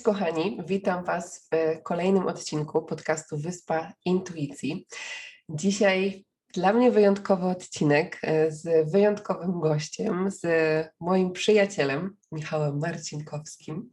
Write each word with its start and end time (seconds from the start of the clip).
Cześć 0.00 0.18
kochani, 0.18 0.58
witam 0.66 1.04
Was 1.04 1.48
w 1.52 1.82
kolejnym 1.82 2.26
odcinku 2.26 2.82
podcastu 2.82 3.38
Wyspa 3.38 3.92
Intuicji. 4.04 4.86
Dzisiaj 5.48 6.24
dla 6.54 6.72
mnie 6.72 6.90
wyjątkowy 6.90 7.46
odcinek 7.46 8.18
e, 8.22 8.50
z 8.50 8.92
wyjątkowym 8.92 9.60
gościem, 9.60 10.30
z 10.30 10.42
moim 11.00 11.32
przyjacielem 11.32 12.16
Michałem 12.32 12.78
Marcinkowskim. 12.78 13.92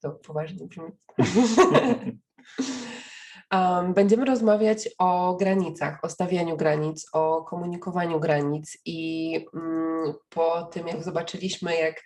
To 0.00 0.10
poważnie 0.10 0.66
brzmi. 0.66 0.90
Będziemy 3.94 4.24
rozmawiać 4.24 4.88
o 4.98 5.36
granicach, 5.36 6.04
o 6.04 6.08
stawianiu 6.08 6.56
granic, 6.56 7.06
o 7.12 7.44
komunikowaniu 7.44 8.20
granic 8.20 8.78
i 8.84 9.34
mm, 9.54 10.14
po 10.28 10.62
tym, 10.62 10.88
jak 10.88 11.02
zobaczyliśmy, 11.02 11.76
jak 11.76 12.02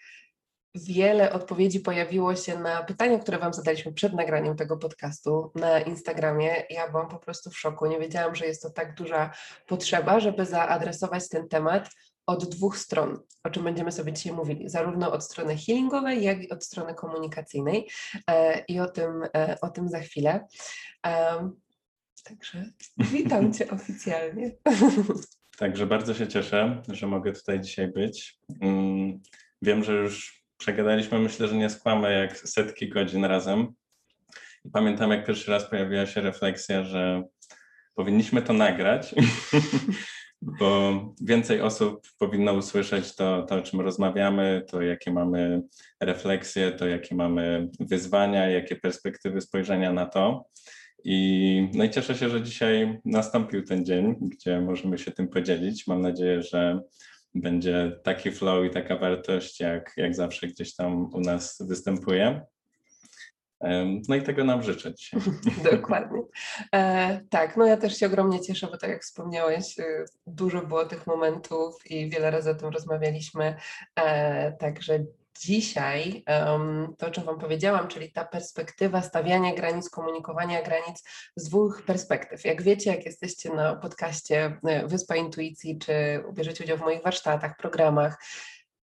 wiele 0.77 1.33
odpowiedzi 1.33 1.81
pojawiło 1.81 2.37
się 2.37 2.59
na 2.59 2.83
pytania, 2.83 3.19
które 3.19 3.39
Wam 3.39 3.53
zadaliśmy 3.55 3.93
przed 3.93 4.13
nagraniem 4.13 4.57
tego 4.57 4.77
podcastu 4.77 5.53
na 5.55 5.81
Instagramie. 5.81 6.63
Ja 6.71 6.91
byłam 6.91 7.09
po 7.09 7.19
prostu 7.19 7.51
w 7.51 7.59
szoku. 7.59 7.87
Nie 7.87 7.99
wiedziałam, 7.99 8.35
że 8.35 8.47
jest 8.47 8.63
to 8.63 8.71
tak 8.71 8.95
duża 8.95 9.31
potrzeba, 9.67 10.21
żeby 10.21 10.47
zaadresować 10.47 11.29
ten 11.29 11.49
temat 11.49 11.91
od 12.27 12.45
dwóch 12.45 12.79
stron, 12.79 13.21
o 13.45 13.51
czym 13.51 13.65
będziemy 13.65 13.93
sobie 13.93 14.13
dzisiaj 14.13 14.33
mówili, 14.33 14.69
zarówno 14.69 15.13
od 15.13 15.25
strony 15.25 15.57
healingowej, 15.57 16.25
jak 16.25 16.43
i 16.43 16.51
od 16.51 16.65
strony 16.65 16.95
komunikacyjnej. 16.95 17.89
E, 18.31 18.65
I 18.69 18.81
o 18.81 18.89
tym, 18.89 19.23
e, 19.37 19.57
o 19.61 19.69
tym 19.69 19.89
za 19.89 20.01
chwilę. 20.01 20.47
Także 22.25 22.71
witam 22.99 23.53
Cię 23.53 23.71
oficjalnie. 23.79 24.57
Także 25.59 25.87
bardzo 25.87 26.15
się 26.15 26.29
cieszę, 26.29 26.83
że 26.89 27.07
mogę 27.07 27.33
tutaj 27.33 27.61
dzisiaj 27.61 27.89
być. 27.89 28.39
Mm, 28.61 29.21
wiem, 29.63 29.85
że 29.85 29.93
już 29.93 30.36
przegadaliśmy, 30.59 31.19
myślę, 31.19 31.49
że 31.49 31.57
nie 31.57 31.71
skłamę, 31.71 32.13
jak 32.13 32.39
setki 32.39 32.89
godzin 32.89 33.25
razem. 33.25 33.67
I 34.65 34.71
pamiętam, 34.71 35.11
jak 35.11 35.27
pierwszy 35.27 35.51
raz 35.51 35.71
pojawiła 35.71 36.07
się 36.07 36.21
refleksja, 36.21 36.85
że 36.85 37.23
powinniśmy 37.95 38.43
to 38.43 38.53
nagrać, 38.53 39.15
bo 40.61 40.93
więcej 41.21 41.61
osób 41.61 42.07
powinno 42.19 42.53
usłyszeć 42.53 43.15
to, 43.15 43.43
to, 43.43 43.55
o 43.55 43.63
czym 43.63 43.81
rozmawiamy, 43.81 44.63
to 44.71 44.83
jakie 44.83 45.13
mamy 45.13 45.63
refleksje, 46.01 46.73
to 46.73 46.87
jakie 46.87 47.15
mamy 47.15 47.69
wyzwania, 47.81 48.49
jakie 48.49 48.77
perspektywy 48.77 49.41
spojrzenia 49.41 49.93
na 49.93 50.07
to. 50.07 50.47
I, 51.05 51.71
no 51.75 51.85
i 51.85 51.91
cieszę 51.91 52.15
się, 52.15 52.29
że 52.29 52.43
dzisiaj 52.43 53.01
nastąpił 53.05 53.63
ten 53.63 53.85
dzień, 53.85 54.17
gdzie 54.21 54.61
możemy 54.61 54.99
się 54.99 55.11
tym 55.11 55.29
podzielić. 55.29 55.87
Mam 55.87 56.03
nadzieję, 56.03 56.43
że 56.43 56.81
będzie 57.41 58.01
taki 58.03 58.31
flow 58.31 58.67
i 58.67 58.71
taka 58.71 58.97
wartość, 58.97 59.61
jak, 59.61 59.93
jak 59.97 60.15
zawsze 60.15 60.47
gdzieś 60.47 60.75
tam 60.75 61.15
u 61.15 61.21
nas 61.21 61.59
występuje. 61.61 62.41
No 64.09 64.17
i 64.17 64.23
tego 64.23 64.45
nam 64.45 64.63
życzę 64.63 64.95
dzisiaj. 64.95 65.21
Dokładnie. 65.73 66.23
E, 66.75 67.21
tak, 67.31 67.57
no 67.57 67.67
ja 67.67 67.77
też 67.77 67.97
się 67.97 68.07
ogromnie 68.07 68.41
cieszę, 68.41 68.67
bo 68.67 68.79
tak 68.79 68.91
jak 68.91 69.03
wspomniałeś, 69.03 69.79
y, 69.79 70.05
dużo 70.27 70.67
było 70.67 70.85
tych 70.85 71.07
momentów 71.07 71.91
i 71.91 72.11
wiele 72.11 72.31
razy 72.31 72.51
o 72.51 72.55
tym 72.55 72.69
rozmawialiśmy. 72.69 73.57
E, 73.97 74.53
także 74.53 75.05
dzisiaj 75.39 76.25
to, 76.99 77.07
o 77.07 77.11
czym 77.11 77.25
Wam 77.25 77.39
powiedziałam, 77.39 77.89
czyli 77.89 78.13
ta 78.13 78.25
perspektywa 78.25 79.03
stawiania 79.03 79.55
granic, 79.55 79.91
komunikowania 79.91 80.63
granic 80.63 81.03
z 81.37 81.49
dwóch 81.49 81.83
perspektyw. 81.83 82.45
Jak 82.45 82.63
wiecie, 82.63 82.91
jak 82.91 83.07
jesteście 83.07 83.55
na 83.55 83.77
podcaście 83.77 84.59
e, 84.65 84.87
Wyspa 84.87 85.17
Intuicji, 85.17 85.79
czy 85.79 86.25
bierzecie 86.33 86.65
udział 86.65 86.79
w 86.79 86.81
moich 86.81 87.03
warsztatach, 87.03 87.57
programach, 87.57 88.19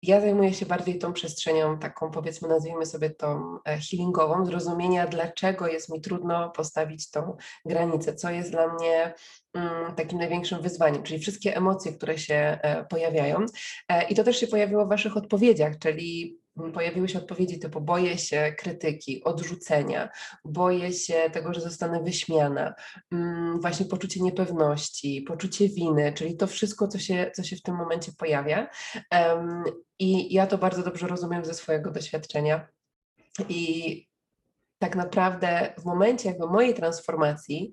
ja 0.04 0.22
zajmuję 0.22 0.54
się 0.54 0.66
bardziej 0.66 1.00
tą 1.00 1.14
przestrzenią, 1.14 1.80
taką 1.80 2.12
powiedzmy, 2.12 2.48
nazwijmy 2.48 2.86
sobie 2.86 3.10
tą 3.10 3.58
e, 3.66 3.78
healingową, 3.78 4.46
zrozumienia, 4.46 5.08
dlaczego 5.08 5.68
jest 5.68 5.90
mi 5.90 6.02
trudno 6.02 6.50
postawić 6.50 7.12
tą 7.12 7.38
granicę, 7.66 8.16
co 8.16 8.30
jest 8.30 8.52
dla 8.52 8.74
mnie 8.74 9.14
mm, 9.54 9.96
takim 9.96 10.20
największym 10.20 10.62
wyzwaniem, 10.62 11.04
czyli 11.04 11.20
wszystkie 11.20 11.56
emocje, 11.56 11.94
które 11.94 12.18
się 12.18 12.36
e, 12.36 12.86
pojawiają. 12.86 13.46
I 14.10 14.16
to 14.16 14.24
też 14.24 14.40
się 14.40 14.48
pojawiło 14.48 14.86
w 14.86 14.90
Waszych 14.90 15.18
odpowiedziach, 15.18 15.80
czyli 15.80 16.43
pojawiły 16.74 17.10
się 17.10 17.18
odpowiedzi 17.20 17.60
typu 17.60 17.82
boję 17.82 18.18
się 18.18 18.56
krytyki, 18.58 19.24
odrzucenia, 19.24 20.10
boję 20.46 20.94
się 20.94 21.30
tego, 21.34 21.54
że 21.54 21.62
zostanę 21.62 22.04
wyśmiana, 22.04 22.74
mm, 23.12 23.62
właśnie 23.62 23.86
poczucie 23.86 24.20
niepewności, 24.20 25.22
poczucie 25.22 25.70
winy, 25.70 26.14
czyli 26.14 26.38
to 26.38 26.48
wszystko, 26.48 26.88
co 26.88 27.00
się, 27.00 27.32
co 27.36 27.44
się 27.44 27.56
w 27.56 27.62
tym 27.62 27.76
momencie 27.76 28.12
pojawia. 28.18 28.70
I 30.00 30.34
ja 30.34 30.48
to 30.48 30.58
bardzo 30.58 30.84
dobrze 30.84 31.08
rozumiem 31.08 31.46
ze 31.46 31.54
swojego 31.54 31.92
doświadczenia. 31.92 32.68
I 33.50 34.08
tak 34.80 34.96
naprawdę 34.96 35.74
w 35.78 35.86
momencie 35.86 36.30
jakby 36.30 36.48
mojej 36.48 36.74
transformacji, 36.74 37.72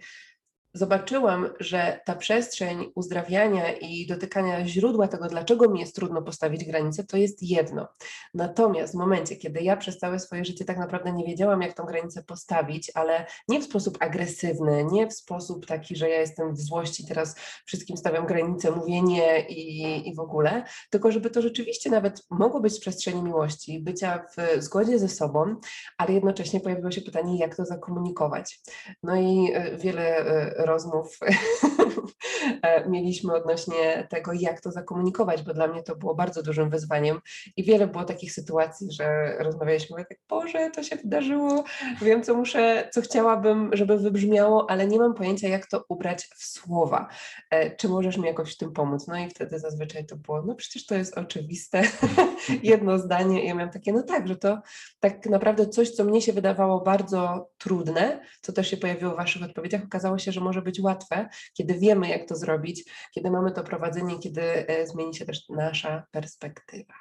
zobaczyłam, 0.73 1.49
że 1.61 2.01
ta 2.05 2.17
przestrzeń 2.17 2.93
uzdrawiania 2.95 3.73
i 3.73 4.07
dotykania 4.07 4.67
źródła 4.67 5.09
tego, 5.09 5.29
dlaczego 5.29 5.69
mi 5.69 5.81
jest 5.81 5.95
trudno 5.95 6.23
postawić 6.23 6.65
granicę, 6.65 7.05
to 7.05 7.17
jest 7.17 7.43
jedno. 7.43 7.89
Natomiast 8.35 8.95
w 8.95 8.99
momencie, 8.99 9.37
kiedy 9.37 9.61
ja 9.61 9.77
przez 9.77 9.99
całe 9.99 10.19
swoje 10.19 10.45
życie 10.45 10.65
tak 10.65 10.79
naprawdę 10.79 11.13
nie 11.13 11.25
wiedziałam, 11.25 11.63
jak 11.63 11.73
tą 11.73 11.85
granicę 11.85 12.23
postawić, 12.23 12.93
ale 12.95 13.27
nie 13.49 13.61
w 13.61 13.65
sposób 13.65 13.99
agresywny, 14.01 14.85
nie 14.93 15.07
w 15.07 15.13
sposób 15.13 15.67
taki, 15.67 15.97
że 15.97 16.09
ja 16.09 16.21
jestem 16.21 16.55
w 16.55 16.61
złości, 16.61 17.07
teraz 17.07 17.35
wszystkim 17.67 17.97
stawiam 17.97 18.27
granicę, 18.27 18.71
mówię 18.71 19.03
nie 19.03 19.41
i, 19.49 20.09
i 20.09 20.15
w 20.15 20.21
ogóle, 20.21 20.65
tylko 20.91 21.13
żeby 21.13 21.31
to 21.31 21.43
rzeczywiście 21.43 21.91
nawet 21.91 22.23
mogło 22.31 22.61
być 22.61 22.77
w 22.77 22.81
przestrzeni 22.81 23.23
miłości, 23.23 23.81
bycia 23.81 24.25
w 24.37 24.63
zgodzie 24.63 24.99
ze 24.99 25.09
sobą, 25.09 25.57
ale 25.99 26.13
jednocześnie 26.13 26.61
pojawiło 26.61 26.91
się 26.91 27.01
pytanie, 27.01 27.39
jak 27.39 27.57
to 27.57 27.65
zakomunikować. 27.65 28.61
No 29.03 29.17
i 29.17 29.53
e, 29.55 29.77
wiele 29.77 30.17
e, 30.17 30.60
rozmów 30.67 31.19
mieliśmy 32.89 33.35
odnośnie 33.35 34.07
tego, 34.11 34.33
jak 34.33 34.61
to 34.61 34.73
zakomunikować, 34.73 35.43
bo 35.43 35.55
dla 35.55 35.67
mnie 35.67 35.83
to 35.83 35.97
było 35.97 36.15
bardzo 36.15 36.43
dużym 36.43 36.71
wyzwaniem 36.71 37.21
i 37.57 37.65
wiele 37.65 37.87
było 37.87 38.05
takich 38.05 38.33
sytuacji, 38.33 38.93
że 38.93 39.37
rozmawialiśmy, 39.39 39.95
mówię 39.95 40.07
tak, 40.09 40.19
Boże, 40.29 40.71
to 40.71 40.83
się 40.83 40.97
wydarzyło, 40.97 41.65
wiem, 42.03 42.23
co 42.23 42.35
muszę, 42.35 42.89
co 42.93 43.01
chciałabym, 43.03 43.71
żeby 43.73 43.99
wybrzmiało, 43.99 44.71
ale 44.71 44.87
nie 44.87 44.99
mam 44.99 45.15
pojęcia, 45.15 45.49
jak 45.49 45.67
to 45.67 45.85
ubrać 45.89 46.29
w 46.37 46.45
słowa. 46.45 47.09
E, 47.51 47.77
czy 47.77 47.89
możesz 47.89 48.17
mi 48.17 48.27
jakoś 48.27 48.55
w 48.55 48.57
tym 48.57 48.73
pomóc? 48.73 49.07
No 49.07 49.19
i 49.19 49.31
wtedy 49.31 49.59
zazwyczaj 49.59 50.07
to 50.07 50.17
było, 50.17 50.43
no 50.43 50.55
przecież 50.55 50.87
to 50.87 50.95
jest 50.95 51.19
oczywiste, 51.19 51.83
jedno 52.63 52.99
zdanie 52.99 53.45
i 53.45 53.47
ja 53.47 53.55
miałam 53.55 53.73
takie, 53.73 53.93
no 53.93 54.03
tak, 54.03 54.29
że 54.29 54.37
to 54.37 54.59
tak 55.01 55.27
naprawdę 55.27 55.69
coś, 55.69 55.91
co 55.91 56.05
mnie 56.05 56.23
się 56.23 56.33
wydawało 56.33 56.81
bardzo 56.81 57.51
trudne, 57.59 58.21
co 58.41 58.53
też 58.53 58.71
się 58.71 58.77
pojawiło 58.77 59.13
w 59.13 59.17
Waszych 59.17 59.43
odpowiedziach, 59.43 59.85
okazało 59.85 60.19
się, 60.19 60.33
że 60.33 60.41
może 60.41 60.50
być 60.59 60.81
łatwe, 60.81 61.29
kiedy 61.55 61.75
wiemy, 61.75 62.09
jak 62.09 62.29
to 62.29 62.37
zrobić, 62.37 62.85
kiedy 63.15 63.31
mamy 63.31 63.53
to 63.53 63.65
prowadzenie, 63.65 64.19
kiedy 64.19 64.43
e, 64.43 64.87
zmieni 64.87 65.15
się 65.15 65.27
też 65.27 65.49
nasza 65.49 66.03
perspektywa. 66.11 66.95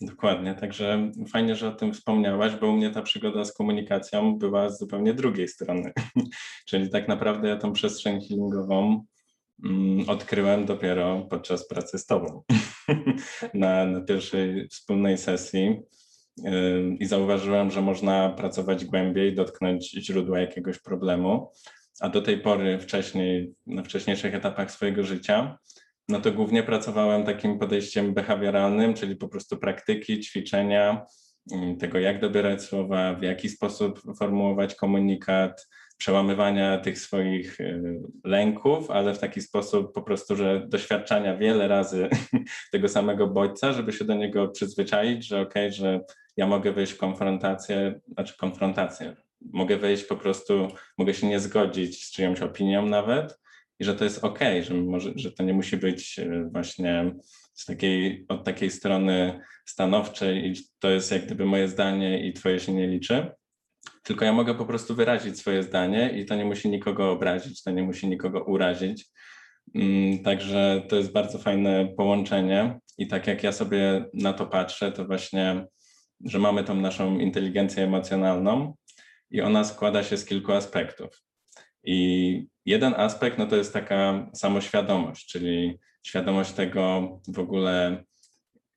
Dokładnie, 0.00 0.54
także 0.54 1.10
fajnie, 1.32 1.56
że 1.56 1.68
o 1.68 1.72
tym 1.72 1.92
wspomniałaś, 1.92 2.56
bo 2.56 2.66
u 2.66 2.72
mnie 2.72 2.90
ta 2.90 3.02
przygoda 3.02 3.44
z 3.44 3.52
komunikacją 3.52 4.38
była 4.38 4.68
z 4.68 4.78
zupełnie 4.78 5.14
drugiej 5.14 5.48
strony. 5.48 5.92
Czyli 6.68 6.90
tak 6.90 7.08
naprawdę 7.08 7.48
ja 7.48 7.56
tą 7.56 7.72
przestrzeń 7.72 8.20
healingową 8.28 9.04
mm, 9.64 10.08
odkryłem 10.08 10.66
dopiero 10.66 11.26
podczas 11.30 11.68
pracy 11.68 11.98
z 11.98 12.06
Tobą 12.06 12.42
na, 13.54 13.86
na 13.86 14.00
pierwszej 14.00 14.68
wspólnej 14.68 15.18
sesji 15.18 15.82
i 16.98 17.06
zauważyłem, 17.06 17.70
że 17.70 17.82
można 17.82 18.30
pracować 18.30 18.84
głębiej, 18.84 19.34
dotknąć 19.34 19.90
źródła 19.90 20.40
jakiegoś 20.40 20.78
problemu, 20.78 21.52
a 22.00 22.08
do 22.08 22.22
tej 22.22 22.38
pory 22.38 22.78
wcześniej, 22.78 23.54
na 23.66 23.82
wcześniejszych 23.82 24.34
etapach 24.34 24.70
swojego 24.70 25.04
życia, 25.04 25.58
no 26.08 26.20
to 26.20 26.32
głównie 26.32 26.62
pracowałem 26.62 27.24
takim 27.24 27.58
podejściem 27.58 28.14
behawioralnym, 28.14 28.94
czyli 28.94 29.16
po 29.16 29.28
prostu 29.28 29.56
praktyki, 29.56 30.20
ćwiczenia, 30.20 31.06
mm, 31.52 31.76
tego, 31.76 31.98
jak 31.98 32.20
dobierać 32.20 32.62
słowa, 32.62 33.14
w 33.14 33.22
jaki 33.22 33.48
sposób 33.48 34.02
formułować 34.18 34.74
komunikat, 34.74 35.68
przełamywania 35.98 36.78
tych 36.78 36.98
swoich 36.98 37.60
y, 37.60 38.00
lęków, 38.24 38.90
ale 38.90 39.14
w 39.14 39.18
taki 39.18 39.40
sposób 39.40 39.92
po 39.92 40.02
prostu, 40.02 40.36
że 40.36 40.66
doświadczania 40.68 41.36
wiele 41.36 41.68
razy 41.68 42.08
tego 42.72 42.88
samego 42.88 43.26
bodźca, 43.26 43.72
żeby 43.72 43.92
się 43.92 44.04
do 44.04 44.14
niego 44.14 44.48
przyzwyczaić, 44.48 45.26
że 45.26 45.40
okej, 45.40 45.66
okay, 45.66 45.72
że 45.72 46.00
ja 46.36 46.46
mogę 46.46 46.72
wejść 46.72 46.92
w 46.92 46.98
konfrontację, 46.98 48.00
znaczy 48.12 48.36
konfrontację, 48.36 49.16
mogę 49.52 49.76
wejść 49.76 50.04
po 50.04 50.16
prostu, 50.16 50.68
mogę 50.98 51.14
się 51.14 51.26
nie 51.26 51.40
zgodzić 51.40 52.04
z 52.04 52.12
czyjąś 52.12 52.40
opinią 52.40 52.86
nawet 52.86 53.38
i 53.78 53.84
że 53.84 53.94
to 53.94 54.04
jest 54.04 54.24
okay, 54.24 54.62
że, 54.62 54.74
może, 54.74 55.12
że 55.16 55.32
to 55.32 55.42
nie 55.42 55.54
musi 55.54 55.76
być 55.76 56.18
y, 56.18 56.48
właśnie 56.52 57.14
z 57.54 57.66
takiej, 57.66 58.24
od 58.28 58.44
takiej 58.44 58.70
strony 58.70 59.40
stanowczej 59.66 60.50
i 60.50 60.54
to 60.78 60.90
jest 60.90 61.12
jak 61.12 61.26
gdyby 61.26 61.46
moje 61.46 61.68
zdanie 61.68 62.28
i 62.28 62.32
twoje 62.32 62.60
się 62.60 62.72
nie 62.72 62.86
liczy 62.86 63.32
tylko 64.02 64.24
ja 64.24 64.32
mogę 64.32 64.54
po 64.54 64.66
prostu 64.66 64.94
wyrazić 64.94 65.38
swoje 65.38 65.62
zdanie 65.62 66.10
i 66.18 66.26
to 66.26 66.34
nie 66.34 66.44
musi 66.44 66.68
nikogo 66.68 67.10
obrazić, 67.10 67.62
to 67.62 67.70
nie 67.70 67.82
musi 67.82 68.08
nikogo 68.08 68.44
urazić. 68.44 69.06
Mm, 69.74 70.22
także 70.22 70.82
to 70.88 70.96
jest 70.96 71.12
bardzo 71.12 71.38
fajne 71.38 71.88
połączenie 71.96 72.78
i 72.98 73.08
tak 73.08 73.26
jak 73.26 73.42
ja 73.42 73.52
sobie 73.52 74.04
na 74.14 74.32
to 74.32 74.46
patrzę, 74.46 74.92
to 74.92 75.04
właśnie, 75.04 75.66
że 76.24 76.38
mamy 76.38 76.64
tą 76.64 76.74
naszą 76.74 77.18
inteligencję 77.18 77.84
emocjonalną 77.84 78.74
i 79.32 79.40
ona 79.40 79.64
składa 79.64 80.02
się 80.02 80.16
z 80.16 80.24
kilku 80.24 80.52
aspektów. 80.52 81.22
I 81.84 82.46
jeden 82.66 82.94
aspekt 82.96 83.38
no 83.38 83.46
to 83.46 83.56
jest 83.56 83.72
taka 83.72 84.30
samoświadomość, 84.34 85.26
czyli 85.26 85.78
świadomość 86.06 86.52
tego 86.52 87.08
w 87.28 87.38
ogóle, 87.38 88.04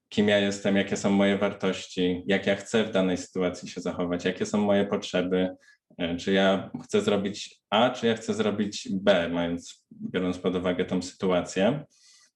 kim 0.10 0.28
ja 0.28 0.40
jestem, 0.40 0.76
jakie 0.76 0.98
są 0.98 1.10
moje 1.10 1.38
wartości, 1.38 2.24
jak 2.28 2.48
ja 2.48 2.56
chcę 2.56 2.84
w 2.84 2.92
danej 2.92 3.18
sytuacji 3.18 3.70
się 3.70 3.82
zachować, 3.82 4.26
jakie 4.26 4.46
są 4.46 4.62
moje 4.62 4.86
potrzeby, 4.86 5.56
e, 5.98 6.18
czy 6.18 6.34
ja 6.34 6.72
chcę 6.84 7.02
zrobić 7.02 7.62
A, 7.70 7.90
czy 7.90 8.08
ja 8.08 8.16
chcę 8.16 8.34
zrobić 8.34 8.90
B, 8.92 9.30
mając, 9.30 9.86
biorąc 10.12 10.38
pod 10.38 10.56
uwagę 10.56 10.86
tą 10.86 11.02
sytuację. 11.02 11.86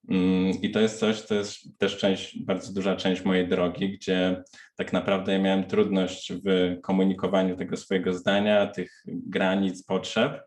Mm, 0.07 0.61
I 0.61 0.71
to 0.71 0.79
jest 0.79 0.99
coś, 0.99 1.21
to 1.21 1.35
jest 1.35 1.77
też 1.77 1.97
część, 1.97 2.43
bardzo 2.43 2.73
duża 2.73 2.95
część 2.95 3.25
mojej 3.25 3.47
drogi, 3.47 3.97
gdzie 3.97 4.43
tak 4.75 4.93
naprawdę 4.93 5.33
ja 5.33 5.39
miałem 5.39 5.63
trudność 5.63 6.33
w 6.45 6.77
komunikowaniu 6.81 7.57
tego 7.57 7.77
swojego 7.77 8.13
zdania, 8.13 8.67
tych 8.67 9.03
granic, 9.05 9.83
potrzeb, 9.83 10.41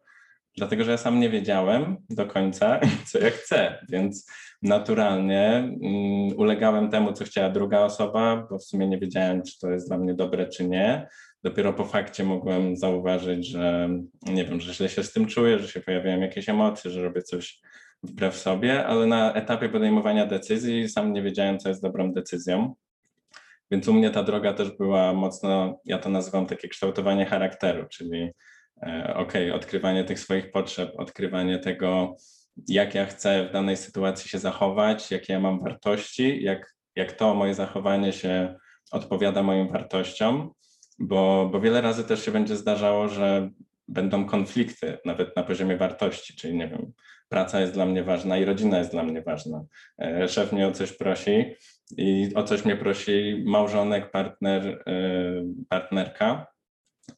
dlatego 0.57 0.85
że 0.85 0.91
ja 0.91 0.97
sam 0.97 1.21
nie 1.21 1.31
wiedziałem 1.31 1.97
do 2.11 2.27
końca, 2.27 2.81
co 3.13 3.19
ja 3.19 3.31
chcę, 3.31 3.87
więc 3.89 4.27
naturalnie 4.63 5.49
mm, 5.49 6.37
ulegałem 6.37 6.91
temu, 6.91 7.13
co 7.13 7.25
chciała 7.25 7.51
druga 7.51 7.81
osoba, 7.81 8.47
bo 8.51 8.59
w 8.59 8.65
sumie 8.65 8.89
nie 8.89 8.99
wiedziałem, 8.99 9.43
czy 9.43 9.59
to 9.59 9.71
jest 9.71 9.89
dla 9.89 9.99
mnie 9.99 10.15
dobre, 10.15 10.49
czy 10.49 10.69
nie. 10.69 11.09
Dopiero 11.43 11.73
po 11.73 11.85
fakcie 11.85 12.25
mogłem 12.25 12.77
zauważyć, 12.77 13.47
że 13.47 13.91
nie 14.23 14.45
wiem, 14.45 14.61
że 14.61 14.75
źle 14.75 14.89
się 14.89 15.03
z 15.03 15.13
tym 15.13 15.27
czuję, 15.27 15.59
że 15.59 15.69
się 15.69 15.81
pojawiają 15.81 16.21
jakieś 16.21 16.49
emocje, 16.49 16.91
że 16.91 17.03
robię 17.03 17.23
coś 17.23 17.61
wbrew 18.03 18.37
sobie, 18.37 18.87
ale 18.87 19.07
na 19.07 19.35
etapie 19.35 19.69
podejmowania 19.69 20.27
decyzji 20.27 20.89
sam 20.89 21.13
nie 21.13 21.23
wiedziałem, 21.23 21.59
co 21.59 21.69
jest 21.69 21.83
dobrą 21.83 22.13
decyzją. 22.13 22.75
Więc 23.71 23.89
u 23.89 23.93
mnie 23.93 24.11
ta 24.11 24.23
droga 24.23 24.53
też 24.53 24.71
była 24.71 25.13
mocno, 25.13 25.81
ja 25.85 25.99
to 25.99 26.11
nazywam 26.11 26.47
takie 26.47 26.69
kształtowanie 26.69 27.27
charakteru, 27.27 27.87
czyli 27.89 28.31
e, 28.83 29.15
ok, 29.17 29.33
odkrywanie 29.55 30.05
tych 30.05 30.21
swoich 30.21 30.51
potrzeb, 30.51 30.93
odkrywanie 30.99 31.59
tego, 31.59 32.17
jak 32.69 32.95
ja 32.95 33.07
chcę 33.07 33.49
w 33.49 33.53
danej 33.53 33.77
sytuacji 33.77 34.31
się 34.31 34.39
zachować, 34.39 35.11
jakie 35.11 35.33
ja 35.33 35.41
mam 35.41 35.61
wartości, 35.61 36.43
jak, 36.43 36.75
jak 36.97 37.13
to 37.13 37.35
moje 37.35 37.55
zachowanie 37.55 38.13
się 38.13 38.55
odpowiada 38.91 39.43
moim 39.43 39.69
wartościom, 39.69 40.51
bo, 40.99 41.49
bo 41.53 41.61
wiele 41.61 41.81
razy 41.81 42.05
też 42.05 42.25
się 42.25 42.31
będzie 42.31 42.57
zdarzało, 42.57 43.09
że 43.09 43.51
będą 43.89 44.27
konflikty 44.27 44.99
nawet 45.05 45.37
na 45.37 45.43
poziomie 45.43 45.77
wartości, 45.77 46.37
czyli 46.37 46.55
nie 46.55 46.69
wiem, 46.69 46.93
praca 47.33 47.61
jest 47.61 47.73
dla 47.73 47.87
mnie 47.87 48.05
ważna 48.05 48.39
i 48.39 48.45
rodzina 48.45 48.79
jest 48.79 48.91
dla 48.91 49.03
mnie 49.03 49.23
ważna. 49.23 49.65
E, 50.03 50.29
szef 50.29 50.53
mnie 50.53 50.69
o 50.69 50.73
coś 50.73 50.93
prosi 50.93 51.55
i 51.97 52.31
o 52.35 52.43
coś 52.43 52.65
mnie 52.65 52.77
prosi 52.77 53.43
małżonek, 53.47 54.11
partner, 54.11 54.83
e, 54.87 55.03
partnerka 55.69 56.47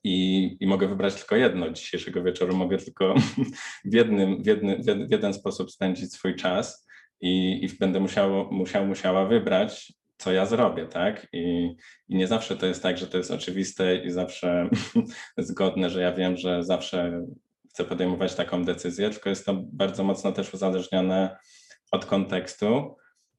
i, 0.05 0.56
i 0.61 0.66
mogę 0.66 0.88
wybrać 0.88 1.14
tylko 1.14 1.37
jedno. 1.37 1.70
Dzisiejszego 1.70 2.22
wieczoru 2.22 2.56
mogę 2.56 2.78
tylko 2.78 3.14
w, 3.90 3.94
jednym, 3.94 4.43
w, 4.43 4.46
jedny, 4.46 4.78
w 5.08 5.11
jeden 5.11 5.34
sposób 5.34 5.70
spędzić 5.70 6.12
swój 6.12 6.37
czas 6.37 6.87
i, 7.20 7.64
i 7.64 7.78
będę 7.78 8.00
musiał, 8.00 8.52
musiał, 8.52 8.87
musiała 8.87 9.26
wybrać, 9.26 9.93
co 10.16 10.32
ja 10.32 10.46
zrobię, 10.46 10.87
tak? 10.87 11.26
I, 11.32 11.75
I 12.08 12.16
nie 12.16 12.26
zawsze 12.26 12.56
to 12.56 12.66
jest 12.66 12.82
tak, 12.82 12.99
że 12.99 13.06
to 13.06 13.19
jest 13.19 13.31
oczywiste 13.31 13.96
i 13.96 14.11
zawsze 14.11 14.70
zgodne, 15.38 15.90
że 15.90 16.00
ja 16.00 16.12
wiem, 16.12 16.37
że 16.37 16.64
zawsze 16.64 17.25
chcę 17.75 17.85
podejmować 17.85 18.35
taką 18.35 18.65
decyzję, 18.65 19.11
tylko 19.11 19.31
jest 19.31 19.47
to 19.47 19.55
bardzo 19.73 20.05
mocno 20.05 20.32
też 20.32 20.55
uzależnione 20.55 21.37
od 21.93 22.06
kontekstu 22.06 22.97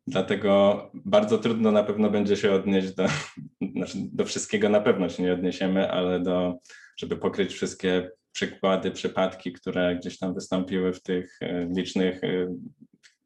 Dlatego 0.07 0.81
bardzo 0.93 1.37
trudno 1.37 1.71
na 1.71 1.83
pewno 1.83 2.09
będzie 2.09 2.35
się 2.35 2.51
odnieść 2.51 2.95
do, 2.95 3.07
znaczy 3.75 3.97
do 3.97 4.25
wszystkiego 4.25 4.69
na 4.69 4.81
pewno 4.81 5.09
się 5.09 5.23
nie 5.23 5.33
odniesiemy, 5.33 5.91
ale 5.91 6.19
do, 6.19 6.57
żeby 6.97 7.17
pokryć 7.17 7.53
wszystkie 7.53 8.11
przykłady, 8.31 8.91
przypadki, 8.91 9.53
które 9.53 9.95
gdzieś 9.95 10.17
tam 10.19 10.33
wystąpiły 10.33 10.93
w 10.93 11.01
tych 11.01 11.37
e, 11.41 11.67
licznych 11.77 12.23
e, 12.23 12.55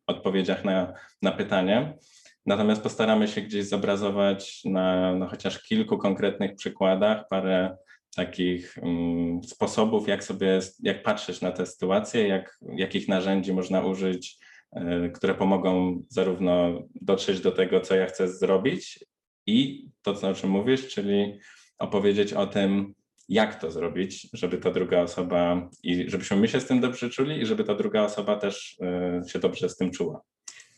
odpowiedziach 0.08 0.66
na, 0.66 0.94
na 1.22 1.32
pytanie. 1.32 1.98
Natomiast 2.46 2.82
postaramy 2.82 3.28
się 3.28 3.42
gdzieś 3.42 3.66
zobrazować 3.66 4.62
na, 4.66 5.16
na 5.16 5.28
chociaż 5.28 5.64
kilku 5.64 5.98
konkretnych 5.98 6.56
przykładach 6.56 7.28
parę 7.30 7.78
takich 8.25 8.75
um, 8.81 9.44
sposobów, 9.44 10.07
jak 10.07 10.24
sobie, 10.24 10.60
jak 10.80 11.04
patrzeć 11.04 11.42
na 11.42 11.51
tę 11.51 11.66
sytuację, 11.66 12.27
jak, 12.27 12.60
jakich 12.75 13.07
narzędzi 13.07 13.54
można 13.54 13.86
użyć 13.86 14.39
E, 14.71 15.10
które 15.10 15.36
pomogą 15.36 16.04
zarówno 16.10 16.81
dotrzeć 17.01 17.42
do 17.42 17.51
tego, 17.51 17.81
co 17.81 17.95
ja 17.95 18.06
chcę 18.06 18.27
zrobić 18.27 19.06
i 19.45 19.88
to, 20.01 20.30
o 20.30 20.33
czym 20.33 20.50
mówisz, 20.50 20.88
czyli 20.88 21.39
opowiedzieć 21.80 22.33
o 22.33 22.48
tym, 22.48 22.94
jak 23.30 23.62
to 23.62 23.71
zrobić, 23.71 24.27
żeby 24.33 24.57
ta 24.57 24.72
druga 24.72 25.01
osoba 25.01 25.69
i 25.83 26.10
żebyśmy 26.10 26.38
my 26.38 26.48
się 26.48 26.60
z 26.60 26.65
tym 26.65 26.80
dobrze 26.80 27.10
czuli 27.10 27.42
i 27.42 27.45
żeby 27.45 27.63
ta 27.63 27.75
druga 27.75 28.04
osoba 28.04 28.36
też 28.36 28.77
e, 28.81 29.22
się 29.30 29.39
dobrze 29.39 29.69
z 29.69 29.77
tym 29.77 29.92
czuła. 29.92 30.22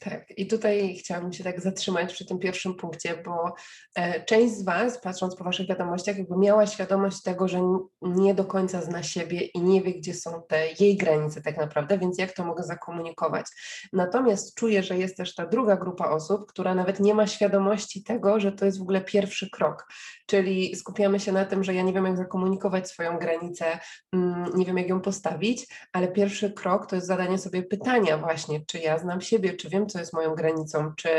Tak, 0.04 0.26
i 0.38 0.48
tutaj 0.48 0.96
chciałabym 0.96 1.34
się 1.34 1.44
tak 1.44 1.62
zatrzymać 1.62 2.14
przy 2.14 2.26
tym 2.26 2.40
pierwszym 2.40 2.76
punkcie, 2.76 3.24
bo 3.26 3.54
e, 3.96 4.26
część 4.26 4.54
z 4.54 4.64
Was, 4.64 5.02
patrząc 5.02 5.36
po 5.36 5.44
Waszych 5.44 5.68
wiadomościach, 5.68 6.18
jakby 6.18 6.38
miała 6.38 6.68
świadomość 6.68 7.22
tego, 7.22 7.48
że 7.48 7.62
nie 8.02 8.34
do 8.34 8.46
końca 8.46 8.82
zna 8.82 9.04
siebie 9.04 9.42
i 9.42 9.62
nie 9.62 9.82
wie, 9.82 9.94
gdzie 9.94 10.14
są 10.14 10.42
te 10.48 10.68
jej 10.80 10.98
granice 10.98 11.42
tak 11.42 11.58
naprawdę, 11.58 11.98
więc 11.98 12.18
jak 12.18 12.32
to 12.32 12.46
mogę 12.46 12.64
zakomunikować. 12.64 13.46
Natomiast 13.94 14.56
czuję, 14.56 14.84
że 14.84 14.98
jest 14.98 15.18
też 15.18 15.36
ta 15.36 15.46
druga 15.46 15.76
grupa 15.76 16.10
osób, 16.10 16.50
która 16.50 16.76
nawet 16.76 17.00
nie 17.00 17.14
ma 17.14 17.28
świadomości 17.28 18.04
tego, 18.04 18.40
że 18.40 18.52
to 18.52 18.66
jest 18.66 18.80
w 18.80 18.82
ogóle 18.82 19.02
pierwszy 19.02 19.50
krok, 19.50 19.88
czyli 20.32 20.76
skupiamy 20.76 21.20
się 21.20 21.32
na 21.32 21.46
tym, 21.46 21.64
że 21.64 21.74
ja 21.74 21.82
nie 21.82 21.94
wiem, 21.94 22.06
jak 22.06 22.18
zakomunikować 22.18 22.90
swoją 22.90 23.18
granicę, 23.18 23.66
mm, 24.14 24.52
nie 24.56 24.66
wiem, 24.66 24.78
jak 24.78 24.90
ją 24.90 25.02
postawić, 25.02 25.68
ale 25.94 26.08
pierwszy 26.08 26.52
krok 26.52 26.86
to 26.86 26.96
jest 26.96 27.08
zadanie 27.08 27.38
sobie 27.38 27.64
pytania 27.64 28.18
właśnie, 28.18 28.66
czy 28.66 28.80
ja 28.80 29.00
znam 29.00 29.22
siebie, 29.22 29.54
czy 29.54 29.70
wiem, 29.70 29.88
co 29.88 30.00
jest 30.00 30.14
moją 30.14 30.36
granicą, 30.36 30.94
czy 30.96 31.10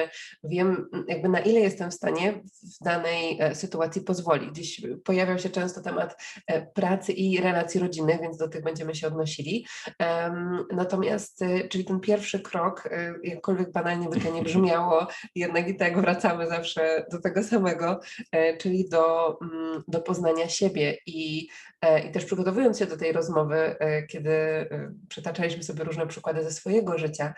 wiem, 0.45 0.89
jakby 1.09 1.29
na 1.29 1.41
ile 1.41 1.61
jestem 1.61 1.91
w 1.91 1.95
stanie 1.95 2.43
w 2.81 2.85
danej 2.85 3.39
e, 3.41 3.55
sytuacji 3.55 4.03
pozwolić. 4.03 4.57
Dziś 4.57 4.83
pojawiał 5.05 5.39
się 5.39 5.51
często 5.51 5.83
temat 5.83 6.23
e, 6.47 6.67
pracy 6.67 7.13
i 7.13 7.41
relacji 7.41 7.81
rodzinnych, 7.81 8.21
więc 8.21 8.37
do 8.37 8.49
tych 8.49 8.63
będziemy 8.63 8.95
się 8.95 9.07
odnosili. 9.07 9.67
Natomiast, 10.71 11.43
e, 11.43 11.69
czyli 11.69 11.85
ten 11.85 12.01
pierwszy 12.01 12.41
krok, 12.41 12.89
jakkolwiek 13.23 13.73
banalnie 13.73 14.09
by 14.09 14.21
to 14.21 14.31
nie 14.31 14.43
brzmiało, 14.43 15.07
jednak 15.35 15.69
i 15.69 15.77
tak 15.77 16.01
wracamy 16.01 16.47
zawsze 16.47 17.07
do 17.11 17.21
tego 17.21 17.43
samego, 17.43 18.01
czyli 18.59 18.89
do, 18.89 19.02
mm, 19.43 19.83
do 19.89 20.01
poznania 20.01 20.49
siebie 20.49 20.97
i 21.07 21.49
i 22.07 22.11
też 22.11 22.25
przygotowując 22.25 22.79
się 22.79 22.87
do 22.87 22.97
tej 22.97 23.13
rozmowy, 23.13 23.77
kiedy 24.11 24.33
przytaczaliśmy 25.09 25.63
sobie 25.63 25.85
różne 25.85 26.07
przykłady 26.07 26.43
ze 26.43 26.51
swojego 26.51 26.99
życia, 26.99 27.35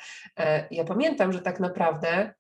ja 0.71 0.85
pamiętam, 0.85 1.33
że 1.33 1.41
tak 1.41 1.61
naprawdę 1.61 2.35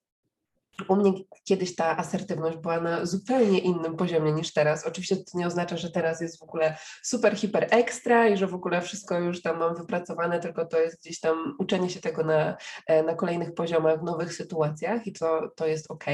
u 0.88 0.96
mnie 0.96 1.12
kiedyś 1.44 1.76
ta 1.76 1.96
asertywność 1.96 2.56
była 2.56 2.80
na 2.80 3.06
zupełnie 3.06 3.58
innym 3.58 3.96
poziomie 3.96 4.32
niż 4.32 4.52
teraz. 4.52 4.86
Oczywiście 4.86 5.16
to 5.16 5.38
nie 5.38 5.46
oznacza, 5.46 5.76
że 5.76 5.90
teraz 5.90 6.20
jest 6.20 6.38
w 6.38 6.42
ogóle 6.42 6.76
super, 7.02 7.36
hiper 7.36 7.66
ekstra 7.70 8.28
i 8.28 8.36
że 8.36 8.46
w 8.46 8.54
ogóle 8.54 8.80
wszystko 8.80 9.18
już 9.18 9.42
tam 9.42 9.58
mam 9.58 9.76
wypracowane, 9.76 10.40
tylko 10.40 10.66
to 10.66 10.80
jest 10.80 11.00
gdzieś 11.00 11.20
tam 11.20 11.56
uczenie 11.58 11.90
się 11.90 12.00
tego 12.00 12.24
na, 12.24 12.56
e, 12.86 13.02
na 13.02 13.14
kolejnych 13.14 13.54
poziomach, 13.54 14.00
w 14.00 14.04
nowych 14.04 14.34
sytuacjach 14.34 15.06
i 15.06 15.12
to, 15.12 15.48
to 15.56 15.66
jest 15.66 15.90
ok. 15.90 16.04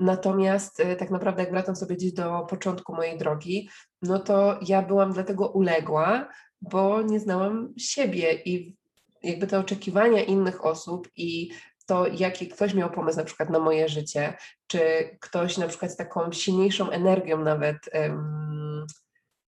Natomiast 0.00 0.80
e, 0.80 0.96
tak 0.96 1.10
naprawdę, 1.10 1.42
jak 1.42 1.52
wracam 1.52 1.76
sobie 1.76 1.96
gdzieś 1.96 2.12
do 2.12 2.46
początku 2.50 2.94
mojej 2.94 3.18
drogi, 3.18 3.68
no 4.02 4.18
to 4.18 4.58
ja 4.66 4.82
byłam 4.82 5.12
dlatego 5.12 5.48
uległa, 5.48 6.28
bo 6.60 7.02
nie 7.02 7.20
znałam 7.20 7.74
siebie 7.76 8.34
i 8.44 8.76
jakby 9.22 9.46
te 9.46 9.58
oczekiwania 9.58 10.22
innych 10.22 10.64
osób 10.64 11.08
i 11.16 11.50
to 11.88 12.06
jaki 12.06 12.48
ktoś 12.48 12.74
miał 12.74 12.90
pomysł 12.90 13.18
na 13.18 13.24
przykład 13.24 13.50
na 13.50 13.58
moje 13.58 13.88
życie, 13.88 14.36
czy 14.66 14.80
ktoś 15.20 15.58
na 15.58 15.68
przykład 15.68 15.92
z 15.92 15.96
taką 15.96 16.32
silniejszą 16.32 16.90
energią 16.90 17.44
nawet 17.44 17.76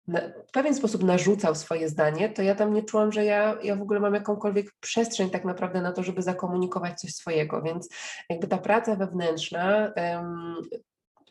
na, 0.08 0.20
w 0.48 0.50
pewien 0.52 0.74
sposób 0.74 1.02
narzucał 1.02 1.54
swoje 1.54 1.88
zdanie, 1.88 2.28
to 2.28 2.42
ja 2.42 2.54
tam 2.54 2.74
nie 2.74 2.82
czułam, 2.82 3.12
że 3.12 3.24
ja, 3.24 3.56
ja 3.62 3.76
w 3.76 3.82
ogóle 3.82 4.00
mam 4.00 4.14
jakąkolwiek 4.14 4.72
przestrzeń 4.80 5.30
tak 5.30 5.44
naprawdę 5.44 5.82
na 5.82 5.92
to, 5.92 6.02
żeby 6.02 6.22
zakomunikować 6.22 7.00
coś 7.00 7.14
swojego, 7.14 7.62
więc 7.62 7.88
jakby 8.28 8.46
ta 8.46 8.58
praca 8.58 8.96
wewnętrzna 8.96 9.92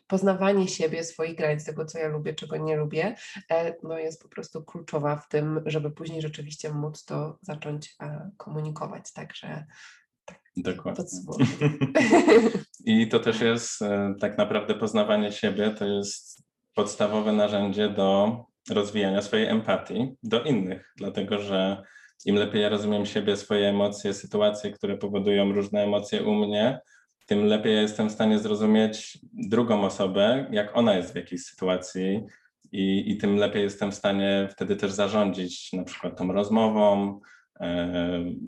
poznawanie 0.06 0.68
siebie, 0.68 1.04
swoich 1.04 1.36
granic, 1.36 1.64
tego, 1.64 1.84
co 1.84 1.98
ja 1.98 2.08
lubię, 2.08 2.34
czego 2.34 2.56
nie 2.56 2.76
lubię, 2.76 3.14
e, 3.50 3.74
no 3.82 3.98
jest 3.98 4.22
po 4.22 4.28
prostu 4.28 4.64
kluczowa 4.64 5.16
w 5.16 5.28
tym, 5.28 5.62
żeby 5.66 5.90
później 5.90 6.22
rzeczywiście 6.22 6.72
móc 6.72 7.04
to 7.04 7.38
zacząć 7.42 7.96
e, 8.02 8.30
komunikować. 8.36 9.12
Także 9.12 9.66
Dokładnie. 10.62 11.04
I 12.84 13.08
to 13.08 13.18
też 13.20 13.40
jest 13.40 13.82
e, 13.82 14.14
tak 14.20 14.38
naprawdę 14.38 14.74
poznawanie 14.74 15.32
siebie, 15.32 15.70
to 15.70 15.86
jest 15.86 16.42
podstawowe 16.74 17.32
narzędzie 17.32 17.88
do 17.88 18.36
rozwijania 18.70 19.22
swojej 19.22 19.48
empatii 19.48 20.08
do 20.22 20.42
innych, 20.42 20.92
dlatego 20.96 21.38
że 21.38 21.82
im 22.26 22.36
lepiej 22.36 22.62
ja 22.62 22.68
rozumiem 22.68 23.06
siebie, 23.06 23.36
swoje 23.36 23.68
emocje, 23.68 24.14
sytuacje, 24.14 24.70
które 24.70 24.98
powodują 24.98 25.52
różne 25.52 25.82
emocje 25.84 26.22
u 26.22 26.34
mnie, 26.34 26.80
tym 27.26 27.46
lepiej 27.46 27.74
jestem 27.74 28.08
w 28.08 28.12
stanie 28.12 28.38
zrozumieć 28.38 29.18
drugą 29.32 29.84
osobę, 29.84 30.46
jak 30.50 30.76
ona 30.76 30.94
jest 30.94 31.12
w 31.12 31.16
jakiejś 31.16 31.42
sytuacji 31.42 32.22
i, 32.72 33.10
i 33.10 33.16
tym 33.16 33.36
lepiej 33.36 33.62
jestem 33.62 33.92
w 33.92 33.94
stanie 33.94 34.48
wtedy 34.50 34.76
też 34.76 34.92
zarządzić 34.92 35.72
na 35.72 35.84
przykład 35.84 36.18
tą 36.18 36.32
rozmową, 36.32 37.20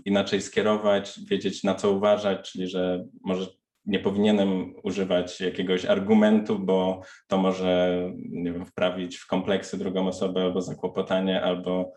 inaczej 0.04 0.42
skierować, 0.42 1.20
wiedzieć 1.30 1.64
na 1.64 1.74
co 1.74 1.90
uważać, 1.90 2.52
czyli 2.52 2.68
że 2.68 3.04
może 3.24 3.46
nie 3.86 3.98
powinienem 3.98 4.74
używać 4.82 5.40
jakiegoś 5.40 5.84
argumentu, 5.84 6.58
bo 6.58 7.02
to 7.26 7.38
może 7.38 8.02
nie 8.16 8.52
wiem, 8.52 8.66
wprawić 8.66 9.16
w 9.16 9.26
kompleksy 9.26 9.78
drugą 9.78 10.08
osobę 10.08 10.42
albo 10.42 10.60
zakłopotanie, 10.60 11.42
albo 11.42 11.92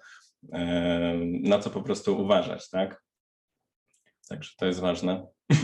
e, 0.54 1.14
na 1.42 1.60
co 1.60 1.70
po 1.70 1.82
prostu 1.82 2.22
uważać, 2.22 2.70
tak? 2.70 3.04
Także 4.30 4.52
to 4.58 4.66
jest 4.66 4.80
ważne. 4.80 5.28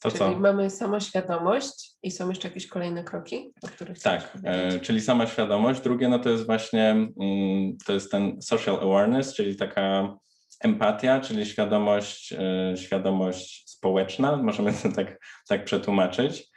To 0.00 0.08
czyli 0.08 0.18
co? 0.18 0.38
mamy 0.38 0.70
samoświadomość 0.70 1.90
i 2.02 2.10
są 2.10 2.28
jeszcze 2.28 2.48
jakieś 2.48 2.66
kolejne 2.66 3.04
kroki, 3.04 3.52
o 3.62 3.66
których 3.66 3.98
Tak, 3.98 4.38
e, 4.44 4.80
czyli 4.80 5.00
sama 5.00 5.26
świadomość. 5.26 5.80
Drugie 5.80 6.08
no 6.08 6.18
to 6.18 6.30
jest 6.30 6.46
właśnie, 6.46 6.90
mm, 6.90 7.76
to 7.86 7.92
jest 7.92 8.10
ten 8.10 8.42
social 8.42 8.76
awareness, 8.76 9.34
czyli 9.34 9.56
taka 9.56 10.16
empatia, 10.60 11.20
czyli 11.20 11.46
świadomość, 11.46 12.32
e, 12.32 12.76
świadomość 12.76 13.70
społeczna, 13.70 14.36
możemy 14.36 14.72
to 14.72 14.92
tak, 14.92 15.18
tak 15.48 15.64
przetłumaczyć, 15.64 16.48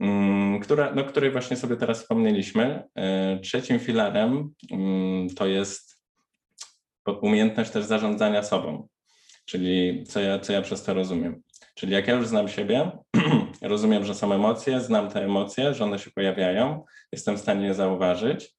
mm, 0.00 0.60
która, 0.60 0.94
no, 0.94 1.04
której 1.04 1.30
właśnie 1.30 1.56
sobie 1.56 1.76
teraz 1.76 2.00
wspomnieliśmy. 2.00 2.84
E, 2.94 3.38
trzecim 3.38 3.78
filarem 3.78 4.50
mm, 4.72 5.28
to 5.28 5.46
jest 5.46 5.98
umiejętność 7.22 7.70
też 7.70 7.84
zarządzania 7.84 8.42
sobą, 8.42 8.88
czyli 9.44 10.04
co 10.04 10.20
ja, 10.20 10.38
co 10.38 10.52
ja 10.52 10.62
przez 10.62 10.82
to 10.82 10.94
rozumiem. 10.94 11.42
Czyli 11.78 11.92
jak 11.92 12.08
ja 12.08 12.14
już 12.14 12.26
znam 12.26 12.48
siebie, 12.48 12.90
rozumiem, 13.62 14.04
że 14.04 14.14
są 14.14 14.32
emocje, 14.32 14.80
znam 14.80 15.10
te 15.10 15.24
emocje, 15.24 15.74
że 15.74 15.84
one 15.84 15.98
się 15.98 16.10
pojawiają, 16.10 16.84
jestem 17.12 17.36
w 17.36 17.40
stanie 17.40 17.66
je 17.66 17.74
zauważyć, 17.74 18.56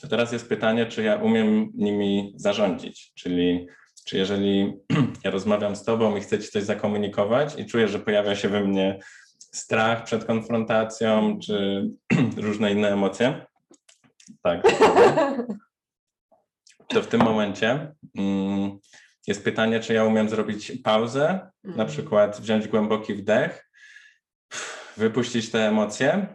to 0.00 0.08
teraz 0.08 0.32
jest 0.32 0.48
pytanie, 0.48 0.86
czy 0.86 1.02
ja 1.02 1.16
umiem 1.16 1.70
nimi 1.74 2.32
zarządzić, 2.36 3.12
czyli 3.14 3.66
czy 4.06 4.16
jeżeli 4.16 4.72
ja 5.24 5.30
rozmawiam 5.30 5.76
z 5.76 5.84
tobą 5.84 6.16
i 6.16 6.20
chcę 6.20 6.38
ci 6.38 6.48
coś 6.48 6.62
zakomunikować 6.62 7.58
i 7.58 7.66
czuję, 7.66 7.88
że 7.88 7.98
pojawia 7.98 8.36
się 8.36 8.48
we 8.48 8.60
mnie 8.60 8.98
strach 9.38 10.04
przed 10.04 10.24
konfrontacją, 10.24 11.38
czy 11.38 11.88
różne 12.36 12.72
inne 12.72 12.92
emocje, 12.92 13.46
tak, 14.42 14.62
to 16.88 17.02
w 17.02 17.06
tym 17.06 17.20
momencie 17.20 17.94
mm, 18.18 18.78
jest 19.26 19.44
pytanie, 19.44 19.80
czy 19.80 19.94
ja 19.94 20.04
umiem 20.04 20.28
zrobić 20.28 20.72
pauzę, 20.84 21.50
mm. 21.64 21.76
na 21.76 21.84
przykład 21.84 22.40
wziąć 22.40 22.68
głęboki 22.68 23.14
wdech, 23.14 23.70
wypuścić 24.96 25.50
te 25.50 25.68
emocje 25.68 26.26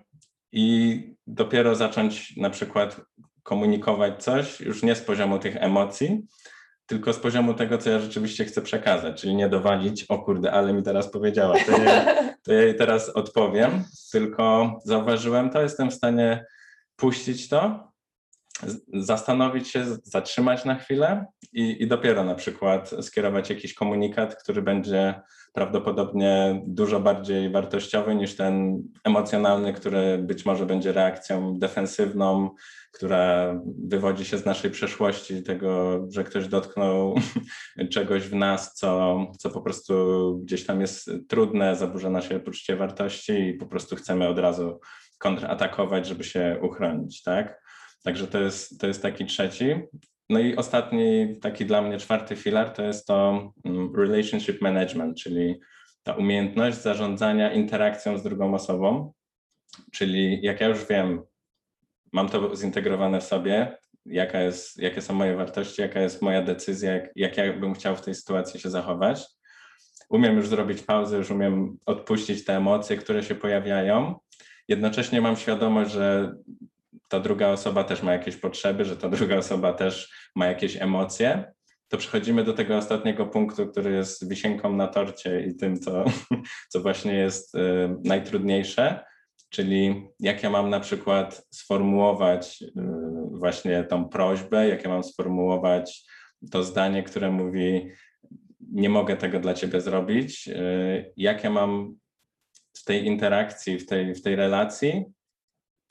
i 0.51 1.01
dopiero 1.27 1.75
zacząć 1.75 2.37
na 2.37 2.49
przykład 2.49 3.01
komunikować 3.43 4.23
coś 4.23 4.59
już 4.59 4.83
nie 4.83 4.95
z 4.95 5.01
poziomu 5.01 5.39
tych 5.39 5.55
emocji, 5.55 6.27
tylko 6.85 7.13
z 7.13 7.19
poziomu 7.19 7.53
tego, 7.53 7.77
co 7.77 7.89
ja 7.89 7.99
rzeczywiście 7.99 8.45
chcę 8.45 8.61
przekazać, 8.61 9.21
czyli 9.21 9.35
nie 9.35 9.49
dowalić, 9.49 10.03
o 10.03 10.19
kurde, 10.19 10.51
ale 10.51 10.73
mi 10.73 10.83
teraz 10.83 11.11
powiedziała, 11.11 11.55
to, 11.59 11.71
to 12.43 12.53
ja 12.53 12.61
jej 12.61 12.75
teraz 12.75 13.09
odpowiem, 13.09 13.83
tylko 14.11 14.75
zauważyłem 14.83 15.49
to, 15.49 15.61
jestem 15.61 15.91
w 15.91 15.93
stanie 15.93 16.45
puścić 16.95 17.49
to, 17.49 17.91
zastanowić 18.93 19.67
się, 19.67 19.85
zatrzymać 20.03 20.65
na 20.65 20.75
chwilę 20.75 21.25
i, 21.53 21.83
i 21.83 21.87
dopiero 21.87 22.23
na 22.23 22.35
przykład 22.35 22.91
skierować 23.01 23.49
jakiś 23.49 23.73
komunikat, 23.73 24.35
który 24.35 24.61
będzie 24.61 25.21
prawdopodobnie 25.53 26.61
dużo 26.67 26.99
bardziej 26.99 27.51
wartościowy 27.51 28.15
niż 28.15 28.35
ten 28.35 28.83
emocjonalny, 29.03 29.73
który 29.73 30.17
być 30.17 30.45
może 30.45 30.65
będzie 30.65 30.91
reakcją 30.91 31.59
defensywną, 31.59 32.49
która 32.91 33.55
wywodzi 33.87 34.25
się 34.25 34.37
z 34.37 34.45
naszej 34.45 34.71
przeszłości, 34.71 35.43
tego, 35.43 35.99
że 36.09 36.23
ktoś 36.23 36.47
dotknął 36.47 37.15
czegoś 37.93 38.23
w 38.23 38.35
nas, 38.35 38.73
co, 38.73 39.17
co 39.37 39.49
po 39.49 39.61
prostu 39.61 39.93
gdzieś 40.43 40.65
tam 40.65 40.81
jest 40.81 41.11
trudne, 41.27 41.75
zaburza 41.75 42.09
nasze 42.09 42.39
poczucie 42.39 42.75
wartości 42.75 43.33
i 43.33 43.53
po 43.53 43.65
prostu 43.65 43.95
chcemy 43.95 44.27
od 44.27 44.39
razu 44.39 44.79
kontratakować, 45.17 46.07
żeby 46.07 46.23
się 46.23 46.59
uchronić, 46.61 47.23
tak? 47.23 47.66
Także 48.07 48.27
to 48.27 48.39
jest, 48.39 48.79
to 48.79 48.87
jest 48.87 49.01
taki 49.01 49.25
trzeci. 49.25 49.65
No 50.29 50.39
i 50.39 50.55
ostatni, 50.55 51.35
taki 51.41 51.65
dla 51.65 51.81
mnie 51.81 51.97
czwarty 51.97 52.35
filar, 52.35 52.69
to 52.69 52.83
jest 52.83 53.07
to 53.07 53.51
mm, 53.65 53.95
relationship 53.95 54.61
management, 54.61 55.17
czyli 55.17 55.59
ta 56.03 56.13
umiejętność 56.13 56.77
zarządzania 56.77 57.53
interakcją 57.53 58.17
z 58.17 58.23
drugą 58.23 58.53
osobą. 58.53 59.13
Czyli 59.91 60.41
jak 60.41 60.61
ja 60.61 60.67
już 60.67 60.85
wiem, 60.85 61.21
mam 62.13 62.29
to 62.29 62.55
zintegrowane 62.55 63.21
w 63.21 63.23
sobie, 63.23 63.77
jaka 64.05 64.41
jest, 64.41 64.81
jakie 64.81 65.01
są 65.01 65.13
moje 65.13 65.35
wartości, 65.35 65.81
jaka 65.81 66.01
jest 66.01 66.21
moja 66.21 66.41
decyzja, 66.41 66.93
jak, 66.93 67.11
jak 67.15 67.37
ja 67.37 67.53
bym 67.53 67.73
chciał 67.73 67.95
w 67.95 68.01
tej 68.01 68.15
sytuacji 68.15 68.59
się 68.59 68.69
zachować. 68.69 69.25
Umiem 70.09 70.35
już 70.35 70.47
zrobić 70.47 70.81
pauzę, 70.81 71.17
już 71.17 71.31
umiem 71.31 71.77
odpuścić 71.85 72.45
te 72.45 72.57
emocje, 72.57 72.97
które 72.97 73.23
się 73.23 73.35
pojawiają. 73.35 74.15
Jednocześnie 74.67 75.21
mam 75.21 75.35
świadomość, 75.35 75.91
że 75.91 76.35
ta 77.07 77.19
druga 77.19 77.49
osoba 77.49 77.83
też 77.83 78.03
ma 78.03 78.13
jakieś 78.13 78.35
potrzeby, 78.35 78.85
że 78.85 78.97
ta 78.97 79.09
druga 79.17 79.37
osoba 79.37 79.73
też 79.73 80.13
ma 80.35 80.45
jakieś 80.45 80.81
emocje, 80.81 81.51
to 81.89 81.97
przechodzimy 81.97 82.43
do 82.43 82.53
tego 82.53 82.77
ostatniego 82.77 83.25
punktu, 83.25 83.67
który 83.67 83.91
jest 83.91 84.29
wisienką 84.29 84.75
na 84.75 84.87
torcie 84.87 85.41
i 85.41 85.55
tym, 85.55 85.79
co, 85.79 86.03
co 86.71 86.81
właśnie 86.81 87.13
jest 87.13 87.55
y, 87.55 87.59
najtrudniejsze, 88.03 89.05
czyli 89.49 90.07
jak 90.19 90.43
ja 90.43 90.49
mam 90.49 90.69
na 90.69 90.79
przykład 90.79 91.47
sformułować 91.51 92.61
y, 92.61 92.71
właśnie 93.31 93.83
tą 93.83 94.09
prośbę, 94.09 94.67
jak 94.67 94.83
ja 94.83 94.89
mam 94.89 95.03
sformułować 95.03 96.03
to 96.51 96.63
zdanie, 96.63 97.03
które 97.03 97.31
mówi, 97.31 97.89
nie 98.71 98.89
mogę 98.89 99.17
tego 99.17 99.39
dla 99.39 99.53
ciebie 99.53 99.81
zrobić, 99.81 100.47
y, 100.47 101.13
jak 101.17 101.43
ja 101.43 101.49
mam 101.49 101.97
w 102.77 102.83
tej 102.83 103.05
interakcji, 103.05 103.79
w 103.79 103.85
tej, 103.85 104.15
w 104.15 104.21
tej 104.21 104.35
relacji 104.35 105.05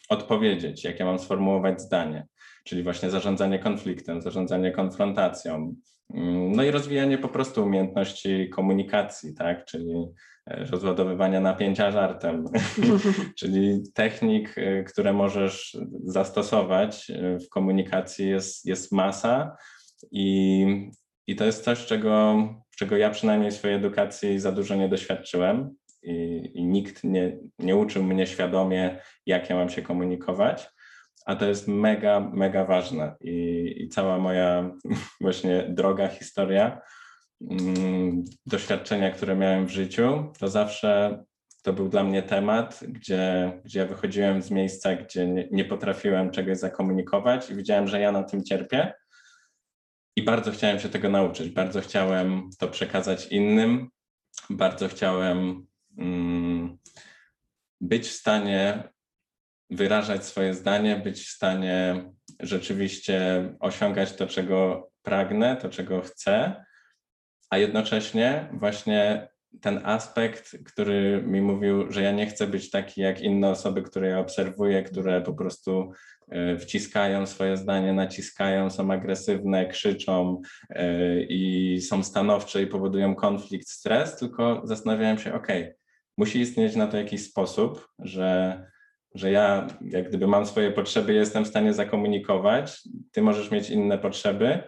odpowiedzieć, 0.09 0.85
jak 0.85 1.01
ja 1.01 1.07
mam 1.07 1.19
sformułować 1.19 1.81
zdanie, 1.81 2.27
czyli 2.65 2.83
właśnie 2.83 3.11
zarządzanie 3.11 3.59
konfliktem, 3.59 4.23
zarządzanie 4.23 4.73
konfrontacją, 4.73 5.75
mm, 6.15 6.53
no 6.53 6.63
i 6.63 6.71
rozwijanie 6.71 7.19
po 7.19 7.29
prostu 7.29 7.65
umiejętności 7.65 8.49
komunikacji, 8.49 9.35
tak, 9.35 9.65
czyli 9.65 10.07
e, 10.47 10.65
rozładowywania 10.65 11.41
napięcia 11.41 11.91
żartem, 11.91 12.45
czyli 13.39 13.83
technik, 13.95 14.59
e, 14.59 14.85
które 14.85 15.13
możesz 15.13 15.77
zastosować 16.05 17.11
e, 17.11 17.39
w 17.39 17.49
komunikacji 17.49 18.29
jest, 18.29 18.67
jest 18.67 18.93
masa 18.93 19.57
i, 20.11 20.67
i 21.27 21.37
to 21.37 21.45
jest 21.45 21.65
coś, 21.65 21.87
czego, 21.87 22.37
czego 22.79 22.97
ja 22.97 23.11
przynajmniej 23.11 23.51
w 23.51 23.55
swojej 23.55 23.77
edukacji 23.77 24.39
za 24.39 24.53
dużo 24.53 24.75
nie 24.75 24.89
doświadczyłem 24.89 25.77
i, 26.07 26.51
i 26.55 26.65
nikt 26.65 27.05
nie, 27.05 27.37
nie 27.59 27.77
uczył 27.77 28.05
mnie 28.05 28.27
świadomie, 28.27 29.01
jak 29.27 29.51
ja 29.51 29.57
mam 29.57 29.69
się 29.69 29.83
komunikować 29.83 30.77
a 31.27 31.37
to 31.37 31.47
jest 31.47 31.69
mega, 31.69 32.21
mega 32.21 32.65
ważne. 32.65 33.17
I, 33.21 33.75
i 33.79 33.89
cała 33.89 34.19
moja 34.19 34.71
właśnie 35.21 35.67
droga 35.69 36.09
historia, 36.09 36.81
mm, 37.51 38.25
doświadczenia, 38.47 39.11
które 39.11 39.37
miałem 39.37 39.67
w 39.67 39.71
życiu, 39.71 40.33
to 40.39 40.49
zawsze 40.49 41.23
to 41.63 41.73
był 41.73 41.89
dla 41.89 42.05
mnie 42.05 42.23
temat, 42.23 42.81
gdzie, 42.89 43.53
gdzie 43.65 43.79
ja 43.79 43.87
wychodziłem 43.87 44.43
z 44.43 44.51
miejsca, 44.51 44.97
gdzie 44.97 45.27
nie, 45.27 45.49
nie 45.51 45.65
potrafiłem 45.65 46.31
czegoś 46.31 46.59
zakomunikować 46.59 47.51
i 47.51 47.55
widziałem, 47.55 47.89
że 47.89 48.01
ja 48.01 48.13
na 48.13 48.23
tym 48.23 48.45
cierpię. 48.45 48.93
I 50.17 50.23
bardzo 50.23 50.51
chciałem 50.51 50.79
się 50.79 50.89
tego 50.89 51.09
nauczyć, 51.09 51.49
bardzo 51.49 51.81
chciałem 51.81 52.51
to 52.59 52.69
przekazać 52.69 53.27
innym, 53.27 53.89
bardzo 54.51 54.89
chciałem 54.89 55.67
być 57.81 58.09
w 58.09 58.12
stanie 58.12 58.88
wyrażać 59.71 60.25
swoje 60.25 60.55
zdanie, 60.55 60.97
być 60.97 61.23
w 61.23 61.31
stanie 61.31 62.05
rzeczywiście 62.41 63.49
osiągać 63.61 64.12
to, 64.12 64.26
czego 64.26 64.91
pragnę, 65.03 65.57
to, 65.57 65.69
czego 65.69 66.00
chcę, 66.00 66.65
a 67.50 67.59
jednocześnie 67.59 68.49
właśnie 68.53 69.29
ten 69.61 69.81
aspekt, 69.85 70.57
który 70.65 71.23
mi 71.26 71.41
mówił, 71.41 71.93
że 71.93 72.03
ja 72.03 72.12
nie 72.12 72.26
chcę 72.26 72.47
być 72.47 72.71
taki 72.71 73.00
jak 73.00 73.21
inne 73.21 73.50
osoby, 73.50 73.83
które 73.83 74.09
ja 74.09 74.19
obserwuję, 74.19 74.83
które 74.83 75.21
po 75.21 75.35
prostu 75.35 75.93
e, 76.29 76.59
wciskają 76.59 77.26
swoje 77.26 77.57
zdanie, 77.57 77.93
naciskają, 77.93 78.71
są 78.71 78.93
agresywne, 78.93 79.67
krzyczą 79.67 80.43
e, 80.71 81.21
i 81.23 81.81
są 81.81 82.03
stanowcze 82.03 82.62
i 82.62 82.67
powodują 82.67 83.15
konflikt, 83.15 83.69
stres, 83.69 84.17
tylko 84.17 84.62
zastanawiałem 84.65 85.19
się, 85.19 85.35
ok, 85.35 85.49
musi 86.17 86.41
istnieć 86.41 86.77
na 86.77 86.87
to 86.87 86.97
jakiś 86.97 87.25
sposób, 87.25 87.89
że, 87.99 88.61
że 89.15 89.31
ja 89.31 89.67
jak 89.81 90.09
gdyby 90.09 90.27
mam 90.27 90.47
swoje 90.47 90.73
potrzeby, 90.73 91.15
jestem 91.15 91.45
w 91.45 91.49
stanie 91.49 91.75
zakomunikować, 91.75 92.83
ty 93.13 93.23
możesz 93.23 93.51
mieć 93.51 93.71
inne 93.71 93.99
potrzeby, 93.99 94.63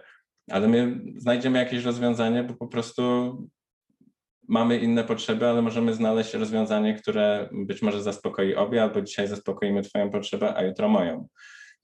ale 0.51 0.67
my 0.67 1.01
znajdziemy 1.17 1.59
jakieś 1.59 1.83
rozwiązanie, 1.83 2.43
bo 2.43 2.53
po 2.53 2.67
prostu 2.67 3.03
mamy 4.47 4.77
inne 4.77 5.03
potrzeby, 5.03 5.47
ale 5.47 5.61
możemy 5.61 5.93
znaleźć 5.93 6.33
rozwiązanie, 6.33 6.93
które 6.93 7.49
być 7.51 7.81
może 7.81 8.03
zaspokoi 8.03 8.55
obie, 8.55 8.83
albo 8.83 9.01
dzisiaj 9.01 9.27
zaspokoimy 9.27 9.81
Twoją 9.81 10.09
potrzebę, 10.09 10.55
a 10.55 10.63
jutro 10.63 10.89
moją. 10.89 11.27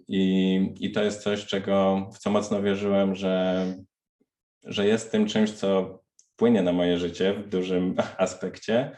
I, 0.08 0.74
i 0.80 0.92
to 0.92 1.04
jest 1.04 1.24
coś, 1.24 1.46
czego, 1.46 2.08
w 2.14 2.18
co 2.18 2.30
mocno 2.30 2.62
wierzyłem, 2.62 3.16
że, 3.16 3.66
że 4.64 4.88
jest 4.88 5.12
tym 5.12 5.26
czymś, 5.26 5.52
co 5.52 6.00
wpłynie 6.34 6.62
na 6.62 6.74
moje 6.74 6.98
życie 6.98 7.34
w 7.34 7.50
dużym 7.50 7.96
aspekcie. 8.18 8.98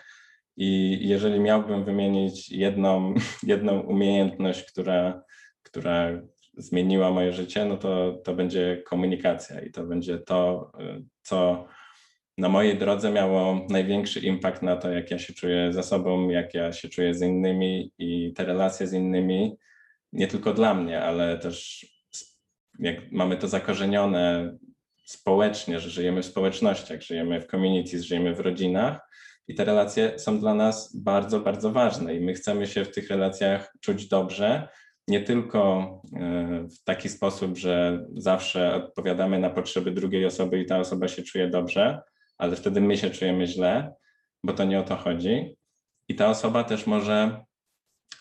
I 0.58 1.00
jeżeli 1.02 1.40
miałbym 1.40 1.86
wymienić 1.86 2.50
jedną, 2.50 3.14
jedną 3.44 3.80
umiejętność, 3.80 4.72
która, 4.72 5.24
która 5.64 6.22
zmieniła 6.58 7.12
moje 7.12 7.34
życie, 7.34 7.66
no 7.66 7.78
to, 7.78 8.22
to 8.24 8.36
będzie 8.36 8.84
komunikacja 8.86 9.62
i 9.62 9.72
to 9.72 9.84
będzie 9.84 10.18
to, 10.18 10.72
co 11.22 11.68
na 12.38 12.50
mojej 12.50 12.78
drodze 12.78 13.12
miało 13.12 13.66
największy 13.70 14.20
impact 14.20 14.62
na 14.62 14.76
to, 14.76 14.92
jak 14.92 15.12
ja 15.12 15.20
się 15.20 15.34
czuję 15.34 15.74
ze 15.74 15.84
sobą, 15.84 16.30
jak 16.30 16.54
ja 16.54 16.74
się 16.74 16.90
czuję 16.90 17.14
z 17.14 17.22
innymi 17.22 17.92
i 17.98 18.34
te 18.34 18.46
relacje 18.46 18.88
z 18.88 18.94
innymi, 18.94 19.58
nie 20.14 20.28
tylko 20.28 20.54
dla 20.54 20.74
mnie, 20.74 21.02
ale 21.02 21.38
też 21.38 21.86
jak 22.80 23.12
mamy 23.12 23.38
to 23.38 23.48
zakorzenione 23.48 24.58
społecznie, 25.06 25.80
że 25.80 25.90
żyjemy 25.90 26.22
w 26.22 26.26
społecznościach, 26.26 27.02
żyjemy 27.02 27.42
w 27.42 27.48
communities, 27.48 28.04
żyjemy 28.04 28.36
w 28.36 28.40
rodzinach 28.40 29.00
i 29.48 29.56
te 29.56 29.66
relacje 29.66 30.20
są 30.20 30.40
dla 30.40 30.54
nas 30.54 30.96
bardzo, 30.96 31.40
bardzo 31.40 31.72
ważne 31.72 32.16
i 32.16 32.22
my 32.22 32.34
chcemy 32.34 32.68
się 32.68 32.86
w 32.86 32.92
tych 32.92 33.10
relacjach 33.10 33.74
czuć 33.82 34.08
dobrze, 34.08 34.68
nie 35.08 35.22
tylko 35.22 35.92
e, 36.16 36.68
w 36.68 36.84
taki 36.84 37.10
sposób, 37.10 37.58
że 37.58 38.06
zawsze 38.16 38.76
odpowiadamy 38.76 39.40
na 39.40 39.50
potrzeby 39.50 39.92
drugiej 39.92 40.26
osoby 40.26 40.60
i 40.60 40.66
ta 40.66 40.80
osoba 40.80 41.08
się 41.08 41.24
czuje 41.24 41.50
dobrze, 41.50 42.02
ale 42.38 42.56
wtedy 42.56 42.82
my 42.82 42.98
się 42.98 43.10
czujemy 43.10 43.48
źle, 43.48 43.94
bo 44.44 44.54
to 44.54 44.64
nie 44.64 44.80
o 44.80 44.84
to 44.84 44.96
chodzi. 44.96 45.56
I 46.10 46.16
ta 46.16 46.30
osoba 46.30 46.64
też 46.64 46.88
może 46.88 47.44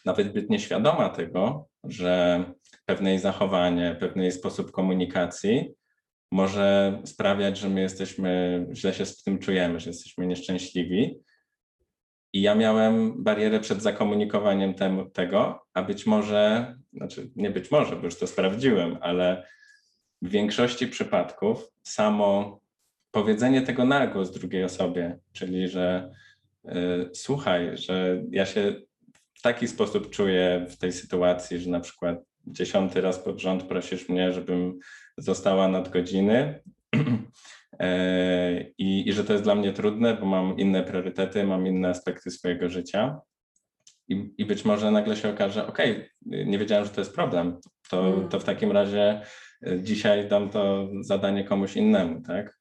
nawet 0.05 0.33
być 0.33 0.49
nieświadoma 0.49 1.09
tego, 1.09 1.69
że 1.85 2.45
pewne 2.85 3.11
jej 3.11 3.19
zachowanie, 3.19 3.97
pewny 4.01 4.23
jej 4.23 4.33
sposób 4.33 4.73
komunikacji 4.73 5.75
może 6.33 6.99
sprawiać, 7.05 7.59
że 7.59 7.69
my 7.69 7.81
jesteśmy, 7.81 8.67
źle 8.73 8.95
się 8.95 9.07
z 9.07 9.23
tym 9.23 9.39
czujemy, 9.39 9.81
że 9.81 9.91
jesteśmy 9.91 10.27
nieszczęśliwi. 10.27 11.21
I 12.33 12.43
ja 12.43 12.55
miałem 12.55 13.25
barierę 13.25 13.61
przed 13.61 13.83
zakomunikowaniem 13.83 14.75
tego, 15.13 15.67
a 15.75 15.83
być 15.83 16.07
może, 16.07 16.75
znaczy 16.93 17.31
nie 17.37 17.51
być 17.51 17.71
może, 17.71 17.97
bo 17.97 18.05
już 18.05 18.19
to 18.19 18.27
sprawdziłem, 18.27 18.99
ale 19.01 19.47
w 20.23 20.29
większości 20.29 20.87
przypadków 20.87 21.73
samo 21.83 22.61
powiedzenie 23.11 23.63
tego 23.63 23.85
na 23.85 24.07
głos 24.07 24.31
drugiej 24.31 24.65
osobie, 24.65 25.19
czyli 25.33 25.69
że 25.69 26.11
y, 26.65 26.71
słuchaj, 27.15 27.77
że 27.77 28.23
ja 28.31 28.47
się 28.47 28.75
w 29.35 29.43
taki 29.43 29.69
sposób 29.69 30.11
czuję 30.11 30.67
w 30.71 30.77
tej 30.77 30.93
sytuacji, 30.93 31.59
że 31.59 31.71
na 31.71 31.81
przykład 31.81 32.19
dziesiąty 32.47 33.01
raz 33.01 33.19
pod 33.19 33.41
rząd 33.41 33.63
prosisz 33.63 34.09
mnie, 34.09 34.33
żebym 34.33 34.79
została 35.19 35.69
nadgodziny 35.69 36.63
e, 37.81 38.63
i, 38.79 39.09
i 39.09 39.13
że 39.13 39.25
to 39.25 39.33
jest 39.33 39.45
dla 39.45 39.55
mnie 39.55 39.73
trudne, 39.73 40.15
bo 40.15 40.27
mam 40.27 40.59
inne 40.59 40.83
priorytety, 40.83 41.45
mam 41.45 41.67
inne 41.67 41.89
aspekty 41.89 42.31
swojego 42.31 42.69
życia. 42.69 43.21
I, 44.09 44.35
i 44.39 44.45
być 44.45 44.65
może 44.65 44.91
nagle 44.91 45.17
się 45.17 45.31
okaże, 45.31 45.67
ok, 45.67 45.79
nie 46.27 46.59
wiedziałem, 46.59 46.85
że 46.85 46.91
to 46.91 47.01
jest 47.01 47.15
problem, 47.15 47.61
to, 47.91 48.07
mm. 48.07 48.29
to 48.29 48.41
w 48.41 48.45
takim 48.45 48.73
razie 48.73 49.21
e, 49.67 49.81
dzisiaj 49.83 50.29
dam 50.29 50.51
to 50.51 50.89
zadanie 51.01 51.45
komuś 51.45 51.77
innemu, 51.77 52.21
tak? 52.21 52.59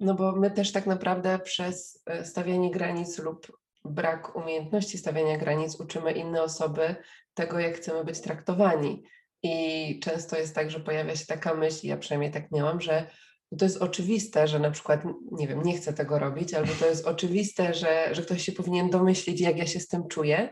No 0.00 0.14
bo 0.14 0.32
my 0.32 0.50
też 0.50 0.72
tak 0.72 0.86
naprawdę 0.86 1.38
przez 1.38 2.02
e, 2.06 2.24
stawianie 2.24 2.70
granic 2.70 3.18
lub 3.18 3.46
brak 3.84 4.36
umiejętności 4.36 4.98
stawiania 4.98 5.38
granic 5.38 5.80
uczymy 5.80 6.12
inne 6.12 6.42
osoby 6.42 6.96
tego, 7.34 7.58
jak 7.58 7.76
chcemy 7.76 8.04
być 8.04 8.20
traktowani. 8.20 9.02
I 9.42 10.00
często 10.00 10.36
jest 10.36 10.54
tak, 10.54 10.70
że 10.70 10.80
pojawia 10.80 11.16
się 11.16 11.26
taka 11.26 11.54
myśl, 11.54 11.86
ja 11.86 11.96
przynajmniej 11.96 12.30
tak 12.30 12.50
miałam, 12.50 12.80
że 12.80 13.06
to 13.58 13.64
jest 13.64 13.82
oczywiste, 13.82 14.48
że 14.48 14.58
na 14.58 14.70
przykład, 14.70 15.02
nie 15.32 15.48
wiem, 15.48 15.62
nie 15.62 15.76
chcę 15.76 15.92
tego 15.92 16.18
robić, 16.18 16.54
albo 16.54 16.72
to 16.80 16.86
jest 16.86 17.06
oczywiste, 17.06 17.74
że, 17.74 18.08
że 18.14 18.22
ktoś 18.22 18.42
się 18.42 18.52
powinien 18.52 18.90
domyślić, 18.90 19.40
jak 19.40 19.58
ja 19.58 19.66
się 19.66 19.80
z 19.80 19.88
tym 19.88 20.08
czuję. 20.08 20.50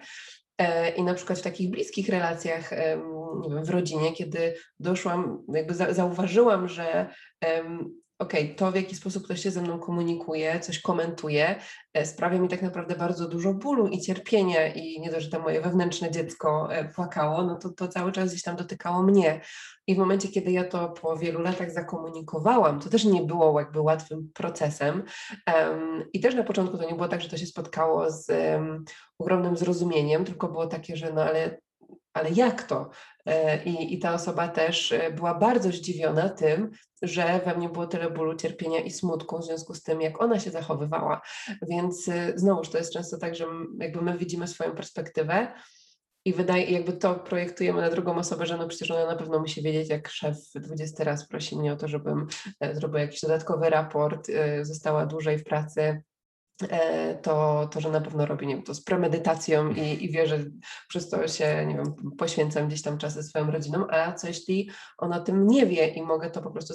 E, 0.59 0.91
I 0.91 1.03
na 1.03 1.15
przykład 1.15 1.39
w 1.39 1.43
takich 1.43 1.71
bliskich 1.71 2.09
relacjach, 2.09 2.71
nie 3.43 3.55
wiem, 3.55 3.65
w 3.65 3.71
rodzinie, 3.71 4.13
kiedy 4.13 4.55
doszłam, 4.79 5.45
jakby 5.55 5.75
zauważyłam, 5.75 6.69
że 6.69 7.15
okay, 8.21 8.55
to 8.57 8.73
w 8.73 8.75
jaki 8.75 8.97
sposób 8.97 9.25
ktoś 9.25 9.43
się 9.43 9.51
ze 9.51 9.63
mną 9.63 9.79
komunikuje, 9.79 10.61
coś 10.61 10.81
komentuje, 10.81 11.61
e, 11.95 12.07
sprawia 12.07 12.39
mi 12.39 12.49
tak 12.49 12.63
naprawdę 12.63 12.97
bardzo 12.97 13.29
dużo 13.29 13.55
bólu 13.55 13.87
i 13.87 14.01
cierpienia 14.01 14.75
i 14.75 15.01
nie 15.01 15.11
to, 15.11 15.21
że 15.21 15.29
to 15.29 15.41
moje 15.41 15.61
wewnętrzne 15.61 16.11
dziecko 16.11 16.75
e, 16.75 16.89
płakało, 16.89 17.43
no 17.43 17.57
to, 17.57 17.71
to 17.71 17.89
cały 17.89 18.13
czas 18.13 18.31
gdzieś 18.31 18.43
tam 18.43 18.57
dotykało 18.57 19.03
mnie. 19.03 19.41
I 19.87 19.95
w 19.95 19.99
momencie, 19.99 20.29
kiedy 20.29 20.53
ja 20.53 20.65
to 20.65 20.89
po 20.89 21.17
wielu 21.17 21.43
latach 21.43 21.71
zakomunikowałam, 21.71 22.81
to 22.81 22.91
też 22.91 23.05
nie 23.05 23.23
było 23.23 23.61
jakby 23.61 23.81
łatwym 23.81 24.31
procesem. 24.35 25.03
Um, 25.55 26.05
I 26.13 26.21
też 26.21 26.35
na 26.35 26.45
początku 26.45 26.79
to 26.79 26.85
nie 26.85 26.95
było 26.95 27.09
tak, 27.09 27.21
że 27.21 27.29
to 27.29 27.37
się 27.37 27.47
spotkało 27.47 28.11
z 28.11 28.31
um, 28.31 28.85
ogromnym 29.19 29.57
zrozumieniem, 29.57 30.25
tylko 30.25 30.49
było 30.49 30.67
takie, 30.67 30.97
że 30.97 31.13
no 31.13 31.23
ale 31.23 31.59
ale 32.13 32.31
jak 32.31 32.63
to? 32.63 32.91
E, 33.27 33.65
I, 33.65 33.95
I 33.95 33.99
ta 33.99 34.15
osoba 34.15 34.49
też 34.49 34.93
e, 34.93 35.11
była 35.11 35.35
bardzo 35.35 35.71
zdziwiona 35.71 36.29
tym, 36.29 36.71
że 37.03 37.41
we 37.45 37.55
mnie 37.55 37.69
było 37.69 37.87
tyle 37.87 38.11
bólu, 38.11 38.37
cierpienia 38.37 38.81
i 38.81 38.91
smutku 38.91 39.39
w 39.39 39.45
związku 39.45 39.75
z 39.75 39.83
tym, 39.83 40.01
jak 40.01 40.23
ona 40.23 40.41
się 40.41 40.51
zachowywała. 40.51 41.21
Więc 41.69 42.09
e, 42.09 42.33
znowuż 42.37 42.69
to 42.69 42.79
jest 42.79 42.93
często 42.93 43.19
tak, 43.19 43.35
że 43.35 43.47
jakby 43.79 44.03
my 44.03 44.19
widzimy 44.19 44.49
swoją 44.49 44.73
perspektywę, 44.73 45.53
i 46.25 46.33
wydaje, 46.33 46.65
jakby 46.65 46.93
to 46.93 47.15
projektujemy 47.15 47.81
na 47.81 47.91
drugą 47.91 48.17
osobę, 48.17 48.47
że 48.47 48.57
no 48.57 48.69
przecież 48.69 48.91
ona 48.91 49.07
na 49.07 49.17
pewno 49.17 49.39
musi 49.39 49.63
wiedzieć, 49.63 49.89
jak 49.89 50.09
szef 50.09 50.37
20 50.55 51.05
raz 51.05 51.29
prosi 51.29 51.59
mnie 51.59 51.73
o 51.73 51.77
to, 51.77 51.89
żebym 51.89 52.27
zrobił 52.73 52.99
jakiś 52.99 53.21
dodatkowy 53.21 53.71
raport, 53.71 54.31
została 54.63 55.07
dłużej 55.07 55.39
w 55.39 55.45
pracy, 55.45 56.03
to, 57.23 57.69
to, 57.73 57.81
że 57.81 57.91
na 57.91 58.01
pewno 58.01 58.27
robi 58.27 58.47
nie 58.47 58.55
wiem, 58.55 58.65
to 58.65 58.75
z 58.75 58.85
premedytacją 58.85 59.71
i, 59.71 60.05
i 60.05 60.11
wie, 60.11 60.27
że 60.27 60.39
przez 60.89 61.09
to 61.09 61.29
się, 61.29 61.67
nie 61.67 61.75
wiem, 61.75 61.95
poświęcam 62.19 62.69
gdzieś 62.69 62.83
tam 62.83 62.99
czasy 62.99 63.23
swoją 63.23 63.51
rodziną, 63.51 63.87
a 63.91 64.13
co 64.13 64.29
jeśli 64.29 64.71
ona 64.99 65.17
o 65.17 65.25
tym 65.25 65.47
nie 65.47 65.67
wie 65.67 65.89
i 65.89 66.03
mogę 66.03 66.31
to 66.31 66.43
po 66.43 66.51
prostu 66.51 66.75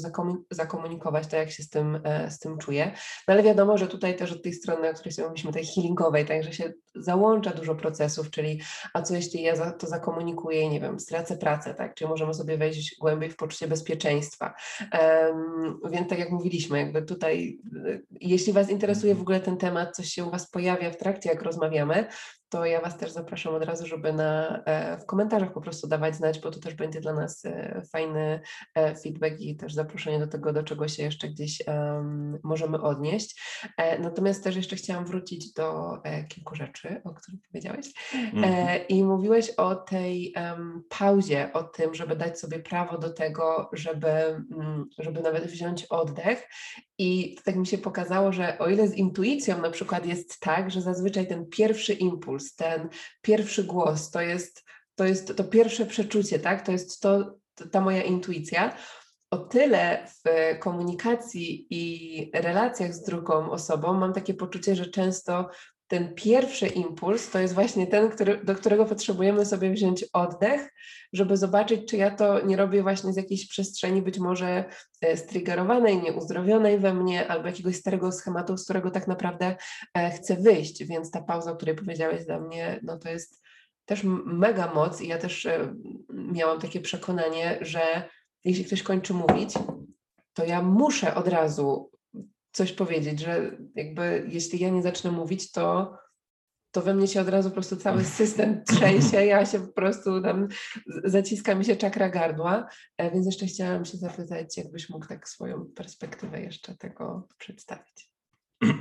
zakomunikować, 0.52 1.28
tak 1.28 1.40
jak 1.40 1.52
się 1.52 1.64
z 1.64 1.70
tym, 1.70 2.02
e, 2.04 2.32
z 2.32 2.40
tym 2.40 2.58
czuję. 2.58 2.92
No 3.28 3.34
ale 3.34 3.44
wiadomo, 3.44 3.78
że 3.78 3.88
tutaj 3.88 4.16
też 4.16 4.32
od 4.32 4.44
tej 4.44 4.54
strony, 4.54 4.90
o 4.90 4.94
której 4.94 5.12
sobie 5.12 5.28
mówiliśmy, 5.28 5.54
tej 5.54 5.66
healingowej, 5.66 6.26
także 6.26 6.54
się 6.54 6.74
załącza 6.96 7.52
dużo 7.52 7.76
procesów, 7.76 8.30
czyli 8.30 8.62
a 8.94 9.02
co 9.02 9.16
jeśli 9.16 9.42
ja 9.42 9.72
to 9.72 9.88
zakomunikuję 9.88 10.62
i 10.62 10.70
nie 10.70 10.80
wiem, 10.82 11.00
stracę 11.00 11.38
pracę, 11.38 11.74
tak, 11.74 11.96
czyli 11.96 12.10
możemy 12.10 12.34
sobie 12.34 12.58
wejść 12.58 12.98
głębiej 13.00 13.30
w 13.30 13.36
poczucie 13.36 13.68
bezpieczeństwa. 13.68 14.54
Um, 14.94 15.80
więc 15.92 16.10
tak 16.10 16.20
jak 16.20 16.32
mówiliśmy, 16.32 16.80
jakby 16.80 17.02
tutaj, 17.02 17.60
e, 17.88 18.00
jeśli 18.22 18.54
Was 18.54 18.70
interesuje 18.70 19.16
w 19.16 19.22
ogóle 19.22 19.40
ten 19.40 19.58
temat, 19.58 19.75
coś 19.92 20.08
się 20.08 20.26
u 20.26 20.32
Was 20.32 20.52
pojawia 20.52 20.92
w 20.92 20.98
trakcie, 20.98 21.30
jak 21.30 21.42
rozmawiamy, 21.42 22.08
to 22.56 22.66
ja 22.66 22.82
Was 22.82 22.98
też 22.98 23.12
zapraszam 23.12 23.56
od 23.56 23.64
razu, 23.64 23.88
żeby 23.88 24.14
na, 24.14 24.64
e, 24.66 24.98
w 24.98 25.06
komentarzach 25.06 25.54
po 25.54 25.62
prostu 25.62 25.88
dawać 25.88 26.16
znać, 26.16 26.40
bo 26.40 26.52
to 26.52 26.60
też 26.60 26.74
będzie 26.74 27.02
dla 27.02 27.14
nas 27.14 27.46
e, 27.46 27.82
fajny 27.92 28.42
e, 28.76 28.96
feedback 28.96 29.40
i 29.40 29.56
też 29.56 29.74
zaproszenie 29.74 30.20
do 30.20 30.28
tego, 30.28 30.54
do 30.54 30.64
czego 30.64 30.88
się 30.88 31.04
jeszcze 31.04 31.28
gdzieś 31.28 31.64
em, 31.66 32.40
możemy 32.44 32.82
odnieść. 32.82 33.42
Natomiast 34.00 34.44
też 34.44 34.56
jeszcze 34.56 34.76
chciałam 34.76 35.06
wrócić 35.06 35.54
do 35.54 35.98
kilku 36.30 36.56
rzeczy, 36.56 37.02
o 37.04 37.14
których 37.14 37.40
powiedziałeś. 37.48 37.86
Mhm. 38.14 38.88
I 38.90 39.04
mówiłeś 39.04 39.50
o 39.50 39.76
tej 39.76 40.34
pauzie, 40.90 41.54
o 41.54 41.64
tym, 41.64 41.96
żeby 41.96 42.16
dać 42.16 42.40
sobie 42.40 42.60
prawo 42.60 42.98
do 42.98 43.10
tego, 43.10 43.70
żeby, 43.74 44.10
mm, 44.10 44.86
żeby 45.00 45.22
nawet 45.22 45.46
wziąć 45.46 45.86
oddech. 45.86 46.48
I 46.98 47.38
tak 47.46 47.56
mi 47.56 47.68
się 47.68 47.78
pokazało, 47.78 48.32
że 48.32 48.58
o 48.60 48.70
ile 48.70 48.88
z 48.88 48.94
intuicją 48.94 49.62
na 49.62 49.70
przykład 49.70 50.06
jest 50.06 50.40
tak, 50.40 50.72
że 50.72 50.82
zazwyczaj 50.82 51.28
ten 51.28 51.46
pierwszy 51.50 51.94
impuls, 51.94 52.45
ten 52.54 52.90
pierwszy 53.22 53.64
głos, 53.64 54.12
to 54.12 54.22
jest 54.22 54.64
to, 54.96 55.06
jest 55.06 55.38
to 55.38 55.44
pierwsze 55.44 55.86
przeczucie, 55.86 56.40
tak? 56.40 56.66
To 56.66 56.72
jest 56.72 57.02
to 57.02 57.36
ta 57.72 57.82
moja 57.82 58.04
intuicja. 58.04 58.78
O 59.32 59.38
tyle 59.38 60.08
w 60.08 60.30
komunikacji 60.60 61.68
i 61.70 62.32
relacjach 62.34 62.94
z 62.94 63.04
drugą 63.04 63.52
osobą 63.52 63.94
mam 63.94 64.14
takie 64.14 64.34
poczucie, 64.34 64.76
że 64.76 64.86
często 64.86 65.50
ten 65.88 66.16
pierwszy 66.16 66.68
impuls 66.68 67.30
to 67.30 67.40
jest 67.40 67.54
właśnie 67.54 67.88
ten, 67.88 68.10
który, 68.10 68.44
do 68.44 68.56
którego 68.56 68.86
potrzebujemy 68.86 69.46
sobie 69.46 69.72
wziąć 69.72 70.06
oddech, 70.14 70.74
żeby 71.14 71.38
zobaczyć, 71.38 71.90
czy 71.90 71.98
ja 71.98 72.12
to 72.12 72.46
nie 72.46 72.58
robię 72.58 72.84
właśnie 72.84 73.14
z 73.14 73.18
jakiejś 73.18 73.48
przestrzeni 73.48 74.02
być 74.02 74.20
może 74.20 74.66
e, 75.02 75.18
striggerowanej, 75.18 76.02
nieuzdrowionej 76.02 76.80
we 76.80 76.94
mnie, 76.94 77.28
albo 77.28 77.48
jakiegoś 77.48 77.76
starego 77.76 78.12
schematu, 78.12 78.58
z 78.58 78.64
którego 78.64 78.92
tak 78.92 79.08
naprawdę 79.08 79.56
e, 79.94 80.12
chcę 80.12 80.36
wyjść. 80.36 80.84
Więc 80.86 81.12
ta 81.12 81.22
pauza, 81.22 81.52
o 81.52 81.56
której 81.56 81.76
powiedziałeś 81.76 82.26
dla 82.26 82.40
mnie, 82.40 82.80
no 82.84 82.98
to 82.98 83.10
jest 83.10 83.42
też 83.86 84.02
mega 84.26 84.74
moc 84.74 85.02
i 85.02 85.08
ja 85.08 85.18
też 85.18 85.46
e, 85.46 85.76
miałam 86.10 86.60
takie 86.60 86.82
przekonanie, 86.82 87.58
że 87.62 88.10
jeśli 88.44 88.66
ktoś 88.66 88.84
kończy 88.84 89.14
mówić, 89.14 89.54
to 90.34 90.46
ja 90.46 90.62
muszę 90.62 91.16
od 91.16 91.28
razu 91.28 91.92
coś 92.56 92.72
powiedzieć, 92.72 93.20
że 93.20 93.58
jakby 93.76 94.26
jeśli 94.28 94.60
ja 94.60 94.70
nie 94.70 94.82
zacznę 94.82 95.12
mówić, 95.12 95.52
to, 95.52 95.98
to 96.72 96.82
we 96.82 96.94
mnie 96.94 97.08
się 97.08 97.22
od 97.22 97.30
razu 97.30 97.50
po 97.50 97.54
prostu 97.54 97.76
cały 97.76 98.04
system 98.20 98.64
trzęsie, 98.64 99.26
ja 99.26 99.46
się 99.46 99.60
po 99.60 99.74
prostu 99.74 100.22
tam 100.22 100.48
zaciska 101.04 101.56
mi 101.56 101.66
się 101.66 101.76
czakra 101.76 102.10
gardła, 102.10 102.70
E, 102.98 103.12
więc 103.12 103.26
jeszcze 103.26 103.46
chciałam 103.46 103.86
się 103.86 103.98
zapytać, 103.98 104.58
jakbyś 104.58 104.90
mógł 104.90 105.08
tak 105.08 105.30
swoją 105.30 105.66
perspektywę 105.66 106.42
jeszcze 106.42 106.76
tego 106.76 107.28
przedstawić. 107.38 108.10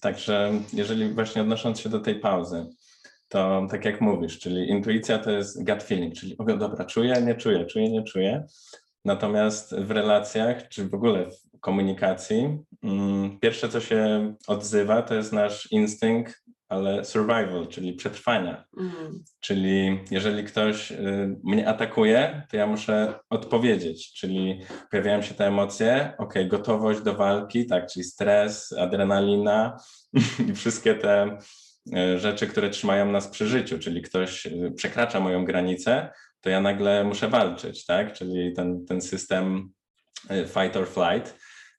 Także 0.00 0.60
jeżeli 0.72 1.14
właśnie 1.14 1.42
odnosząc 1.42 1.80
się 1.80 1.88
do 1.88 2.00
tej 2.00 2.20
pauzy, 2.20 2.66
to 3.28 3.66
tak 3.70 3.84
jak 3.84 4.00
mówisz, 4.00 4.38
czyli 4.38 4.70
intuicja 4.70 5.18
to 5.18 5.30
jest 5.30 5.64
gut 5.64 5.82
feeling, 5.82 6.14
czyli 6.14 6.38
o, 6.38 6.44
dobra, 6.44 6.84
czuję, 6.84 7.22
nie 7.22 7.34
czuję, 7.34 7.64
czuję, 7.64 7.90
nie 7.90 8.02
czuję. 8.02 8.46
Natomiast 9.06 9.74
w 9.74 9.90
relacjach, 9.90 10.68
czy 10.68 10.88
w 10.88 10.94
ogóle 10.94 11.30
w 11.30 11.60
komunikacji, 11.60 12.58
mm, 12.82 13.38
pierwsze 13.40 13.68
co 13.68 13.80
się 13.80 14.34
odzywa 14.46 15.02
to 15.02 15.14
jest 15.14 15.32
nasz 15.32 15.72
instynkt, 15.72 16.42
ale 16.68 17.04
survival, 17.04 17.66
czyli 17.68 17.92
przetrwania. 17.92 18.64
Mm, 18.78 19.24
Czyli 19.40 20.00
jeżeli 20.10 20.44
ktoś 20.44 20.92
y, 20.92 21.36
mnie 21.44 21.68
atakuje, 21.68 22.42
to 22.50 22.56
ja 22.56 22.66
muszę 22.66 23.14
odpowiedzieć, 23.30 24.12
czyli 24.12 24.60
pojawiają 24.90 25.22
się 25.22 25.34
te 25.34 25.46
emocje, 25.46 26.12
ok, 26.18 26.34
gotowość 26.48 27.00
do 27.00 27.14
walki, 27.14 27.66
tak, 27.66 27.86
czyli 27.86 28.04
stres, 28.04 28.72
adrenalina 28.72 29.76
i 30.50 30.54
wszystkie 30.54 30.94
te 30.94 31.38
y, 31.96 32.18
rzeczy, 32.18 32.46
które 32.46 32.70
trzymają 32.70 33.12
nas 33.12 33.28
przy 33.28 33.46
życiu, 33.46 33.78
czyli 33.78 34.02
ktoś 34.02 34.46
y, 34.46 34.72
przekracza 34.76 35.20
moją 35.20 35.44
granicę, 35.44 36.10
to 36.46 36.50
ja 36.50 36.60
nagle 36.60 37.04
muszę 37.04 37.28
walczyć, 37.28 37.86
tak, 37.86 38.12
czyli 38.12 38.52
ten, 38.52 38.86
ten 38.86 39.00
system 39.00 39.70
y, 40.30 40.46
fight 40.46 40.76
or 40.76 40.86
flight, 40.88 41.38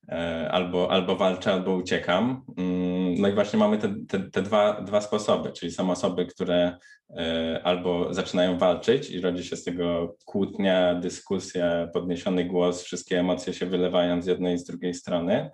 e, 0.09 0.49
albo, 0.51 0.91
albo 0.91 1.15
walczę, 1.15 1.53
albo 1.53 1.75
uciekam. 1.75 2.43
Mm, 2.57 3.15
No 3.21 3.27
i 3.27 3.33
właśnie 3.33 3.59
mamy 3.59 3.77
te, 3.77 3.95
te, 4.07 4.19
te 4.19 4.41
dwa, 4.41 4.81
dwa 4.81 5.01
sposoby, 5.01 5.51
czyli 5.51 5.71
są 5.71 5.91
osoby, 5.91 6.25
które 6.25 6.77
e, 7.17 7.61
albo 7.63 8.13
zaczynają 8.13 8.57
walczyć 8.57 9.09
i 9.09 9.21
rodzi 9.21 9.43
się 9.43 9.55
z 9.55 9.63
tego 9.63 10.15
kłótnia, 10.25 10.95
dyskusja, 10.95 11.87
podniesiony 11.93 12.45
głos, 12.45 12.83
wszystkie 12.83 13.19
emocje 13.19 13.53
się 13.53 13.65
wylewają 13.65 14.21
z 14.21 14.25
jednej 14.25 14.55
i 14.55 14.59
z 14.59 14.63
drugiej 14.63 14.93
strony. 14.93 15.49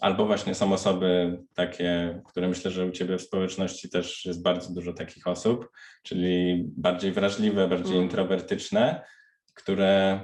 Albo 0.00 0.26
właśnie 0.26 0.54
są 0.54 0.72
osoby 0.72 1.38
takie, 1.54 2.20
które 2.26 2.48
myślę, 2.48 2.70
że 2.70 2.86
u 2.86 2.90
Ciebie 2.90 3.18
w 3.18 3.22
społeczności 3.22 3.90
też 3.90 4.24
jest 4.24 4.42
bardzo 4.42 4.74
dużo 4.74 4.92
takich 4.92 5.26
osób, 5.26 5.70
czyli 6.02 6.64
bardziej 6.76 7.12
wrażliwe, 7.12 7.68
bardziej 7.68 7.92
Mm. 7.92 8.04
introwertyczne, 8.04 9.02
które 9.54 10.20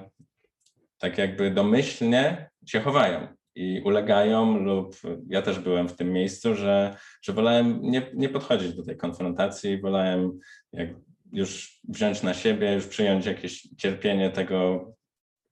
tak 0.99 1.19
jakby 1.19 1.51
domyślnie 1.51 2.51
się 2.67 2.81
chowają 2.81 3.29
i 3.55 3.83
ulegają 3.85 4.59
lub 4.59 4.97
ja 5.29 5.43
też 5.43 5.59
byłem 5.59 5.89
w 5.89 5.97
tym 5.97 6.13
miejscu, 6.13 6.55
że, 6.55 6.97
że 7.23 7.33
wolałem 7.33 7.83
nie, 7.83 8.07
nie 8.15 8.29
podchodzić 8.29 8.75
do 8.75 8.85
tej 8.85 8.97
konfrontacji, 8.97 9.81
wolałem 9.81 10.39
jak 10.73 10.89
już 11.33 11.81
wziąć 11.89 12.23
na 12.23 12.35
siebie, 12.35 12.75
już 12.75 12.87
przyjąć 12.87 13.27
jakieś 13.27 13.63
cierpienie 13.63 14.31
tego 14.31 14.87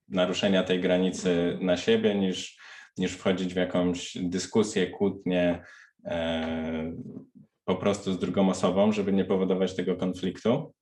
naruszenia 0.09 0.63
tej 0.63 0.81
granicy 0.81 1.57
na 1.61 1.77
siebie, 1.77 2.15
niż, 2.15 2.57
niż 2.97 3.11
wchodzić 3.11 3.53
w 3.53 3.57
jakąś 3.57 4.17
dyskusję, 4.21 4.87
kłótnię 4.87 5.63
e, 6.05 6.93
po 7.65 7.75
prostu 7.75 8.13
z 8.13 8.19
drugą 8.19 8.49
osobą, 8.49 8.91
żeby 8.91 9.13
nie 9.13 9.25
powodować 9.25 9.75
tego 9.75 9.95
konfliktu. 9.95 10.73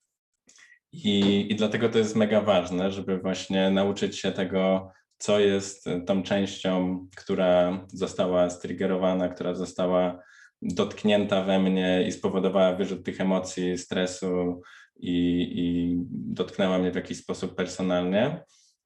I, 0.94 1.48
I 1.52 1.56
dlatego 1.56 1.90
to 1.90 1.98
jest 1.98 2.16
mega 2.16 2.42
ważne, 2.42 2.92
żeby 2.92 3.18
właśnie 3.18 3.70
nauczyć 3.70 4.20
się 4.20 4.32
tego, 4.32 4.92
co 5.18 5.40
jest 5.40 5.86
tą 6.08 6.24
częścią, 6.24 7.08
która 7.18 7.86
została 7.88 8.50
striggerowana, 8.50 9.30
która 9.30 9.54
została 9.54 10.20
dotknięta 10.62 11.44
we 11.44 11.60
mnie 11.60 12.04
i 12.08 12.12
spowodowała 12.12 12.76
wyrzut 12.76 13.06
tych 13.06 13.22
emocji, 13.22 13.78
stresu 13.78 14.62
i, 15.00 15.42
i 15.56 15.96
dotknęła 16.10 16.78
mnie 16.78 16.92
w 16.92 16.96
jakiś 16.96 17.18
sposób 17.18 17.56
personalnie. 17.56 18.44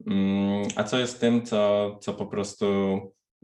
Mm, 0.08 0.68
A 0.76 0.84
co 0.84 1.00
jest 1.00 1.20
tym, 1.20 1.46
co, 1.46 1.92
co 2.02 2.14
po 2.14 2.26
prostu 2.26 2.66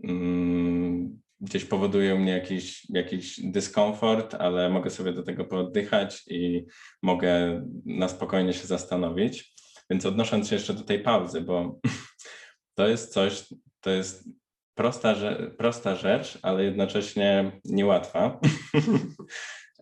mm, 0.03 1.21
gdzieś 1.39 1.65
powoduje 1.65 2.15
u 2.15 2.19
mnie 2.19 2.31
jakiś, 2.31 2.89
jakiś 2.89 3.39
dyskomfort, 3.43 4.33
ale 4.33 4.69
mogę 4.69 4.89
sobie 4.89 5.13
do 5.13 5.23
tego 5.23 5.45
pooddychać 5.45 6.23
i 6.27 6.65
mogę 7.03 7.63
na 7.85 8.07
spokojnie 8.07 8.53
się 8.53 8.67
zastanowić. 8.67 9.53
Więc 9.89 10.05
odnosząc 10.05 10.49
się 10.49 10.55
jeszcze 10.55 10.73
do 10.73 10.83
tej 10.83 10.99
pauzy, 10.99 11.41
bo 11.41 11.79
to 12.77 12.87
jest 12.87 13.13
coś, 13.13 13.53
to 13.79 13.89
jest 13.89 14.29
prosta, 14.75 15.15
prosta 15.57 15.95
rzecz, 15.95 16.39
ale 16.41 16.63
jednocześnie 16.63 17.59
niełatwa. 17.65 18.39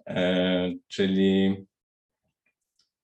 E, 0.07 0.71
czyli 0.87 1.55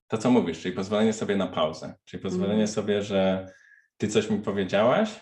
to, 0.08 0.18
co 0.18 0.30
mówisz, 0.30 0.60
czyli 0.60 0.74
pozwolenie 0.74 1.12
sobie 1.12 1.36
na 1.36 1.46
pauzę, 1.46 1.94
czyli 2.04 2.22
pozwolenie 2.22 2.52
Mhm. 2.52 2.68
sobie, 2.68 3.02
że 3.02 3.52
ty 3.96 4.08
coś 4.08 4.30
mi 4.30 4.38
powiedziałaś, 4.38 5.20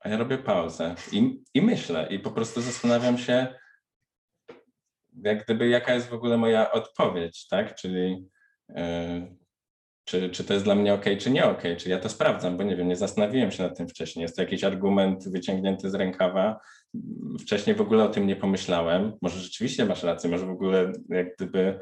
a 0.00 0.08
ja 0.08 0.16
robię 0.16 0.38
pauzę 0.38 0.94
i, 1.12 1.42
i 1.54 1.62
myślę, 1.62 2.06
i 2.10 2.18
po 2.18 2.30
prostu 2.30 2.60
zastanawiam 2.60 3.18
się, 3.18 3.54
jak 5.22 5.44
gdyby 5.44 5.68
jaka 5.68 5.94
jest 5.94 6.08
w 6.08 6.14
ogóle 6.14 6.36
moja 6.36 6.72
odpowiedź, 6.72 7.48
tak? 7.48 7.74
Czyli 7.74 8.28
e, 8.68 9.36
czy, 10.04 10.30
czy 10.30 10.44
to 10.44 10.52
jest 10.52 10.64
dla 10.64 10.74
mnie 10.74 10.94
ok, 10.94 11.04
czy 11.18 11.30
nie 11.30 11.44
ok, 11.44 11.62
czy 11.78 11.88
ja 11.88 11.98
to 11.98 12.08
sprawdzam, 12.08 12.56
bo 12.56 12.62
nie 12.62 12.76
wiem, 12.76 12.88
nie 12.88 12.96
zastanowiłem 12.96 13.50
się 13.50 13.62
nad 13.62 13.78
tym 13.78 13.88
wcześniej. 13.88 14.22
Jest 14.22 14.36
to 14.36 14.42
jakiś 14.42 14.64
argument 14.64 15.28
wyciągnięty 15.28 15.90
z 15.90 15.94
rękawa. 15.94 16.60
Wcześniej 17.40 17.76
w 17.76 17.80
ogóle 17.80 18.04
o 18.04 18.08
tym 18.08 18.26
nie 18.26 18.36
pomyślałem. 18.36 19.12
Może 19.22 19.40
rzeczywiście 19.40 19.84
masz 19.84 20.02
rację, 20.02 20.30
może 20.30 20.46
w 20.46 20.50
ogóle 20.50 20.92
jak 21.08 21.36
gdyby 21.36 21.80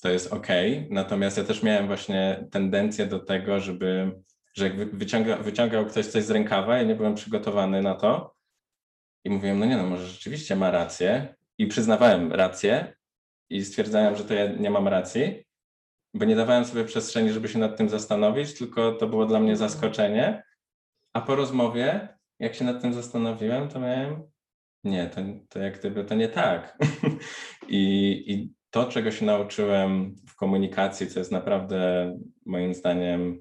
to 0.00 0.10
jest 0.10 0.32
ok. 0.32 0.46
Natomiast 0.90 1.38
ja 1.38 1.44
też 1.44 1.62
miałem 1.62 1.86
właśnie 1.86 2.48
tendencję 2.50 3.06
do 3.06 3.18
tego, 3.18 3.60
żeby, 3.60 4.12
że 4.54 4.64
jak 4.64 4.76
wy- 4.76 4.86
wyciąga, 4.86 5.36
wyciągał 5.36 5.86
ktoś 5.86 6.06
coś 6.06 6.24
z 6.24 6.30
rękawa, 6.30 6.76
ja 6.76 6.82
nie 6.82 6.94
byłem 6.94 7.14
przygotowany 7.14 7.82
na 7.82 7.94
to 7.94 8.34
i 9.24 9.30
mówiłem, 9.30 9.58
no 9.58 9.66
nie 9.66 9.76
no, 9.76 9.86
może 9.86 10.06
rzeczywiście 10.06 10.56
ma 10.56 10.70
rację 10.70 11.34
i 11.58 11.66
przyznawałem 11.66 12.32
rację 12.32 12.96
i 13.50 13.64
stwierdzałem, 13.64 14.16
że 14.16 14.24
to 14.24 14.34
ja 14.34 14.52
nie 14.52 14.70
mam 14.70 14.88
racji, 14.88 15.44
bo 16.14 16.24
nie 16.24 16.36
dawałem 16.36 16.64
sobie 16.64 16.84
przestrzeni, 16.84 17.32
żeby 17.32 17.48
się 17.48 17.58
nad 17.58 17.76
tym 17.76 17.88
zastanowić, 17.88 18.58
tylko 18.58 18.92
to 18.92 19.06
było 19.06 19.26
dla 19.26 19.40
mnie 19.40 19.56
zaskoczenie. 19.56 20.42
A 21.12 21.20
po 21.20 21.34
rozmowie, 21.34 22.08
jak 22.38 22.54
się 22.54 22.64
nad 22.64 22.82
tym 22.82 22.92
zastanowiłem, 22.94 23.68
to 23.68 23.80
miałem, 23.80 24.22
nie, 24.84 25.06
to, 25.06 25.20
to 25.48 25.58
jak 25.58 25.78
gdyby 25.78 26.04
to 26.04 26.14
nie 26.14 26.28
tak. 26.28 26.78
I, 27.68 27.78
I 28.26 28.57
to, 28.70 28.84
czego 28.84 29.10
się 29.10 29.26
nauczyłem 29.26 30.14
w 30.28 30.36
komunikacji, 30.36 31.06
co 31.06 31.18
jest 31.18 31.32
naprawdę 31.32 32.12
moim 32.46 32.74
zdaniem 32.74 33.40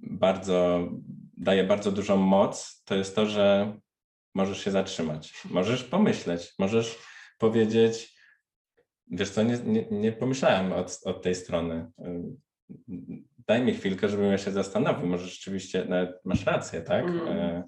bardzo, 0.00 0.88
daje 1.36 1.64
bardzo 1.64 1.92
dużą 1.92 2.16
moc, 2.16 2.82
to 2.84 2.94
jest 2.94 3.16
to, 3.16 3.26
że 3.26 3.76
możesz 4.34 4.64
się 4.64 4.70
zatrzymać, 4.70 5.42
możesz 5.50 5.84
pomyśleć, 5.84 6.54
możesz 6.58 6.98
powiedzieć, 7.38 8.14
wiesz 9.10 9.30
co, 9.30 9.42
nie, 9.42 9.58
nie, 9.58 9.86
nie 9.90 10.12
pomyślałem 10.12 10.72
od, 10.72 11.00
od 11.04 11.22
tej 11.22 11.34
strony. 11.34 11.90
Daj 13.48 13.62
mi 13.62 13.74
chwilkę, 13.74 14.08
żebym 14.08 14.30
ja 14.30 14.38
się 14.38 14.50
zastanowił. 14.50 15.06
Może 15.06 15.26
rzeczywiście 15.26 15.86
masz 16.24 16.46
rację, 16.46 16.80
tak? 16.80 17.04
Mm. 17.04 17.62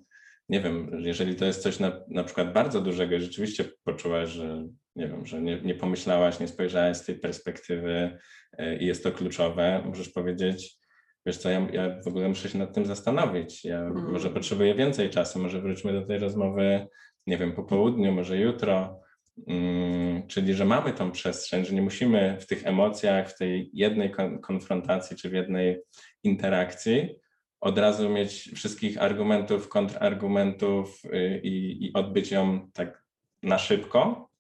Nie 0.49 0.61
wiem, 0.61 0.91
jeżeli 0.99 1.35
to 1.35 1.45
jest 1.45 1.63
coś 1.63 1.79
na, 1.79 2.01
na 2.09 2.25
przykład 2.25 2.53
bardzo 2.53 2.81
dużego 2.81 3.17
i 3.17 3.21
rzeczywiście 3.21 3.65
poczułaś, 3.85 4.29
że 4.29 4.69
nie 4.97 5.09
wiem, 5.09 5.27
że 5.27 5.43
nie, 5.43 5.61
nie 5.61 5.75
pomyślałaś, 5.75 6.41
nie 6.41 6.49
spojrzałaś 6.49 6.97
z 6.97 7.05
tej 7.05 7.15
perspektywy 7.15 8.19
e, 8.59 8.77
i 8.77 8.87
jest 8.87 9.03
to 9.05 9.13
kluczowe, 9.13 9.83
możesz 9.87 10.09
powiedzieć, 10.09 10.79
wiesz 11.27 11.37
co, 11.37 11.51
ja, 11.51 11.67
ja 11.73 12.03
w 12.03 12.09
ogóle 12.09 12.29
muszę 12.29 12.49
się 12.49 12.59
nad 12.59 12.75
tym 12.75 12.87
zastanowić. 12.87 13.65
Ja 13.65 13.81
mm. 13.81 14.13
może 14.13 14.31
potrzebuję 14.31 14.75
więcej 14.75 15.11
czasu, 15.11 15.39
może 15.39 15.61
wróćmy 15.61 15.93
do 15.93 16.03
tej 16.03 16.19
rozmowy, 16.19 16.87
nie 17.27 17.39
wiem, 17.39 17.53
po 17.53 17.65
południu, 17.65 18.13
może 18.13 18.39
jutro. 18.39 19.01
Mm, 19.49 20.27
czyli, 20.27 20.55
że 20.55 20.65
mamy 20.65 20.93
tą 20.93 21.11
przestrzeń, 21.11 21.65
że 21.65 21.75
nie 21.75 21.83
musimy 21.83 22.37
w 22.41 22.47
tych 22.47 22.67
emocjach, 22.67 23.31
w 23.31 23.39
tej 23.39 23.71
jednej 23.73 24.13
konfrontacji 24.43 25.17
czy 25.17 25.31
w 25.31 25.33
jednej 25.33 25.79
interakcji 26.23 27.17
od 27.61 27.79
razu 27.79 28.09
mieć 28.09 28.51
wszystkich 28.55 29.03
argumentów, 29.03 29.69
kontrargumentów 29.69 31.05
y, 31.05 31.41
i, 31.45 31.87
i 31.87 31.93
odbyć 31.93 32.31
ją 32.31 32.71
tak 32.73 33.05
na 33.43 33.59
szybko, 33.59 34.31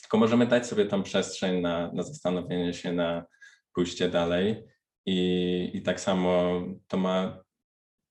tylko 0.00 0.18
możemy 0.18 0.46
dać 0.46 0.66
sobie 0.66 0.86
tą 0.86 1.02
przestrzeń 1.02 1.60
na, 1.60 1.92
na 1.92 2.02
zastanowienie 2.02 2.74
się, 2.74 2.92
na 2.92 3.24
pójście 3.74 4.08
dalej. 4.08 4.64
I, 5.06 5.70
i 5.74 5.82
tak 5.82 6.00
samo 6.00 6.62
to 6.88 6.96
ma, 6.96 7.44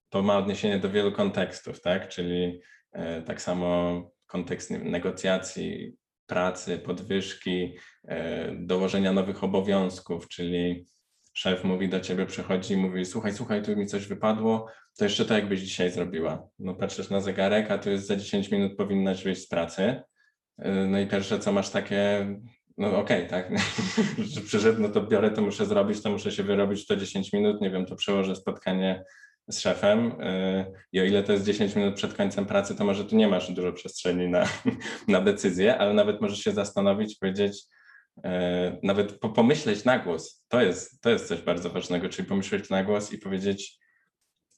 to 0.09 0.21
ma 0.21 0.37
odniesienie 0.37 0.79
do 0.79 0.89
wielu 0.89 1.11
kontekstów, 1.11 1.81
tak? 1.81 2.09
Czyli 2.09 2.61
e, 2.91 3.21
tak 3.21 3.41
samo 3.41 4.01
kontekst 4.25 4.71
negocjacji, 4.71 5.95
pracy, 6.25 6.77
podwyżki, 6.79 7.77
e, 8.07 8.51
dołożenia 8.55 9.13
nowych 9.13 9.43
obowiązków, 9.43 10.27
czyli 10.27 10.85
szef 11.33 11.63
mówi 11.63 11.89
do 11.89 11.99
ciebie, 11.99 12.25
przychodzi 12.25 12.73
i 12.73 12.77
mówi, 12.77 13.05
słuchaj, 13.05 13.33
słuchaj, 13.33 13.63
tu 13.63 13.75
mi 13.75 13.87
coś 13.87 14.07
wypadło, 14.07 14.67
to 14.97 15.05
jeszcze 15.05 15.25
to 15.25 15.33
jakbyś 15.33 15.61
dzisiaj 15.61 15.91
zrobiła. 15.91 16.47
No 16.59 16.75
patrzysz 16.75 17.09
na 17.09 17.19
zegarek, 17.19 17.71
a 17.71 17.77
tu 17.77 17.89
jest 17.89 18.07
za 18.07 18.15
10 18.15 18.51
minut 18.51 18.77
powinnaś 18.77 19.23
wyjść 19.23 19.41
z 19.41 19.47
pracy. 19.47 20.01
E, 20.57 20.71
no 20.71 20.99
i 20.99 21.07
pierwsze 21.07 21.39
co 21.39 21.51
masz 21.51 21.69
takie, 21.69 22.27
no 22.77 22.97
okej, 22.97 23.27
okay, 23.27 23.29
tak, 23.29 23.51
że 24.33 24.41
przyszedł, 24.41 24.81
no 24.81 24.89
to 24.89 25.01
biorę, 25.01 25.31
to 25.31 25.41
muszę 25.41 25.65
zrobić, 25.65 26.01
to 26.01 26.09
muszę 26.09 26.31
się 26.31 26.43
wyrobić 26.43 26.87
to 26.87 26.95
10 26.95 27.33
minut, 27.33 27.61
nie 27.61 27.69
wiem, 27.69 27.85
to 27.85 27.95
przełożę 27.95 28.35
spotkanie 28.35 29.03
z 29.47 29.59
szefem 29.59 30.11
e, 30.19 30.65
i 30.91 30.99
o 30.99 31.03
ile 31.03 31.23
to 31.23 31.33
jest 31.33 31.45
10 31.45 31.75
minut 31.75 31.95
przed 31.95 32.13
końcem 32.13 32.45
pracy, 32.45 32.75
to 32.75 32.85
może 32.85 33.05
tu 33.05 33.15
nie 33.15 33.27
masz 33.27 33.51
dużo 33.51 33.73
przestrzeni 33.73 34.29
na, 34.29 34.47
na 35.07 35.21
decyzję, 35.21 35.77
ale 35.77 35.93
nawet 35.93 36.21
możesz 36.21 36.39
się 36.39 36.51
zastanowić, 36.51 37.17
powiedzieć, 37.17 37.63
nawet 38.83 39.19
pomyśleć 39.19 39.85
na 39.85 39.99
głos. 39.99 40.45
To 40.47 40.61
jest, 40.61 41.01
to 41.01 41.09
jest 41.09 41.27
coś 41.27 41.41
bardzo 41.41 41.69
ważnego, 41.69 42.09
czyli 42.09 42.27
pomyśleć 42.27 42.69
na 42.69 42.83
głos 42.83 43.13
i 43.13 43.17
powiedzieć, 43.17 43.79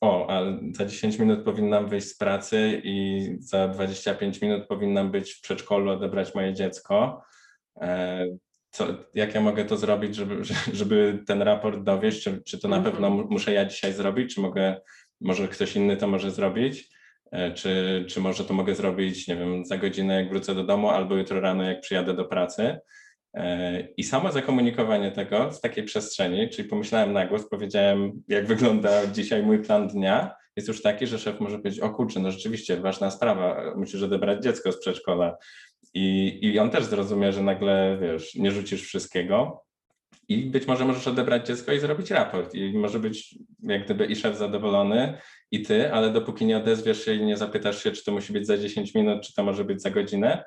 o, 0.02 0.30
a 0.30 0.60
za 0.74 0.86
10 0.86 1.20
minut 1.20 1.46
powinnam 1.46 1.90
wyjść 1.90 2.08
z 2.08 2.18
pracy 2.18 2.82
i 2.84 3.28
za 3.40 3.68
25 3.68 4.42
minut 4.42 4.68
powinnam 4.68 5.12
być 5.12 5.34
w 5.34 5.42
przedszkolu, 5.42 5.92
odebrać 5.92 6.36
moje 6.36 6.54
dziecko. 6.54 7.24
E, 7.82 8.26
co, 8.72 8.88
jak 9.14 9.36
ja 9.36 9.42
mogę 9.42 9.66
to 9.66 9.78
zrobić, 9.78 10.16
żeby, 10.16 10.42
żeby 10.74 11.24
ten 11.28 11.42
raport 11.42 11.84
dowieść? 11.84 12.24
Czy, 12.24 12.44
czy 12.44 12.60
to 12.60 12.68
na 12.68 12.78
mhm. 12.78 12.94
pewno 12.94 13.10
muszę 13.10 13.54
ja 13.54 13.66
dzisiaj 13.66 13.94
zrobić, 13.94 14.36
czy 14.36 14.42
mogę, 14.42 14.82
może 15.22 15.48
ktoś 15.48 15.76
inny 15.76 15.98
to 15.98 16.08
może 16.08 16.32
zrobić? 16.32 16.90
E, 17.32 17.52
czy, 17.52 18.06
czy 18.10 18.20
może 18.20 18.46
to 18.46 18.54
mogę 18.54 18.76
zrobić, 18.76 19.28
nie 19.28 19.36
wiem, 19.36 19.66
za 19.66 19.78
godzinę, 19.78 20.16
jak 20.16 20.30
wrócę 20.30 20.56
do 20.56 20.64
domu, 20.64 20.90
albo 20.90 21.16
jutro 21.16 21.40
rano, 21.40 21.64
jak 21.64 21.82
przyjadę 21.82 22.14
do 22.14 22.26
pracy? 22.26 22.80
I 23.98 24.04
samo 24.04 24.32
zakomunikowanie 24.32 25.12
tego 25.12 25.52
z 25.52 25.62
takiej 25.62 25.84
przestrzeni, 25.84 26.50
czyli 26.50 26.70
pomyślałem 26.70 27.14
na 27.14 27.26
głos, 27.26 27.50
powiedziałem, 27.50 28.24
jak 28.28 28.48
wygląda 28.48 29.08
dzisiaj 29.08 29.44
mój 29.44 29.60
plan 29.60 29.88
dnia, 29.88 30.36
jest 30.56 30.68
już 30.68 30.82
taki, 30.82 31.08
że 31.08 31.20
szef 31.20 31.40
może 31.40 31.58
powiedzieć, 31.58 31.80
o 31.80 31.90
kurczę, 31.90 32.20
no 32.20 32.32
rzeczywiście 32.32 32.78
ważna 32.78 33.12
sprawa, 33.12 33.74
musisz 33.76 34.04
odebrać 34.04 34.44
dziecko 34.44 34.72
z 34.72 34.80
przedszkola, 34.80 35.38
i, 35.94 36.40
I 36.42 36.60
on 36.60 36.70
też 36.70 36.86
zrozumie, 36.86 37.34
że 37.34 37.44
nagle, 37.44 37.98
wiesz, 38.02 38.36
nie 38.36 38.52
rzucisz 38.52 38.84
wszystkiego 38.84 39.66
i 40.28 40.46
być 40.46 40.68
może 40.68 40.86
możesz 40.86 41.08
odebrać 41.08 41.48
dziecko 41.48 41.74
i 41.74 41.80
zrobić 41.80 42.12
raport. 42.12 42.56
I 42.56 42.74
może 42.78 43.00
być 43.00 43.36
jak 43.64 43.86
gdyby 43.86 44.06
i 44.06 44.16
szef 44.16 44.38
zadowolony, 44.38 45.18
i 45.52 45.62
ty, 45.62 45.94
ale 45.94 46.10
dopóki 46.10 46.46
nie 46.46 46.58
odezwiesz 46.58 47.06
się 47.06 47.14
i 47.14 47.26
nie 47.26 47.38
zapytasz 47.38 47.84
się, 47.84 47.92
czy 47.92 48.04
to 48.04 48.12
musi 48.12 48.34
być 48.34 48.48
za 48.48 48.58
10 48.58 48.96
minut, 48.96 49.24
czy 49.24 49.34
to 49.34 49.44
może 49.44 49.64
być 49.66 49.82
za 49.82 49.90
godzinę, 49.90 50.44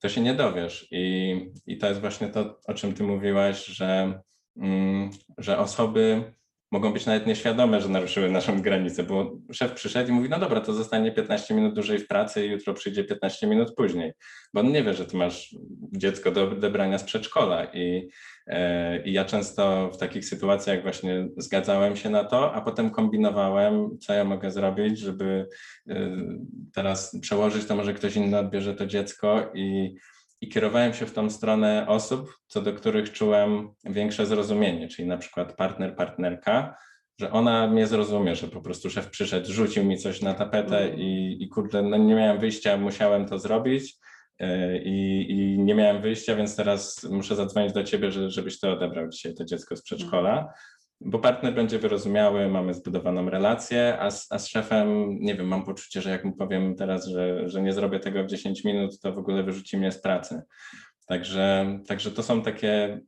to 0.00 0.08
się 0.08 0.20
nie 0.20 0.34
dowiesz. 0.34 0.88
I, 0.90 1.34
i 1.66 1.78
to 1.78 1.86
jest 1.88 2.00
właśnie 2.00 2.28
to, 2.28 2.60
o 2.66 2.74
czym 2.74 2.94
ty 2.94 3.04
mówiłaś, 3.04 3.66
że, 3.66 4.20
mm, 4.56 5.10
że 5.38 5.58
osoby 5.58 6.32
mogą 6.70 6.92
być 6.92 7.06
nawet 7.06 7.26
nieświadome, 7.26 7.80
że 7.80 7.88
naruszyły 7.88 8.30
naszą 8.30 8.62
granicę, 8.62 9.02
bo 9.02 9.38
szef 9.52 9.72
przyszedł 9.72 10.10
i 10.10 10.12
mówi, 10.12 10.28
no 10.28 10.38
dobra, 10.38 10.60
to 10.60 10.72
zostanie 10.72 11.12
15 11.12 11.54
minut 11.54 11.74
dłużej 11.74 11.98
w 11.98 12.08
pracy 12.08 12.46
i 12.46 12.50
jutro 12.50 12.74
przyjdzie 12.74 13.04
15 13.04 13.46
minut 13.46 13.74
później, 13.74 14.12
bo 14.54 14.60
on 14.60 14.72
nie 14.72 14.82
wie, 14.82 14.94
że 14.94 15.06
ty 15.06 15.16
masz 15.16 15.56
dziecko 15.92 16.30
do 16.30 16.42
odebrania 16.42 16.98
z 16.98 17.04
przedszkola 17.04 17.64
i, 17.64 18.08
e, 18.46 19.02
i 19.02 19.12
ja 19.12 19.24
często 19.24 19.90
w 19.90 19.96
takich 19.96 20.24
sytuacjach 20.24 20.82
właśnie 20.82 21.28
zgadzałem 21.36 21.96
się 21.96 22.10
na 22.10 22.24
to, 22.24 22.54
a 22.54 22.60
potem 22.60 22.90
kombinowałem, 22.90 23.98
co 24.00 24.14
ja 24.14 24.24
mogę 24.24 24.50
zrobić, 24.50 24.98
żeby 24.98 25.48
e, 25.88 26.16
teraz 26.74 27.20
przełożyć, 27.20 27.66
to 27.66 27.76
może 27.76 27.94
ktoś 27.94 28.16
inny 28.16 28.38
odbierze 28.38 28.74
to 28.74 28.86
dziecko 28.86 29.50
i 29.54 29.94
i 30.40 30.48
kierowałem 30.48 30.94
się 30.94 31.06
w 31.06 31.12
tą 31.12 31.30
stronę 31.30 31.86
osób, 31.88 32.38
co 32.46 32.62
do 32.62 32.72
których 32.72 33.12
czułem 33.12 33.68
większe 33.84 34.26
zrozumienie, 34.26 34.88
czyli 34.88 35.08
na 35.08 35.16
przykład 35.16 35.56
partner, 35.56 35.96
partnerka, 35.96 36.76
że 37.20 37.32
ona 37.32 37.66
mnie 37.66 37.86
zrozumie, 37.86 38.36
że 38.36 38.48
po 38.48 38.60
prostu 38.60 38.90
szef 38.90 39.10
przyszedł, 39.10 39.52
rzucił 39.52 39.84
mi 39.84 39.98
coś 39.98 40.22
na 40.22 40.34
tapetę 40.34 40.78
mm. 40.78 40.98
i, 40.98 41.36
i 41.40 41.48
kurde, 41.48 41.82
no 41.82 41.96
nie 41.96 42.14
miałem 42.14 42.38
wyjścia, 42.38 42.76
musiałem 42.76 43.26
to 43.26 43.38
zrobić 43.38 43.96
yy, 44.40 44.78
i, 44.84 45.26
i 45.30 45.58
nie 45.58 45.74
miałem 45.74 46.02
wyjścia, 46.02 46.36
więc 46.36 46.56
teraz 46.56 47.04
muszę 47.10 47.36
zadzwonić 47.36 47.72
do 47.72 47.84
ciebie, 47.84 48.12
że, 48.12 48.30
żebyś 48.30 48.60
to 48.60 48.72
odebrał 48.72 49.08
dzisiaj 49.08 49.34
to 49.34 49.44
dziecko 49.44 49.76
z 49.76 49.82
przedszkola 49.82 50.52
bo 51.00 51.18
partner 51.18 51.54
będzie 51.54 51.78
wyrozumiały, 51.78 52.48
mamy 52.48 52.74
zbudowaną 52.74 53.30
relację, 53.30 53.98
a 54.00 54.10
z, 54.10 54.32
a 54.32 54.38
z 54.38 54.48
szefem, 54.48 55.18
nie 55.20 55.34
wiem, 55.34 55.46
mam 55.46 55.64
poczucie, 55.64 56.00
że 56.02 56.10
jak 56.10 56.24
mu 56.24 56.32
powiem 56.32 56.74
teraz, 56.74 57.06
że, 57.06 57.48
że 57.48 57.62
nie 57.62 57.72
zrobię 57.72 58.00
tego 58.00 58.24
w 58.24 58.26
10 58.26 58.64
minut, 58.64 59.00
to 59.00 59.12
w 59.12 59.18
ogóle 59.18 59.42
wyrzuci 59.42 59.76
mnie 59.76 59.92
z 59.92 60.00
pracy. 60.00 60.42
Także, 61.06 61.78
także 61.86 62.10
to 62.10 62.22
są 62.22 62.42
takie 62.42 63.00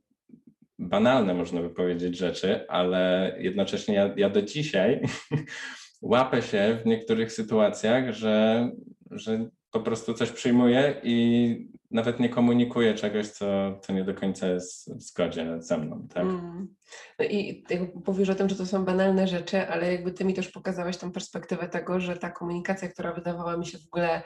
banalne, 0.79 1.33
można 1.33 1.61
by 1.61 1.69
powiedzieć, 1.69 2.17
rzeczy, 2.17 2.67
ale 2.67 3.35
jednocześnie 3.39 3.95
ja, 3.95 4.13
ja 4.17 4.29
do 4.29 4.41
dzisiaj 4.41 5.01
łapę 6.01 6.41
się 6.41 6.77
w 6.83 6.85
niektórych 6.85 7.31
sytuacjach, 7.31 8.13
że, 8.13 8.69
że 9.11 9.49
po 9.71 9.79
prostu 9.79 10.13
coś 10.13 10.31
przyjmuję 10.31 11.01
i 11.03 11.70
nawet 11.91 12.19
nie 12.19 12.29
komunikuje 12.29 12.93
czegoś, 12.93 13.27
co, 13.27 13.79
co 13.81 13.93
nie 13.93 14.03
do 14.03 14.13
końca 14.13 14.47
jest 14.47 14.93
w 14.93 15.01
zgodzie 15.01 15.55
ze 15.59 15.77
mną. 15.77 16.07
Tak? 16.13 16.23
Mm. 16.23 16.75
No 17.19 17.25
i 17.25 17.65
powiesz 18.05 18.29
o 18.29 18.35
tym, 18.35 18.49
że 18.49 18.55
to 18.55 18.65
są 18.65 18.85
banalne 18.85 19.27
rzeczy, 19.27 19.67
ale 19.67 19.91
jakby 19.91 20.11
ty 20.11 20.25
mi 20.25 20.33
też 20.33 20.49
pokazałeś 20.49 20.97
tą 20.97 21.11
perspektywę 21.11 21.69
tego, 21.69 21.99
że 21.99 22.17
ta 22.17 22.29
komunikacja, 22.29 22.87
która 22.87 23.13
wydawała 23.13 23.57
mi 23.57 23.65
się 23.65 23.77
w 23.77 23.87
ogóle 23.87 24.21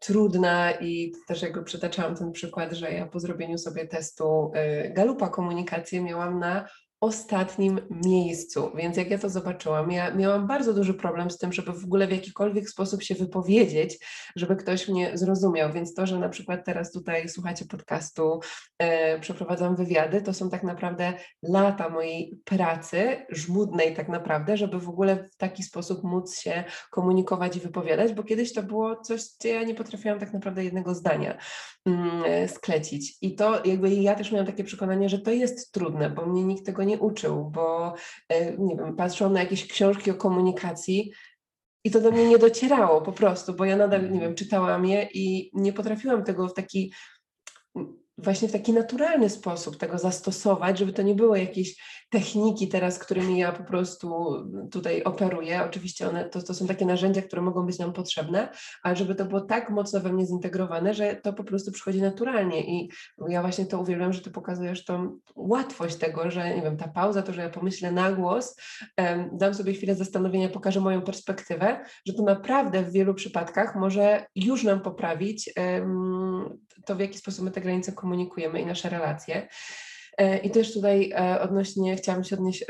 trudna 0.00 0.72
i 0.72 1.12
też 1.28 1.42
jakby 1.42 1.62
przytaczałam 1.62 2.16
ten 2.16 2.32
przykład, 2.32 2.72
że 2.72 2.92
ja 2.92 3.06
po 3.06 3.20
zrobieniu 3.20 3.58
sobie 3.58 3.86
testu 3.86 4.52
y, 4.86 4.90
Galupa 4.90 5.28
komunikację 5.28 6.02
miałam 6.02 6.38
na 6.38 6.68
ostatnim 7.00 7.80
miejscu. 7.90 8.70
Więc 8.74 8.96
jak 8.96 9.10
ja 9.10 9.18
to 9.18 9.28
zobaczyłam, 9.28 9.90
ja 9.90 10.14
miałam 10.14 10.46
bardzo 10.46 10.74
duży 10.74 10.94
problem 10.94 11.30
z 11.30 11.38
tym, 11.38 11.52
żeby 11.52 11.72
w 11.72 11.84
ogóle 11.84 12.06
w 12.06 12.10
jakikolwiek 12.10 12.70
sposób 12.70 13.02
się 13.02 13.14
wypowiedzieć, 13.14 13.98
żeby 14.36 14.56
ktoś 14.56 14.88
mnie 14.88 15.10
zrozumiał. 15.14 15.72
Więc 15.72 15.94
to, 15.94 16.06
że 16.06 16.18
na 16.18 16.28
przykład 16.28 16.64
teraz 16.64 16.92
tutaj 16.92 17.28
słuchacie 17.28 17.64
podcastu, 17.64 18.40
e, 18.78 19.18
przeprowadzam 19.20 19.76
wywiady, 19.76 20.22
to 20.22 20.34
są 20.34 20.50
tak 20.50 20.62
naprawdę 20.62 21.12
lata 21.42 21.88
mojej 21.88 22.38
pracy, 22.44 23.26
żmudnej 23.30 23.94
tak 23.94 24.08
naprawdę, 24.08 24.56
żeby 24.56 24.80
w 24.80 24.88
ogóle 24.88 25.28
w 25.32 25.36
taki 25.36 25.62
sposób 25.62 26.04
móc 26.04 26.38
się 26.38 26.64
komunikować 26.90 27.56
i 27.56 27.60
wypowiadać, 27.60 28.12
bo 28.12 28.22
kiedyś 28.22 28.52
to 28.52 28.62
było 28.62 28.96
coś, 28.96 29.22
gdzie 29.40 29.48
ja 29.48 29.62
nie 29.62 29.74
potrafiłam 29.74 30.18
tak 30.18 30.32
naprawdę 30.32 30.64
jednego 30.64 30.94
zdania 30.94 31.38
mm, 31.86 32.22
e, 32.26 32.48
sklecić. 32.48 33.18
I 33.22 33.34
to 33.34 33.64
jakby 33.64 33.90
ja 33.90 34.14
też 34.14 34.32
miałam 34.32 34.46
takie 34.46 34.64
przekonanie, 34.64 35.08
że 35.08 35.18
to 35.18 35.30
jest 35.30 35.72
trudne, 35.72 36.10
bo 36.10 36.26
mnie 36.26 36.44
nikt 36.44 36.66
tego 36.66 36.84
nie 36.89 36.89
nie 36.90 36.98
uczył, 36.98 37.44
bo 37.44 37.94
e, 38.28 38.56
nie 38.58 38.76
wiem, 38.76 38.96
patrzyłam 38.96 39.32
na 39.32 39.40
jakieś 39.40 39.66
książki 39.66 40.10
o 40.10 40.14
komunikacji 40.14 41.12
i 41.84 41.90
to 41.90 42.00
do 42.00 42.10
mnie 42.10 42.28
nie 42.28 42.38
docierało 42.38 43.00
po 43.00 43.12
prostu, 43.12 43.54
bo 43.54 43.64
ja 43.64 43.76
nadal, 43.76 44.10
nie 44.10 44.20
wiem, 44.20 44.34
czytałam 44.34 44.86
je 44.86 45.08
i 45.14 45.50
nie 45.54 45.72
potrafiłam 45.72 46.24
tego 46.24 46.48
w 46.48 46.54
taki 46.54 46.92
właśnie 48.22 48.48
w 48.48 48.52
taki 48.52 48.72
naturalny 48.72 49.30
sposób 49.30 49.76
tego 49.76 49.98
zastosować, 49.98 50.78
żeby 50.78 50.92
to 50.92 51.02
nie 51.02 51.14
było 51.14 51.36
jakieś 51.36 51.76
techniki 52.10 52.68
teraz, 52.68 52.98
którymi 52.98 53.38
ja 53.38 53.52
po 53.52 53.64
prostu 53.64 54.34
tutaj 54.70 55.02
operuję. 55.02 55.62
Oczywiście 55.64 56.08
one 56.08 56.24
to, 56.24 56.42
to 56.42 56.54
są 56.54 56.66
takie 56.66 56.86
narzędzia, 56.86 57.22
które 57.22 57.42
mogą 57.42 57.66
być 57.66 57.78
nam 57.78 57.92
potrzebne, 57.92 58.48
ale 58.82 58.96
żeby 58.96 59.14
to 59.14 59.24
było 59.24 59.40
tak 59.40 59.70
mocno 59.70 60.00
we 60.00 60.12
mnie 60.12 60.26
zintegrowane, 60.26 60.94
że 60.94 61.16
to 61.16 61.32
po 61.32 61.44
prostu 61.44 61.72
przychodzi 61.72 62.02
naturalnie 62.02 62.60
i 62.60 62.90
ja 63.28 63.40
właśnie 63.40 63.66
to 63.66 63.80
uwielbiam, 63.80 64.12
że 64.12 64.20
ty 64.20 64.30
pokazujesz 64.30 64.84
tą 64.84 65.18
łatwość 65.36 65.96
tego, 65.96 66.30
że 66.30 66.56
nie 66.56 66.62
wiem, 66.62 66.76
ta 66.76 66.88
pauza, 66.88 67.22
to, 67.22 67.32
że 67.32 67.42
ja 67.42 67.50
pomyślę 67.50 67.92
na 67.92 68.12
głos, 68.12 68.56
dam 69.32 69.54
sobie 69.54 69.72
chwilę 69.72 69.94
zastanowienia, 69.94 70.48
pokażę 70.48 70.80
moją 70.80 71.02
perspektywę, 71.02 71.84
że 72.06 72.12
to 72.12 72.22
naprawdę 72.22 72.82
w 72.82 72.92
wielu 72.92 73.14
przypadkach 73.14 73.76
może 73.76 74.26
już 74.34 74.64
nam 74.64 74.80
poprawić 74.80 75.50
to, 76.86 76.96
w 76.96 77.00
jaki 77.00 77.18
sposób 77.18 77.44
my 77.44 77.50
te 77.50 77.60
granice 77.60 77.92
komunikujemy 77.92 78.60
i 78.60 78.66
nasze 78.66 78.88
relacje. 78.88 79.48
E, 80.18 80.38
I 80.38 80.50
też 80.50 80.72
tutaj 80.72 81.12
e, 81.14 81.40
odnośnie, 81.40 81.96
chciałabym 81.96 82.24
się 82.24 82.36
odnieść, 82.36 82.64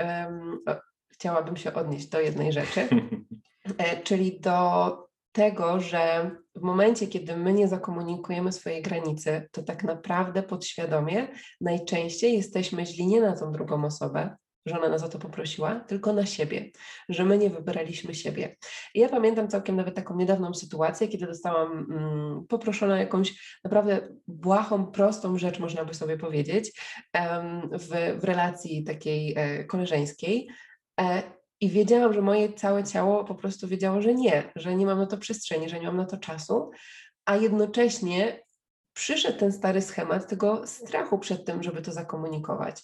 chciałabym 1.08 1.56
się 1.56 1.74
odnieść 1.74 2.08
do 2.08 2.20
jednej 2.20 2.52
rzeczy, 2.52 2.88
e, 3.78 4.02
czyli 4.02 4.40
do 4.40 5.10
tego, 5.32 5.80
że 5.80 6.30
w 6.54 6.60
momencie, 6.60 7.06
kiedy 7.06 7.36
my 7.36 7.52
nie 7.52 7.68
zakomunikujemy 7.68 8.52
swojej 8.52 8.82
granicy, 8.82 9.48
to 9.52 9.62
tak 9.62 9.84
naprawdę 9.84 10.42
podświadomie 10.42 11.28
najczęściej 11.60 12.36
jesteśmy 12.36 12.86
źli 12.86 13.06
nie 13.06 13.20
na 13.20 13.36
tą 13.36 13.52
drugą 13.52 13.84
osobę, 13.84 14.36
że 14.66 14.78
ona 14.78 14.88
nas 14.88 15.02
o 15.02 15.08
to 15.08 15.18
poprosiła, 15.18 15.80
tylko 15.80 16.12
na 16.12 16.26
siebie, 16.26 16.70
że 17.08 17.24
my 17.24 17.38
nie 17.38 17.50
wybraliśmy 17.50 18.14
siebie. 18.14 18.56
I 18.94 19.00
ja 19.00 19.08
pamiętam 19.08 19.48
całkiem 19.48 19.76
nawet 19.76 19.94
taką 19.94 20.16
niedawną 20.16 20.54
sytuację, 20.54 21.08
kiedy 21.08 21.26
dostałam 21.26 21.86
mm, 21.90 22.46
poproszona 22.48 22.98
jakąś 22.98 23.58
naprawdę 23.64 24.08
błahą, 24.26 24.86
prostą 24.86 25.38
rzecz, 25.38 25.58
można 25.58 25.84
by 25.84 25.94
sobie 25.94 26.18
powiedzieć, 26.18 26.80
um, 27.14 27.70
w, 27.72 28.20
w 28.20 28.24
relacji 28.24 28.84
takiej 28.84 29.34
e, 29.36 29.64
koleżeńskiej. 29.64 30.48
E, 31.00 31.22
i 31.60 31.68
wiedziałam, 31.68 32.12
że 32.12 32.22
moje 32.22 32.52
całe 32.52 32.84
ciało 32.84 33.24
po 33.24 33.34
prostu 33.34 33.68
wiedziało, 33.68 34.02
że 34.02 34.14
nie, 34.14 34.52
że 34.56 34.76
nie 34.76 34.86
mam 34.86 34.98
na 34.98 35.06
to 35.06 35.18
przestrzeni, 35.18 35.68
że 35.68 35.80
nie 35.80 35.86
mam 35.86 35.96
na 35.96 36.06
to 36.06 36.16
czasu, 36.16 36.70
a 37.24 37.36
jednocześnie 37.36 38.42
przyszedł 38.92 39.38
ten 39.38 39.52
stary 39.52 39.82
schemat 39.82 40.28
tego 40.28 40.66
strachu 40.66 41.18
przed 41.18 41.44
tym, 41.44 41.62
żeby 41.62 41.82
to 41.82 41.92
zakomunikować. 41.92 42.82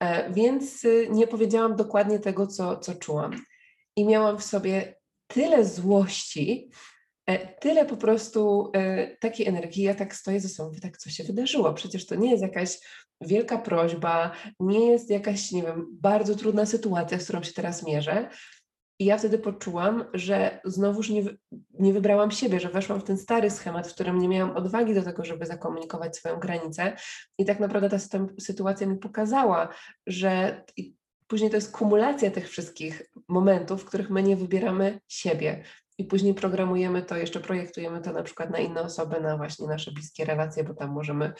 E, 0.00 0.32
więc 0.32 0.84
y, 0.84 1.08
nie 1.10 1.26
powiedziałam 1.26 1.76
dokładnie 1.76 2.18
tego, 2.18 2.46
co, 2.46 2.76
co 2.76 2.94
czułam. 2.94 3.32
I 3.96 4.04
miałam 4.04 4.38
w 4.38 4.44
sobie 4.44 4.94
tyle 5.26 5.64
złości, 5.64 6.70
e, 7.26 7.56
tyle 7.56 7.86
po 7.86 7.96
prostu 7.96 8.70
e, 8.74 9.16
takiej 9.16 9.48
energii, 9.48 9.82
ja 9.82 9.94
tak 9.94 10.14
stoję 10.14 10.40
ze 10.40 10.48
sobą, 10.48 10.72
tak 10.82 10.96
co 10.96 11.10
się 11.10 11.24
wydarzyło. 11.24 11.74
Przecież 11.74 12.06
to 12.06 12.14
nie 12.14 12.30
jest 12.30 12.42
jakaś 12.42 12.78
wielka 13.20 13.58
prośba, 13.58 14.32
nie 14.60 14.86
jest 14.86 15.10
jakaś, 15.10 15.52
nie 15.52 15.62
wiem, 15.62 15.86
bardzo 15.92 16.34
trudna 16.34 16.66
sytuacja, 16.66 17.20
z 17.20 17.24
którą 17.24 17.42
się 17.42 17.52
teraz 17.52 17.86
mierzę. 17.86 18.28
I 19.00 19.04
ja 19.04 19.18
wtedy 19.18 19.38
poczułam, 19.38 20.04
że 20.14 20.60
znowuż 20.64 21.10
nie, 21.10 21.22
nie 21.78 21.92
wybrałam 21.92 22.30
siebie, 22.30 22.60
że 22.60 22.68
weszłam 22.68 23.00
w 23.00 23.04
ten 23.04 23.18
stary 23.18 23.50
schemat, 23.50 23.88
w 23.88 23.94
którym 23.94 24.18
nie 24.18 24.28
miałam 24.28 24.56
odwagi 24.56 24.94
do 24.94 25.02
tego, 25.02 25.24
żeby 25.24 25.46
zakomunikować 25.46 26.16
swoją 26.16 26.36
granicę. 26.36 26.96
I 27.38 27.44
tak 27.44 27.60
naprawdę 27.60 27.88
ta 27.90 27.98
sytuacja 28.40 28.86
mi 28.86 28.96
pokazała, 28.96 29.68
że 30.06 30.64
później 31.26 31.50
to 31.50 31.56
jest 31.56 31.72
kumulacja 31.72 32.30
tych 32.30 32.48
wszystkich 32.48 33.02
momentów, 33.28 33.82
w 33.82 33.84
których 33.84 34.10
my 34.10 34.22
nie 34.22 34.36
wybieramy 34.36 35.00
siebie, 35.08 35.64
i 36.00 36.04
później 36.04 36.34
programujemy 36.34 37.02
to, 37.02 37.16
jeszcze 37.16 37.40
projektujemy 37.40 38.00
to 38.00 38.12
na 38.12 38.22
przykład 38.22 38.50
na 38.50 38.58
inne 38.58 38.82
osoby, 38.82 39.20
na 39.20 39.36
właśnie 39.36 39.66
nasze 39.66 39.92
bliskie 39.92 40.24
relacje, 40.24 40.64
bo 40.64 40.74
tam 40.74 40.90
możemy 40.90 41.32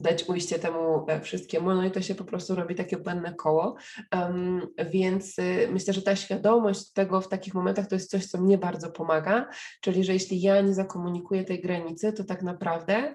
dać 0.00 0.28
ujście 0.28 0.58
temu 0.58 1.06
e, 1.08 1.20
wszystkiemu, 1.20 1.74
no 1.74 1.84
i 1.84 1.90
to 1.90 2.02
się 2.02 2.14
po 2.14 2.24
prostu 2.24 2.54
robi 2.54 2.74
takie 2.74 2.96
błędne 2.96 3.34
koło, 3.34 3.76
um, 4.12 4.66
więc 4.90 5.38
y, 5.38 5.68
myślę, 5.72 5.94
że 5.94 6.02
ta 6.02 6.16
świadomość 6.16 6.92
tego 6.92 7.20
w 7.20 7.28
takich 7.28 7.54
momentach 7.54 7.86
to 7.86 7.94
jest 7.94 8.10
coś, 8.10 8.26
co 8.26 8.40
mnie 8.40 8.58
bardzo 8.58 8.90
pomaga, 8.90 9.48
czyli 9.80 10.04
że 10.04 10.12
jeśli 10.12 10.40
ja 10.40 10.60
nie 10.60 10.74
zakomunikuję 10.74 11.44
tej 11.44 11.60
granicy, 11.60 12.12
to 12.12 12.24
tak 12.24 12.42
naprawdę 12.42 13.14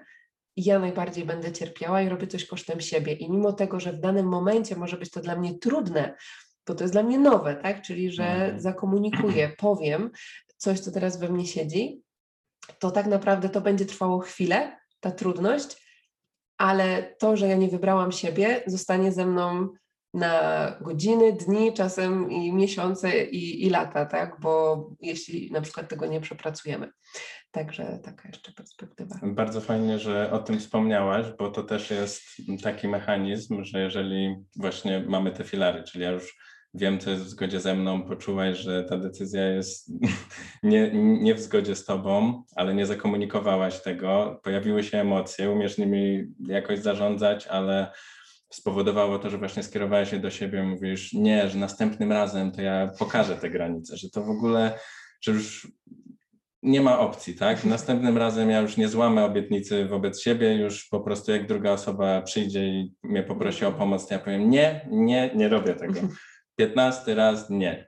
ja 0.56 0.78
najbardziej 0.78 1.24
będę 1.24 1.52
cierpiała 1.52 2.02
i 2.02 2.08
robię 2.08 2.26
coś 2.26 2.46
kosztem 2.46 2.80
siebie 2.80 3.12
i 3.12 3.30
mimo 3.30 3.52
tego, 3.52 3.80
że 3.80 3.92
w 3.92 4.00
danym 4.00 4.26
momencie 4.26 4.76
może 4.76 4.96
być 4.96 5.10
to 5.10 5.20
dla 5.20 5.36
mnie 5.36 5.58
trudne, 5.58 6.14
bo 6.66 6.74
to 6.74 6.84
jest 6.84 6.94
dla 6.94 7.02
mnie 7.02 7.18
nowe, 7.18 7.56
tak? 7.56 7.82
Czyli, 7.82 8.12
że 8.12 8.24
mhm. 8.24 8.60
zakomunikuję, 8.60 9.52
powiem, 9.58 10.10
coś, 10.64 10.80
co 10.80 10.90
teraz 10.90 11.18
we 11.18 11.28
mnie 11.28 11.46
siedzi, 11.46 12.02
to 12.78 12.90
tak 12.90 13.06
naprawdę 13.06 13.48
to 13.48 13.60
będzie 13.60 13.86
trwało 13.86 14.18
chwilę, 14.18 14.76
ta 15.00 15.10
trudność, 15.10 15.84
ale 16.58 17.14
to, 17.18 17.36
że 17.36 17.48
ja 17.48 17.56
nie 17.56 17.68
wybrałam 17.68 18.12
siebie, 18.12 18.62
zostanie 18.66 19.12
ze 19.12 19.26
mną 19.26 19.68
na 20.14 20.70
godziny, 20.80 21.32
dni, 21.32 21.72
czasem 21.72 22.30
i 22.30 22.52
miesiące 22.52 23.24
i, 23.24 23.66
i 23.66 23.70
lata, 23.70 24.06
tak? 24.06 24.36
Bo 24.40 24.86
jeśli 25.00 25.50
na 25.52 25.60
przykład 25.60 25.88
tego 25.88 26.06
nie 26.06 26.20
przepracujemy. 26.20 26.90
Także 27.50 28.00
taka 28.04 28.28
jeszcze 28.28 28.52
perspektywa. 28.52 29.18
Bardzo 29.22 29.60
fajnie, 29.60 29.98
że 29.98 30.32
o 30.32 30.38
tym 30.38 30.60
wspomniałaś, 30.60 31.26
bo 31.38 31.50
to 31.50 31.62
też 31.62 31.90
jest 31.90 32.22
taki 32.62 32.88
mechanizm, 32.88 33.64
że 33.64 33.80
jeżeli 33.80 34.36
właśnie 34.56 35.04
mamy 35.08 35.32
te 35.32 35.44
filary, 35.44 35.82
czyli 35.82 36.04
ja 36.04 36.10
już 36.10 36.36
wiem, 36.74 36.98
co 36.98 37.10
jest 37.10 37.24
w 37.24 37.28
zgodzie 37.28 37.60
ze 37.60 37.74
mną, 37.74 38.02
poczułeś, 38.02 38.58
że 38.58 38.84
ta 38.84 38.98
decyzja 38.98 39.48
jest 39.48 39.92
nie, 40.62 40.90
nie 40.92 41.34
w 41.34 41.40
zgodzie 41.40 41.76
z 41.76 41.84
tobą, 41.84 42.42
ale 42.56 42.74
nie 42.74 42.86
zakomunikowałaś 42.86 43.82
tego, 43.82 44.40
pojawiły 44.44 44.82
się 44.82 44.98
emocje, 44.98 45.50
umiesz 45.50 45.78
nimi 45.78 46.24
jakoś 46.46 46.78
zarządzać, 46.78 47.46
ale 47.46 47.92
spowodowało 48.52 49.18
to, 49.18 49.30
że 49.30 49.38
właśnie 49.38 49.62
skierowałeś 49.62 50.10
się 50.10 50.18
do 50.18 50.30
siebie, 50.30 50.62
mówisz, 50.62 51.12
nie, 51.12 51.48
że 51.48 51.58
następnym 51.58 52.12
razem 52.12 52.52
to 52.52 52.62
ja 52.62 52.90
pokażę 52.98 53.36
te 53.36 53.50
granice, 53.50 53.96
że 53.96 54.10
to 54.10 54.22
w 54.22 54.30
ogóle, 54.30 54.78
że 55.20 55.32
już 55.32 55.68
nie 56.62 56.80
ma 56.80 56.98
opcji, 56.98 57.34
tak? 57.34 57.64
Następnym 57.74 58.18
razem 58.18 58.50
ja 58.50 58.60
już 58.60 58.76
nie 58.76 58.88
złamę 58.88 59.24
obietnicy 59.24 59.84
wobec 59.84 60.22
siebie, 60.22 60.54
już 60.54 60.84
po 60.84 61.00
prostu 61.00 61.32
jak 61.32 61.46
druga 61.46 61.72
osoba 61.72 62.22
przyjdzie 62.22 62.66
i 62.66 62.94
mnie 63.02 63.22
poprosi 63.22 63.64
o 63.64 63.72
pomoc, 63.72 64.08
to 64.08 64.14
ja 64.14 64.20
powiem 64.20 64.50
nie, 64.50 64.88
nie, 64.90 65.30
nie 65.34 65.48
robię 65.48 65.74
tego. 65.74 66.00
15 66.56 67.14
raz 67.14 67.50
nie. 67.50 67.86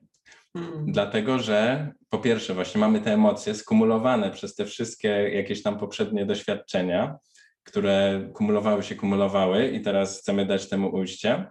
Hmm. 0.56 0.92
Dlatego, 0.92 1.38
że 1.38 1.88
po 2.10 2.18
pierwsze, 2.18 2.54
właśnie 2.54 2.80
mamy 2.80 3.00
te 3.00 3.12
emocje 3.12 3.54
skumulowane 3.54 4.30
przez 4.30 4.54
te 4.54 4.64
wszystkie 4.64 5.08
jakieś 5.08 5.62
tam 5.62 5.78
poprzednie 5.78 6.26
doświadczenia, 6.26 7.18
które 7.64 8.28
kumulowały 8.34 8.82
się, 8.82 8.94
kumulowały 8.94 9.68
i 9.68 9.80
teraz 9.80 10.20
chcemy 10.20 10.46
dać 10.46 10.68
temu 10.68 10.94
ujście. 10.96 11.50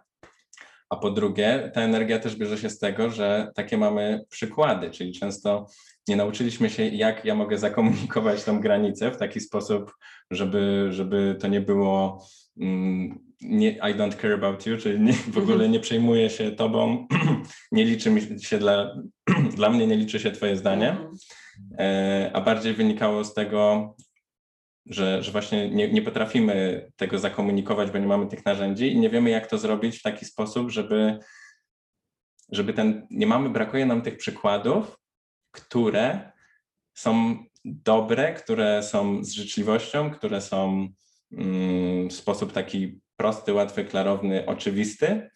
A 0.89 0.95
po 0.95 1.11
drugie, 1.11 1.71
ta 1.73 1.81
energia 1.81 2.19
też 2.19 2.35
bierze 2.35 2.57
się 2.57 2.69
z 2.69 2.79
tego, 2.79 3.09
że 3.09 3.51
takie 3.55 3.77
mamy 3.77 4.21
przykłady, 4.29 4.91
czyli 4.91 5.13
często 5.13 5.67
nie 6.07 6.15
nauczyliśmy 6.15 6.69
się, 6.69 6.87
jak 6.87 7.25
ja 7.25 7.35
mogę 7.35 7.57
zakomunikować 7.57 8.43
tą 8.43 8.59
granicę 8.59 9.11
w 9.11 9.17
taki 9.17 9.39
sposób, 9.39 9.93
żeby, 10.31 10.87
żeby 10.91 11.37
to 11.39 11.47
nie 11.47 11.61
było 11.61 12.25
mm, 12.61 13.24
nie, 13.41 13.71
I 13.71 13.95
don't 13.95 14.21
care 14.21 14.33
about 14.33 14.65
you, 14.65 14.77
czyli 14.77 14.99
nie, 14.99 15.13
w 15.13 15.37
ogóle 15.37 15.53
mhm. 15.53 15.71
nie 15.71 15.79
przejmuję 15.79 16.29
się 16.29 16.51
tobą, 16.51 17.07
nie 17.71 17.85
liczy 17.85 18.11
się 18.41 18.57
dla, 18.57 18.95
dla 19.57 19.69
mnie 19.69 19.87
nie 19.87 19.97
liczy 19.97 20.19
się 20.19 20.31
twoje 20.31 20.57
zdanie, 20.57 20.89
mhm. 20.89 21.15
e, 21.79 22.31
a 22.33 22.41
bardziej 22.41 22.73
wynikało 22.73 23.23
z 23.23 23.33
tego, 23.33 23.95
że, 24.85 25.23
że 25.23 25.31
właśnie 25.31 25.69
nie, 25.69 25.91
nie 25.91 26.01
potrafimy 26.01 26.85
tego 26.95 27.19
zakomunikować, 27.19 27.91
bo 27.91 27.97
nie 27.97 28.07
mamy 28.07 28.27
tych 28.27 28.45
narzędzi 28.45 28.91
i 28.91 28.99
nie 28.99 29.09
wiemy, 29.09 29.29
jak 29.29 29.47
to 29.47 29.57
zrobić 29.57 29.99
w 29.99 30.03
taki 30.03 30.25
sposób, 30.25 30.71
żeby, 30.71 31.19
żeby 32.51 32.73
ten, 32.73 33.07
nie 33.11 33.27
mamy, 33.27 33.49
brakuje 33.49 33.85
nam 33.85 34.01
tych 34.01 34.17
przykładów, 34.17 34.99
które 35.51 36.31
są 36.93 37.37
dobre, 37.65 38.33
które 38.33 38.83
są 38.83 39.23
z 39.23 39.31
życzliwością, 39.31 40.11
które 40.11 40.41
są 40.41 40.87
mm, 41.31 42.09
w 42.09 42.13
sposób 42.13 42.53
taki 42.53 43.01
prosty, 43.17 43.53
łatwy, 43.53 43.85
klarowny, 43.85 44.45
oczywisty, 44.45 45.29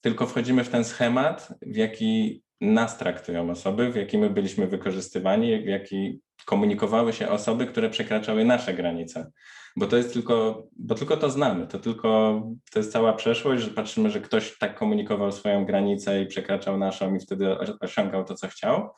tylko 0.00 0.26
wchodzimy 0.26 0.64
w 0.64 0.68
ten 0.68 0.84
schemat, 0.84 1.48
w 1.62 1.76
jaki 1.76 2.42
nas 2.60 2.98
traktują 2.98 3.50
osoby, 3.50 3.92
w 3.92 3.96
jaki 3.96 4.18
my 4.18 4.30
byliśmy 4.30 4.66
wykorzystywani, 4.66 5.62
w 5.62 5.66
jaki 5.66 6.20
komunikowały 6.44 7.12
się 7.12 7.28
osoby, 7.28 7.66
które 7.66 7.90
przekraczały 7.90 8.44
nasze 8.44 8.74
granice. 8.74 9.30
Bo 9.76 9.86
to 9.86 9.96
jest 9.96 10.12
tylko, 10.12 10.66
bo 10.76 10.94
tylko 10.94 11.16
to 11.16 11.30
znamy, 11.30 11.66
to 11.66 11.78
tylko, 11.78 12.42
to 12.72 12.78
jest 12.78 12.92
cała 12.92 13.12
przeszłość, 13.12 13.62
że 13.62 13.70
patrzymy, 13.70 14.10
że 14.10 14.20
ktoś 14.20 14.58
tak 14.58 14.78
komunikował 14.78 15.32
swoją 15.32 15.66
granicę 15.66 16.22
i 16.22 16.26
przekraczał 16.26 16.78
naszą 16.78 17.14
i 17.14 17.20
wtedy 17.20 17.58
osiągał 17.80 18.24
to, 18.24 18.34
co 18.34 18.48
chciał. 18.48 18.90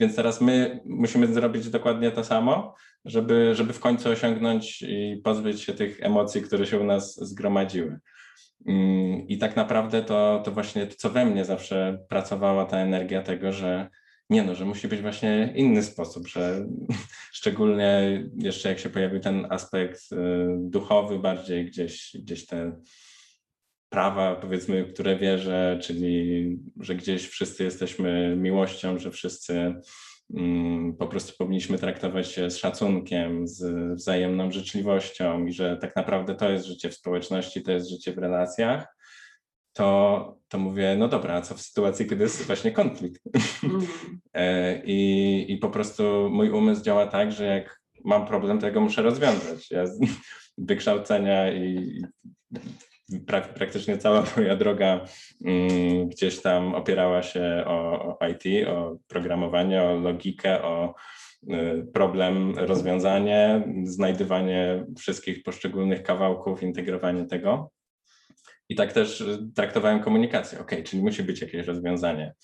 Więc 0.00 0.16
teraz 0.16 0.40
my 0.40 0.80
musimy 0.86 1.26
zrobić 1.26 1.70
dokładnie 1.70 2.10
to 2.10 2.24
samo, 2.24 2.74
żeby, 3.04 3.54
żeby 3.54 3.72
w 3.72 3.80
końcu 3.80 4.10
osiągnąć 4.10 4.82
i 4.82 5.20
pozbyć 5.24 5.62
się 5.62 5.72
tych 5.72 6.02
emocji, 6.02 6.42
które 6.42 6.66
się 6.66 6.78
u 6.78 6.84
nas 6.84 7.14
zgromadziły. 7.16 7.98
Mm, 8.66 9.28
I 9.28 9.38
tak 9.38 9.56
naprawdę 9.56 10.02
to, 10.02 10.42
to 10.44 10.50
właśnie 10.50 10.86
to, 10.86 10.94
co 10.96 11.10
we 11.10 11.24
mnie 11.24 11.44
zawsze 11.44 11.98
pracowała 12.08 12.64
ta 12.64 12.78
energia 12.78 13.22
tego, 13.22 13.52
że 13.52 13.88
nie 14.30 14.42
no, 14.42 14.54
że 14.54 14.64
musi 14.64 14.88
być 14.88 15.00
właśnie 15.00 15.52
inny 15.56 15.82
sposób, 15.82 16.28
że 16.28 16.66
szczególnie 17.32 18.24
jeszcze 18.36 18.68
jak 18.68 18.78
się 18.78 18.90
pojawił 18.90 19.20
ten 19.20 19.46
aspekt 19.50 20.12
y, 20.12 20.16
duchowy 20.58 21.18
bardziej 21.18 21.66
gdzieś, 21.66 22.16
gdzieś 22.20 22.46
te 22.46 22.80
prawa, 23.94 24.36
powiedzmy, 24.36 24.84
które 24.84 25.16
wierzę, 25.16 25.78
czyli 25.82 26.58
że 26.80 26.94
gdzieś 26.94 27.28
wszyscy 27.28 27.64
jesteśmy 27.64 28.36
miłością, 28.36 28.98
że 28.98 29.10
wszyscy 29.10 29.74
mm, 30.36 30.96
po 30.96 31.06
prostu 31.06 31.32
powinniśmy 31.38 31.78
traktować 31.78 32.28
się 32.28 32.50
z 32.50 32.56
szacunkiem, 32.56 33.48
z 33.48 33.92
wzajemną 33.96 34.50
życzliwością 34.50 35.46
i 35.46 35.52
że 35.52 35.76
tak 35.76 35.96
naprawdę 35.96 36.34
to 36.34 36.50
jest 36.50 36.66
życie 36.66 36.90
w 36.90 36.94
społeczności, 36.94 37.62
to 37.62 37.72
jest 37.72 37.90
życie 37.90 38.12
w 38.12 38.18
relacjach, 38.18 38.96
to, 39.72 40.38
to 40.48 40.58
mówię, 40.58 40.96
no 40.98 41.08
dobra, 41.08 41.34
a 41.34 41.42
co 41.42 41.54
w 41.54 41.60
sytuacji, 41.60 42.06
kiedy 42.06 42.22
jest 42.22 42.46
właśnie 42.46 42.72
konflikt? 42.72 43.22
Mhm. 43.64 43.86
E, 44.34 44.82
I, 44.84 45.52
I 45.52 45.58
po 45.58 45.70
prostu 45.70 46.28
mój 46.30 46.50
umysł 46.50 46.82
działa 46.82 47.06
tak, 47.06 47.32
że 47.32 47.44
jak 47.44 47.80
mam 48.04 48.26
problem, 48.26 48.58
to 48.58 48.66
ja 48.66 48.72
go 48.72 48.80
muszę 48.80 49.02
rozwiązać. 49.02 49.70
Ja 49.70 49.86
z 49.86 50.00
wykształcenia 50.58 51.52
i 51.52 52.02
pra, 53.26 53.40
praktycznie 53.40 53.98
cała 53.98 54.24
moja 54.36 54.56
droga 54.56 55.04
um, 55.40 56.08
gdzieś 56.08 56.42
tam 56.42 56.74
opierała 56.74 57.22
się 57.22 57.64
o, 57.66 58.18
o, 58.18 58.26
IT, 58.28 58.68
o 58.68 58.96
programowanie, 59.08 59.82
o 59.82 59.94
logikę, 59.94 60.62
o 60.62 60.94
y, 61.42 61.86
problem, 61.92 62.58
rozwiązanie, 62.58 63.62
znajdywanie 63.84 64.86
wszystkich 64.98 65.42
poszczególnych 65.42 66.02
kawałków, 66.02 66.62
integrowanie 66.62 67.26
tego. 67.26 67.70
I 68.68 68.74
tak 68.74 68.92
też 68.92 69.24
traktowałem 69.54 70.00
komunikację. 70.00 70.60
OK, 70.60 70.70
czyli 70.84 71.02
musi 71.02 71.22
być 71.22 71.40
jakieś 71.40 71.66
rozwiązanie. 71.66 72.34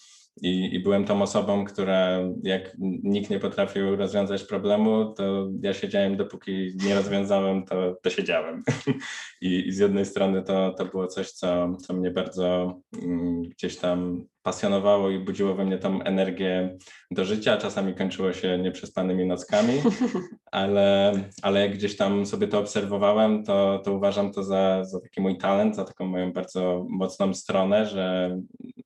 I, 0.43 0.75
I, 0.75 0.81
byłem 0.81 1.05
tą 1.05 1.23
osobą, 1.23 1.65
która 1.65 2.19
jak 2.43 2.77
nikt 3.03 3.31
nie 3.31 3.39
potrafił 3.39 3.97
rozwiązać 3.97 4.45
problemu, 4.45 5.15
to 5.15 5.49
ja 5.63 5.75
siedziałem, 5.75 6.17
dopóki 6.17 6.73
nie 6.87 6.95
rozwiązałem, 6.95 7.65
to, 7.65 7.97
to 8.03 8.11
siedziałem. 8.11 8.63
I, 9.41 9.69
I, 9.69 9.73
z 9.73 9.79
jednej 9.79 10.07
strony 10.07 10.43
to, 10.43 10.75
to 10.79 10.85
było 10.85 11.07
coś, 11.07 11.31
co, 11.31 11.77
co 11.77 11.95
mnie 11.95 12.11
bardzo 12.11 12.79
mm, 13.03 13.43
gdzieś 13.43 13.77
tam 13.77 14.27
pasjonowało 14.43 15.11
i 15.11 15.19
budziło 15.19 15.55
we 15.55 15.65
mnie 15.65 15.79
tą 15.79 16.03
energię 16.03 16.77
do 17.11 17.25
życia. 17.25 17.57
Czasami 17.57 17.95
kończyło 17.95 18.33
się 18.33 18.59
nieprzespanymi 18.59 19.27
nockami, 19.27 19.75
ale, 20.53 21.13
ale 21.43 21.61
jak 21.61 21.75
gdzieś 21.75 21.97
tam 21.97 22.27
sobie 22.27 22.49
to 22.49 22.59
obserwowałem, 22.59 23.45
to, 23.45 23.83
to 23.85 23.93
uważam 23.93 24.33
to 24.33 24.45
za, 24.45 24.85
za 24.85 25.01
taki 25.01 25.21
mój 25.21 25.39
talent, 25.39 25.77
za 25.77 25.85
taką 25.85 26.07
moją 26.07 26.33
bardzo 26.33 26.87
mocną 26.89 27.35
stronę, 27.35 27.87
że, 27.87 28.37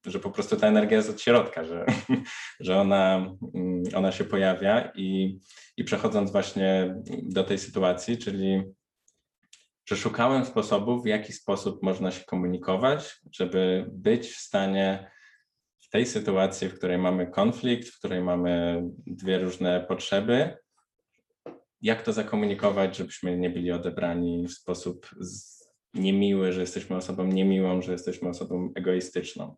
że 0.07 0.19
po 0.19 0.31
prostu 0.31 0.57
ta 0.57 0.67
energia 0.67 0.97
jest 0.97 1.11
od 1.11 1.21
środka, 1.21 1.65
że, 1.65 1.87
że 2.61 2.81
ona, 2.81 3.17
mm, 3.55 3.83
ona 3.95 4.13
się 4.13 4.25
pojawia 4.25 4.93
i, 4.95 5.39
i 5.77 5.85
przechodząc 5.85 6.33
właśnie 6.33 6.95
do 7.23 7.45
tej 7.45 7.59
sytuacji, 7.59 8.19
czyli 8.19 8.63
że 9.89 9.97
szukałem 9.97 10.45
sposobów, 10.45 11.03
w 11.03 11.07
jaki 11.07 11.33
sposób 11.33 11.83
można 11.83 12.11
się 12.11 12.25
komunikować, 12.25 13.21
żeby 13.33 13.87
być 13.93 14.29
w 14.29 14.41
stanie 14.41 15.11
tej 15.95 16.07
sytuacji, 16.07 16.69
w 16.69 16.75
której 16.75 16.99
mamy 16.99 17.27
konflikt, 17.27 17.89
w 17.89 17.99
której 17.99 18.23
mamy 18.23 18.83
dwie 19.07 19.39
różne 19.39 19.85
potrzeby, 19.89 20.57
jak 21.83 22.03
to 22.03 22.13
zakomunikować, 22.13 22.97
żebyśmy 22.97 23.39
nie 23.39 23.51
byli 23.51 23.73
odebrani 23.73 24.49
w 24.49 24.53
sposób 24.53 25.11
niemiły, 25.95 26.53
że 26.53 26.61
jesteśmy 26.61 26.97
osobą 26.97 27.27
niemiłą, 27.27 27.83
że 27.83 27.93
jesteśmy 27.93 28.29
osobą 28.29 28.73
egoistyczną. 28.75 29.57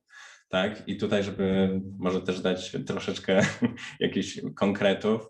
Tak? 0.49 0.89
I 0.89 0.97
tutaj, 0.97 1.22
żeby 1.22 1.80
może 1.99 2.22
też 2.22 2.41
dać 2.41 2.76
troszeczkę 2.87 3.41
jakichś 4.01 4.41
konkretów, 4.57 5.28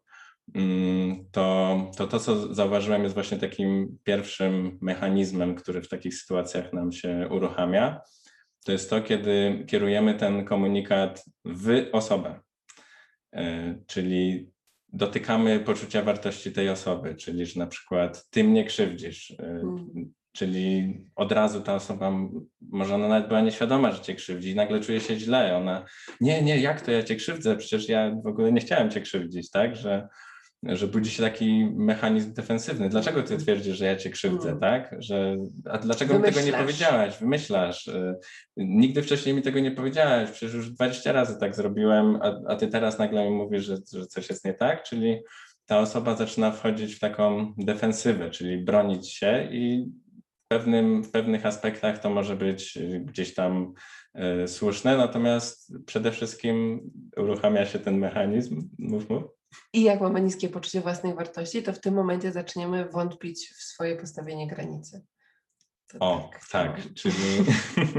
mm, 0.54 1.24
to, 1.32 1.76
to 1.96 2.07
to, 2.07 2.20
co 2.20 2.54
zauważyłem, 2.54 3.02
jest 3.02 3.14
właśnie 3.14 3.38
takim 3.38 3.98
pierwszym 4.04 4.78
mechanizmem, 4.82 5.54
który 5.54 5.82
w 5.82 5.88
takich 5.88 6.14
sytuacjach 6.14 6.72
nam 6.72 6.92
się 6.92 7.28
uruchamia 7.30 8.00
to 8.66 8.72
jest 8.72 8.90
to, 8.90 9.02
kiedy 9.02 9.64
kierujemy 9.66 10.14
ten 10.14 10.44
komunikat 10.44 11.24
w 11.44 11.86
osobę, 11.92 12.40
e, 13.32 13.74
czyli 13.86 14.50
dotykamy 14.88 15.60
poczucia 15.60 16.02
wartości 16.02 16.52
tej 16.52 16.70
osoby, 16.70 17.14
czyli 17.14 17.46
że 17.46 17.60
na 17.60 17.66
przykład 17.66 18.28
ty 18.30 18.44
mnie 18.44 18.64
krzywdzisz, 18.64 19.34
mm. 19.38 20.12
czyli 20.32 20.94
od 21.14 21.32
razu 21.32 21.60
ta 21.60 21.74
osoba, 21.74 22.12
może 22.60 22.94
ona 22.94 23.08
nawet 23.08 23.28
była 23.28 23.40
nieświadoma, 23.40 23.92
że 23.92 24.02
cię 24.02 24.14
krzywdzi 24.14 24.50
i 24.50 24.54
nagle 24.54 24.80
czuje 24.80 25.00
się 25.00 25.16
źle, 25.16 25.56
ona 25.56 25.84
nie, 26.20 26.42
nie, 26.42 26.60
jak 26.60 26.80
to 26.80 26.90
ja 26.92 27.02
cię 27.02 27.16
krzywdzę, 27.16 27.56
przecież 27.56 27.88
ja 27.88 28.10
w 28.24 28.26
ogóle 28.26 28.52
nie 28.52 28.60
chciałem 28.60 28.90
cię 28.90 29.00
krzywdzić, 29.00 29.50
tak, 29.50 29.76
że 29.76 30.08
że 30.62 30.86
budzi 30.86 31.11
się 31.11 31.22
taki 31.22 31.70
mechanizm 31.76 32.34
defensywny. 32.34 32.88
Dlaczego 32.88 33.22
ty 33.22 33.38
twierdzisz, 33.38 33.76
że 33.76 33.84
ja 33.84 33.96
cię 33.96 34.11
krzywdzę, 34.11 34.48
mm. 34.48 34.61
tak? 34.61 34.96
Że, 34.98 35.36
a 35.70 35.78
dlaczego 35.78 36.14
Wymyślasz. 36.14 36.44
mi 36.44 36.50
tego 36.50 36.57
nie 36.57 36.64
powiedziałaś? 36.64 37.18
Wymyślasz. 37.18 37.86
Y, 37.86 38.14
nigdy 38.57 39.02
wcześniej 39.02 39.34
mi 39.34 39.42
tego 39.42 39.61
nie 39.61 39.70
powiedziałaś, 39.70 40.30
przecież 40.30 40.54
już 40.54 40.70
20 40.70 41.12
razy 41.12 41.38
tak 41.40 41.54
zrobiłem, 41.54 42.18
a, 42.22 42.40
a 42.48 42.57
ty 42.57 42.68
teraz 42.68 42.98
nagle 42.98 43.24
mi 43.24 43.36
mówisz, 43.36 43.64
że, 43.64 43.76
że 43.94 44.07
coś 44.07 44.28
jest 44.28 44.44
nie 44.44 44.54
tak, 44.54 44.82
czyli 44.82 45.18
ta 45.66 45.78
osoba 45.78 46.16
zaczyna 46.16 46.50
wchodzić 46.50 46.94
w 46.94 47.00
taką 47.00 47.54
defensywę, 47.59 48.30
czyli 48.30 48.59
bronić 48.59 49.12
się 49.12 49.48
i 49.52 49.90
w, 50.44 50.48
pewnym, 50.48 51.04
w 51.04 51.11
pewnych 51.11 51.46
aspektach 51.46 51.98
to 51.98 52.11
może 52.11 52.36
być 52.36 52.78
gdzieś 53.00 53.34
tam 53.34 53.72
y, 54.44 54.48
słuszne, 54.48 54.96
natomiast 54.96 55.72
przede 55.86 56.12
wszystkim 56.12 56.80
uruchamia 57.16 57.66
się 57.66 57.78
ten 57.78 57.98
mechanizm, 57.98 58.68
mów, 58.78 59.11
mów, 59.11 59.36
i 59.72 59.82
jak 59.82 60.00
mamy 60.00 60.20
niskie 60.20 60.48
poczucie 60.48 60.80
własnej 60.80 61.14
wartości, 61.14 61.62
to 61.62 61.72
w 61.72 61.80
tym 61.80 61.94
momencie 61.94 62.32
zaczniemy 62.32 62.88
wątpić 62.88 63.48
w 63.48 63.62
swoje 63.62 63.96
postawienie 63.96 64.46
granicy. 64.46 65.02
To 65.88 65.98
o, 66.00 66.30
tak, 66.50 66.50
tak 66.50 66.94
czyli, 66.94 67.14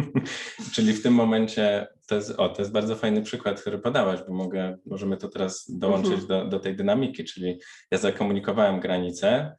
czyli 0.73 0.93
w 0.93 1.03
tym 1.03 1.13
momencie 1.13 1.87
to 2.07 2.15
jest, 2.15 2.31
o, 2.31 2.49
to 2.49 2.61
jest 2.61 2.71
bardzo 2.71 2.95
fajny 2.95 3.21
przykład, 3.21 3.61
który 3.61 3.79
podałaś, 3.79 4.19
bo 4.27 4.33
mogę, 4.33 4.77
możemy 4.85 5.17
to 5.17 5.27
teraz 5.27 5.65
dołączyć 5.69 6.11
mhm. 6.11 6.27
do, 6.27 6.45
do 6.45 6.59
tej 6.59 6.75
dynamiki, 6.75 7.23
czyli 7.23 7.59
ja 7.91 7.97
zakomunikowałem 7.97 8.79
granicę, 8.79 9.55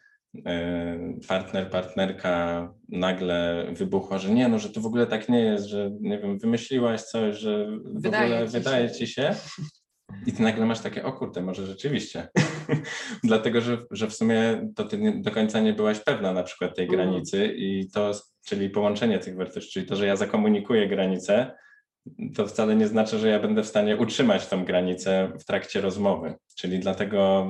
e, 0.47 0.99
partner, 1.29 1.71
partnerka 1.71 2.69
nagle 2.89 3.67
wybuchła, 3.73 4.19
że 4.19 4.31
nie, 4.31 4.49
no, 4.49 4.59
że 4.59 4.71
to 4.71 4.81
w 4.81 4.87
ogóle 4.87 5.07
tak 5.07 5.29
nie 5.29 5.41
jest, 5.41 5.67
że 5.67 5.91
nie 6.01 6.19
wiem, 6.19 6.39
wymyśliłaś 6.39 7.03
coś, 7.03 7.37
że 7.37 7.67
w 7.67 8.03
wydaje 8.03 8.35
ogóle 8.35 8.47
ci 8.47 8.53
wydaje 8.53 8.91
ci 8.91 9.07
się, 9.07 9.35
i 10.27 10.33
ty 10.33 10.43
nagle 10.43 10.67
masz 10.67 10.81
takie, 10.81 11.05
o 11.05 11.13
kurde, 11.13 11.43
może 11.43 11.67
rzeczywiście. 11.67 12.29
Dlatego, 13.25 13.61
że, 13.61 13.79
że 13.91 14.07
w 14.07 14.15
sumie 14.15 14.69
to 14.77 14.85
ty 14.85 14.99
nie, 14.99 15.13
do 15.13 15.31
końca 15.31 15.61
nie 15.61 15.73
byłaś 15.73 16.01
pewna 16.01 16.33
na 16.33 16.43
przykład 16.43 16.77
tej 16.77 16.85
mhm. 16.85 17.03
granicy 17.03 17.55
i 17.57 17.91
to, 17.91 18.13
czyli 18.47 18.71
połączenie 18.71 19.19
tych 19.19 19.37
wartości, 19.37 19.73
czyli 19.73 19.87
to, 19.87 19.97
że 19.97 20.07
ja 20.07 20.17
zakomunikuję 20.17 20.89
granicę, 20.89 21.51
to 22.35 22.47
wcale 22.47 22.77
nie 22.77 22.89
znaczy, 22.89 23.19
że 23.19 23.29
ja 23.29 23.41
będę 23.41 23.63
w 23.63 23.67
stanie 23.67 23.97
utrzymać 23.97 24.47
tą 24.47 24.65
granicę 24.65 25.33
w 25.41 25.45
trakcie 25.45 25.81
rozmowy. 25.81 26.35
Czyli 26.57 26.79
dlatego, 26.79 27.47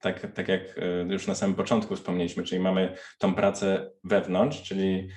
tak, 0.00 0.32
tak 0.32 0.48
jak 0.48 0.78
e, 0.78 1.12
już 1.12 1.26
na 1.26 1.34
samym 1.34 1.56
początku 1.56 1.96
wspomnieliśmy, 1.96 2.42
czyli 2.42 2.60
mamy 2.60 2.96
tą 3.18 3.34
pracę 3.34 3.90
wewnątrz, 4.04 4.62
czyli 4.62 5.08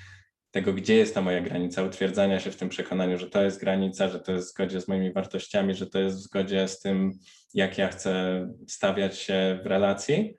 tego, 0.56 0.74
gdzie 0.74 0.96
jest 0.96 1.16
ta 1.16 1.22
moja 1.22 1.42
granica, 1.42 1.84
utwierdzania 1.84 2.40
się 2.40 2.52
w 2.52 2.56
tym 2.56 2.70
przekonaniu, 2.70 3.18
że 3.18 3.30
to 3.30 3.44
jest 3.44 3.60
granica, 3.60 4.10
że 4.10 4.20
to 4.20 4.32
jest 4.32 4.48
w 4.48 4.52
zgodzie 4.52 4.82
z 4.82 4.88
moimi 4.88 5.14
wartościami, 5.14 5.74
że 5.74 5.88
to 5.88 6.00
jest 6.00 6.18
w 6.18 6.22
zgodzie 6.22 6.68
z 6.68 6.80
tym, 6.80 7.20
jak 7.54 7.78
ja 7.78 7.88
chcę 7.88 8.48
stawiać 8.68 9.18
się 9.18 9.60
w 9.64 9.68
relacji. 9.68 10.36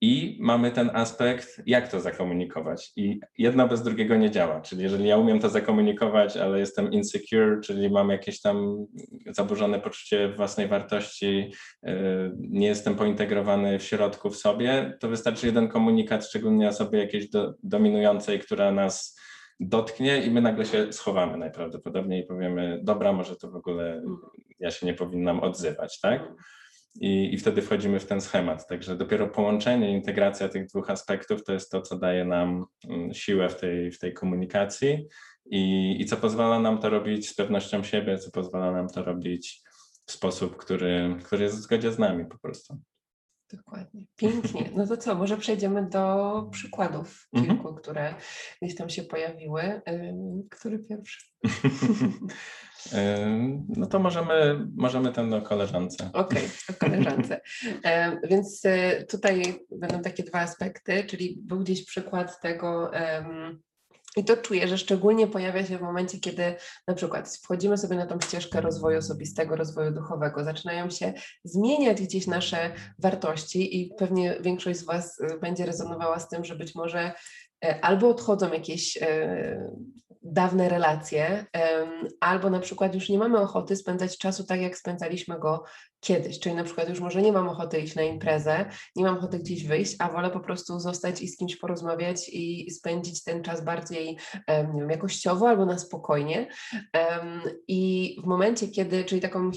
I 0.00 0.38
mamy 0.40 0.70
ten 0.70 0.90
aspekt, 0.94 1.62
jak 1.66 1.88
to 1.88 2.00
zakomunikować. 2.00 2.92
I 2.96 3.20
jedno 3.38 3.68
bez 3.68 3.82
drugiego 3.82 4.16
nie 4.16 4.30
działa. 4.30 4.60
Czyli 4.60 4.82
jeżeli 4.82 5.08
ja 5.08 5.16
umiem 5.16 5.40
to 5.40 5.48
zakomunikować, 5.48 6.36
ale 6.36 6.58
jestem 6.58 6.92
insecure, 6.92 7.60
czyli 7.60 7.90
mam 7.90 8.10
jakieś 8.10 8.40
tam 8.40 8.86
zaburzone 9.30 9.80
poczucie 9.80 10.28
własnej 10.28 10.68
wartości, 10.68 11.52
yy, 11.82 11.92
nie 12.38 12.66
jestem 12.66 12.94
pointegrowany 12.94 13.78
w 13.78 13.82
środku 13.82 14.30
w 14.30 14.36
sobie, 14.36 14.96
to 15.00 15.08
wystarczy 15.08 15.46
jeden 15.46 15.68
komunikat, 15.68 16.26
szczególnie 16.26 16.68
osoby 16.68 16.98
jakiejś 16.98 17.30
do, 17.30 17.54
dominującej, 17.62 18.40
która 18.40 18.72
nas 18.72 19.18
dotknie 19.60 20.22
i 20.22 20.30
my 20.30 20.40
nagle 20.40 20.66
się 20.66 20.92
schowamy 20.92 21.36
najprawdopodobniej 21.36 22.22
i 22.22 22.26
powiemy, 22.26 22.80
dobra, 22.82 23.12
może 23.12 23.36
to 23.36 23.50
w 23.50 23.56
ogóle 23.56 24.02
ja 24.58 24.70
się 24.70 24.86
nie 24.86 24.94
powinnam 24.94 25.40
odzywać, 25.40 26.00
tak? 26.00 26.32
I, 27.00 27.34
I 27.34 27.38
wtedy 27.38 27.62
wchodzimy 27.62 28.00
w 28.00 28.06
ten 28.06 28.20
schemat. 28.20 28.66
Także 28.66 28.96
dopiero 28.96 29.28
połączenie, 29.28 29.92
integracja 29.92 30.48
tych 30.48 30.66
dwóch 30.66 30.90
aspektów 30.90 31.44
to 31.44 31.52
jest 31.52 31.70
to, 31.70 31.82
co 31.82 31.98
daje 31.98 32.24
nam 32.24 32.64
mm, 32.88 33.14
siłę 33.14 33.48
w 33.48 33.56
tej, 33.56 33.92
w 33.92 33.98
tej 33.98 34.14
komunikacji 34.14 35.06
i, 35.46 35.96
i 36.00 36.04
co 36.04 36.16
pozwala 36.16 36.60
nam 36.60 36.78
to 36.78 36.90
robić 36.90 37.28
z 37.28 37.34
pewnością 37.34 37.82
siebie, 37.82 38.18
co 38.18 38.30
pozwala 38.30 38.72
nam 38.72 38.88
to 38.88 39.04
robić 39.04 39.62
w 40.06 40.12
sposób, 40.12 40.56
który, 40.56 41.16
który 41.24 41.44
jest 41.44 41.56
w 41.56 41.60
zgodzie 41.60 41.92
z 41.92 41.98
nami 41.98 42.26
po 42.26 42.38
prostu. 42.38 42.78
Dokładnie. 43.52 44.06
Pięknie. 44.16 44.70
No 44.76 44.86
to 44.86 44.96
co, 44.96 45.14
może 45.14 45.36
przejdziemy 45.36 45.88
do 45.88 46.48
przykładów 46.50 47.28
Mhm. 47.32 47.56
kilku, 47.56 47.74
które 47.74 48.14
gdzieś 48.62 48.74
tam 48.76 48.90
się 48.90 49.02
pojawiły. 49.02 49.82
Który 50.50 50.78
pierwszy? 50.78 51.24
No 53.68 53.86
to 53.86 53.98
możemy, 53.98 54.66
możemy 54.76 55.12
ten 55.12 55.30
do 55.30 55.42
koleżance. 55.42 56.10
Okej, 56.12 56.42
o 56.70 56.72
koleżance. 56.72 57.40
Więc 58.30 58.64
e, 58.64 59.04
tutaj 59.04 59.60
będą 59.70 60.02
takie 60.02 60.22
dwa 60.22 60.40
aspekty, 60.40 61.04
czyli 61.04 61.38
był 61.42 61.60
gdzieś 61.60 61.84
przykład 61.84 62.40
tego, 62.40 62.90
i 64.16 64.24
to 64.24 64.36
czuję, 64.36 64.68
że 64.68 64.78
szczególnie 64.78 65.26
pojawia 65.26 65.66
się 65.66 65.78
w 65.78 65.82
momencie, 65.82 66.20
kiedy 66.20 66.54
na 66.88 66.94
przykład 66.94 67.38
wchodzimy 67.42 67.78
sobie 67.78 67.96
na 67.96 68.06
tą 68.06 68.20
ścieżkę 68.20 68.60
rozwoju 68.60 68.98
osobistego, 68.98 69.56
rozwoju 69.56 69.90
duchowego, 69.90 70.44
zaczynają 70.44 70.90
się 70.90 71.12
zmieniać 71.44 72.02
gdzieś 72.02 72.26
nasze 72.26 72.74
wartości 72.98 73.80
i 73.80 73.94
pewnie 73.98 74.36
większość 74.40 74.78
z 74.78 74.84
Was 74.84 75.20
e, 75.20 75.38
będzie 75.38 75.66
rezonowała 75.66 76.18
z 76.18 76.28
tym, 76.28 76.44
że 76.44 76.56
być 76.56 76.74
może 76.74 77.12
e, 77.64 77.84
albo 77.84 78.08
odchodzą 78.08 78.52
jakieś 78.52 78.96
e, 79.02 79.70
dawne 80.26 80.68
relacje, 80.68 81.46
albo 82.20 82.50
na 82.50 82.60
przykład 82.60 82.94
już 82.94 83.08
nie 83.08 83.18
mamy 83.18 83.38
ochoty 83.38 83.76
spędzać 83.76 84.18
czasu 84.18 84.44
tak, 84.44 84.60
jak 84.60 84.78
spędzaliśmy 84.78 85.38
go 85.38 85.64
kiedyś, 86.04 86.40
czyli 86.40 86.54
na 86.54 86.64
przykład 86.64 86.88
już 86.88 87.00
może 87.00 87.22
nie 87.22 87.32
mam 87.32 87.48
ochoty 87.48 87.80
iść 87.80 87.94
na 87.94 88.02
imprezę, 88.02 88.64
nie 88.96 89.04
mam 89.04 89.18
ochoty 89.18 89.38
gdzieś 89.38 89.66
wyjść, 89.66 89.96
a 89.98 90.08
wolę 90.08 90.30
po 90.30 90.40
prostu 90.40 90.80
zostać 90.80 91.22
i 91.22 91.28
z 91.28 91.36
kimś 91.36 91.56
porozmawiać 91.56 92.28
i 92.28 92.70
spędzić 92.70 93.24
ten 93.24 93.42
czas 93.42 93.64
bardziej, 93.64 94.18
nie 94.48 94.80
wiem, 94.80 94.90
jakościowo 94.90 95.48
albo 95.48 95.66
na 95.66 95.78
spokojnie. 95.78 96.48
I 97.68 98.16
w 98.24 98.26
momencie, 98.26 98.68
kiedy, 98.68 99.04
czyli 99.04 99.20
taką 99.20 99.50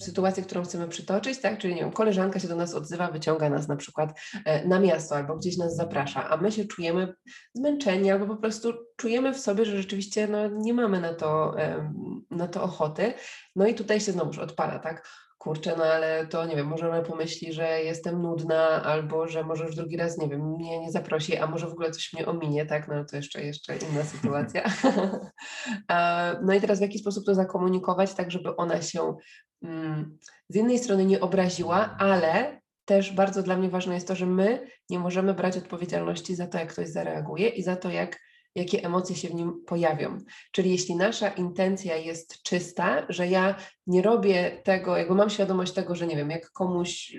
sytuację, 0.00 0.42
którą 0.42 0.64
chcemy 0.64 0.88
przytoczyć, 0.88 1.40
tak, 1.40 1.58
czyli 1.58 1.74
nie 1.74 1.80
wiem, 1.80 1.92
koleżanka 1.92 2.40
się 2.40 2.48
do 2.48 2.56
nas 2.56 2.74
odzywa, 2.74 3.10
wyciąga 3.10 3.50
nas 3.50 3.68
na 3.68 3.76
przykład 3.76 4.20
e, 4.44 4.68
na 4.68 4.80
miasto 4.80 5.16
albo 5.16 5.36
gdzieś 5.36 5.56
nas 5.56 5.76
zaprasza, 5.76 6.28
a 6.28 6.36
my 6.36 6.52
się 6.52 6.64
czujemy 6.64 7.14
zmęczeni 7.54 8.10
albo 8.10 8.26
po 8.26 8.36
prostu 8.36 8.72
czujemy 8.96 9.34
w 9.34 9.38
sobie, 9.38 9.64
że 9.64 9.76
rzeczywiście 9.76 10.28
no, 10.28 10.48
nie 10.48 10.74
mamy 10.74 11.00
na 11.00 11.14
to, 11.14 11.54
na 12.30 12.48
to 12.48 12.62
ochoty. 12.62 13.14
No 13.56 13.66
i 13.66 13.74
tutaj 13.74 14.00
się 14.00 14.12
znowuż 14.12 14.38
odpala, 14.38 14.78
tak? 14.78 15.25
Kurczę, 15.46 15.74
no 15.78 15.84
ale 15.84 16.26
to 16.26 16.46
nie 16.46 16.56
wiem, 16.56 16.66
może 16.66 16.88
ona 16.88 17.02
pomyśli, 17.02 17.52
że 17.52 17.82
jestem 17.82 18.22
nudna, 18.22 18.82
albo 18.82 19.28
że 19.28 19.44
może 19.44 19.64
już 19.64 19.76
drugi 19.76 19.96
raz, 19.96 20.18
nie 20.18 20.28
wiem, 20.28 20.50
mnie 20.50 20.80
nie 20.80 20.90
zaprosi, 20.90 21.36
a 21.36 21.46
może 21.46 21.68
w 21.68 21.72
ogóle 21.72 21.90
coś 21.90 22.12
mnie 22.12 22.26
ominie, 22.26 22.66
tak? 22.66 22.88
No 22.88 23.04
to 23.04 23.16
jeszcze, 23.16 23.42
jeszcze 23.42 23.76
inna 23.76 24.04
sytuacja. 24.04 24.62
E, 25.90 26.40
no 26.42 26.54
i 26.54 26.60
teraz 26.60 26.78
w 26.78 26.82
jaki 26.82 26.98
sposób 26.98 27.24
to 27.26 27.34
zakomunikować, 27.34 28.14
tak 28.14 28.30
żeby 28.30 28.56
ona 28.56 28.82
się 28.82 29.16
mm, 29.62 30.18
z 30.48 30.54
jednej 30.54 30.78
strony 30.78 31.04
nie 31.04 31.20
obraziła, 31.20 31.96
ale 31.98 32.60
też 32.84 33.12
bardzo 33.12 33.42
dla 33.42 33.56
mnie 33.56 33.68
ważne 33.68 33.94
jest 33.94 34.08
to, 34.08 34.16
że 34.16 34.26
my 34.26 34.66
nie 34.90 34.98
możemy 34.98 35.34
brać 35.34 35.56
odpowiedzialności 35.56 36.34
za 36.34 36.46
to, 36.46 36.58
jak 36.58 36.72
ktoś 36.72 36.88
zareaguje 36.88 37.48
i 37.48 37.62
za 37.62 37.76
to, 37.76 37.90
jak, 37.90 38.20
jakie 38.56 38.84
emocje 38.84 39.16
się 39.16 39.28
w 39.28 39.34
nim 39.34 39.64
pojawią. 39.66 40.18
Czyli 40.52 40.70
jeśli 40.70 40.96
nasza 40.96 41.28
intencja 41.28 41.96
jest 41.96 42.42
czysta, 42.42 43.06
że 43.08 43.28
ja 43.28 43.54
nie 43.86 44.02
robię 44.02 44.60
tego, 44.64 44.96
jakby 44.96 45.14
mam 45.14 45.30
świadomość 45.30 45.72
tego, 45.72 45.94
że 45.94 46.06
nie 46.06 46.16
wiem, 46.16 46.30
jak 46.30 46.50
komuś 46.50 47.16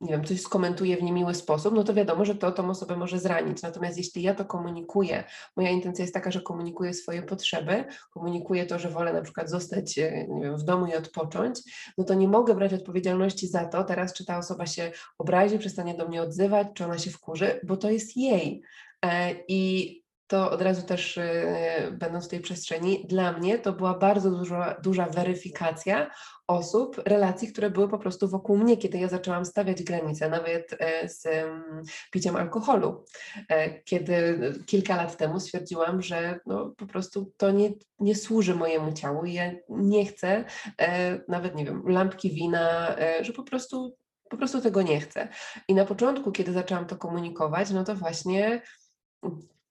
nie 0.00 0.10
wiem, 0.10 0.24
coś 0.24 0.40
skomentuje 0.40 0.96
w 0.96 1.02
niemiły 1.02 1.34
sposób, 1.34 1.74
no 1.74 1.84
to 1.84 1.94
wiadomo, 1.94 2.24
że 2.24 2.34
to 2.34 2.52
tą 2.52 2.70
osobę 2.70 2.96
może 2.96 3.18
zranić. 3.18 3.62
Natomiast 3.62 3.98
jeśli 3.98 4.22
ja 4.22 4.34
to 4.34 4.44
komunikuję, 4.44 5.24
moja 5.56 5.70
intencja 5.70 6.02
jest 6.02 6.14
taka, 6.14 6.30
że 6.30 6.40
komunikuję 6.40 6.94
swoje 6.94 7.22
potrzeby, 7.22 7.84
komunikuję 8.10 8.66
to, 8.66 8.78
że 8.78 8.88
wolę 8.88 9.12
na 9.12 9.22
przykład 9.22 9.50
zostać 9.50 9.98
e, 9.98 10.26
wiem, 10.42 10.56
w 10.56 10.62
domu 10.62 10.86
i 10.86 10.94
odpocząć, 10.94 11.60
no 11.98 12.04
to 12.04 12.14
nie 12.14 12.28
mogę 12.28 12.54
brać 12.54 12.72
odpowiedzialności 12.72 13.48
za 13.48 13.64
to 13.64 13.84
teraz, 13.84 14.12
czy 14.12 14.24
ta 14.24 14.38
osoba 14.38 14.66
się 14.66 14.92
obrazi, 15.18 15.58
przestanie 15.58 15.94
do 15.94 16.08
mnie 16.08 16.22
odzywać, 16.22 16.68
czy 16.74 16.84
ona 16.84 16.98
się 16.98 17.10
wkurzy, 17.10 17.60
bo 17.62 17.76
to 17.76 17.90
jest 17.90 18.16
jej. 18.16 18.62
E, 19.04 19.34
I 19.48 20.03
to 20.34 20.50
od 20.50 20.62
razu 20.62 20.82
też 20.82 21.18
e, 21.18 21.90
będąc 21.92 22.24
w 22.24 22.28
tej 22.28 22.40
przestrzeni, 22.40 23.06
dla 23.08 23.32
mnie 23.32 23.58
to 23.58 23.72
była 23.72 23.98
bardzo 23.98 24.30
duża, 24.30 24.76
duża 24.82 25.06
weryfikacja 25.06 26.10
osób, 26.46 27.02
relacji, 27.06 27.52
które 27.52 27.70
były 27.70 27.88
po 27.88 27.98
prostu 27.98 28.28
wokół 28.28 28.56
mnie, 28.56 28.76
kiedy 28.76 28.98
ja 28.98 29.08
zaczęłam 29.08 29.44
stawiać 29.44 29.82
granice, 29.82 30.28
nawet 30.28 30.76
e, 30.78 31.08
z 31.08 31.26
em, 31.26 31.82
piciem 32.12 32.36
alkoholu. 32.36 33.04
E, 33.48 33.82
Kiedy 33.82 34.38
kilka 34.66 34.96
lat 34.96 35.16
temu 35.16 35.40
stwierdziłam, 35.40 36.02
że 36.02 36.40
no, 36.46 36.74
po 36.76 36.86
prostu 36.86 37.32
to 37.36 37.50
nie, 37.50 37.70
nie 37.98 38.14
służy 38.14 38.54
mojemu 38.54 38.92
ciału 38.92 39.24
i 39.24 39.32
ja 39.32 39.52
nie 39.68 40.06
chcę 40.06 40.44
e, 40.80 41.20
nawet, 41.28 41.54
nie 41.54 41.64
wiem, 41.64 41.82
lampki 41.86 42.30
wina, 42.30 42.96
że 43.20 43.32
po 43.32 43.42
prostu, 43.42 43.96
po 44.30 44.36
prostu 44.36 44.60
tego 44.60 44.82
nie 44.82 45.00
chcę. 45.00 45.28
I 45.68 45.74
na 45.74 45.84
początku, 45.84 46.32
kiedy 46.32 46.52
zaczęłam 46.52 46.86
to 46.86 46.96
komunikować, 46.96 47.70
no 47.70 47.84
to 47.84 47.94
właśnie 47.94 48.62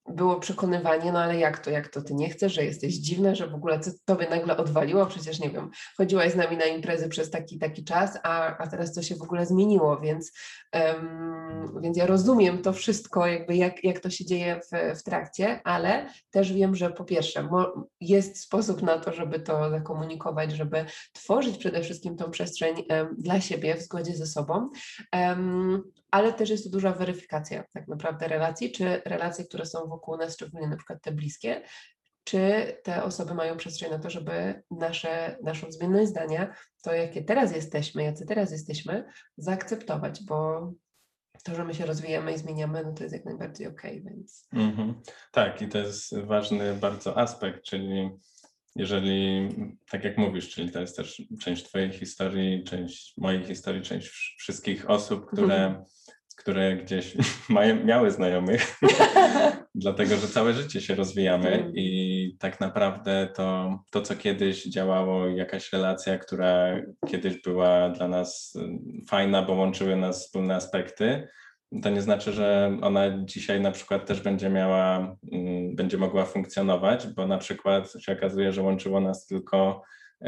było 0.10 0.40
przekonywanie, 0.40 1.12
no 1.12 1.20
ale 1.20 1.38
jak 1.38 1.60
to, 1.60 1.70
jak 1.72 1.88
to 1.88 2.02
ty 2.02 2.14
nie 2.14 2.30
chcesz, 2.30 2.54
że 2.54 2.66
jesteś 2.66 2.94
dziwna, 2.94 3.36
że 3.36 3.48
w 3.48 3.56
ogóle 3.56 3.80
co 3.80 3.92
tobie 4.06 4.30
nagle 4.30 4.58
odwaliło, 4.58 5.06
przecież 5.06 5.40
nie 5.40 5.50
wiem, 5.50 5.70
chodziłaś 5.98 6.32
z 6.32 6.36
nami 6.36 6.58
na 6.58 6.66
imprezy 6.66 7.10
przez 7.10 7.30
taki 7.30 7.60
taki 7.60 7.84
czas, 7.84 8.18
a, 8.24 8.58
a 8.58 8.68
teraz 8.68 8.94
to 8.94 9.02
się 9.02 9.16
w 9.16 9.22
ogóle 9.22 9.46
zmieniło, 9.46 10.00
więc, 10.00 10.32
em, 10.72 11.80
więc 11.82 11.98
ja 11.98 12.06
rozumiem 12.06 12.62
to 12.62 12.74
wszystko, 12.74 13.28
jakby 13.28 13.56
jak, 13.56 13.84
jak 13.84 14.00
to 14.00 14.10
się 14.10 14.26
dzieje 14.26 14.60
w, 14.60 15.00
w 15.00 15.04
trakcie, 15.04 15.62
ale 15.64 16.10
też 16.32 16.54
wiem, 16.54 16.76
że 16.76 16.90
po 16.90 17.04
pierwsze 17.04 17.50
jest 18.02 18.40
sposób 18.40 18.82
na 18.82 19.00
to, 19.00 19.14
żeby 19.14 19.40
to 19.40 19.70
zakomunikować, 19.70 20.52
żeby 20.52 20.86
tworzyć 21.14 21.58
przede 21.58 21.82
wszystkim 21.82 22.16
tą 22.16 22.32
przestrzeń 22.32 22.76
em, 22.90 23.16
dla 23.18 23.42
siebie 23.42 23.76
w 23.76 23.82
zgodzie 23.82 24.16
ze 24.16 24.26
sobą, 24.26 24.70
em, 25.12 25.84
ale 26.14 26.34
też 26.34 26.50
jest 26.50 26.64
to 26.64 26.70
duża 26.70 26.92
weryfikacja 26.92 27.64
tak 27.74 27.88
naprawdę 27.88 28.28
relacji, 28.28 28.72
czy 28.72 29.02
relacje, 29.06 29.46
które 29.46 29.66
są 29.66 29.88
wokół 29.88 30.18
nas, 30.18 30.34
szczególnie 30.34 30.68
na 30.68 30.78
przykład 30.78 31.02
te 31.02 31.12
bliskie, 31.12 31.62
czy 32.24 32.42
te 32.84 33.04
osoby 33.04 33.34
mają 33.34 33.58
przestrzeń 33.58 33.92
na 33.92 34.00
to, 34.00 34.10
żeby 34.10 34.64
nasze, 34.72 35.38
naszą 35.44 35.72
zmienność 35.72 36.10
zdania, 36.10 36.56
to 36.84 36.94
jakie 36.94 37.24
teraz 37.24 37.56
jesteśmy, 37.56 38.04
jacy 38.04 38.26
teraz 38.26 38.52
jesteśmy, 38.52 39.06
zaakceptować, 39.38 40.24
bo 40.24 40.72
to, 41.44 41.56
że 41.56 41.66
my 41.66 41.74
się 41.74 41.86
rozwijamy 41.86 42.34
i 42.34 42.38
zmieniamy, 42.38 42.84
no 42.84 42.94
to 42.94 43.04
jest 43.04 43.16
jak 43.16 43.26
najbardziej 43.26 43.68
okej, 43.68 44.04
więc 44.04 44.48
Mhm. 44.54 45.02
Tak, 45.32 45.62
i 45.62 45.68
to 45.68 45.78
jest 45.78 46.18
ważny 46.18 46.74
bardzo 46.74 47.18
aspekt, 47.18 47.64
czyli 47.64 48.10
jeżeli, 48.76 49.50
tak 49.90 50.04
jak 50.04 50.18
mówisz, 50.18 50.50
czyli 50.50 50.72
to 50.72 50.82
jest 50.82 50.98
też 50.98 51.22
część 51.42 51.64
Twojej 51.64 51.92
historii, 51.92 52.64
część 52.64 53.14
mojej 53.18 53.44
historii, 53.44 53.82
część 53.82 54.08
wsz- 54.08 54.36
wszystkich 54.38 54.90
osób, 54.90 55.26
które, 55.32 55.84
które 56.38 56.76
gdzieś 56.78 57.14
mają, 57.50 57.86
miały 57.86 58.12
znajomych, 58.12 58.76
dlatego 59.76 60.16
że 60.16 60.28
całe 60.28 60.54
życie 60.54 60.82
się 60.82 60.96
rozwijamy 60.96 61.50
Mm. 61.50 61.72
i 61.76 62.36
tak 62.40 62.60
naprawdę 62.60 63.30
to, 63.36 63.80
to, 63.92 64.02
co 64.02 64.16
kiedyś 64.16 64.64
działało, 64.66 65.28
jakaś 65.28 65.74
relacja, 65.74 66.18
która 66.18 66.82
kiedyś 67.08 67.42
była 67.42 67.90
dla 67.90 68.08
nas 68.08 68.56
y, 68.56 69.06
fajna, 69.10 69.42
bo 69.42 69.54
łączyły 69.54 69.96
nas 69.96 70.26
wspólne 70.26 70.56
aspekty, 70.56 71.28
to 71.82 71.90
nie 71.90 72.02
znaczy, 72.02 72.34
że 72.34 72.78
ona 72.82 73.02
dzisiaj 73.26 73.62
na 73.62 73.72
przykład 73.72 74.06
też 74.06 74.22
będzie 74.22 74.50
miała, 74.50 75.16
mm, 75.32 75.76
będzie 75.76 75.98
mogła 75.98 76.26
funkcjonować, 76.26 77.08
bo 77.08 77.28
na 77.28 77.38
przykład 77.38 77.94
się 78.00 78.14
okazuje, 78.14 78.52
że 78.52 78.62
łączyło 78.62 79.00
nas 79.00 79.28
tylko, 79.28 79.82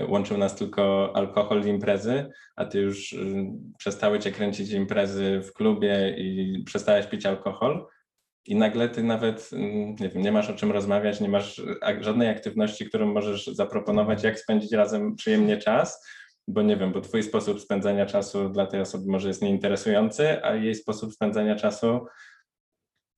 łączył 0.07 0.37
nas 0.37 0.55
tylko 0.55 1.11
alkohol 1.15 1.65
i 1.65 1.69
imprezy, 1.69 2.29
a 2.55 2.65
ty 2.65 2.79
już 2.79 3.13
y, 3.13 3.45
przestały 3.77 4.19
cię 4.19 4.31
kręcić 4.31 4.71
imprezy 4.71 5.41
w 5.41 5.53
klubie 5.53 6.15
i 6.17 6.63
przestałeś 6.65 7.07
pić 7.07 7.25
alkohol. 7.25 7.87
I 8.47 8.55
nagle 8.55 8.89
ty 8.89 9.03
nawet, 9.03 9.49
mm, 9.53 9.95
nie 9.99 10.09
wiem, 10.09 10.23
nie 10.23 10.31
masz 10.31 10.49
o 10.49 10.53
czym 10.53 10.71
rozmawiać, 10.71 11.21
nie 11.21 11.29
masz 11.29 11.61
żadnej 11.99 12.29
aktywności, 12.29 12.85
którą 12.85 13.13
możesz 13.13 13.47
zaproponować, 13.47 14.23
jak 14.23 14.39
spędzić 14.39 14.71
razem 14.71 15.15
przyjemnie 15.15 15.57
czas, 15.57 16.05
bo 16.47 16.61
nie 16.61 16.77
wiem, 16.77 16.91
bo 16.91 17.01
twój 17.01 17.23
sposób 17.23 17.61
spędzania 17.61 18.05
czasu 18.05 18.49
dla 18.49 18.65
tej 18.65 18.81
osoby 18.81 19.11
może 19.11 19.27
jest 19.27 19.41
nieinteresujący, 19.41 20.43
a 20.43 20.55
jej 20.55 20.75
sposób 20.75 21.13
spędzania 21.13 21.55
czasu 21.55 22.05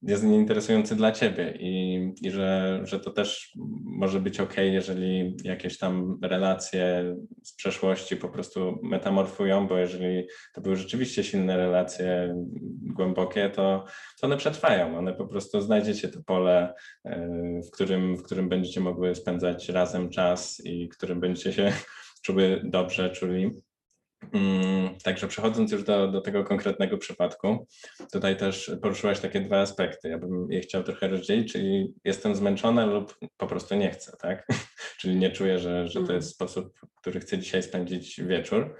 jest 0.01 0.23
nieinteresujący 0.23 0.95
dla 0.95 1.11
ciebie. 1.11 1.57
I, 1.59 1.95
i 2.21 2.32
że, 2.32 2.80
że 2.84 2.99
to 2.99 3.11
też 3.11 3.51
może 3.84 4.19
być 4.19 4.39
ok, 4.39 4.53
jeżeli 4.57 5.36
jakieś 5.43 5.78
tam 5.78 6.19
relacje 6.21 7.15
z 7.43 7.55
przeszłości 7.55 8.15
po 8.15 8.30
prostu 8.30 8.80
metamorfują, 8.84 9.67
bo 9.67 9.78
jeżeli 9.78 10.28
to 10.53 10.61
były 10.61 10.75
rzeczywiście 10.75 11.23
silne 11.23 11.57
relacje, 11.57 12.36
głębokie, 12.82 13.49
to, 13.49 13.86
to 14.21 14.28
one 14.28 14.38
przetrwają, 14.38 14.97
one 14.97 15.13
po 15.13 15.28
prostu 15.28 15.61
znajdziecie 15.61 16.07
to 16.07 16.23
pole, 16.23 16.73
e, 17.05 17.30
w 17.67 17.71
którym, 17.71 18.17
w 18.17 18.23
którym 18.23 18.49
będziecie 18.49 18.80
mogły 18.80 19.15
spędzać 19.15 19.69
razem 19.69 20.09
czas 20.09 20.61
i 20.65 20.89
którym 20.89 21.19
będziecie 21.19 21.53
się 21.53 21.73
czuły 22.28 22.61
dobrze, 22.63 23.09
czuli. 23.09 23.51
Mm, 24.34 24.97
Także 25.03 25.28
przechodząc 25.28 25.71
już 25.71 25.84
do, 25.84 26.07
do 26.07 26.21
tego 26.21 26.43
konkretnego 26.43 26.97
przypadku, 26.97 27.67
tutaj 28.11 28.38
też 28.38 28.71
poruszyłaś 28.82 29.19
takie 29.19 29.41
dwa 29.41 29.61
aspekty. 29.61 30.09
Ja 30.09 30.17
bym 30.17 30.51
je 30.51 30.61
chciał 30.61 30.84
trochę 30.84 31.07
rozdzielić, 31.07 31.51
czyli 31.53 31.93
jestem 32.03 32.36
zmęczona 32.36 32.86
lub 32.86 33.17
po 33.38 33.47
prostu 33.47 33.75
nie 33.75 33.91
chcę, 33.91 34.17
tak? 34.21 34.47
czyli 34.99 35.15
nie 35.15 35.32
czuję, 35.32 35.59
że, 35.59 35.88
że 35.88 35.93
to 35.93 35.99
Mhm. 35.99 36.15
jest 36.15 36.30
sposób, 36.30 36.80
który 37.01 37.19
chcę 37.19 37.38
dzisiaj 37.38 37.63
spędzić 37.63 38.21
wieczór. 38.23 38.75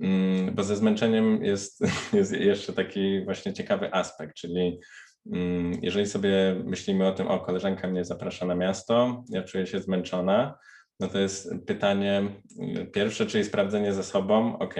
Mm, 0.00 0.54
bo 0.54 0.62
ze 0.62 0.76
zmęczeniem 0.76 1.44
jest, 1.44 1.80
jest 2.18 2.32
jeszcze 2.32 2.72
taki 2.72 3.24
właśnie 3.24 3.52
ciekawy 3.52 3.94
aspekt, 3.94 4.36
czyli 4.36 4.80
mm, 5.32 5.72
jeżeli 5.82 6.06
sobie 6.06 6.62
myślimy 6.64 7.06
o 7.08 7.12
tym, 7.12 7.28
o 7.28 7.40
koleżanka 7.40 7.88
mnie 7.88 8.04
zaprasza 8.04 8.46
na 8.46 8.54
miasto, 8.54 9.24
ja 9.30 9.42
czuję 9.42 9.66
się 9.66 9.80
zmęczona, 9.80 10.58
no 11.02 11.08
to 11.08 11.18
jest 11.18 11.54
pytanie 11.66 12.22
pierwsze, 12.92 13.26
czyli 13.26 13.44
sprawdzenie 13.44 13.92
ze 13.92 14.04
sobą, 14.04 14.58
ok, 14.58 14.74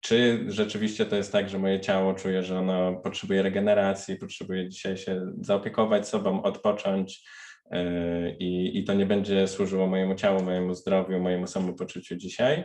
czy 0.00 0.44
rzeczywiście 0.48 1.06
to 1.06 1.16
jest 1.16 1.32
tak, 1.32 1.48
że 1.48 1.58
moje 1.58 1.80
ciało 1.80 2.14
czuje, 2.14 2.42
że 2.42 2.58
ono 2.58 2.94
potrzebuje 2.94 3.42
regeneracji, 3.42 4.16
potrzebuje 4.16 4.68
dzisiaj 4.68 4.96
się 4.96 5.32
zaopiekować 5.40 6.08
sobą, 6.08 6.42
odpocząć 6.42 7.28
yy, 7.70 8.36
i, 8.38 8.78
i 8.78 8.84
to 8.84 8.94
nie 8.94 9.06
będzie 9.06 9.48
służyło 9.48 9.86
mojemu 9.86 10.14
ciału, 10.14 10.42
mojemu 10.42 10.74
zdrowiu, 10.74 11.20
mojemu 11.20 11.46
samopoczuciu 11.46 12.16
dzisiaj? 12.16 12.64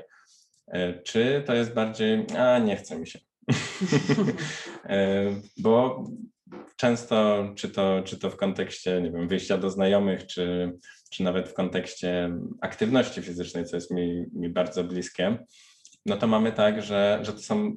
Yy, 0.73 1.01
czy 1.05 1.43
to 1.45 1.53
jest 1.53 1.73
bardziej, 1.73 2.25
a 2.37 2.59
nie 2.59 2.75
chce 2.75 2.99
mi 2.99 3.07
się? 3.07 3.19
Bo 5.57 6.03
często, 6.75 7.49
czy 7.55 7.69
to, 7.69 8.01
czy 8.05 8.19
to 8.19 8.29
w 8.29 8.37
kontekście, 8.37 9.01
nie 9.01 9.11
wiem, 9.11 9.27
wyjścia 9.27 9.57
do 9.57 9.69
znajomych, 9.69 10.25
czy, 10.25 10.73
czy 11.11 11.23
nawet 11.23 11.49
w 11.49 11.53
kontekście 11.53 12.37
aktywności 12.61 13.21
fizycznej, 13.21 13.65
co 13.65 13.77
jest 13.77 13.91
mi, 13.91 14.25
mi 14.33 14.49
bardzo 14.49 14.83
bliskie, 14.83 15.37
no 16.05 16.17
to 16.17 16.27
mamy 16.27 16.51
tak, 16.51 16.81
że, 16.81 17.19
że 17.21 17.33
to 17.33 17.39
są. 17.39 17.75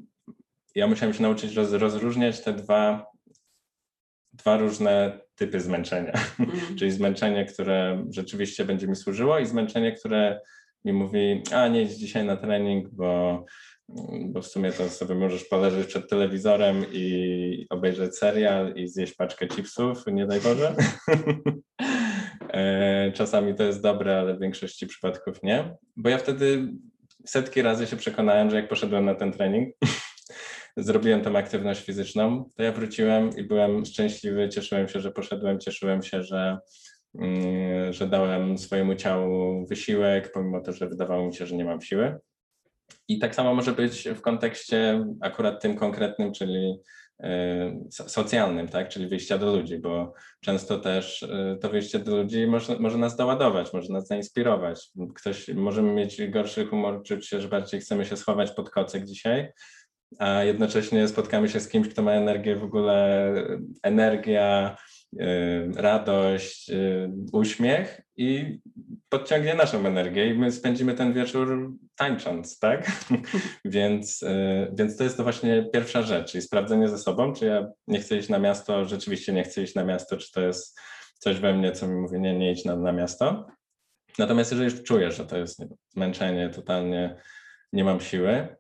Ja 0.75 0.87
musiałem 0.87 1.15
się 1.15 1.23
nauczyć 1.23 1.55
roz, 1.55 1.73
rozróżniać 1.73 2.41
te 2.41 2.53
dwa, 2.53 3.07
dwa 4.33 4.57
różne 4.57 5.21
typy 5.35 5.61
zmęczenia. 5.61 6.13
Mm. 6.39 6.61
Czyli 6.79 6.91
zmęczenie, 6.91 7.45
które 7.45 8.07
rzeczywiście 8.11 8.65
będzie 8.65 8.89
mi 8.89 8.97
służyło, 8.97 9.39
i 9.39 9.47
zmęczenie, 9.47 9.93
które 9.93 10.41
mi 10.85 10.93
mówi, 10.93 11.43
a 11.53 11.69
nie 11.69 11.83
idź 11.83 11.93
dzisiaj 11.93 12.25
na 12.25 12.37
trening, 12.37 12.89
bo, 12.93 13.45
bo 14.25 14.43
w 14.43 14.47
sumie 14.47 14.73
to 14.73 14.89
sobie 14.89 15.15
możesz 15.15 15.45
poleżeć 15.45 15.87
przed 15.87 16.11
telewizorem 16.11 16.85
i 16.93 17.67
obejrzeć 17.71 18.17
serial 18.17 18.75
i 18.75 18.89
zjeść 18.89 19.15
paczkę 19.15 19.49
chipsów, 19.49 20.07
nie 20.07 20.27
daj 20.27 20.41
Boże. 20.41 20.75
E, 22.53 23.13
czasami 23.13 23.55
to 23.55 23.65
jest 23.65 23.83
dobre, 23.83 24.19
ale 24.19 24.37
w 24.37 24.41
większości 24.41 24.87
przypadków 24.87 25.43
nie, 25.43 25.75
bo 25.97 26.09
ja 26.09 26.19
wtedy 26.19 26.69
setki 27.27 27.63
razy 27.63 27.87
się 27.87 27.97
przekonałem, 27.97 28.51
że 28.51 28.57
jak 28.57 28.69
poszedłem 28.69 29.05
na 29.05 29.15
ten 29.15 29.33
trening, 29.33 29.75
zrobiłem 30.77 31.21
tą 31.21 31.37
aktywność 31.37 31.85
fizyczną, 31.85 32.51
to 32.57 32.63
ja 32.63 32.73
wróciłem 32.73 33.31
i 33.37 33.43
byłem 33.43 33.85
szczęśliwy, 33.85 34.49
cieszyłem 34.49 34.89
się, 34.89 35.01
że 35.01 35.11
poszedłem, 35.11 35.61
cieszyłem 35.61 36.03
się, 36.03 36.23
że, 36.23 36.59
mm, 37.15 37.93
że 37.93 38.07
dałem 38.07 38.59
swojemu 38.59 38.95
ciału 38.95 39.67
wysiłek, 39.67 40.33
pomimo 40.33 40.61
to, 40.61 40.73
że 40.73 40.89
wydawało 40.89 41.27
mi 41.27 41.35
się, 41.35 41.47
że 41.47 41.57
nie 41.57 41.65
mam 41.65 41.81
siły. 41.81 42.19
I 43.09 43.19
tak 43.19 43.35
samo 43.35 43.55
może 43.55 43.73
być 43.73 44.09
w 44.09 44.21
kontekście 44.21 45.05
akurat 45.21 45.63
tym 45.63 45.77
konkretnym, 45.77 46.33
czyli 46.33 46.79
Y, 47.25 47.91
socjalnym, 47.91 48.69
tak? 48.69 48.89
czyli 48.89 49.07
wyjścia 49.07 49.39
do 49.39 49.57
ludzi, 49.57 49.79
bo 49.79 50.15
często 50.41 50.79
też 50.79 51.23
y, 51.23 51.59
to 51.61 51.69
wyjście 51.69 51.99
do 51.99 52.17
ludzi 52.17 52.47
może, 52.47 52.79
może 52.79 52.99
nas 52.99 53.17
doładować, 53.17 53.73
może 53.73 53.93
nas 53.93 54.07
zainspirować. 54.07 54.91
Ktoś, 55.15 55.49
możemy 55.49 55.93
mieć 55.93 56.31
gorszy 56.31 56.67
humor, 56.67 57.03
czuć 57.03 57.29
się, 57.29 57.41
że 57.41 57.49
bardziej 57.49 57.81
chcemy 57.81 58.05
się 58.05 58.17
schować 58.17 58.51
pod 58.51 58.71
kocek 58.71 59.05
dzisiaj, 59.05 59.53
a 60.19 60.45
jednocześnie 60.45 61.09
spotkamy 61.09 61.49
się 61.49 61.61
z 61.61 61.69
kimś, 61.69 61.89
kto 61.89 62.03
ma 62.03 62.13
energię 62.13 62.57
w 62.57 62.65
ogóle, 62.65 63.33
energia, 63.83 64.77
radość, 65.75 66.71
y, 66.71 67.11
uśmiech 67.33 68.01
i 68.17 68.59
podciągnie 69.09 69.55
naszą 69.55 69.87
energię 69.87 70.27
i 70.27 70.39
my 70.39 70.53
spędzimy 70.53 70.95
ten 70.95 71.13
wieczór 71.13 71.73
tańcząc, 71.97 72.59
tak? 72.59 72.93
więc, 73.65 74.23
y, 74.23 74.73
więc 74.75 74.97
to 74.97 75.05
jest 75.05 75.17
to 75.17 75.23
właśnie 75.23 75.69
pierwsza 75.73 76.03
rzecz, 76.03 76.33
czyli 76.33 76.43
sprawdzenie 76.43 76.89
ze 76.89 76.99
sobą, 76.99 77.33
czy 77.33 77.47
ja 77.47 77.69
nie 77.87 78.01
chcę 78.01 78.17
iść 78.17 78.29
na 78.29 78.39
miasto, 78.39 78.85
rzeczywiście 78.85 79.33
nie 79.33 79.43
chcę 79.43 79.63
iść 79.63 79.75
na 79.75 79.85
miasto, 79.85 80.17
czy 80.17 80.33
to 80.33 80.41
jest 80.41 80.81
coś 81.19 81.41
we 81.41 81.55
mnie, 81.55 81.73
co 81.73 81.89
mi 81.89 81.95
mówi, 81.95 82.21
nie, 82.21 82.39
nie 82.39 82.53
idź 82.53 82.65
na, 82.65 82.77
na 82.77 82.93
miasto. 82.93 83.47
Natomiast 84.19 84.51
jeżeli 84.51 84.71
już 84.71 84.83
czuję, 84.83 85.11
że 85.11 85.27
to 85.27 85.39
jest 85.39 85.63
zmęczenie, 85.89 86.51
totalnie 86.51 87.17
nie 87.73 87.85
mam 87.85 88.01
siły, 88.01 88.57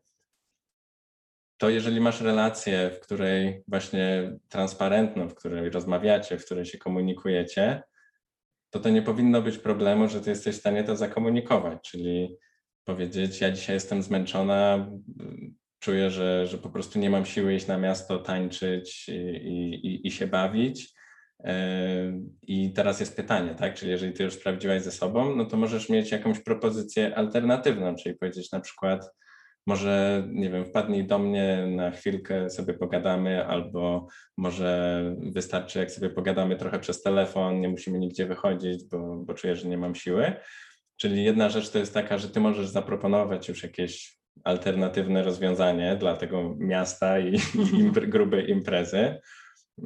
to 1.58 1.70
jeżeli 1.70 2.00
masz 2.00 2.20
relację, 2.20 2.90
w 2.90 3.00
której 3.00 3.62
właśnie 3.68 4.32
transparentną, 4.48 5.28
w 5.28 5.34
której 5.34 5.70
rozmawiacie, 5.70 6.38
w 6.38 6.44
której 6.44 6.64
się 6.64 6.78
komunikujecie, 6.78 7.82
to 8.70 8.80
to 8.80 8.88
nie 8.88 9.02
powinno 9.02 9.42
być 9.42 9.58
problemu, 9.58 10.08
że 10.08 10.20
ty 10.20 10.30
jesteś 10.30 10.56
w 10.56 10.60
stanie 10.60 10.84
to 10.84 10.96
zakomunikować, 10.96 11.90
czyli 11.90 12.36
powiedzieć, 12.84 13.40
ja 13.40 13.50
dzisiaj 13.50 13.76
jestem 13.76 14.02
zmęczona, 14.02 14.90
czuję, 15.78 16.10
że, 16.10 16.46
że 16.46 16.58
po 16.58 16.70
prostu 16.70 16.98
nie 16.98 17.10
mam 17.10 17.24
siły 17.24 17.54
iść 17.54 17.66
na 17.66 17.78
miasto, 17.78 18.18
tańczyć 18.18 19.08
i, 19.08 19.12
i, 19.84 20.06
i 20.06 20.10
się 20.10 20.26
bawić. 20.26 20.94
Yy, 21.44 21.52
I 22.42 22.72
teraz 22.72 23.00
jest 23.00 23.16
pytanie, 23.16 23.54
tak? 23.54 23.74
Czyli 23.74 23.90
jeżeli 23.90 24.12
ty 24.12 24.22
już 24.22 24.34
sprawdziłaś 24.34 24.82
ze 24.82 24.92
sobą, 24.92 25.36
no 25.36 25.44
to 25.44 25.56
możesz 25.56 25.88
mieć 25.88 26.12
jakąś 26.12 26.40
propozycję 26.40 27.16
alternatywną, 27.16 27.94
czyli 27.94 28.14
powiedzieć 28.14 28.52
na 28.52 28.60
przykład, 28.60 29.10
może, 29.68 30.24
nie 30.28 30.50
wiem, 30.50 30.64
wpadnij 30.64 31.06
do 31.06 31.18
mnie 31.18 31.66
na 31.66 31.90
chwilkę, 31.90 32.50
sobie 32.50 32.74
pogadamy, 32.74 33.46
albo 33.46 34.06
może 34.36 35.02
wystarczy, 35.22 35.78
jak 35.78 35.90
sobie 35.90 36.10
pogadamy 36.10 36.56
trochę 36.56 36.78
przez 36.78 37.02
telefon, 37.02 37.60
nie 37.60 37.68
musimy 37.68 37.98
nigdzie 37.98 38.26
wychodzić, 38.26 38.84
bo, 38.84 39.16
bo 39.16 39.34
czuję, 39.34 39.56
że 39.56 39.68
nie 39.68 39.78
mam 39.78 39.94
siły. 39.94 40.32
Czyli 40.96 41.24
jedna 41.24 41.48
rzecz 41.48 41.70
to 41.70 41.78
jest 41.78 41.94
taka, 41.94 42.18
że 42.18 42.28
ty 42.28 42.40
możesz 42.40 42.68
zaproponować 42.68 43.48
już 43.48 43.62
jakieś 43.62 44.18
alternatywne 44.44 45.22
rozwiązanie 45.22 45.96
dla 45.96 46.16
tego 46.16 46.54
miasta 46.58 47.18
i, 47.18 47.34
i 47.78 47.90
grubej 47.92 48.50
imprezy. 48.50 49.20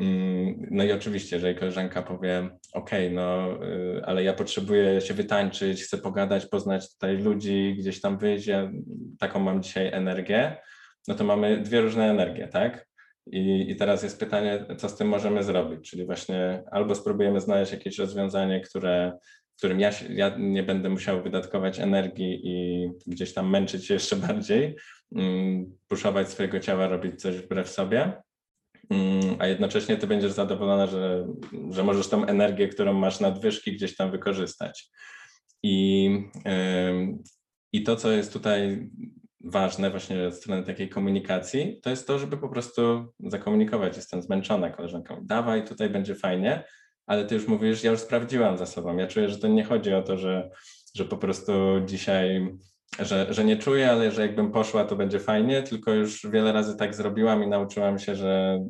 Mm, 0.01 0.67
no 0.71 0.85
i 0.85 0.93
oczywiście, 0.93 1.37
jeżeli 1.37 1.55
koleżanka 1.55 2.03
powie, 2.03 2.51
OK, 2.73 2.91
no, 3.11 3.59
y, 3.67 4.03
ale 4.05 4.25
ja 4.25 4.33
potrzebuję 4.33 5.01
się 5.01 5.15
wytańczyć, 5.15 5.83
chcę 5.83 5.99
pogadać, 5.99 6.47
poznać 6.47 6.93
tutaj 6.93 7.17
ludzi, 7.17 7.75
gdzieś 7.79 8.01
tam 8.01 8.19
wyjść, 8.19 8.47
ja 8.47 8.71
taką 9.19 9.41
mam 9.41 9.63
dzisiaj 9.63 9.87
energię, 9.93 10.57
no 11.09 11.15
to 11.15 11.25
mamy 11.25 11.59
dwie 11.59 11.81
różne 11.81 12.11
energie, 12.11 12.49
tak? 12.49 12.87
I, 13.27 13.71
I 13.71 13.77
teraz 13.77 14.03
jest 14.03 14.21
pytanie, 14.21 14.67
co 14.79 14.89
z 14.89 14.97
tym 14.97 15.09
możemy 15.09 15.45
zrobić, 15.45 15.91
czyli 15.91 16.07
właśnie 16.07 16.63
albo 16.71 16.95
spróbujemy 16.95 17.41
znaleźć 17.41 17.73
jakieś 17.73 17.99
rozwiązanie, 17.99 18.61
które, 18.61 19.13
w 19.55 19.59
którym 19.59 19.81
ja, 19.81 19.91
ja 20.11 20.37
nie 20.39 20.63
będę 20.63 20.89
musiał 20.89 21.23
wydatkować 21.23 21.81
energii 21.81 22.41
i 22.45 22.89
gdzieś 23.07 23.35
tam 23.35 23.51
męczyć 23.51 23.87
się 23.87 23.95
jeszcze 23.95 24.17
bardziej, 24.17 24.77
mm, 25.17 25.77
puszować 25.89 26.29
swojego 26.29 26.61
ciała, 26.61 26.89
robić 26.89 27.21
coś 27.21 27.37
wbrew 27.37 27.69
sobie, 27.69 28.13
a 29.39 29.47
jednocześnie 29.47 29.97
ty 29.97 30.07
będziesz 30.07 30.33
zadowolona, 30.33 30.87
że, 30.87 31.27
że 31.71 31.85
możesz 31.85 32.09
tą 32.09 32.27
energię, 32.27 32.69
którą 32.69 32.93
masz 32.93 33.21
nadwyżki, 33.21 33.73
gdzieś 33.73 33.97
tam 33.97 34.11
wykorzystać. 34.11 34.91
I, 35.63 36.11
I 37.73 37.83
to, 37.83 37.97
co 37.97 38.11
jest 38.11 38.33
tutaj 38.33 38.91
ważne 39.45 39.91
właśnie 39.91 40.27
od 40.29 40.35
strony 40.35 40.63
takiej 40.63 40.89
komunikacji, 40.89 41.81
to 41.83 41.91
jest 41.91 42.07
to, 42.07 42.19
żeby 42.19 42.37
po 42.37 42.49
prostu 42.49 43.13
zakomunikować, 43.21 43.97
jestem 43.97 44.23
zmęczona 44.23 44.71
koleżanką, 44.71 45.21
dawaj, 45.23 45.65
tutaj 45.65 45.91
będzie 45.91 46.15
fajnie, 46.15 46.65
ale 47.07 47.25
ty 47.25 47.35
już 47.35 47.49
mówisz, 47.49 47.85
ja 47.85 47.91
już 47.91 48.01
sprawdziłam 48.01 48.59
za 48.59 48.67
sobą, 48.67 48.97
ja 48.97 49.07
czuję, 49.07 49.29
że 49.29 49.39
to 49.39 49.49
nie 49.49 49.65
chodzi 49.65 49.95
o 49.95 50.03
to, 50.03 50.19
że, 50.19 50.51
że 50.95 51.05
po 51.05 51.17
prostu 51.17 51.53
dzisiaj 51.87 52.49
że, 53.01 53.35
że 53.35 53.45
nie 53.45 53.57
czuję, 53.57 53.91
ale 53.91 54.11
że 54.11 54.23
jakbym 54.23 54.53
poszła, 54.53 54.85
to 54.85 54.97
będzie 54.97 55.21
fajnie, 55.21 55.63
tylko 55.63 55.93
już 55.93 56.27
wiele 56.31 56.53
razy 56.53 56.77
tak 56.77 56.95
zrobiłam 56.95 57.45
i 57.45 57.47
nauczyłam 57.47 57.99
się, 57.99 58.15
że 58.15 58.65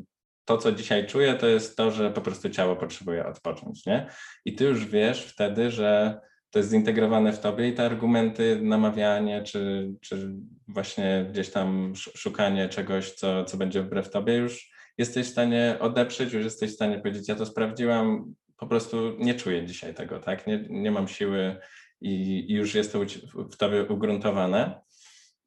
to, 0.45 0.59
co 0.59 0.73
dzisiaj 0.73 1.07
czuję, 1.07 1.35
to 1.35 1.47
jest 1.47 1.77
to, 1.77 1.91
że 1.91 2.11
po 2.11 2.21
prostu 2.21 2.51
ciało 2.51 2.77
potrzebuje 2.77 3.27
odpocząć, 3.27 3.87
nie? 3.87 4.07
I 4.45 4.55
ty 4.55 4.65
już 4.65 4.87
wiesz 4.87 5.25
wtedy, 5.25 5.71
że 5.71 6.21
to 6.51 6.59
jest 6.59 6.71
zintegrowane 6.71 7.33
w 7.33 7.41
tobie 7.41 7.69
i 7.69 7.75
te 7.75 7.87
argumenty, 7.87 8.61
namawianie, 8.63 9.43
czy, 9.43 9.93
czy 10.01 10.35
właśnie 10.69 11.27
gdzieś 11.31 11.51
tam 11.51 11.93
szukanie 11.95 12.69
czegoś, 12.69 13.13
co, 13.13 13.45
co 13.45 13.57
będzie 13.57 13.83
wbrew 13.83 14.11
tobie, 14.11 14.35
już 14.35 14.73
jesteś 14.99 15.27
w 15.27 15.31
stanie 15.31 15.77
odeprzeć, 15.81 16.33
już 16.33 16.45
jesteś 16.45 16.71
w 16.71 16.75
stanie 16.75 16.99
powiedzieć, 16.99 17.29
ja 17.29 17.35
to 17.35 17.47
sprawdziłam, 17.47 18.35
po 18.57 18.67
prostu 18.67 19.17
nie 19.19 19.35
czuję 19.35 19.67
dzisiaj 19.67 19.95
tego, 19.95 20.19
tak? 20.19 20.47
Nie, 20.47 20.65
nie 20.71 20.91
mam 20.91 21.09
siły 21.09 21.57
i, 22.01 22.45
i 22.49 22.55
już 22.55 22.75
jest 22.75 22.93
to 22.93 23.01
w 23.35 23.57
tobie 23.57 23.85
ugruntowane. 23.85 24.81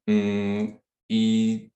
Mm, 0.06 0.78
I 1.08 1.70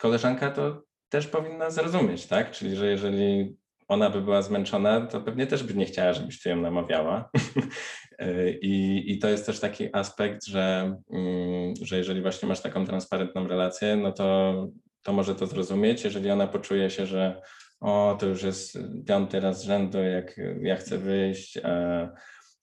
koleżanka 0.00 0.50
to 0.50 0.87
też 1.08 1.26
powinna 1.26 1.70
zrozumieć, 1.70 2.26
tak? 2.26 2.50
Czyli, 2.50 2.76
że 2.76 2.86
jeżeli 2.86 3.56
ona 3.88 4.10
by 4.10 4.20
była 4.20 4.42
zmęczona, 4.42 5.06
to 5.06 5.20
pewnie 5.20 5.46
też 5.46 5.62
by 5.62 5.74
nie 5.74 5.86
chciała, 5.86 6.12
żebyś 6.12 6.42
ty 6.42 6.48
ją 6.48 6.56
namawiała. 6.56 7.30
I, 8.62 9.04
I 9.06 9.18
to 9.18 9.28
jest 9.28 9.46
też 9.46 9.60
taki 9.60 9.96
aspekt, 9.96 10.46
że, 10.46 10.96
mm, 11.10 11.74
że 11.82 11.98
jeżeli 11.98 12.22
właśnie 12.22 12.48
masz 12.48 12.60
taką 12.60 12.86
transparentną 12.86 13.48
relację, 13.48 13.96
no 13.96 14.12
to, 14.12 14.54
to 15.02 15.12
może 15.12 15.34
to 15.34 15.46
zrozumieć. 15.46 16.04
Jeżeli 16.04 16.30
ona 16.30 16.46
poczuje 16.46 16.90
się, 16.90 17.06
że 17.06 17.42
o, 17.80 18.16
to 18.20 18.26
już 18.26 18.42
jest 18.42 18.78
piąty 19.06 19.40
raz 19.40 19.60
z 19.60 19.64
rzędu, 19.64 19.98
jak 19.98 20.40
ja 20.62 20.76
chcę 20.76 20.98
wyjść, 20.98 21.58
a, 21.64 22.08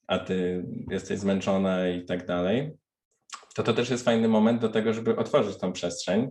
a 0.06 0.18
ty 0.18 0.66
jesteś 0.90 1.18
zmęczona 1.18 1.88
i 1.88 2.04
tak 2.04 2.26
dalej, 2.26 2.76
to 3.54 3.62
to 3.62 3.72
też 3.72 3.90
jest 3.90 4.04
fajny 4.04 4.28
moment 4.28 4.60
do 4.60 4.68
tego, 4.68 4.92
żeby 4.92 5.16
otworzyć 5.16 5.58
tą 5.58 5.72
przestrzeń. 5.72 6.28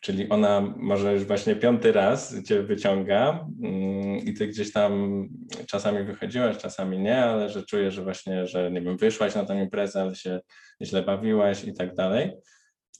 Czyli 0.00 0.28
ona 0.28 0.60
może 0.76 1.12
już 1.12 1.24
właśnie 1.24 1.56
piąty 1.56 1.92
raz 1.92 2.44
cię 2.44 2.62
wyciąga 2.62 3.46
mm, 3.62 4.16
i 4.16 4.34
ty 4.34 4.46
gdzieś 4.46 4.72
tam 4.72 5.24
czasami 5.66 6.04
wychodziłaś, 6.04 6.56
czasami 6.58 6.98
nie, 6.98 7.24
ale 7.24 7.48
że 7.50 7.62
czujesz, 7.62 7.94
że 7.94 8.04
właśnie, 8.04 8.46
że 8.46 8.70
nie 8.70 8.80
wiem, 8.80 8.96
wyszłaś 8.96 9.34
na 9.34 9.44
tę 9.44 9.62
imprezę, 9.62 10.02
ale 10.02 10.14
się 10.14 10.40
źle 10.82 11.02
bawiłaś 11.02 11.64
i 11.64 11.74
tak 11.74 11.94
dalej. 11.94 12.32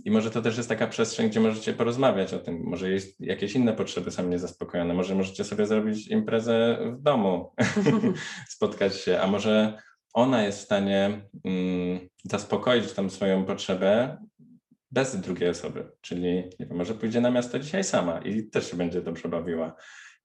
I 0.05 0.11
może 0.11 0.31
to 0.31 0.43
też 0.43 0.57
jest 0.57 0.69
taka 0.69 0.87
przestrzeń, 0.87 1.29
gdzie 1.29 1.41
możecie 1.41 1.73
porozmawiać 1.73 2.35
o 2.35 2.39
tym. 2.39 2.63
Może 2.65 2.91
jest 2.91 3.21
jakieś 3.21 3.55
inne 3.55 3.73
potrzeby 3.73 4.11
są 4.11 4.29
niezaspokojone. 4.29 4.95
Może 4.95 5.15
możecie 5.15 5.45
sobie 5.45 5.67
zrobić 5.67 6.09
imprezę 6.09 6.79
w 6.99 7.03
domu, 7.03 7.53
spotkać 8.49 8.97
się, 8.97 9.21
a 9.21 9.27
może 9.27 9.79
ona 10.15 10.43
jest 10.43 10.59
w 10.59 10.65
stanie 10.65 11.29
mm, 11.45 12.09
zaspokoić 12.25 12.93
tam 12.93 13.11
swoją 13.11 13.45
potrzebę 13.45 14.19
bez 14.91 15.21
drugiej 15.21 15.49
osoby. 15.49 15.91
Czyli 16.01 16.23
nie 16.25 16.67
wiem, 16.67 16.77
może 16.77 16.95
pójdzie 16.95 17.21
na 17.21 17.31
miasto 17.31 17.59
dzisiaj 17.59 17.85
sama 17.85 18.19
i 18.19 18.45
też 18.45 18.71
się 18.71 18.77
będzie 18.77 19.03
dobrze 19.03 19.29
bawiła. 19.29 19.77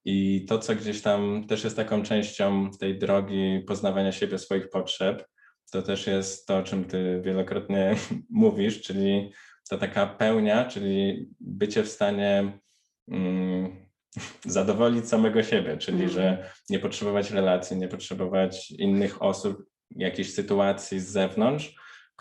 I 0.06 0.46
to, 0.50 0.60
co 0.60 0.76
gdzieś 0.76 1.02
tam 1.02 1.48
też 1.48 1.64
jest 1.64 1.76
taką 1.76 2.04
częścią 2.04 2.72
tej 2.80 3.00
drogi 3.00 3.64
poznawania 3.68 4.12
siebie, 4.12 4.38
swoich 4.38 4.70
potrzeb, 4.70 5.26
to 5.72 5.82
też 5.82 6.08
jest 6.08 6.48
to, 6.48 6.58
o 6.58 6.64
czym 6.64 6.86
ty 6.86 7.22
wielokrotnie 7.26 7.96
mówisz, 8.30 8.82
czyli 8.82 9.32
to 9.70 9.78
taka 9.78 10.08
pełnia, 10.08 10.66
czyli 10.66 11.28
bycie 11.40 11.84
w 11.84 11.90
stanie 11.90 12.60
mm, 13.08 13.86
zadowolić 14.46 15.10
samego 15.10 15.44
siebie, 15.44 15.78
czyli 15.78 15.98
mm. 15.98 16.10
że 16.10 16.50
nie 16.70 16.80
potrzebować 16.80 17.32
relacji, 17.32 17.78
nie 17.78 17.88
potrzebować 17.88 18.72
innych 18.72 19.22
osób, 19.22 19.64
jakiejś 19.96 20.34
sytuacji 20.34 21.00
z 21.00 21.08
zewnątrz, 21.08 21.76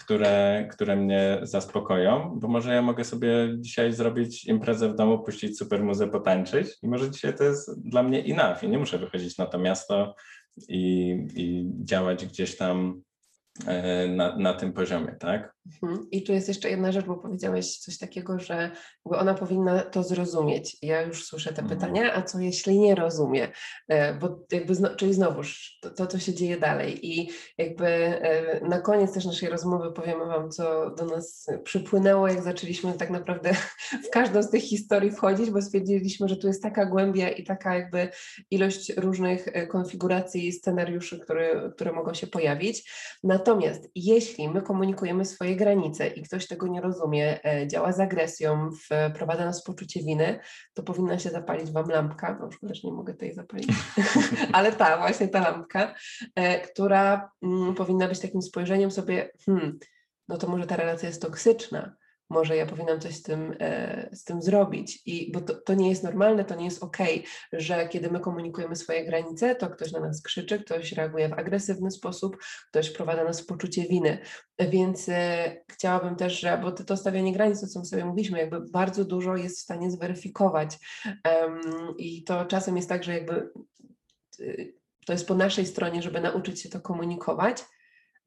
które, 0.04 0.68
które 0.70 0.96
mnie 0.96 1.38
zaspokoją, 1.42 2.38
bo 2.40 2.48
może 2.48 2.74
ja 2.74 2.82
mogę 2.82 3.04
sobie 3.04 3.28
dzisiaj 3.58 3.92
zrobić 3.92 4.44
imprezę 4.44 4.88
w 4.88 4.94
domu, 4.94 5.18
puścić 5.18 5.58
super 5.58 5.84
muzę, 5.84 6.08
potańczyć 6.08 6.68
i 6.82 6.88
może 6.88 7.10
dzisiaj 7.10 7.36
to 7.36 7.44
jest 7.44 7.88
dla 7.88 8.02
mnie 8.02 8.24
enough 8.24 8.62
i 8.62 8.68
nie 8.68 8.78
muszę 8.78 8.98
wychodzić 8.98 9.38
na 9.38 9.46
to 9.46 9.58
miasto 9.58 10.14
i, 10.68 11.10
i 11.34 11.70
działać 11.84 12.26
gdzieś 12.26 12.56
tam 12.56 13.02
na, 14.08 14.36
na 14.36 14.54
tym 14.54 14.72
poziomie, 14.72 15.16
tak? 15.20 15.54
Mhm. 15.66 16.06
I 16.10 16.22
tu 16.22 16.32
jest 16.32 16.48
jeszcze 16.48 16.70
jedna 16.70 16.92
rzecz, 16.92 17.06
bo 17.06 17.16
powiedziałeś 17.16 17.78
coś 17.78 17.98
takiego, 17.98 18.38
że 18.38 18.70
ona 19.04 19.34
powinna 19.34 19.80
to 19.80 20.02
zrozumieć. 20.02 20.76
Ja 20.82 21.02
już 21.02 21.24
słyszę 21.24 21.52
te 21.52 21.62
mhm. 21.62 21.80
pytania, 21.80 22.14
a 22.14 22.22
co 22.22 22.40
jeśli 22.40 22.78
nie 22.78 22.94
rozumie? 22.94 23.48
E, 23.88 24.14
bo 24.14 24.46
jakby, 24.52 24.74
czyli 24.96 25.14
znowuż 25.14 25.78
to, 25.96 26.06
to, 26.06 26.18
się 26.18 26.34
dzieje 26.34 26.56
dalej 26.56 27.06
i 27.06 27.30
jakby 27.58 27.86
e, 27.86 28.60
na 28.68 28.80
koniec 28.80 29.12
też 29.12 29.24
naszej 29.24 29.48
rozmowy 29.48 29.92
powiemy 29.92 30.26
Wam, 30.26 30.50
co 30.50 30.90
do 30.90 31.04
nas 31.04 31.46
przypłynęło, 31.64 32.28
jak 32.28 32.42
zaczęliśmy 32.42 32.92
tak 32.92 33.10
naprawdę 33.10 33.54
w 34.06 34.10
każdą 34.10 34.42
z 34.42 34.50
tych 34.50 34.62
historii 34.62 35.10
wchodzić, 35.10 35.50
bo 35.50 35.62
stwierdziliśmy, 35.62 36.28
że 36.28 36.36
tu 36.36 36.46
jest 36.46 36.62
taka 36.62 36.86
głębia 36.86 37.30
i 37.30 37.44
taka 37.44 37.74
jakby 37.74 38.08
ilość 38.50 38.92
różnych 38.96 39.46
konfiguracji, 39.68 40.52
scenariuszy, 40.52 41.18
które, 41.18 41.70
które 41.74 41.92
mogą 41.92 42.14
się 42.14 42.26
pojawić. 42.26 42.92
Natomiast 43.42 43.90
jeśli 43.94 44.48
my 44.48 44.62
komunikujemy 44.62 45.24
swoje 45.24 45.56
granice 45.56 46.06
i 46.06 46.22
ktoś 46.22 46.46
tego 46.46 46.66
nie 46.66 46.80
rozumie, 46.80 47.44
e, 47.44 47.68
działa 47.68 47.92
z 47.92 48.00
agresją, 48.00 48.70
wprowadza 49.10 49.44
nas 49.44 49.62
w 49.62 49.64
poczucie 49.64 50.02
winy, 50.02 50.38
to 50.74 50.82
powinna 50.82 51.18
się 51.18 51.30
zapalić 51.30 51.70
Wam 51.70 51.88
lampka, 51.88 52.38
no 52.40 52.50
szkoda, 52.50 52.74
że 52.74 52.80
nie 52.84 52.92
mogę 52.92 53.14
tej 53.14 53.34
zapalić, 53.34 53.68
ale 54.52 54.72
ta, 54.72 54.98
właśnie 54.98 55.28
ta 55.28 55.40
lampka, 55.40 55.94
e, 56.34 56.60
która 56.60 57.30
mm, 57.42 57.74
powinna 57.74 58.08
być 58.08 58.20
takim 58.20 58.42
spojrzeniem 58.42 58.90
sobie, 58.90 59.30
hmm, 59.46 59.78
no 60.28 60.38
to 60.38 60.48
może 60.48 60.66
ta 60.66 60.76
relacja 60.76 61.08
jest 61.08 61.22
toksyczna, 61.22 61.96
może 62.32 62.56
ja 62.56 62.66
powinnam 62.66 63.00
coś 63.00 63.14
z 63.14 63.22
tym, 63.22 63.56
e, 63.60 64.08
z 64.12 64.24
tym 64.24 64.42
zrobić. 64.42 65.02
I, 65.06 65.32
bo 65.32 65.40
to, 65.40 65.54
to 65.54 65.74
nie 65.74 65.88
jest 65.88 66.04
normalne, 66.04 66.44
to 66.44 66.54
nie 66.54 66.64
jest 66.64 66.82
ok, 66.82 66.96
że 67.52 67.88
kiedy 67.88 68.10
my 68.10 68.20
komunikujemy 68.20 68.76
swoje 68.76 69.04
granice, 69.04 69.54
to 69.54 69.70
ktoś 69.70 69.92
na 69.92 70.00
nas 70.00 70.22
krzyczy, 70.22 70.58
ktoś 70.58 70.92
reaguje 70.92 71.28
w 71.28 71.32
agresywny 71.32 71.90
sposób, 71.90 72.36
ktoś 72.68 72.90
prowadza 72.90 73.24
nas 73.24 73.40
w 73.40 73.46
poczucie 73.46 73.82
winy. 73.82 74.18
Więc 74.58 75.08
e, 75.08 75.56
chciałabym 75.72 76.16
też, 76.16 76.40
że, 76.40 76.58
bo 76.62 76.72
to, 76.72 76.84
to 76.84 76.96
stawianie 76.96 77.32
granic, 77.32 77.60
to 77.60 77.66
co 77.66 77.84
sobie 77.84 78.04
mówiliśmy, 78.04 78.38
jakby 78.38 78.60
bardzo 78.60 79.04
dużo 79.04 79.36
jest 79.36 79.58
w 79.58 79.62
stanie 79.62 79.90
zweryfikować. 79.90 80.78
Um, 81.06 81.60
I 81.98 82.24
to 82.24 82.44
czasem 82.44 82.76
jest 82.76 82.88
tak, 82.88 83.04
że 83.04 83.14
jakby 83.14 83.50
y, 84.40 84.74
to 85.06 85.12
jest 85.12 85.28
po 85.28 85.34
naszej 85.34 85.66
stronie, 85.66 86.02
żeby 86.02 86.20
nauczyć 86.20 86.62
się 86.62 86.68
to 86.68 86.80
komunikować, 86.80 87.64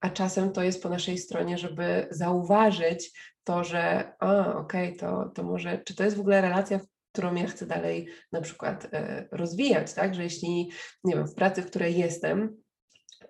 a 0.01 0.09
czasem 0.09 0.51
to 0.51 0.63
jest 0.63 0.83
po 0.83 0.89
naszej 0.89 1.17
stronie, 1.17 1.57
żeby 1.57 2.07
zauważyć 2.11 3.11
to, 3.43 3.63
że 3.63 4.13
a, 4.19 4.55
okej, 4.55 4.87
okay, 4.87 4.99
to, 4.99 5.29
to 5.29 5.43
może, 5.43 5.83
czy 5.85 5.95
to 5.95 6.03
jest 6.03 6.17
w 6.17 6.19
ogóle 6.19 6.41
relacja, 6.41 6.79
którą 7.11 7.35
ja 7.35 7.47
chcę 7.47 7.65
dalej 7.65 8.07
na 8.31 8.41
przykład 8.41 8.87
e, 8.93 9.27
rozwijać, 9.31 9.93
tak, 9.93 10.15
że 10.15 10.23
jeśli, 10.23 10.69
nie 11.03 11.15
wiem, 11.15 11.27
w 11.27 11.35
pracy, 11.35 11.61
w 11.61 11.69
której 11.69 11.97
jestem, 11.97 12.57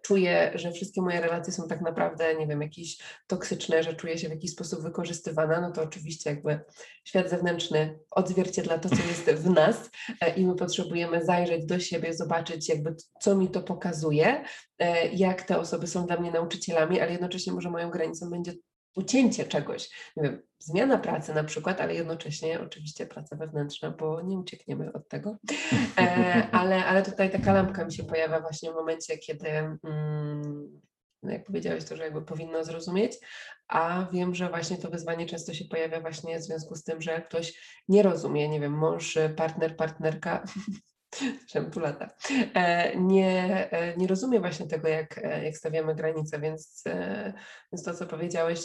czuję, 0.02 0.52
że 0.56 0.72
wszystkie 0.72 1.02
moje 1.02 1.22
relacje 1.22 1.54
są 1.54 1.68
tak 1.68 1.82
naprawdę, 1.82 2.36
nie 2.36 2.48
wiem, 2.48 2.62
jakieś 2.62 2.98
toksyczne, 3.28 3.84
że 3.84 3.94
czuję 3.94 4.18
się 4.18 4.28
w 4.28 4.32
jakiś 4.32 4.52
sposób 4.52 4.82
wykorzystywana, 4.82 5.62
no 5.62 5.72
to 5.72 5.82
oczywiście 5.82 6.30
jakby 6.30 6.60
świat 7.04 7.30
zewnętrzny 7.30 8.00
odzwierciedla 8.12 8.78
to, 8.78 8.90
co 8.90 8.96
jest 8.96 9.42
w 9.42 9.50
nas 9.50 9.90
e, 10.22 10.36
i 10.36 10.48
my 10.48 10.56
potrzebujemy 10.56 11.26
zajrzeć 11.26 11.66
do 11.66 11.80
siebie, 11.80 12.14
zobaczyć 12.14 12.70
jakby 12.70 12.96
co 13.22 13.36
mi 13.36 13.48
to 13.48 13.62
pokazuje, 13.62 14.44
e, 14.80 15.08
jak 15.08 15.44
te 15.44 15.60
osoby 15.60 15.88
są 15.88 16.06
dla 16.06 16.18
mnie 16.18 16.32
nauczycielami, 16.32 17.02
ale 17.02 17.12
jednocześnie 17.12 17.54
może 17.54 17.70
moją 17.70 17.90
granicą 17.90 18.30
będzie 18.30 18.54
ucięcie 18.96 19.46
czegoś, 19.46 19.90
nie 20.18 20.24
wiem, 20.24 20.42
zmiana 20.60 20.98
pracy 20.98 21.34
na 21.34 21.44
przykład, 21.44 21.82
ale 21.82 21.96
jednocześnie 21.96 22.62
oczywiście 22.62 23.06
praca 23.06 23.36
wewnętrzna, 23.36 23.92
bo 23.92 24.22
nie 24.22 24.38
uciekniemy 24.38 24.94
od 24.94 25.10
tego. 25.10 25.38
E, 25.98 26.48
ale, 26.52 26.86
ale 26.86 27.04
tutaj 27.04 27.32
taka 27.32 27.54
lampka 27.54 27.86
mi 27.86 27.94
się 27.94 28.04
pojawia 28.04 28.40
właśnie 28.40 28.72
w 28.72 28.76
momencie, 28.76 29.18
kiedy, 29.18 29.48
mm, 29.50 30.82
jak 31.24 31.44
powiedziałeś, 31.44 31.86
to, 31.86 31.96
że 31.96 32.04
jakby 32.04 32.22
powinno 32.22 32.64
zrozumieć, 32.64 33.14
a 33.68 34.08
wiem, 34.14 34.36
że 34.36 34.50
właśnie 34.50 34.78
to 34.78 34.90
wyzwanie 34.90 35.26
często 35.26 35.54
się 35.54 35.66
pojawia 35.66 36.02
właśnie 36.02 36.40
w 36.40 36.44
związku 36.44 36.76
z 36.76 36.84
tym, 36.84 37.02
że 37.02 37.22
ktoś 37.22 37.54
nie 37.88 38.04
rozumie, 38.04 38.50
nie 38.50 38.60
wiem, 38.60 38.74
mąż, 38.74 39.18
partner, 39.36 39.76
partnerka, 39.76 40.44
tu 41.74 41.80
lata, 41.80 42.10
e, 42.54 42.96
nie, 42.96 43.72
e, 43.72 43.98
nie 43.98 44.08
rozumie 44.08 44.40
właśnie 44.40 44.68
tego, 44.68 44.88
jak, 44.88 45.18
e, 45.18 45.46
jak 45.46 45.58
stawiamy 45.58 45.96
granice, 45.96 46.40
więc, 46.40 46.84
więc 47.72 47.84
to, 47.84 47.94
co 47.94 48.06
powiedziałeś, 48.06 48.60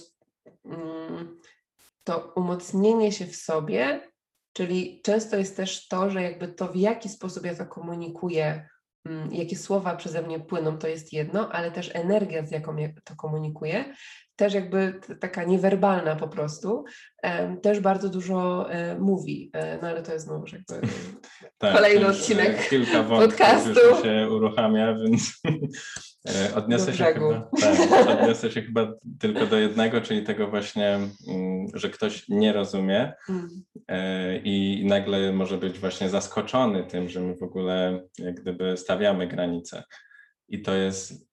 to 2.05 2.32
umocnienie 2.36 3.12
się 3.12 3.26
w 3.26 3.36
sobie, 3.36 4.11
czyli 4.53 5.01
często 5.05 5.36
jest 5.36 5.57
też 5.57 5.88
to, 5.88 6.11
że 6.11 6.22
jakby 6.22 6.49
to 6.49 6.68
w 6.68 6.76
jaki 6.76 7.09
sposób 7.09 7.47
ja 7.47 7.55
to 7.55 7.66
komunikuję, 7.66 8.68
mm, 9.05 9.32
jakie 9.32 9.57
słowa 9.57 9.97
przeze 9.97 10.22
mnie 10.22 10.41
płyną, 10.41 10.78
to 10.78 10.88
jest 10.88 11.12
jedno, 11.12 11.53
ale 11.53 11.70
też 11.70 11.91
energia, 11.95 12.47
z 12.47 12.51
jaką 12.51 12.76
ja 12.76 12.88
to 13.05 13.16
komunikuję, 13.16 13.95
też 14.36 14.55
jakby 14.55 15.01
taka 15.20 15.45
niewerbalna 15.45 16.16
po 16.16 16.28
prostu, 16.28 16.84
też 17.62 17.80
bardzo 17.80 18.09
dużo 18.09 18.70
e, 18.72 18.99
mówi. 18.99 19.51
E, 19.53 19.78
no 19.82 19.88
ale 19.88 20.03
to 20.03 20.12
jest 20.12 20.24
znowu 20.24 20.45
jakby 20.47 20.88
tak, 21.59 21.76
kolejny 21.76 22.07
odcinek 22.07 22.68
kilka 22.68 23.03
podcastu. 23.03 24.03
się 24.03 24.28
uruchamia, 24.30 24.95
więc 24.95 25.41
e, 25.47 25.51
odniosę 26.55 26.95
się, 26.95 27.05
chyba, 27.05 27.51
tak, 27.61 28.21
odniosę 28.21 28.51
się 28.51 28.62
chyba 28.62 28.93
tylko 29.21 29.47
do 29.47 29.59
jednego, 29.59 30.01
czyli 30.01 30.23
tego 30.23 30.49
właśnie, 30.49 30.99
mm, 31.29 31.66
że 31.75 31.91
ktoś 31.91 32.29
nie 32.29 32.53
rozumie 32.53 33.12
mm. 33.29 33.51
i 34.45 34.85
nagle 34.87 35.33
może 35.33 35.59
być 35.59 35.79
właśnie 35.79 36.09
zaskoczony 36.09 36.85
tym, 36.85 37.09
że 37.09 37.21
my 37.21 37.37
w 37.37 37.43
ogóle 37.43 38.03
jak 38.18 38.41
gdyby 38.41 38.77
stawiamy 38.77 39.29
granice. 39.29 39.85
I 40.49 40.62
to 40.62 40.75
jest 40.75 41.31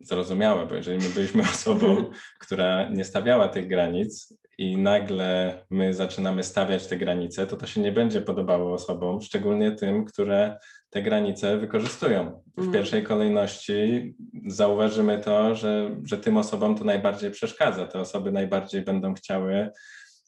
zrozumiałe, 0.00 0.66
bo 0.66 0.74
jeżeli 0.74 0.98
my 0.98 1.14
byliśmy 1.14 1.42
osobą, 1.54 2.10
która 2.40 2.88
nie 2.88 3.04
stawiała 3.04 3.48
tych 3.48 3.68
granic 3.68 4.34
i 4.58 4.76
nagle 4.76 5.62
my 5.70 5.94
zaczynamy 5.94 6.42
stawiać 6.42 6.86
te 6.86 6.96
granice, 6.96 7.46
to 7.46 7.56
to 7.56 7.66
się 7.66 7.80
nie 7.80 7.92
będzie 7.92 8.20
podobało 8.20 8.72
osobom, 8.72 9.20
szczególnie 9.20 9.72
tym, 9.72 10.04
które 10.04 10.58
te 10.90 11.02
granice 11.02 11.58
wykorzystują. 11.58 12.42
W 12.56 12.60
mm. 12.60 12.72
pierwszej 12.72 13.02
kolejności 13.02 14.14
zauważymy 14.46 15.18
to, 15.18 15.54
że, 15.54 15.96
że 16.04 16.18
tym 16.18 16.36
osobom 16.36 16.78
to 16.78 16.84
najbardziej 16.84 17.30
przeszkadza. 17.30 17.86
Te 17.86 18.00
osoby 18.00 18.32
najbardziej 18.32 18.82
będą 18.82 19.14
chciały 19.14 19.70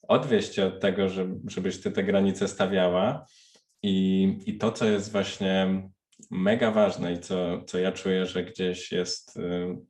odwieść 0.09 0.59
od 0.59 0.81
tego, 0.81 1.09
żebyś 1.49 1.81
ty 1.81 1.91
te 1.91 2.05
granice 2.05 2.49
stawiała. 2.49 3.27
I, 3.83 4.29
I 4.47 4.59
to, 4.59 4.73
co 4.73 4.85
jest 4.85 5.13
właśnie 5.13 5.83
mega 6.31 6.71
ważne 6.71 7.13
i 7.13 7.19
co, 7.19 7.63
co 7.65 7.79
ja 7.79 7.93
czuję, 7.93 8.27
że 8.27 8.45
gdzieś 8.45 8.93
jest 8.93 9.37
y, 9.37 9.41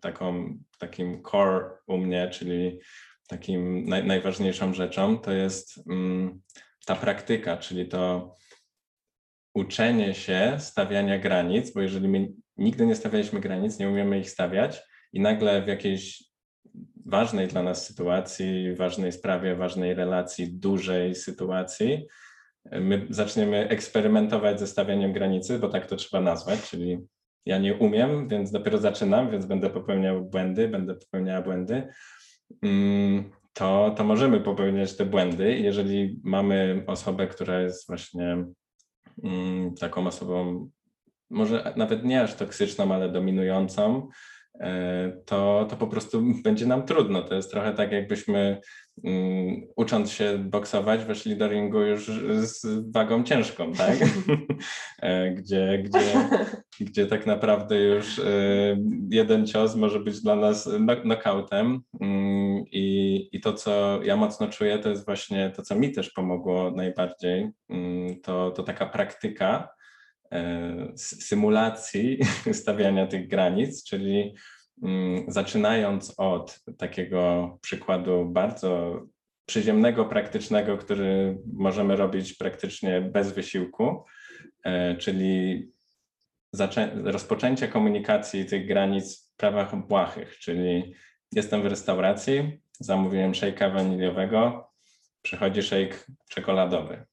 taką, 0.00 0.58
takim 0.78 1.22
core 1.22 1.64
u 1.86 1.98
mnie, 1.98 2.28
czyli 2.32 2.80
takim 3.28 3.84
naj, 3.84 4.06
najważniejszą 4.06 4.74
rzeczą, 4.74 5.18
to 5.18 5.32
jest 5.32 5.78
um, 5.86 6.40
ta 6.86 6.96
praktyka, 6.96 7.56
czyli 7.56 7.88
to 7.88 8.34
uczenie 9.54 10.14
się 10.14 10.56
stawiania 10.58 11.18
granic, 11.18 11.72
bo 11.72 11.80
jeżeli 11.80 12.08
my 12.08 12.28
nigdy 12.56 12.86
nie 12.86 12.96
stawialiśmy 12.96 13.40
granic, 13.40 13.78
nie 13.78 13.88
umiemy 13.88 14.18
ich 14.18 14.30
stawiać 14.30 14.82
i 15.12 15.20
nagle 15.20 15.62
w 15.62 15.66
jakiejś 15.66 16.24
ważnej 17.06 17.48
dla 17.48 17.62
nas 17.62 17.86
sytuacji, 17.86 18.74
ważnej 18.74 19.12
sprawie, 19.12 19.56
ważnej 19.56 19.94
relacji, 19.94 20.54
dużej 20.54 21.14
sytuacji, 21.14 22.06
my 22.70 23.06
zaczniemy 23.10 23.68
eksperymentować 23.68 24.60
ze 24.60 24.66
stawianiem 24.66 25.12
granicy, 25.12 25.58
bo 25.58 25.68
tak 25.68 25.86
to 25.86 25.96
trzeba 25.96 26.22
nazwać, 26.22 26.70
czyli 26.70 26.98
ja 27.46 27.58
nie 27.58 27.74
umiem, 27.74 28.28
więc 28.28 28.50
dopiero 28.50 28.78
zaczynam, 28.78 29.30
więc 29.30 29.46
będę 29.46 29.70
popełniał 29.70 30.24
błędy, 30.24 30.68
będę 30.68 30.94
popełniała 30.94 31.42
błędy, 31.42 31.88
mm, 32.62 33.30
to, 33.52 33.94
to 33.96 34.04
możemy 34.04 34.40
popełniać 34.40 34.96
te 34.96 35.06
błędy. 35.06 35.58
Jeżeli 35.58 36.20
mamy 36.24 36.84
osobę, 36.86 37.26
która 37.26 37.60
jest 37.60 37.86
właśnie 37.86 38.44
taką 39.80 40.06
osobą, 40.06 40.70
może 41.30 41.74
nawet 41.76 42.04
nie 42.04 42.22
aż 42.22 42.34
toksyczną, 42.34 42.94
ale 42.94 43.08
dominującą, 43.08 44.08
e, 44.60 45.12
to, 45.26 45.66
to 45.70 45.76
po 45.76 45.86
prostu 45.86 46.22
będzie 46.44 46.66
nam 46.66 46.86
trudno. 46.86 47.22
To 47.22 47.34
jest 47.34 47.50
trochę 47.50 47.72
tak, 47.72 47.92
jakbyśmy 47.92 48.60
Mm, 49.04 49.62
ucząc 49.76 50.10
się 50.10 50.38
boksować, 50.38 51.04
weszli 51.04 51.36
do 51.36 51.48
ringu 51.48 51.80
już 51.80 52.06
z 52.38 52.92
wagą 52.92 53.24
ciężką, 53.24 53.72
tak? 53.72 53.98
E, 55.02 55.30
gdzie, 55.30 55.82
gdzie, 55.84 56.28
gdzie 56.90 57.06
tak 57.06 57.26
naprawdę 57.26 57.80
już 57.80 58.18
e, 58.18 58.22
jeden 59.10 59.46
cios 59.46 59.76
może 59.76 60.00
być 60.00 60.20
dla 60.20 60.36
nas 60.36 60.68
knockoutem. 61.02 61.80
Mm, 62.00 62.41
I, 62.70 63.28
I 63.32 63.40
to, 63.40 63.52
co 63.52 64.02
ja 64.02 64.16
mocno 64.16 64.48
czuję, 64.48 64.78
to 64.78 64.88
jest 64.88 65.06
właśnie 65.06 65.52
to, 65.56 65.62
co 65.62 65.74
mi 65.74 65.92
też 65.92 66.10
pomogło 66.10 66.70
najbardziej, 66.70 67.50
mm, 67.68 68.20
to, 68.20 68.50
to 68.50 68.62
taka 68.62 68.86
praktyka 68.86 69.68
e, 70.32 70.92
symulacji 70.96 72.18
stawiania 72.52 73.06
tych 73.06 73.28
granic, 73.28 73.84
czyli 73.84 74.34
Mm, 74.82 75.24
zaczynając 75.28 76.14
od 76.16 76.60
takiego 76.78 77.58
przykładu 77.62 78.24
bardzo 78.24 79.02
przyziemnego, 79.46 80.04
praktycznego, 80.04 80.78
który 80.78 81.38
możemy 81.52 81.96
robić 81.96 82.34
praktycznie 82.34 83.00
bez 83.00 83.32
wysiłku, 83.32 84.04
e, 84.64 84.96
czyli 84.96 85.68
rozpoczęcie 87.04 87.68
komunikacji 87.68 88.46
tych 88.46 88.66
granic 88.66 89.32
w 89.32 89.36
prawach 89.36 89.86
błahych, 89.86 90.38
czyli 90.38 90.94
jestem 91.32 91.62
w 91.62 91.66
restauracji, 91.66 92.60
zamówiłem 92.80 93.34
szejka 93.34 93.70
waniliowego, 93.70 94.68
przychodzi 95.22 95.62
szejk 95.62 96.06
czekoladowy. 96.28 97.04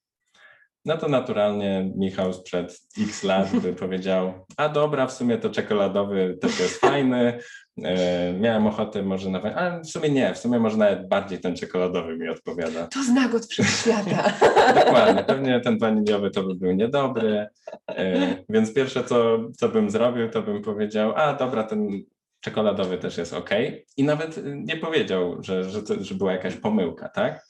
No 0.86 0.98
to 0.98 1.08
naturalnie 1.08 1.92
Michał 1.96 2.34
sprzed 2.34 2.82
x 3.02 3.24
lat 3.24 3.56
by 3.56 3.74
powiedział, 3.74 4.46
a 4.58 4.70
dobra, 4.70 5.08
w 5.08 5.14
sumie 5.14 5.38
to 5.38 5.50
czekoladowy 5.50 6.38
też 6.42 6.60
jest 6.60 6.80
fajny, 6.80 7.40
e, 7.84 8.34
miałem 8.34 8.68
ochotę 8.68 9.04
może 9.04 9.30
nawet, 9.30 9.56
ale 9.58 9.82
w 9.82 9.88
sumie 9.88 10.10
nie, 10.10 10.34
w 10.34 10.38
sumie 10.38 10.60
może 10.60 10.78
nawet 10.78 11.08
bardziej 11.08 11.40
ten 11.40 11.56
czekoladowy 11.56 12.18
mi 12.18 12.30
odpowiada. 12.30 12.88
To 12.88 13.04
znak 13.04 13.34
od 13.34 13.46
wszechświata. 13.46 14.34
Dokładnie, 14.86 15.24
pewnie 15.24 15.60
ten 15.60 15.78
waniliowy 15.78 16.32
to 16.32 16.44
by 16.44 16.56
był 16.56 16.72
niedobry, 16.72 17.48
e, 17.88 18.36
więc 18.50 18.74
pierwsze 18.74 19.04
co, 19.04 19.38
co 19.58 19.70
bym 19.70 19.90
zrobił, 19.90 20.30
to 20.30 20.42
bym 20.42 20.62
powiedział, 20.62 21.14
a 21.16 21.34
dobra, 21.34 21.64
ten 21.64 22.04
czekoladowy 22.40 22.98
też 22.98 23.18
jest 23.18 23.34
ok. 23.34 23.50
I 23.98 24.04
nawet 24.04 24.40
nie 24.46 24.78
powiedział, 24.78 25.44
że, 25.44 25.70
że, 25.70 25.84
to, 25.84 26.04
że 26.04 26.16
była 26.16 26.32
jakaś 26.32 26.56
pomyłka, 26.56 27.10
tak? 27.10 27.46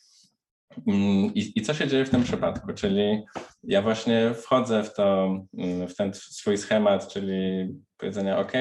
Mm, 0.87 1.33
I, 1.33 1.51
I, 1.55 1.61
co 1.61 1.73
się 1.73 1.87
dzieje 1.87 2.05
w 2.05 2.09
tym 2.09 2.23
przypadku? 2.23 2.73
Czyli 2.73 3.23
ja 3.63 3.81
właśnie 3.81 4.33
wchodzę 4.33 4.83
w, 4.83 4.93
to, 4.93 5.37
mm, 5.57 5.87
w 5.87 5.95
ten 5.95 6.13
swój 6.13 6.57
schemat, 6.57 7.07
czyli 7.07 7.67
powiedzenia, 7.97 8.39
OK, 8.39 8.53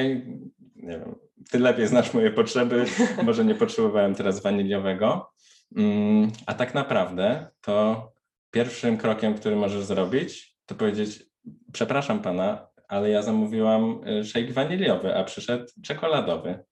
nie 0.77 0.99
wiem, 0.99 1.15
ty 1.51 1.59
lepiej 1.59 1.87
znasz 1.87 2.15
moje 2.15 2.31
potrzeby, 2.31 2.85
może 3.25 3.45
nie 3.45 3.55
potrzebowałem 3.55 4.15
teraz 4.15 4.43
waniliowego. 4.43 5.31
Mm, 5.77 6.31
a 6.47 6.55
tak 6.55 6.75
naprawdę 6.75 7.47
to 7.61 8.09
pierwszym 8.51 8.97
krokiem, 8.97 9.35
który 9.35 9.57
możesz 9.57 9.85
zrobić, 9.85 10.57
to 10.67 10.75
powiedzieć, 10.75 11.25
przepraszam 11.73 12.23
pana, 12.23 12.68
ale 12.89 13.11
ja 13.11 13.23
zamówiłam 13.23 14.09
y, 14.09 14.25
shake 14.25 14.53
waniliowy, 14.53 15.17
a 15.17 15.25
przyszedł 15.25 15.67
czekoladowy. 15.83 16.65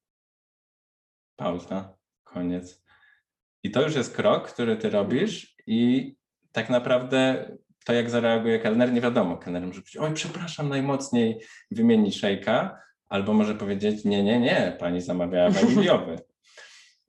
Pauza, 1.36 1.96
koniec. 2.24 2.84
I 3.62 3.70
to 3.70 3.82
już 3.82 3.94
jest 3.94 4.16
krok, 4.16 4.52
który 4.52 4.76
ty 4.76 4.90
robisz 4.90 5.56
i 5.66 6.14
tak 6.52 6.70
naprawdę 6.70 7.50
to 7.84 7.92
jak 7.92 8.10
zareaguje 8.10 8.58
kelner, 8.58 8.92
nie 8.92 9.00
wiadomo. 9.00 9.36
Kelner 9.36 9.62
może 9.62 9.80
powiedzieć, 9.80 9.96
oj 9.96 10.14
przepraszam 10.14 10.68
najmocniej, 10.68 11.40
wymieni 11.70 12.12
szejka, 12.12 12.82
albo 13.08 13.32
może 13.32 13.54
powiedzieć, 13.54 14.04
nie, 14.04 14.22
nie, 14.22 14.40
nie, 14.40 14.76
pani 14.80 15.00
zamawiała 15.00 15.50
waniliowy. 15.60 16.18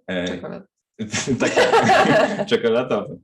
E, 0.07 0.27
Czekolad. 0.27 0.76
tak, 1.39 1.51
czekoladowy. 2.47 3.19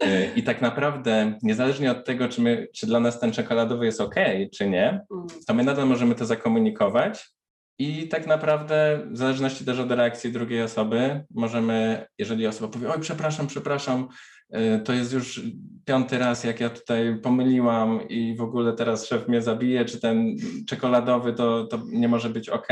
E, 0.00 0.34
I 0.34 0.42
tak 0.42 0.60
naprawdę, 0.60 1.38
niezależnie 1.42 1.90
od 1.90 2.04
tego, 2.04 2.28
czy, 2.28 2.40
my, 2.40 2.68
czy 2.74 2.86
dla 2.86 3.00
nas 3.00 3.20
ten 3.20 3.32
czekoladowy 3.32 3.86
jest 3.86 4.00
ok, 4.00 4.14
czy 4.52 4.68
nie, 4.68 4.88
mm. 4.88 5.26
to 5.46 5.54
my 5.54 5.64
nadal 5.64 5.86
możemy 5.86 6.14
to 6.14 6.26
zakomunikować 6.26 7.34
i 7.78 8.08
tak 8.08 8.26
naprawdę, 8.26 9.06
w 9.10 9.16
zależności 9.16 9.64
też 9.64 9.78
od 9.78 9.90
reakcji 9.90 10.32
drugiej 10.32 10.62
osoby, 10.62 11.24
możemy, 11.30 12.06
jeżeli 12.18 12.46
osoba 12.46 12.72
powie, 12.72 12.88
oj, 12.88 13.00
przepraszam, 13.00 13.46
przepraszam, 13.46 14.08
y, 14.56 14.80
to 14.84 14.92
jest 14.92 15.12
już 15.12 15.40
piąty 15.84 16.18
raz, 16.18 16.44
jak 16.44 16.60
ja 16.60 16.70
tutaj 16.70 17.18
pomyliłam 17.22 18.08
i 18.08 18.36
w 18.36 18.42
ogóle 18.42 18.72
teraz 18.72 19.06
szef 19.06 19.28
mnie 19.28 19.42
zabije, 19.42 19.84
czy 19.84 20.00
ten 20.00 20.36
czekoladowy 20.68 21.32
to, 21.32 21.64
to 21.64 21.82
nie 21.86 22.08
może 22.08 22.30
być 22.30 22.48
ok. 22.48 22.68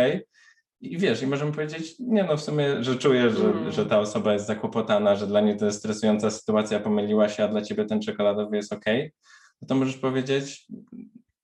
I 0.82 0.98
wiesz, 0.98 1.22
i 1.22 1.26
możemy 1.26 1.52
powiedzieć, 1.52 1.94
nie 1.98 2.24
no, 2.24 2.36
w 2.36 2.42
sumie, 2.42 2.84
że 2.84 2.96
czuję, 2.96 3.30
że, 3.30 3.44
mm. 3.44 3.72
że 3.72 3.86
ta 3.86 4.00
osoba 4.00 4.32
jest 4.32 4.46
zakłopotana, 4.46 5.16
że 5.16 5.26
dla 5.26 5.40
niej 5.40 5.56
to 5.56 5.66
jest 5.66 5.78
stresująca 5.78 6.30
sytuacja, 6.30 6.80
pomyliła 6.80 7.28
się, 7.28 7.44
a 7.44 7.48
dla 7.48 7.62
ciebie 7.62 7.84
ten 7.84 8.02
czekoladowy 8.02 8.56
jest 8.56 8.72
ok. 8.72 8.84
No 9.62 9.68
to 9.68 9.74
możesz 9.74 9.96
powiedzieć, 9.96 10.66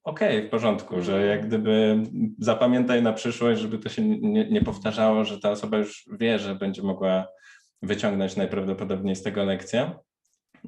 okej, 0.05 0.37
okay, 0.37 0.49
w 0.49 0.51
porządku, 0.51 1.01
że 1.01 1.27
jak 1.27 1.39
mm. 1.39 1.49
gdyby 1.49 2.03
zapamiętaj 2.39 3.03
na 3.03 3.13
przyszłość, 3.13 3.61
żeby 3.61 3.79
to 3.79 3.89
się 3.89 4.03
nie, 4.09 4.51
nie 4.51 4.63
powtarzało, 4.63 5.25
że 5.25 5.41
ta 5.41 5.51
osoba 5.51 5.79
już 5.79 6.05
wie, 6.21 6.39
że 6.39 6.55
będzie 6.55 6.83
mogła 6.83 7.27
wyciągnąć 7.83 8.37
najprawdopodobniej 8.37 9.17
z 9.17 9.23
tego 9.23 9.45
lekcję. 9.45 9.91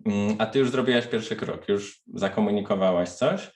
Mm, 0.07 0.37
a 0.39 0.47
ty 0.47 0.59
już 0.59 0.71
zrobiłaś 0.71 1.07
pierwszy 1.07 1.37
krok, 1.37 1.68
już 1.68 2.03
zakomunikowałaś 2.14 3.09
coś 3.09 3.51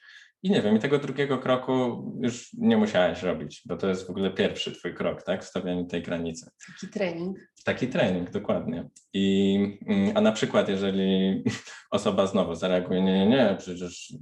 i 0.44 0.50
nie 0.50 0.62
wiem, 0.62 0.76
i 0.76 0.78
tego 0.78 0.98
drugiego 0.98 1.38
kroku 1.38 2.04
już 2.22 2.52
nie 2.52 2.76
musiałaś 2.76 3.22
robić, 3.22 3.62
bo 3.66 3.76
to 3.76 3.88
jest 3.88 4.06
w 4.06 4.10
ogóle 4.10 4.30
pierwszy 4.30 4.72
twój 4.72 4.94
krok, 4.94 5.22
tak, 5.22 5.44
w 5.44 5.48
stawianiu 5.48 5.86
tej 5.86 6.02
granicy. 6.02 6.50
Taki 6.66 6.88
trening. 6.88 7.38
Taki 7.64 7.88
trening, 7.88 8.30
dokładnie. 8.30 8.88
I, 9.12 9.78
mm, 9.86 10.16
a 10.16 10.20
na 10.20 10.32
przykład, 10.32 10.68
jeżeli 10.68 11.42
osoba 11.90 12.26
znowu 12.26 12.54
zareaguje, 12.54 13.02
nie, 13.02 13.18
nie, 13.18 13.26
nie, 13.26 13.56
przecież 13.58 14.12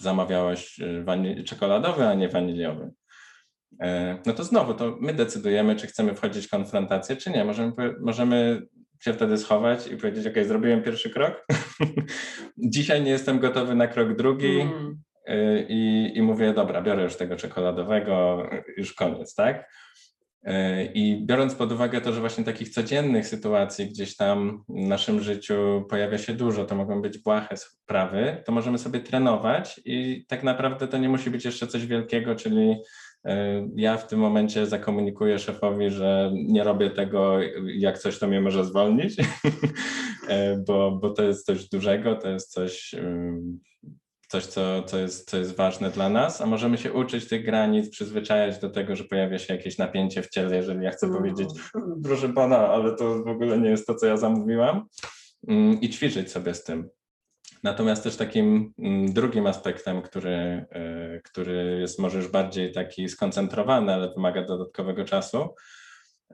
zamawiałaś 0.00 0.78
y, 1.38 1.44
czekoladowy, 1.44 2.06
a 2.06 2.14
nie 2.14 2.28
waniliowy. 2.28 2.90
E, 3.82 4.18
no 4.26 4.32
to 4.32 4.44
znowu, 4.44 4.74
to 4.74 4.96
my 5.00 5.14
decydujemy, 5.14 5.76
czy 5.76 5.86
chcemy 5.86 6.14
wchodzić 6.14 6.46
w 6.46 6.50
konfrontację, 6.50 7.16
czy 7.16 7.30
nie. 7.30 7.44
Możemy, 7.44 7.72
możemy 8.00 8.62
się 9.02 9.12
wtedy 9.12 9.38
schować 9.38 9.86
i 9.86 9.96
powiedzieć, 9.96 10.26
ok, 10.26 10.34
zrobiłem 10.44 10.82
pierwszy 10.82 11.10
krok. 11.10 11.46
Dzisiaj 12.58 13.02
nie 13.02 13.10
jestem 13.10 13.38
gotowy 13.38 13.74
na 13.74 13.86
krok 13.86 14.16
drugi. 14.16 14.60
Mm 14.60 15.00
i, 15.68 16.12
i 16.14 16.22
mówię, 16.22 16.52
dobra, 16.52 16.82
biorę 16.82 17.02
już 17.02 17.16
tego 17.16 17.36
czekoladowego, 17.36 18.46
już 18.76 18.94
koniec, 18.94 19.34
tak? 19.34 19.64
Y, 20.48 20.90
I 20.94 21.26
biorąc 21.26 21.54
pod 21.54 21.72
uwagę 21.72 22.00
to, 22.00 22.12
że 22.12 22.20
właśnie 22.20 22.44
takich 22.44 22.68
codziennych 22.68 23.26
sytuacji 23.26 23.86
gdzieś 23.86 24.16
tam 24.16 24.64
w 24.68 24.88
naszym 24.88 25.20
życiu 25.20 25.84
pojawia 25.90 26.18
się 26.18 26.34
dużo, 26.34 26.64
to 26.64 26.74
mogą 26.74 27.02
być 27.02 27.18
błahe 27.18 27.56
sprawy, 27.56 28.42
to 28.46 28.52
możemy 28.52 28.78
sobie 28.78 29.00
trenować 29.00 29.80
i 29.84 30.24
tak 30.28 30.42
naprawdę 30.42 30.88
to 30.88 30.98
nie 30.98 31.08
musi 31.08 31.30
być 31.30 31.44
jeszcze 31.44 31.66
coś 31.66 31.86
wielkiego, 31.86 32.34
czyli 32.34 32.70
y, 32.70 33.30
ja 33.76 33.96
w 33.96 34.06
tym 34.06 34.20
momencie 34.20 34.66
zakomunikuję 34.66 35.38
szefowi, 35.38 35.90
że 35.90 36.30
nie 36.34 36.64
robię 36.64 36.90
tego, 36.90 37.38
jak 37.64 37.98
coś 37.98 38.18
to 38.18 38.28
mnie 38.28 38.40
może 38.40 38.64
zwolnić, 38.64 39.16
bo, 40.66 40.90
bo 40.90 41.10
to 41.10 41.22
jest 41.22 41.46
coś 41.46 41.68
dużego, 41.68 42.16
to 42.16 42.28
jest 42.28 42.52
coś 42.52 42.94
coś, 44.30 44.46
co, 44.46 44.82
co, 44.82 44.98
jest, 44.98 45.30
co 45.30 45.36
jest 45.36 45.56
ważne 45.56 45.90
dla 45.90 46.08
nas, 46.08 46.40
a 46.40 46.46
możemy 46.46 46.78
się 46.78 46.92
uczyć 46.92 47.28
tych 47.28 47.44
granic, 47.44 47.90
przyzwyczajać 47.90 48.58
do 48.58 48.70
tego, 48.70 48.96
że 48.96 49.04
pojawia 49.04 49.38
się 49.38 49.54
jakieś 49.54 49.78
napięcie 49.78 50.22
w 50.22 50.30
ciele, 50.30 50.56
jeżeli 50.56 50.84
ja 50.84 50.90
chcę 50.90 51.06
mm. 51.06 51.18
powiedzieć, 51.18 51.48
proszę 52.04 52.28
pana, 52.28 52.68
ale 52.68 52.96
to 52.96 53.22
w 53.24 53.28
ogóle 53.28 53.58
nie 53.58 53.70
jest 53.70 53.86
to, 53.86 53.94
co 53.94 54.06
ja 54.06 54.16
zamówiłam, 54.16 54.86
mm, 55.48 55.80
i 55.80 55.90
ćwiczyć 55.90 56.32
sobie 56.32 56.54
z 56.54 56.64
tym. 56.64 56.88
Natomiast 57.62 58.02
też 58.02 58.16
takim 58.16 58.72
mm, 58.78 59.12
drugim 59.12 59.46
aspektem, 59.46 60.02
który, 60.02 60.66
e, 60.70 61.20
który 61.24 61.78
jest 61.80 61.98
może 61.98 62.18
już 62.18 62.28
bardziej 62.28 62.72
taki 62.72 63.08
skoncentrowany, 63.08 63.94
ale 63.94 64.14
wymaga 64.14 64.42
dodatkowego 64.42 65.04
czasu, 65.04 65.48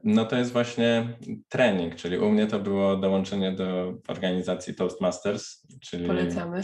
no 0.05 0.25
to 0.25 0.37
jest 0.37 0.53
właśnie 0.53 1.19
trening, 1.49 1.95
czyli 1.95 2.19
u 2.19 2.31
mnie 2.31 2.47
to 2.47 2.59
było 2.59 2.97
dołączenie 2.97 3.53
do 3.53 3.95
organizacji 4.09 4.75
Toastmasters, 4.75 5.67
czyli... 5.81 6.07
Polecamy. 6.07 6.61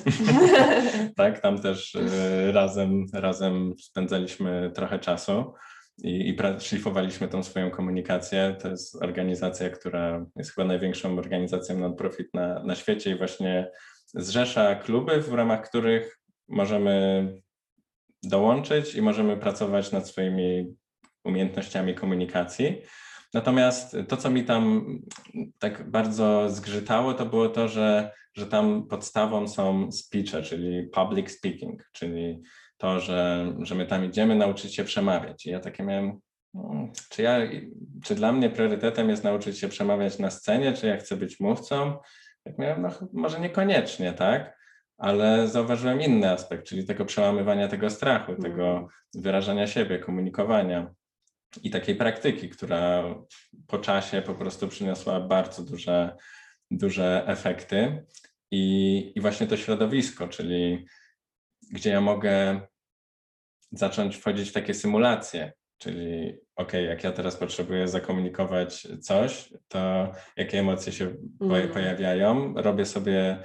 tak, 1.16 1.40
tam 1.40 1.58
też 1.58 1.94
y, 1.94 2.52
razem, 2.52 3.06
razem 3.12 3.74
spędzaliśmy 3.80 4.70
trochę 4.74 4.98
czasu. 4.98 5.54
i, 6.04 6.28
i 6.28 6.36
szlifowaliśmy 6.60 7.28
tą 7.28 7.42
swoją 7.42 7.70
komunikację. 7.70 8.56
To 8.62 8.68
jest 8.68 9.02
organizacja, 9.02 9.70
która 9.70 10.26
jest 10.36 10.54
chyba 10.54 10.68
największą 10.68 11.18
organizacją 11.18 11.78
non-profit 11.78 12.34
na, 12.34 12.62
na 12.62 12.74
świecie 12.74 13.10
i 13.10 13.18
właśnie 13.18 13.70
zrzesza 14.14 14.74
kluby, 14.74 15.20
w 15.20 15.32
ramach 15.32 15.68
których 15.68 16.18
możemy 16.48 17.28
dołączyć 18.22 18.94
i 18.94 19.02
możemy 19.02 19.36
pracować 19.36 19.92
nad 19.92 20.08
swoimi 20.08 20.74
umiejętnościami 21.24 21.94
komunikacji. 21.94 22.82
Natomiast 23.34 23.96
to, 24.08 24.16
co 24.16 24.30
mi 24.30 24.44
tam 24.44 24.86
tak 25.58 25.90
bardzo 25.90 26.50
zgrzytało, 26.50 27.14
to 27.14 27.26
było 27.26 27.48
to, 27.48 27.68
że, 27.68 28.10
że 28.34 28.46
tam 28.46 28.86
podstawą 28.86 29.48
są 29.48 29.92
speeche, 29.92 30.42
czyli 30.42 30.88
public 30.88 31.30
speaking, 31.30 31.82
czyli 31.92 32.42
to, 32.76 33.00
że, 33.00 33.52
że 33.60 33.74
my 33.74 33.86
tam 33.86 34.04
idziemy 34.04 34.36
nauczyć 34.36 34.74
się 34.74 34.84
przemawiać. 34.84 35.46
I 35.46 35.50
ja 35.50 35.60
takie 35.60 35.82
miałem, 35.82 36.20
no, 36.54 36.88
czy, 37.10 37.22
ja, 37.22 37.38
czy 38.04 38.14
dla 38.14 38.32
mnie 38.32 38.50
priorytetem 38.50 39.10
jest 39.10 39.24
nauczyć 39.24 39.58
się 39.58 39.68
przemawiać 39.68 40.18
na 40.18 40.30
scenie, 40.30 40.72
czy 40.72 40.86
ja 40.86 40.96
chcę 40.96 41.16
być 41.16 41.40
mówcą? 41.40 41.96
Tak 42.44 42.58
miałem, 42.58 42.82
no 42.82 42.90
może 43.12 43.40
niekoniecznie, 43.40 44.12
tak? 44.12 44.62
Ale 44.98 45.48
zauważyłem 45.48 46.00
inny 46.00 46.30
aspekt, 46.30 46.66
czyli 46.66 46.86
tego 46.86 47.04
przełamywania 47.04 47.68
tego 47.68 47.90
strachu, 47.90 48.36
tego 48.36 48.76
mm. 48.76 48.88
wyrażania 49.14 49.66
siebie, 49.66 49.98
komunikowania 49.98 50.94
i 51.62 51.70
takiej 51.70 51.94
praktyki, 51.94 52.48
która 52.48 53.14
po 53.66 53.78
czasie 53.78 54.22
po 54.22 54.34
prostu 54.34 54.68
przyniosła 54.68 55.20
bardzo 55.20 55.62
duże, 55.62 56.16
duże 56.70 57.24
efekty. 57.26 58.04
I, 58.50 59.12
I 59.14 59.20
właśnie 59.20 59.46
to 59.46 59.56
środowisko, 59.56 60.28
czyli 60.28 60.86
gdzie 61.70 61.90
ja 61.90 62.00
mogę 62.00 62.60
zacząć 63.72 64.16
wchodzić 64.16 64.50
w 64.50 64.52
takie 64.52 64.74
symulacje, 64.74 65.52
czyli 65.78 66.38
ok, 66.56 66.72
jak 66.72 67.04
ja 67.04 67.12
teraz 67.12 67.36
potrzebuję 67.36 67.88
zakomunikować 67.88 68.88
coś, 69.00 69.52
to 69.68 70.12
jakie 70.36 70.58
emocje 70.58 70.92
się 70.92 71.16
mm. 71.40 71.68
pojawiają, 71.68 72.54
robię 72.56 72.86
sobie 72.86 73.38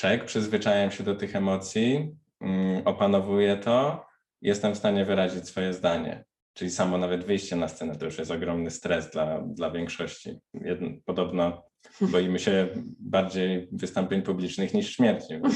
check, 0.00 0.24
przyzwyczajam 0.24 0.90
się 0.90 1.04
do 1.04 1.14
tych 1.14 1.36
emocji, 1.36 2.16
mm, 2.40 2.86
opanowuję 2.86 3.56
to, 3.56 4.06
jestem 4.42 4.74
w 4.74 4.78
stanie 4.78 5.04
wyrazić 5.04 5.48
swoje 5.48 5.72
zdanie. 5.72 6.24
Czyli 6.54 6.70
samo 6.70 6.98
nawet 6.98 7.24
wyjście 7.24 7.56
na 7.56 7.68
scenę 7.68 7.96
to 7.96 8.04
już 8.04 8.18
jest 8.18 8.30
ogromny 8.30 8.70
stres 8.70 9.10
dla, 9.10 9.42
dla 9.42 9.70
większości. 9.70 10.38
Jedno, 10.54 10.88
podobno 11.04 11.62
boimy 12.00 12.38
się 12.38 12.68
bardziej 12.98 13.68
wystąpień 13.72 14.22
publicznych 14.22 14.74
niż 14.74 14.96
śmierci, 14.96 15.34
więc, 15.34 15.54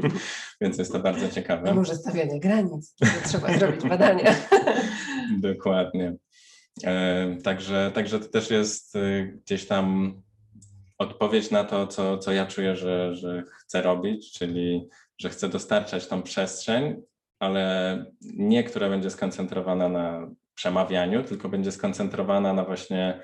więc 0.60 0.78
jest 0.78 0.92
to 0.92 0.98
bardzo 0.98 1.28
ciekawe. 1.28 1.70
A 1.70 1.74
może 1.74 1.94
stawianie 1.94 2.40
granic, 2.40 2.94
trzeba 3.26 3.58
zrobić 3.58 3.88
badania. 3.88 4.34
Dokładnie. 5.38 6.14
E, 6.84 7.36
także, 7.44 7.90
także 7.94 8.20
to 8.20 8.28
też 8.28 8.50
jest 8.50 8.96
e, 8.96 9.26
gdzieś 9.26 9.66
tam 9.66 10.14
odpowiedź 10.98 11.50
na 11.50 11.64
to, 11.64 11.86
co, 11.86 12.18
co 12.18 12.32
ja 12.32 12.46
czuję, 12.46 12.76
że, 12.76 13.14
że 13.14 13.42
chcę 13.60 13.82
robić, 13.82 14.32
czyli 14.32 14.88
że 15.18 15.28
chcę 15.28 15.48
dostarczać 15.48 16.06
tą 16.06 16.22
przestrzeń, 16.22 17.02
ale 17.44 18.04
nie, 18.22 18.64
która 18.64 18.88
będzie 18.88 19.10
skoncentrowana 19.10 19.88
na 19.88 20.30
przemawianiu, 20.54 21.24
tylko 21.24 21.48
będzie 21.48 21.72
skoncentrowana 21.72 22.52
na 22.52 22.64
właśnie 22.64 23.22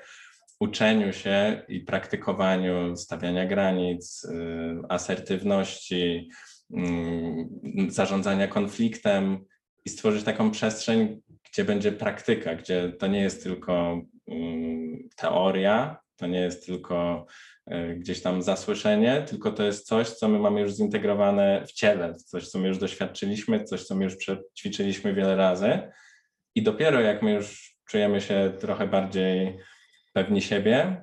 uczeniu 0.59 1.13
się 1.13 1.65
i 1.67 1.79
praktykowaniu 1.79 2.95
stawiania 2.95 3.45
granic, 3.45 4.23
y, 4.23 4.81
asertywności, 4.89 6.29
mm, 6.73 7.49
zarządzania 7.89 8.47
konfliktem 8.47 9.45
i 9.85 9.89
stworzyć 9.89 10.23
taką 10.23 10.51
przestrzeń, 10.51 11.21
gdzie 11.51 11.65
będzie 11.65 11.91
praktyka, 11.91 12.55
gdzie 12.55 12.93
to 12.99 13.07
nie 13.07 13.21
jest 13.21 13.43
tylko 13.43 14.01
mm, 14.27 15.09
teoria, 15.15 15.97
to 16.15 16.27
nie 16.27 16.39
jest 16.39 16.65
tylko 16.65 17.25
gdzieś 17.97 18.21
tam 18.21 18.41
zasłyszenie, 18.41 19.21
tylko 19.27 19.51
to 19.51 19.63
jest 19.63 19.87
coś, 19.87 20.09
co 20.09 20.27
my 20.27 20.39
mamy 20.39 20.61
już 20.61 20.73
zintegrowane 20.73 21.63
w 21.67 21.71
ciele, 21.71 22.15
coś, 22.15 22.47
co 22.47 22.59
my 22.59 22.67
już 22.67 22.77
doświadczyliśmy, 22.77 23.63
coś, 23.63 23.83
co 23.83 23.95
my 23.95 24.03
już 24.03 24.15
ćwiczyliśmy 24.57 25.13
wiele 25.13 25.35
razy. 25.35 25.79
I 26.55 26.63
dopiero 26.63 27.01
jak 27.01 27.21
my 27.21 27.31
już 27.31 27.75
czujemy 27.85 28.21
się 28.21 28.53
trochę 28.59 28.87
bardziej 28.87 29.57
pewni 30.13 30.41
siebie, 30.41 31.01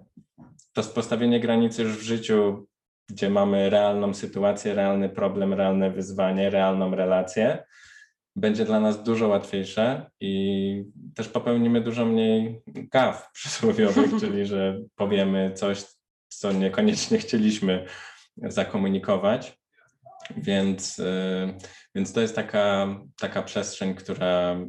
to 0.73 0.83
postawienie 0.83 1.41
granicy 1.41 1.83
już 1.83 1.99
w 1.99 2.03
życiu, 2.03 2.67
gdzie 3.11 3.31
mamy 3.31 3.71
realną 3.71 4.15
sytuację, 4.15 4.75
realny 4.75 5.09
problem, 5.09 5.55
realne 5.55 5.91
wyzwanie, 5.91 6.51
realną 6.51 6.95
relację, 6.95 7.65
będzie 8.37 8.65
dla 8.65 8.81
nas 8.81 9.03
dużo 9.03 9.29
łatwiejsze 9.29 10.11
i 10.21 10.85
też 11.15 11.29
popełnimy 11.29 11.81
dużo 11.81 12.07
mniej 12.07 12.61
gaw 12.67 13.31
przysłowiowych, 13.33 14.11
czyli 14.21 14.47
że 14.47 14.81
powiemy 14.97 15.53
coś, 15.55 15.85
co 16.29 16.53
niekoniecznie 16.53 17.19
chcieliśmy 17.19 17.85
zakomunikować. 18.37 19.59
Więc, 20.37 20.99
y, 20.99 21.55
więc 21.95 22.13
to 22.13 22.21
jest 22.21 22.35
taka, 22.35 22.87
taka 23.17 23.43
przestrzeń, 23.43 23.95
która 23.95 24.61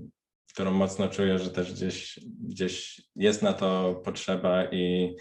którą 0.60 0.72
mocno 0.72 1.08
czuję, 1.08 1.40
że 1.40 1.50
też 1.50 1.74
gdzieś, 1.74 2.20
gdzieś 2.48 3.02
jest 3.16 3.42
na 3.42 3.54
to 3.54 4.02
potrzeba 4.06 4.66
i, 4.66 5.16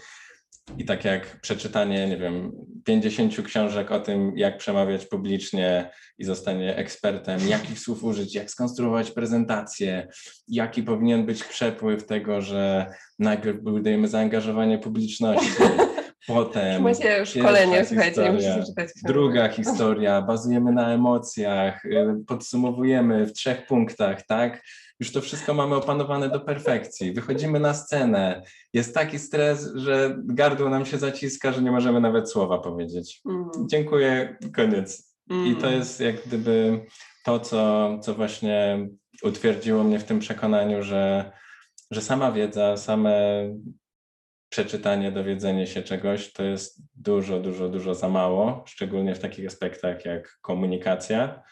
i 0.77 0.85
tak 0.85 1.05
jak 1.05 1.41
przeczytanie, 1.41 2.07
nie 2.07 2.17
wiem, 2.17 2.51
50 2.85 3.41
książek 3.41 3.91
o 3.91 3.99
tym, 3.99 4.37
jak 4.37 4.57
przemawiać 4.57 5.05
publicznie 5.05 5.91
i 6.17 6.23
zostanie 6.23 6.75
ekspertem, 6.75 7.47
jakich 7.47 7.79
słów 7.79 8.03
użyć, 8.03 8.35
jak 8.35 8.51
skonstruować 8.51 9.11
prezentację, 9.11 10.07
jaki 10.47 10.83
powinien 10.83 11.25
być 11.25 11.43
przepływ 11.43 12.05
tego, 12.05 12.41
że 12.41 12.85
najpierw 13.19 13.61
budujemy 13.61 14.07
zaangażowanie 14.07 14.77
publiczności, 14.77 15.51
potem 16.33 16.83
Macie 16.83 17.25
szkolenie, 17.25 17.85
słuchajcie, 17.85 18.21
nie 18.21 18.31
musicie 18.31 18.63
czytać. 18.65 18.89
Druga 19.03 19.49
historia, 19.49 20.21
bazujemy 20.21 20.71
na 20.71 20.93
emocjach, 20.93 21.83
podsumowujemy 22.27 23.25
w 23.25 23.33
trzech 23.33 23.65
punktach, 23.65 24.25
tak? 24.25 24.61
już 24.99 25.11
to 25.11 25.21
wszystko 25.21 25.53
mamy 25.53 25.75
opanowane 25.75 26.29
do 26.29 26.39
perfekcji. 26.39 27.13
Wychodzimy 27.13 27.59
na 27.59 27.73
scenę, 27.73 28.43
jest 28.73 28.93
taki 28.93 29.19
stres, 29.19 29.71
że 29.75 30.15
gardło 30.17 30.69
nam 30.69 30.85
się 30.85 30.97
zaciska, 30.97 31.51
że 31.51 31.61
nie 31.61 31.71
możemy 31.71 32.01
nawet 32.01 32.31
słowa 32.31 32.59
powiedzieć. 32.59 33.21
Mm. 33.29 33.49
Dziękuję, 33.71 34.37
koniec. 34.55 35.15
Mm. 35.29 35.47
I 35.47 35.55
to 35.55 35.67
mm. 35.67 35.79
jest 35.79 35.99
jak 35.99 36.25
gdyby 36.25 36.85
to, 37.25 37.39
co, 37.39 37.89
co 38.01 38.13
właśnie 38.13 38.87
utwierdziło 39.23 39.83
mnie 39.83 39.99
w 39.99 40.03
tym 40.03 40.19
przekonaniu, 40.19 40.83
że, 40.83 41.31
że 41.91 42.01
sama 42.01 42.31
wiedza, 42.31 42.77
same 42.77 43.13
przeczytanie, 44.49 45.11
dowiedzenie 45.11 45.67
się 45.67 45.81
czegoś 45.81 46.33
to 46.33 46.43
jest 46.43 46.81
dużo, 46.95 47.39
dużo, 47.39 47.69
dużo 47.69 47.95
za 47.95 48.09
mało, 48.09 48.63
szczególnie 48.67 49.15
w 49.15 49.19
takich 49.19 49.47
aspektach 49.47 50.05
jak 50.05 50.37
komunikacja 50.41 51.43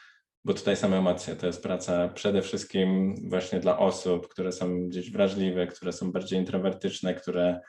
bo 0.47 0.53
tutaj 0.53 0.75
same 0.75 0.97
emocje 0.97 1.35
to 1.35 1.47
jest 1.47 1.63
praca 1.63 2.09
przede 2.09 2.41
wszystkim 2.41 3.15
właśnie 3.29 3.59
dla 3.59 3.79
osób, 3.79 4.27
które 4.27 4.51
są 4.51 4.87
gdzieś 4.87 5.11
wrażliwe, 5.11 5.67
które 5.67 5.93
są 5.93 6.11
bardziej 6.11 6.39
introwertyczne, 6.39 7.13
które, 7.13 7.59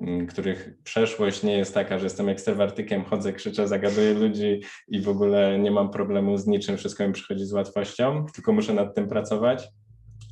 mm, 0.00 0.26
których 0.26 0.70
przeszłość 0.84 1.42
nie 1.42 1.58
jest 1.58 1.74
taka, 1.74 1.98
że 1.98 2.06
jestem 2.06 2.28
ekstrawertykiem, 2.28 3.04
chodzę, 3.04 3.32
krzyczę, 3.32 3.68
zagaduję 3.68 4.14
ludzi 4.14 4.60
i 4.88 5.00
w 5.00 5.08
ogóle 5.08 5.58
nie 5.58 5.70
mam 5.70 5.90
problemu 5.90 6.38
z 6.38 6.46
niczym, 6.46 6.76
wszystko 6.76 7.06
mi 7.06 7.12
przychodzi 7.12 7.44
z 7.44 7.52
łatwością, 7.52 8.26
tylko 8.34 8.52
muszę 8.52 8.74
nad 8.74 8.94
tym 8.94 9.08
pracować. 9.08 9.68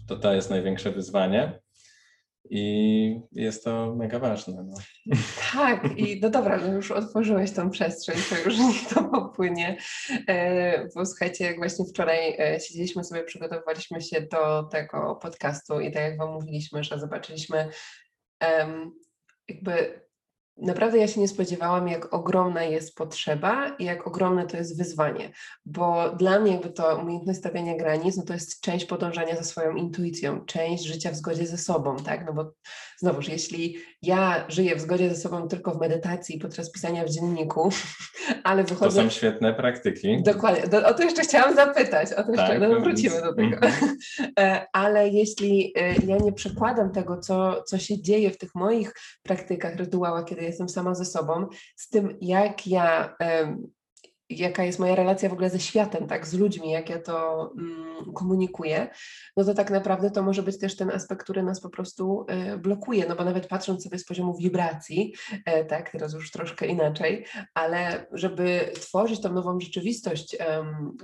To 0.09 0.17
to 0.17 0.35
jest 0.35 0.51
największe 0.51 0.91
wyzwanie. 0.91 1.61
I 2.51 3.21
jest 3.33 3.65
to 3.65 3.95
mega 3.95 4.19
ważne. 4.19 4.65
No. 4.65 4.75
Tak, 5.53 5.99
i 5.99 6.21
no 6.21 6.31
dobra, 6.31 6.57
no 6.57 6.73
już 6.73 6.91
otworzyłeś 6.91 7.53
tą 7.53 7.71
przestrzeń, 7.71 8.17
to 8.31 8.39
już 8.49 8.59
niech 8.67 8.89
to 8.95 9.05
popłynie. 9.05 9.77
E, 10.29 10.89
bo 10.95 11.07
słuchajcie, 11.07 11.45
jak 11.45 11.57
właśnie 11.57 11.85
wczoraj 11.85 12.37
e, 12.39 12.61
siedzieliśmy 12.61 13.05
sobie, 13.05 13.25
przygotowywaliśmy 13.25 14.01
się 14.01 14.21
do 14.21 14.63
tego 14.63 15.19
podcastu 15.23 15.81
i 15.81 15.93
tak 15.93 16.03
jak 16.03 16.19
Wam 16.19 16.33
mówiliśmy, 16.33 16.85
że 16.85 16.99
zobaczyliśmy 16.99 17.69
jakby 19.49 20.06
Naprawdę 20.59 20.99
ja 20.99 21.09
się 21.09 21.21
nie 21.21 21.29
spodziewałam, 21.29 21.89
jak 21.89 22.15
ogromna 22.15 22.65
jest 22.65 22.95
potrzeba 22.95 23.77
i 23.79 23.85
jak 23.85 24.07
ogromne 24.07 24.47
to 24.47 24.57
jest 24.57 24.79
wyzwanie, 24.79 25.31
bo 25.65 26.11
dla 26.11 26.39
mnie 26.39 26.53
jakby 26.53 26.71
to 26.71 26.97
umiejętność 26.97 27.39
stawiania 27.39 27.77
granic, 27.77 28.17
no 28.17 28.23
to 28.23 28.33
jest 28.33 28.61
część 28.61 28.85
podążania 28.85 29.37
za 29.37 29.43
swoją 29.43 29.75
intuicją, 29.75 30.41
część 30.41 30.85
życia 30.85 31.11
w 31.11 31.15
zgodzie 31.15 31.47
ze 31.47 31.59
sobą, 31.59 31.97
tak, 31.97 32.27
no 32.27 32.33
bo 32.33 32.53
znowuż, 32.99 33.29
jeśli 33.29 33.77
ja 34.03 34.45
żyję 34.49 34.77
w 34.77 34.81
zgodzie 34.81 35.11
ze 35.11 35.17
sobą 35.17 35.49
tylko 35.49 35.75
w 35.75 35.81
medytacji 35.81 36.39
podczas 36.39 36.73
pisania 36.73 37.05
w 37.05 37.11
dzienniku, 37.11 37.71
ale 38.45 38.65
wychodzę... 38.65 38.97
To 38.97 39.03
są 39.03 39.11
świetne 39.11 39.55
praktyki. 39.55 40.23
Dokładnie, 40.23 40.69
do, 40.69 40.87
o 40.87 40.95
to 40.95 41.03
jeszcze 41.03 41.23
chciałam 41.23 41.55
zapytać, 41.55 42.13
o 42.13 42.23
to 42.23 42.31
jeszcze, 42.31 42.49
tak, 42.49 42.61
no 42.61 42.81
wrócimy 42.81 43.23
do 43.23 43.35
tego, 43.35 43.57
mhm. 43.57 43.97
e, 44.41 44.67
ale 44.73 45.09
jeśli 45.09 45.73
e, 45.77 45.95
ja 46.07 46.17
nie 46.17 46.33
przekładam 46.33 46.93
tego, 46.93 47.19
co, 47.19 47.63
co 47.63 47.79
się 47.79 48.03
dzieje 48.03 48.31
w 48.31 48.39
tych 48.39 48.55
moich 48.55 48.95
praktykach, 49.23 49.77
rytuałach, 49.77 50.25
kiedy 50.25 50.46
jestem 50.47 50.69
sama 50.69 50.95
ze 50.95 51.05
sobą, 51.05 51.47
z 51.77 51.89
tym, 51.89 52.19
jak 52.21 52.67
ja 52.67 53.17
jaka 54.31 54.65
jest 54.65 54.79
moja 54.79 54.95
relacja 54.95 55.29
w 55.29 55.33
ogóle 55.33 55.51
ze 55.51 55.61
światem, 55.61 56.07
tak, 56.07 56.27
z 56.27 56.35
ludźmi, 56.35 56.71
jak 56.71 56.91
ja 56.91 57.01
to 57.01 57.51
mm, 57.59 58.13
komunikuję, 58.15 58.89
no 59.37 59.45
to 59.45 59.55
tak 59.55 59.71
naprawdę 59.71 60.11
to 60.11 60.23
może 60.23 60.43
być 60.43 60.59
też 60.59 60.77
ten 60.77 60.91
aspekt, 60.91 61.23
który 61.23 61.43
nas 61.43 61.61
po 61.61 61.71
prostu 61.71 62.27
y, 62.55 62.59
blokuje, 62.59 63.07
no 63.09 63.17
bo 63.17 63.25
nawet 63.25 63.47
patrząc 63.47 63.85
sobie 63.85 63.99
z 63.99 64.05
poziomu 64.05 64.37
wibracji, 64.37 65.15
y, 65.33 65.65
tak, 65.65 65.91
teraz 65.91 66.13
już 66.13 66.31
troszkę 66.31 66.67
inaczej, 66.67 67.27
ale 67.55 68.07
żeby 68.13 68.71
tworzyć 68.75 69.21
tą 69.21 69.33
nową 69.33 69.61
rzeczywistość, 69.61 70.35
y, 70.35 70.39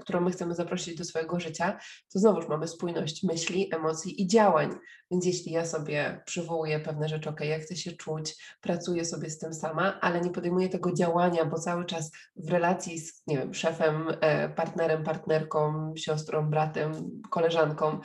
którą 0.01 0.21
my 0.21 0.31
chcemy 0.31 0.55
zaprosić 0.55 0.99
do 0.99 1.05
swojego 1.05 1.41
życia, 1.41 1.79
to 2.13 2.19
znowuż 2.19 2.49
mamy 2.49 2.69
spójność 2.69 3.23
myśli, 3.23 3.75
emocji 3.75 4.23
i 4.23 4.27
działań, 4.27 4.71
więc 5.11 5.27
jeśli 5.27 5.53
ja 5.53 5.67
sobie 5.67 6.23
przywołuję 6.27 6.81
pewne 6.81 7.09
rzeczy, 7.09 7.31
ok, 7.31 7.41
jak 7.41 7.63
chcę 7.63 7.77
się 7.77 7.93
czuć, 7.93 8.35
pracuję 8.61 9.05
sobie 9.05 9.31
z 9.31 9.39
tym 9.39 9.55
sama, 9.55 10.01
ale 10.01 10.21
nie 10.21 10.31
podejmuję 10.31 10.69
tego 10.69 10.93
działania, 10.93 11.45
bo 11.45 11.59
cały 11.59 11.85
czas 11.85 12.11
w 12.37 12.51
relacji 12.51 12.99
z, 12.99 13.12
nie 13.27 13.39
wiem, 13.39 13.55
szefem, 13.55 14.07
e, 14.21 14.49
partnerem, 14.49 15.05
partnerką, 15.05 15.93
siostrą, 15.97 16.51
bratem, 16.51 16.93
koleżanką, 17.31 18.01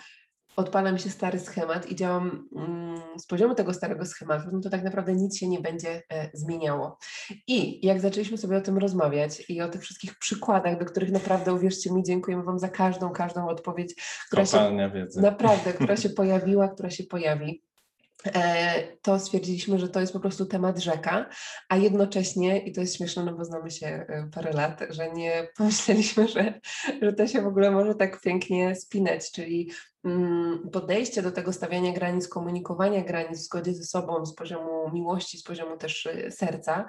odpala 0.57 0.91
mi 0.91 0.99
się 0.99 1.09
stary 1.09 1.39
schemat 1.39 1.91
i 1.91 1.95
działam 1.95 2.47
mm, 2.55 3.01
z 3.17 3.25
poziomu 3.25 3.55
tego 3.55 3.73
starego 3.73 4.05
schematu, 4.05 4.49
no 4.51 4.59
to 4.61 4.69
tak 4.69 4.83
naprawdę 4.83 5.13
nic 5.13 5.37
się 5.37 5.47
nie 5.47 5.59
będzie 5.59 6.03
e, 6.09 6.29
zmieniało. 6.33 6.97
I 7.47 7.85
jak 7.85 8.01
zaczęliśmy 8.01 8.37
sobie 8.37 8.57
o 8.57 8.61
tym 8.61 8.77
rozmawiać 8.77 9.49
i 9.49 9.61
o 9.61 9.69
tych 9.69 9.81
wszystkich 9.81 10.19
przykładach, 10.19 10.79
do 10.79 10.85
których 10.85 11.11
naprawdę, 11.11 11.53
uwierzcie 11.53 11.93
mi, 11.93 12.03
dziękujemy 12.03 12.43
Wam 12.43 12.59
za 12.59 12.69
każdą, 12.69 13.09
każdą 13.09 13.47
odpowiedź, 13.47 13.95
która 14.27 14.45
Kopalnia 14.45 14.87
się, 14.87 14.93
wiedzy. 14.93 15.21
naprawdę, 15.21 15.73
która 15.73 15.97
się 15.97 16.09
pojawiła, 16.09 16.67
która 16.67 16.89
się 16.89 17.03
pojawi. 17.03 17.63
E, 18.25 18.97
to 19.01 19.19
stwierdziliśmy, 19.19 19.79
że 19.79 19.89
to 19.89 19.99
jest 19.99 20.13
po 20.13 20.19
prostu 20.19 20.45
temat 20.45 20.79
rzeka, 20.79 21.29
a 21.69 21.77
jednocześnie, 21.77 22.59
i 22.59 22.71
to 22.71 22.81
jest 22.81 22.95
śmieszne, 22.95 23.23
no 23.23 23.33
bo 23.33 23.45
znamy 23.45 23.71
się 23.71 23.87
e, 23.87 24.29
parę 24.33 24.53
lat, 24.53 24.81
że 24.89 25.11
nie 25.11 25.47
pomyśleliśmy, 25.57 26.27
że, 26.27 26.59
że 27.01 27.13
to 27.13 27.27
się 27.27 27.41
w 27.41 27.47
ogóle 27.47 27.71
może 27.71 27.95
tak 27.95 28.21
pięknie 28.21 28.75
spinać, 28.75 29.31
czyli 29.31 29.71
mm, 30.05 30.69
podejście 30.71 31.21
do 31.21 31.31
tego 31.31 31.53
stawiania 31.53 31.93
granic, 31.93 32.27
komunikowania 32.27 33.03
granic 33.03 33.39
w 33.39 33.43
zgodzie 33.43 33.73
ze 33.73 33.83
sobą, 33.83 34.25
z 34.25 34.35
poziomu 34.35 34.91
miłości, 34.93 35.37
z 35.37 35.43
poziomu 35.43 35.77
też 35.77 36.05
e, 36.05 36.31
serca, 36.31 36.85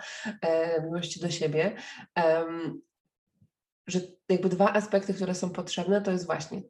miłości 0.84 1.20
do 1.20 1.30
siebie, 1.30 1.76
że 3.86 4.00
jakby 4.28 4.48
dwa 4.48 4.72
aspekty, 4.72 5.14
które 5.14 5.34
są 5.34 5.50
potrzebne, 5.50 6.02
to 6.02 6.10
jest 6.10 6.26
właśnie 6.26 6.62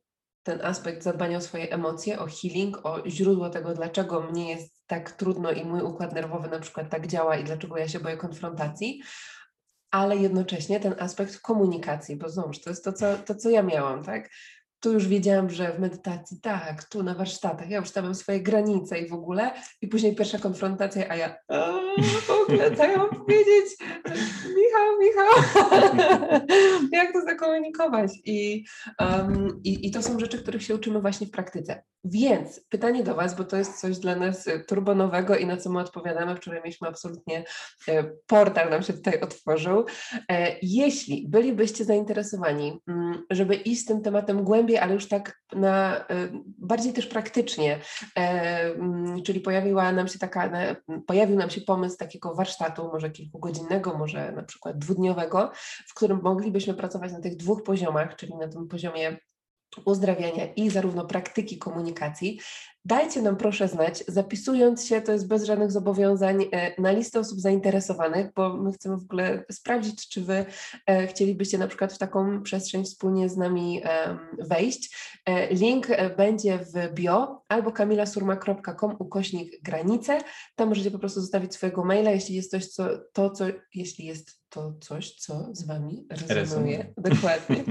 ten 0.42 0.60
aspekt 0.64 1.02
zadbania 1.02 1.38
o 1.38 1.40
swoje 1.40 1.72
emocje, 1.72 2.18
o 2.18 2.26
healing, 2.26 2.86
o 2.86 3.02
źródło 3.06 3.50
tego, 3.50 3.74
dlaczego 3.74 4.20
mnie 4.20 4.50
jest 4.50 4.82
tak 4.86 5.10
trudno 5.10 5.50
i 5.50 5.64
mój 5.64 5.82
układ 5.82 6.14
nerwowy 6.14 6.48
na 6.48 6.60
przykład 6.60 6.90
tak 6.90 7.06
działa 7.06 7.36
i 7.36 7.44
dlaczego 7.44 7.76
ja 7.76 7.88
się 7.88 8.00
boję 8.00 8.16
konfrontacji, 8.16 9.02
ale 9.90 10.16
jednocześnie 10.16 10.80
ten 10.80 10.94
aspekt 10.98 11.40
komunikacji, 11.40 12.16
bo 12.16 12.28
znowuż 12.28 12.60
to 12.60 12.70
jest 12.70 12.84
to, 12.84 12.92
co, 12.92 13.16
to, 13.16 13.34
co 13.34 13.50
ja 13.50 13.62
miałam, 13.62 14.04
tak? 14.04 14.28
tu 14.80 14.92
już 14.92 15.08
wiedziałam, 15.08 15.50
że 15.50 15.72
w 15.72 15.78
medytacji 15.78 16.40
tak, 16.40 16.84
tu 16.84 17.02
na 17.02 17.14
warsztatach, 17.14 17.70
ja 17.70 17.78
już 17.78 18.18
swoje 18.18 18.40
granice 18.40 18.98
i 18.98 19.08
w 19.08 19.12
ogóle. 19.12 19.52
I 19.80 19.88
później 19.88 20.14
pierwsza 20.14 20.38
konfrontacja, 20.38 21.08
a 21.08 21.16
ja 21.16 21.36
w 22.26 22.30
ogóle 22.30 22.76
co 22.76 22.84
ja 22.84 22.98
mam 22.98 23.10
powiedzieć? 23.10 23.76
Michał, 24.68 24.98
Michał, 24.98 25.60
jak 26.92 27.12
to 27.12 27.20
zakomunikować? 27.20 28.12
I, 28.24 28.64
um, 29.00 29.60
i, 29.64 29.86
I 29.86 29.90
to 29.90 30.02
są 30.02 30.18
rzeczy, 30.18 30.38
których 30.38 30.62
się 30.62 30.74
uczymy 30.74 31.00
właśnie 31.00 31.26
w 31.26 31.30
praktyce. 31.30 31.82
Więc 32.04 32.60
pytanie 32.68 33.02
do 33.02 33.14
Was, 33.14 33.36
bo 33.36 33.44
to 33.44 33.56
jest 33.56 33.80
coś 33.80 33.98
dla 33.98 34.16
nas 34.16 34.48
turbonowego 34.68 35.36
i 35.36 35.46
na 35.46 35.56
co 35.56 35.70
my 35.70 35.80
odpowiadamy. 35.80 36.36
Wczoraj 36.36 36.60
mieliśmy 36.64 36.88
absolutnie 36.88 37.44
e, 37.88 38.04
portal 38.26 38.70
nam 38.70 38.82
się 38.82 38.92
tutaj 38.92 39.20
otworzył. 39.20 39.84
E, 40.30 40.56
jeśli 40.62 41.28
bylibyście 41.28 41.84
zainteresowani, 41.84 42.80
mm, 42.88 43.22
żeby 43.30 43.54
iść 43.54 43.82
z 43.82 43.84
tym 43.84 44.02
tematem 44.02 44.44
głębiej, 44.44 44.78
ale 44.78 44.94
już 44.94 45.08
tak 45.08 45.40
na, 45.52 46.04
bardziej 46.58 46.92
też 46.92 47.06
praktycznie, 47.06 47.78
e, 48.18 48.20
mm, 48.74 49.22
czyli 49.22 49.40
pojawiła 49.40 49.92
nam 49.92 50.08
się 50.08 50.18
taka, 50.18 50.50
pojawił 51.06 51.36
nam 51.36 51.50
się 51.50 51.60
pomysł 51.60 51.96
takiego 51.96 52.34
warsztatu, 52.34 52.90
może 52.92 53.10
kilkugodzinnego, 53.10 53.98
może 53.98 54.32
na 54.32 54.42
przykład 54.42 54.57
dwudniowego, 54.74 55.50
w 55.86 55.94
którym 55.94 56.20
moglibyśmy 56.22 56.74
pracować 56.74 57.12
na 57.12 57.20
tych 57.20 57.36
dwóch 57.36 57.62
poziomach, 57.62 58.16
czyli 58.16 58.36
na 58.36 58.48
tym 58.48 58.68
poziomie 58.68 59.16
uzdrawiania 59.84 60.52
i 60.52 60.70
zarówno 60.70 61.04
praktyki 61.04 61.58
komunikacji, 61.58 62.40
Dajcie 62.88 63.22
nam 63.22 63.36
proszę 63.36 63.68
znać, 63.68 64.04
zapisując 64.08 64.86
się, 64.86 65.00
to 65.00 65.12
jest 65.12 65.28
bez 65.28 65.44
żadnych 65.44 65.72
zobowiązań, 65.72 66.44
e, 66.52 66.82
na 66.82 66.90
listę 66.90 67.20
osób 67.20 67.40
zainteresowanych, 67.40 68.32
bo 68.36 68.56
my 68.56 68.72
chcemy 68.72 68.96
w 68.96 69.02
ogóle 69.02 69.44
sprawdzić, 69.50 70.08
czy 70.08 70.20
Wy 70.20 70.46
e, 70.86 71.06
chcielibyście 71.06 71.58
na 71.58 71.68
przykład 71.68 71.92
w 71.92 71.98
taką 71.98 72.42
przestrzeń 72.42 72.84
wspólnie 72.84 73.28
z 73.28 73.36
nami 73.36 73.82
wejść. 74.38 74.96
E, 75.26 75.54
link 75.54 75.86
będzie 76.16 76.58
w 76.58 76.94
bio 76.94 77.42
albo 77.48 77.72
kamilasurma.com 77.72 78.96
ukośnik 78.98 79.62
granice. 79.62 80.18
Tam 80.56 80.68
możecie 80.68 80.90
po 80.90 80.98
prostu 80.98 81.20
zostawić 81.20 81.54
swojego 81.54 81.84
maila, 81.84 82.10
jeśli 82.10 82.34
jest 82.34 82.50
coś, 82.50 82.66
co, 82.66 82.88
to, 83.12 83.30
co, 83.30 83.44
jeśli 83.74 84.04
jest 84.04 84.37
to 84.50 84.72
coś, 84.80 85.14
co 85.14 85.48
z 85.52 85.66
Wami 85.66 86.06
rezonuje, 86.28 86.92
dokładnie, 86.96 87.64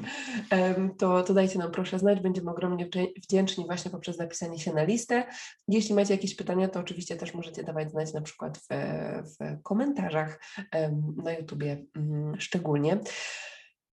to, 0.99 1.23
to 1.23 1.33
dajcie 1.33 1.59
nam 1.59 1.71
proszę 1.71 1.99
znać, 1.99 2.19
będziemy 2.19 2.51
ogromnie 2.51 2.89
wdzięczni 3.23 3.65
właśnie 3.65 3.91
poprzez 3.91 4.17
zapisanie 4.17 4.59
się 4.59 4.73
na 4.73 4.83
listę. 4.83 5.23
Jeśli 5.67 5.95
macie 5.95 6.13
jakieś 6.13 6.35
pytania, 6.35 6.67
to 6.67 6.79
oczywiście 6.79 7.15
też 7.15 7.33
możecie 7.33 7.63
dawać 7.63 7.91
znać 7.91 8.13
na 8.13 8.21
przykład 8.21 8.57
w, 8.57 8.67
w 9.23 9.61
komentarzach 9.63 10.39
na 11.23 11.33
YouTubie 11.33 11.85
mm, 11.95 12.41
szczególnie. 12.41 12.99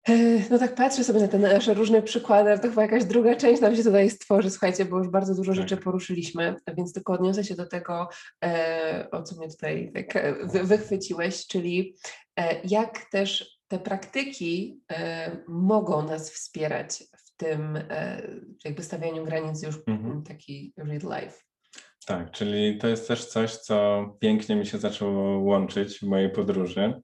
E, 0.09 0.13
no 0.49 0.59
tak 0.59 0.75
patrzę 0.75 1.03
sobie 1.03 1.19
na 1.19 1.27
te 1.27 1.39
nasze 1.39 1.73
różne 1.73 2.01
przykłady, 2.01 2.59
to 2.59 2.69
chyba 2.69 2.81
jakaś 2.81 3.05
druga 3.05 3.35
część 3.35 3.61
nam 3.61 3.75
się 3.75 3.83
tutaj 3.83 4.09
stworzy, 4.09 4.49
słuchajcie, 4.49 4.85
bo 4.85 4.97
już 4.97 5.07
bardzo 5.07 5.35
dużo 5.35 5.53
rzeczy 5.53 5.75
tak. 5.75 5.83
poruszyliśmy, 5.83 6.55
więc 6.77 6.93
tylko 6.93 7.13
odniosę 7.13 7.43
się 7.43 7.55
do 7.55 7.67
tego, 7.67 8.09
e, 8.43 9.07
o 9.11 9.23
co 9.23 9.35
mnie 9.35 9.49
tutaj 9.49 9.91
tak 9.93 10.15
e, 10.15 10.35
wychwyciłeś, 10.63 11.47
czyli 11.47 11.95
jak 12.63 13.09
też 13.11 13.59
te 13.67 13.79
praktyki 13.79 14.81
mogą 15.47 16.07
nas 16.07 16.31
wspierać 16.31 17.03
w 17.25 17.35
tym 17.37 17.79
jakby 18.65 18.83
stawianiu 18.83 19.25
granic 19.25 19.63
już 19.63 19.75
mhm. 19.87 20.23
taki 20.23 20.73
real 20.77 21.21
life. 21.21 21.37
Tak, 22.05 22.31
czyli 22.31 22.77
to 22.77 22.87
jest 22.87 23.07
też 23.07 23.25
coś, 23.25 23.55
co 23.55 24.05
pięknie 24.19 24.55
mi 24.55 24.65
się 24.65 24.77
zaczęło 24.77 25.39
łączyć 25.39 25.99
w 25.99 26.03
mojej 26.03 26.29
podróży 26.29 27.01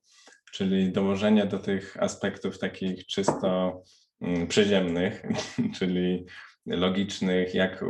czyli 0.52 0.92
dołożenie 0.92 1.46
do 1.46 1.60
tych 1.60 2.04
aspektów 2.04 2.60
takich 2.60 3.06
czysto 3.06 3.84
mm, 4.22 4.48
przyziemnych, 4.48 5.24
czyli 5.80 6.26
logicznych, 6.66 7.54
jak, 7.54 7.86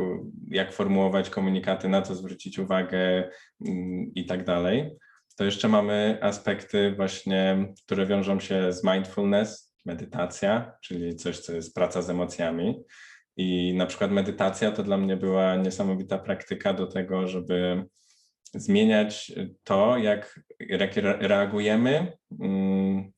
jak 0.50 0.72
formułować 0.72 1.30
komunikaty, 1.30 1.88
na 1.88 2.02
co 2.02 2.14
zwrócić 2.14 2.58
uwagę 2.58 3.30
mm, 3.66 4.12
i 4.14 4.26
tak 4.26 4.44
dalej. 4.44 4.90
To 5.36 5.44
jeszcze 5.44 5.68
mamy 5.68 6.18
aspekty 6.22 6.94
właśnie, 6.96 7.72
które 7.84 8.06
wiążą 8.06 8.40
się 8.40 8.72
z 8.72 8.84
mindfulness, 8.84 9.74
medytacja, 9.84 10.72
czyli 10.82 11.16
coś, 11.16 11.38
co 11.38 11.52
jest 11.52 11.74
praca 11.74 12.02
z 12.02 12.10
emocjami. 12.10 12.82
I 13.36 13.74
na 13.74 13.86
przykład 13.86 14.10
medytacja 14.10 14.72
to 14.72 14.82
dla 14.82 14.96
mnie 14.96 15.16
była 15.16 15.56
niesamowita 15.56 16.18
praktyka 16.18 16.74
do 16.74 16.86
tego, 16.86 17.28
żeby 17.28 17.84
zmieniać 18.54 19.32
to, 19.64 19.98
jak, 19.98 20.40
jak 20.60 20.96
reagujemy, 20.96 22.12
mm, 22.40 23.12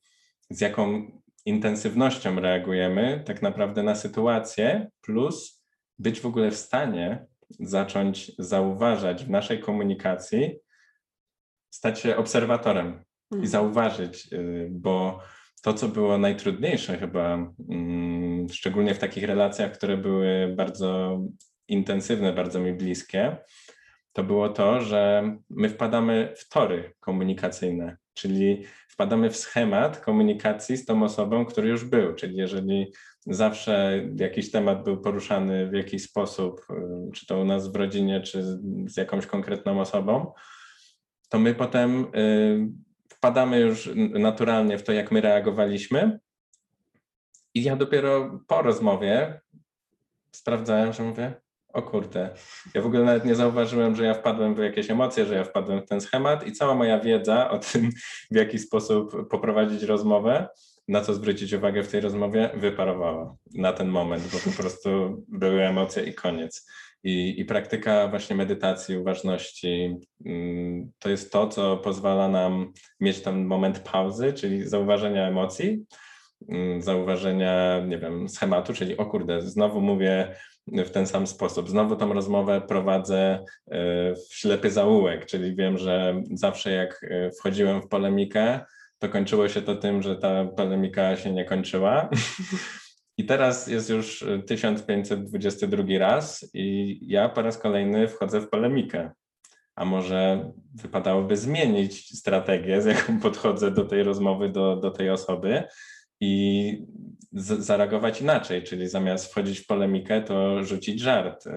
z 0.50 0.60
jaką 0.60 1.10
intensywnością 1.46 2.40
reagujemy 2.40 3.22
tak 3.26 3.42
naprawdę 3.42 3.82
na 3.82 3.94
sytuację, 3.94 4.90
plus 5.02 5.62
być 5.98 6.20
w 6.20 6.26
ogóle 6.26 6.50
w 6.50 6.56
stanie 6.56 7.26
zacząć 7.60 8.32
zauważać 8.38 9.24
w 9.24 9.30
naszej 9.30 9.60
komunikacji, 9.60 10.56
stać 11.70 12.00
się 12.00 12.16
obserwatorem 12.16 13.04
i 13.32 13.34
mhm. 13.34 13.46
zauważyć, 13.46 14.32
y, 14.32 14.68
bo 14.70 15.20
to, 15.62 15.74
co 15.74 15.88
było 15.88 16.18
najtrudniejsze 16.18 16.98
chyba, 16.98 17.52
mm, 17.68 18.48
szczególnie 18.48 18.94
w 18.94 18.98
takich 18.98 19.24
relacjach, 19.24 19.72
które 19.72 19.96
były 19.96 20.54
bardzo 20.56 21.20
intensywne, 21.68 22.32
bardzo 22.32 22.60
mi 22.60 22.72
bliskie, 22.72 23.36
to 24.12 24.24
było 24.24 24.48
to, 24.48 24.80
że 24.80 25.32
my 25.50 25.68
wpadamy 25.68 26.34
w 26.36 26.48
tory 26.48 26.94
komunikacyjne, 27.00 27.96
czyli 28.14 28.64
wpadamy 28.88 29.30
w 29.30 29.36
schemat 29.36 30.00
komunikacji 30.00 30.76
z 30.76 30.86
tą 30.86 31.02
osobą, 31.02 31.44
który 31.44 31.68
już 31.68 31.84
był. 31.84 32.14
Czyli 32.14 32.36
jeżeli 32.36 32.92
zawsze 33.26 34.04
jakiś 34.16 34.50
temat 34.50 34.84
był 34.84 35.00
poruszany 35.00 35.70
w 35.70 35.72
jakiś 35.72 36.02
sposób, 36.02 36.60
y, 36.70 37.12
czy 37.14 37.26
to 37.26 37.40
u 37.40 37.44
nas 37.44 37.72
w 37.72 37.76
rodzinie, 37.76 38.20
czy 38.20 38.42
z 38.86 38.96
jakąś 38.96 39.26
konkretną 39.26 39.80
osobą, 39.80 40.32
to 41.28 41.38
my 41.38 41.54
potem 41.54 42.06
y, 42.14 42.68
wpadamy 43.08 43.60
już 43.60 43.90
naturalnie 43.96 44.78
w 44.78 44.82
to, 44.82 44.92
jak 44.92 45.10
my 45.10 45.20
reagowaliśmy. 45.20 46.18
I 47.54 47.62
ja 47.62 47.76
dopiero 47.76 48.40
po 48.46 48.62
rozmowie 48.62 49.40
sprawdzałem, 50.32 50.92
że 50.92 51.02
mówię, 51.02 51.34
o 51.72 51.82
kurde, 51.82 52.30
ja 52.74 52.82
w 52.82 52.86
ogóle 52.86 53.04
nawet 53.04 53.24
nie 53.24 53.34
zauważyłem, 53.34 53.96
że 53.96 54.04
ja 54.04 54.14
wpadłem 54.14 54.54
w 54.54 54.58
jakieś 54.58 54.90
emocje, 54.90 55.26
że 55.26 55.34
ja 55.34 55.44
wpadłem 55.44 55.82
w 55.82 55.88
ten 55.88 56.00
schemat 56.00 56.46
i 56.46 56.52
cała 56.52 56.74
moja 56.74 57.00
wiedza 57.00 57.50
o 57.50 57.58
tym, 57.58 57.90
w 58.30 58.36
jaki 58.36 58.58
sposób 58.58 59.28
poprowadzić 59.28 59.82
rozmowę, 59.82 60.48
na 60.88 61.00
co 61.00 61.14
zwrócić 61.14 61.52
uwagę 61.52 61.82
w 61.82 61.88
tej 61.88 62.00
rozmowie, 62.00 62.50
wyparowała 62.54 63.36
na 63.54 63.72
ten 63.72 63.88
moment, 63.88 64.24
bo 64.32 64.50
po 64.50 64.62
prostu 64.62 64.90
były 65.28 65.62
emocje 65.62 66.02
i 66.02 66.14
koniec. 66.14 66.70
I, 67.04 67.40
I, 67.40 67.44
praktyka 67.44 68.08
właśnie 68.08 68.36
medytacji, 68.36 68.98
uważności 68.98 69.96
mm, 70.26 70.92
to 70.98 71.10
jest 71.10 71.32
to, 71.32 71.48
co 71.48 71.76
pozwala 71.76 72.28
nam 72.28 72.72
mieć 73.00 73.20
ten 73.20 73.44
moment 73.44 73.78
pauzy, 73.78 74.32
czyli 74.32 74.68
zauważenia 74.68 75.28
emocji, 75.28 75.84
mm, 76.48 76.82
zauważenia, 76.82 77.80
nie 77.86 77.98
wiem, 77.98 78.28
schematu, 78.28 78.74
czyli 78.74 78.96
o 78.96 79.06
kurde, 79.06 79.42
znowu 79.42 79.80
mówię 79.80 80.34
w 80.66 80.90
ten 80.90 81.06
sam 81.06 81.26
sposób. 81.26 81.70
Znowu 81.70 81.96
tą 81.96 82.12
rozmowę 82.12 82.60
prowadzę 82.60 83.44
e, 83.70 84.14
w 84.14 84.34
ślepy 84.34 84.70
zaułek, 84.70 85.26
czyli 85.26 85.56
wiem, 85.56 85.78
że 85.78 86.22
zawsze 86.32 86.72
jak 86.72 87.06
e, 87.10 87.30
wchodziłem 87.30 87.82
w 87.82 87.88
polemikę, 87.88 88.60
to 88.98 89.08
kończyło 89.08 89.48
się 89.48 89.62
to 89.62 89.76
tym, 89.76 90.02
że 90.02 90.16
ta 90.16 90.44
polemika 90.44 91.16
się 91.16 91.32
nie 91.32 91.44
kończyła. 91.44 92.10
I 93.18 93.24
teraz 93.24 93.66
jest 93.66 93.90
już 93.90 94.24
1522 94.46 95.84
raz 95.98 96.50
i 96.54 96.98
ja 97.02 97.28
po 97.28 97.42
raz 97.42 97.58
kolejny 97.58 98.08
wchodzę 98.08 98.40
w 98.40 98.48
polemikę. 98.48 99.10
A 99.74 99.84
może 99.84 100.50
wypadałoby 100.74 101.36
zmienić 101.36 102.18
strategię, 102.18 102.82
z 102.82 102.86
jaką 102.86 103.20
podchodzę 103.20 103.70
do 103.70 103.84
tej 103.84 104.02
rozmowy, 104.02 104.48
do, 104.48 104.76
do 104.76 104.90
tej 104.90 105.10
osoby 105.10 105.62
i 106.20 106.86
zareagować 107.32 108.20
inaczej, 108.20 108.62
czyli 108.62 108.88
zamiast 108.88 109.30
wchodzić 109.30 109.60
w 109.60 109.66
polemikę, 109.66 110.22
to 110.22 110.64
rzucić 110.64 111.00
żart, 111.00 111.46
y, 111.46 111.50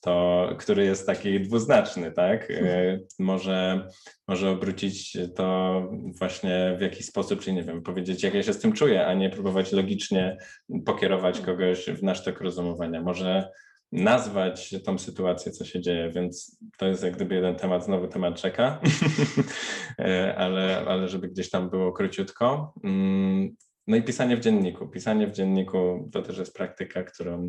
to, 0.00 0.48
który 0.58 0.84
jest 0.84 1.06
taki 1.06 1.40
dwuznaczny, 1.40 2.12
tak? 2.12 2.50
Y, 2.50 3.06
może, 3.18 3.88
może 4.28 4.50
obrócić 4.50 5.18
to 5.36 5.82
właśnie 6.18 6.74
w 6.78 6.80
jakiś 6.80 7.06
sposób, 7.06 7.40
czyli 7.40 7.56
nie 7.56 7.62
wiem, 7.62 7.82
powiedzieć, 7.82 8.22
jak 8.22 8.34
ja 8.34 8.42
się 8.42 8.52
z 8.52 8.58
tym 8.58 8.72
czuję, 8.72 9.06
a 9.06 9.14
nie 9.14 9.30
próbować 9.30 9.72
logicznie 9.72 10.36
pokierować 10.86 11.40
kogoś 11.40 11.86
w 11.86 12.02
nasz 12.02 12.24
tok 12.24 12.40
rozumowania. 12.40 13.02
Może 13.02 13.48
nazwać 13.92 14.74
tą 14.84 14.98
sytuację, 14.98 15.52
co 15.52 15.64
się 15.64 15.80
dzieje, 15.80 16.10
więc 16.10 16.58
to 16.78 16.86
jest 16.86 17.02
jak 17.02 17.16
gdyby 17.16 17.34
jeden 17.34 17.56
temat, 17.56 17.84
znowu 17.84 18.08
temat 18.08 18.34
czeka, 18.34 18.80
y, 20.00 20.36
ale, 20.36 20.84
ale 20.88 21.08
żeby 21.08 21.28
gdzieś 21.28 21.50
tam 21.50 21.70
było 21.70 21.92
króciutko. 21.92 22.74
No 23.86 23.96
i 23.96 24.02
pisanie 24.02 24.36
w 24.36 24.40
dzienniku. 24.40 24.88
Pisanie 24.88 25.26
w 25.26 25.32
dzienniku 25.32 26.08
to 26.12 26.22
też 26.22 26.38
jest 26.38 26.54
praktyka, 26.54 27.02
którą 27.02 27.48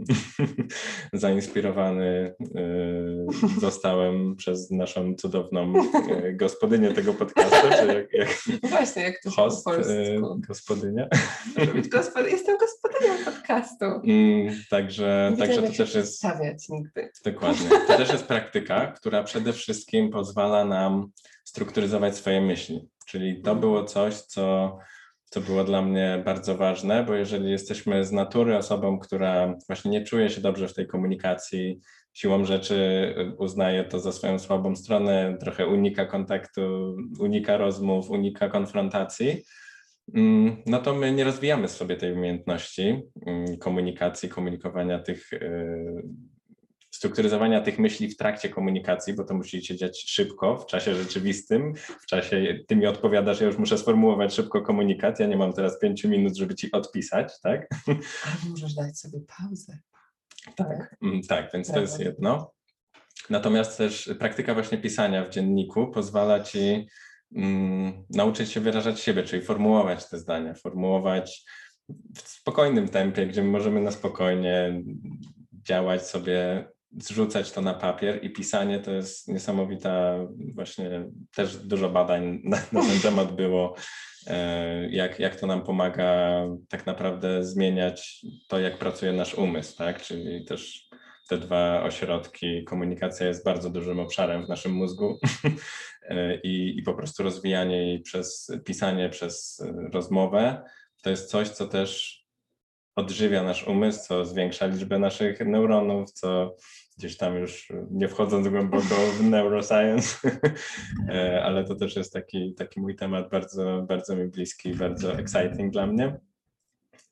zainspirowany 1.13 2.35
y, 2.41 3.59
zostałem 3.59 4.35
przez 4.35 4.71
naszą 4.71 5.15
cudowną 5.15 5.73
y, 6.25 6.33
gospodynię 6.33 6.93
tego 6.93 7.13
podcastu, 7.13 7.67
czy 7.79 7.87
jak, 7.87 8.13
jak 8.13 8.29
Właśnie, 8.69 9.03
jak 9.03 9.21
to 9.23 9.31
host, 9.31 9.65
po 9.65 9.75
y, 9.77 10.21
gospodynia. 10.47 11.07
Gospody, 11.91 12.29
jestem 12.31 12.57
gospodynią 12.57 13.25
podcastu. 13.25 13.85
Mm, 13.85 14.55
także 14.69 15.29
Nie 15.31 15.37
także 15.37 15.61
to 15.61 15.73
też 15.77 15.95
jest... 15.95 16.17
Stawiać 16.17 16.69
nigdy. 16.69 17.11
Dokładnie. 17.25 17.69
To 17.87 17.97
też 17.97 18.11
jest 18.11 18.25
praktyka, 18.25 18.87
która 18.87 19.23
przede 19.23 19.53
wszystkim 19.53 20.09
pozwala 20.09 20.65
nam 20.65 21.11
strukturyzować 21.43 22.15
swoje 22.15 22.41
myśli. 22.41 22.89
Czyli 23.07 23.41
to 23.41 23.55
było 23.55 23.83
coś, 23.83 24.15
co 24.15 24.77
co 25.31 25.41
było 25.41 25.63
dla 25.63 25.81
mnie 25.81 26.21
bardzo 26.25 26.57
ważne, 26.57 27.03
bo 27.03 27.13
jeżeli 27.13 27.51
jesteśmy 27.51 28.05
z 28.05 28.11
natury 28.11 28.57
osobą, 28.57 28.99
która 28.99 29.55
właśnie 29.67 29.91
nie 29.91 30.03
czuje 30.03 30.29
się 30.29 30.41
dobrze 30.41 30.67
w 30.67 30.73
tej 30.73 30.87
komunikacji, 30.87 31.79
siłą 32.13 32.45
rzeczy 32.45 32.75
uznaje 33.37 33.83
to 33.83 33.99
za 33.99 34.11
swoją 34.11 34.39
słabą 34.39 34.75
stronę, 34.75 35.37
trochę 35.39 35.67
unika 35.67 36.05
kontaktu, 36.05 36.95
unika 37.19 37.57
rozmów, 37.57 38.09
unika 38.09 38.49
konfrontacji, 38.49 39.43
mm, 40.13 40.57
no 40.65 40.79
to 40.79 40.95
my 40.95 41.11
nie 41.11 41.23
rozwijamy 41.23 41.67
sobie 41.67 41.95
tej 41.95 42.13
umiejętności 42.13 43.01
mm, 43.27 43.57
komunikacji, 43.57 44.29
komunikowania 44.29 44.99
tych 44.99 45.33
y, 45.33 46.03
strukturyzowania 46.91 47.61
tych 47.61 47.79
myśli 47.79 48.09
w 48.09 48.17
trakcie 48.17 48.49
komunikacji, 48.49 49.13
bo 49.13 49.23
to 49.23 49.33
musi 49.33 49.65
się 49.65 49.75
dziać 49.75 50.03
szybko, 50.09 50.57
w 50.57 50.65
czasie 50.65 50.95
rzeczywistym, 50.95 51.73
w 51.75 52.05
czasie, 52.05 52.59
ty 52.67 52.75
mi 52.75 52.85
odpowiadasz, 52.85 53.41
ja 53.41 53.47
już 53.47 53.57
muszę 53.57 53.77
sformułować 53.77 54.33
szybko 54.33 54.61
komunikat, 54.61 55.19
ja 55.19 55.27
nie 55.27 55.37
mam 55.37 55.53
teraz 55.53 55.79
pięciu 55.79 56.09
minut, 56.09 56.37
żeby 56.37 56.55
ci 56.55 56.71
odpisać, 56.71 57.41
tak? 57.41 57.67
Ale 57.87 58.49
możesz 58.49 58.73
dać 58.73 58.99
sobie 58.99 59.19
pauzę. 59.39 59.77
Tak, 60.55 60.95
mm, 61.01 61.21
tak, 61.21 61.49
więc 61.53 61.71
to 61.71 61.79
jest 61.79 61.99
jedno. 61.99 62.53
Natomiast 63.29 63.77
też 63.77 64.09
praktyka 64.19 64.53
właśnie 64.53 64.77
pisania 64.77 65.25
w 65.25 65.29
dzienniku 65.29 65.87
pozwala 65.87 66.43
ci 66.43 66.87
um, 67.35 68.05
nauczyć 68.09 68.51
się 68.51 68.59
wyrażać 68.59 68.99
siebie, 68.99 69.23
czyli 69.23 69.41
formułować 69.41 70.09
te 70.09 70.19
zdania, 70.19 70.53
formułować 70.53 71.45
w 72.15 72.19
spokojnym 72.19 72.89
tempie, 72.89 73.27
gdzie 73.27 73.43
możemy 73.43 73.81
na 73.81 73.91
spokojnie 73.91 74.81
działać 75.51 76.07
sobie 76.07 76.67
zrzucać 76.97 77.51
to 77.51 77.61
na 77.61 77.73
papier 77.73 78.23
i 78.23 78.29
pisanie 78.29 78.79
to 78.79 78.91
jest 78.91 79.27
niesamowita, 79.27 80.17
właśnie 80.55 81.05
też 81.35 81.57
dużo 81.57 81.89
badań 81.89 82.39
na, 82.43 82.57
na 82.71 82.81
ten 82.81 82.99
temat 82.99 83.35
było, 83.35 83.75
e, 84.27 84.89
jak, 84.89 85.19
jak 85.19 85.35
to 85.35 85.47
nam 85.47 85.63
pomaga 85.63 86.41
tak 86.69 86.85
naprawdę 86.85 87.45
zmieniać 87.45 88.25
to, 88.47 88.59
jak 88.59 88.77
pracuje 88.77 89.13
nasz 89.13 89.33
umysł, 89.33 89.77
tak? 89.77 90.01
Czyli 90.01 90.45
też 90.45 90.89
te 91.29 91.37
dwa 91.37 91.83
ośrodki, 91.83 92.63
komunikacja 92.63 93.27
jest 93.27 93.45
bardzo 93.45 93.69
dużym 93.69 93.99
obszarem 93.99 94.45
w 94.45 94.49
naszym 94.49 94.71
mózgu 94.71 95.19
e, 96.09 96.35
i, 96.35 96.79
i 96.79 96.83
po 96.83 96.93
prostu 96.93 97.23
rozwijanie 97.23 97.87
jej 97.87 98.01
przez 98.01 98.51
pisanie, 98.65 99.09
przez 99.09 99.63
rozmowę, 99.93 100.63
to 101.03 101.09
jest 101.09 101.29
coś, 101.29 101.49
co 101.49 101.67
też 101.67 102.20
odżywia 102.95 103.43
nasz 103.43 103.67
umysł, 103.67 104.07
co 104.07 104.25
zwiększa 104.25 104.65
liczbę 104.65 104.99
naszych 104.99 105.39
neuronów, 105.39 106.11
co 106.11 106.55
gdzieś 106.97 107.17
tam 107.17 107.35
już 107.35 107.73
nie 107.91 108.07
wchodząc 108.07 108.47
głęboko 108.47 108.95
w 109.19 109.23
neuroscience, 109.23 110.29
e, 111.09 111.43
ale 111.43 111.63
to 111.63 111.75
też 111.75 111.95
jest 111.95 112.13
taki, 112.13 112.53
taki 112.53 112.81
mój 112.81 112.95
temat 112.95 113.29
bardzo, 113.29 113.85
bardzo 113.87 114.15
mi 114.15 114.27
bliski, 114.27 114.73
bardzo 114.73 115.13
exciting 115.13 115.73
dla 115.73 115.87
mnie. 115.87 116.19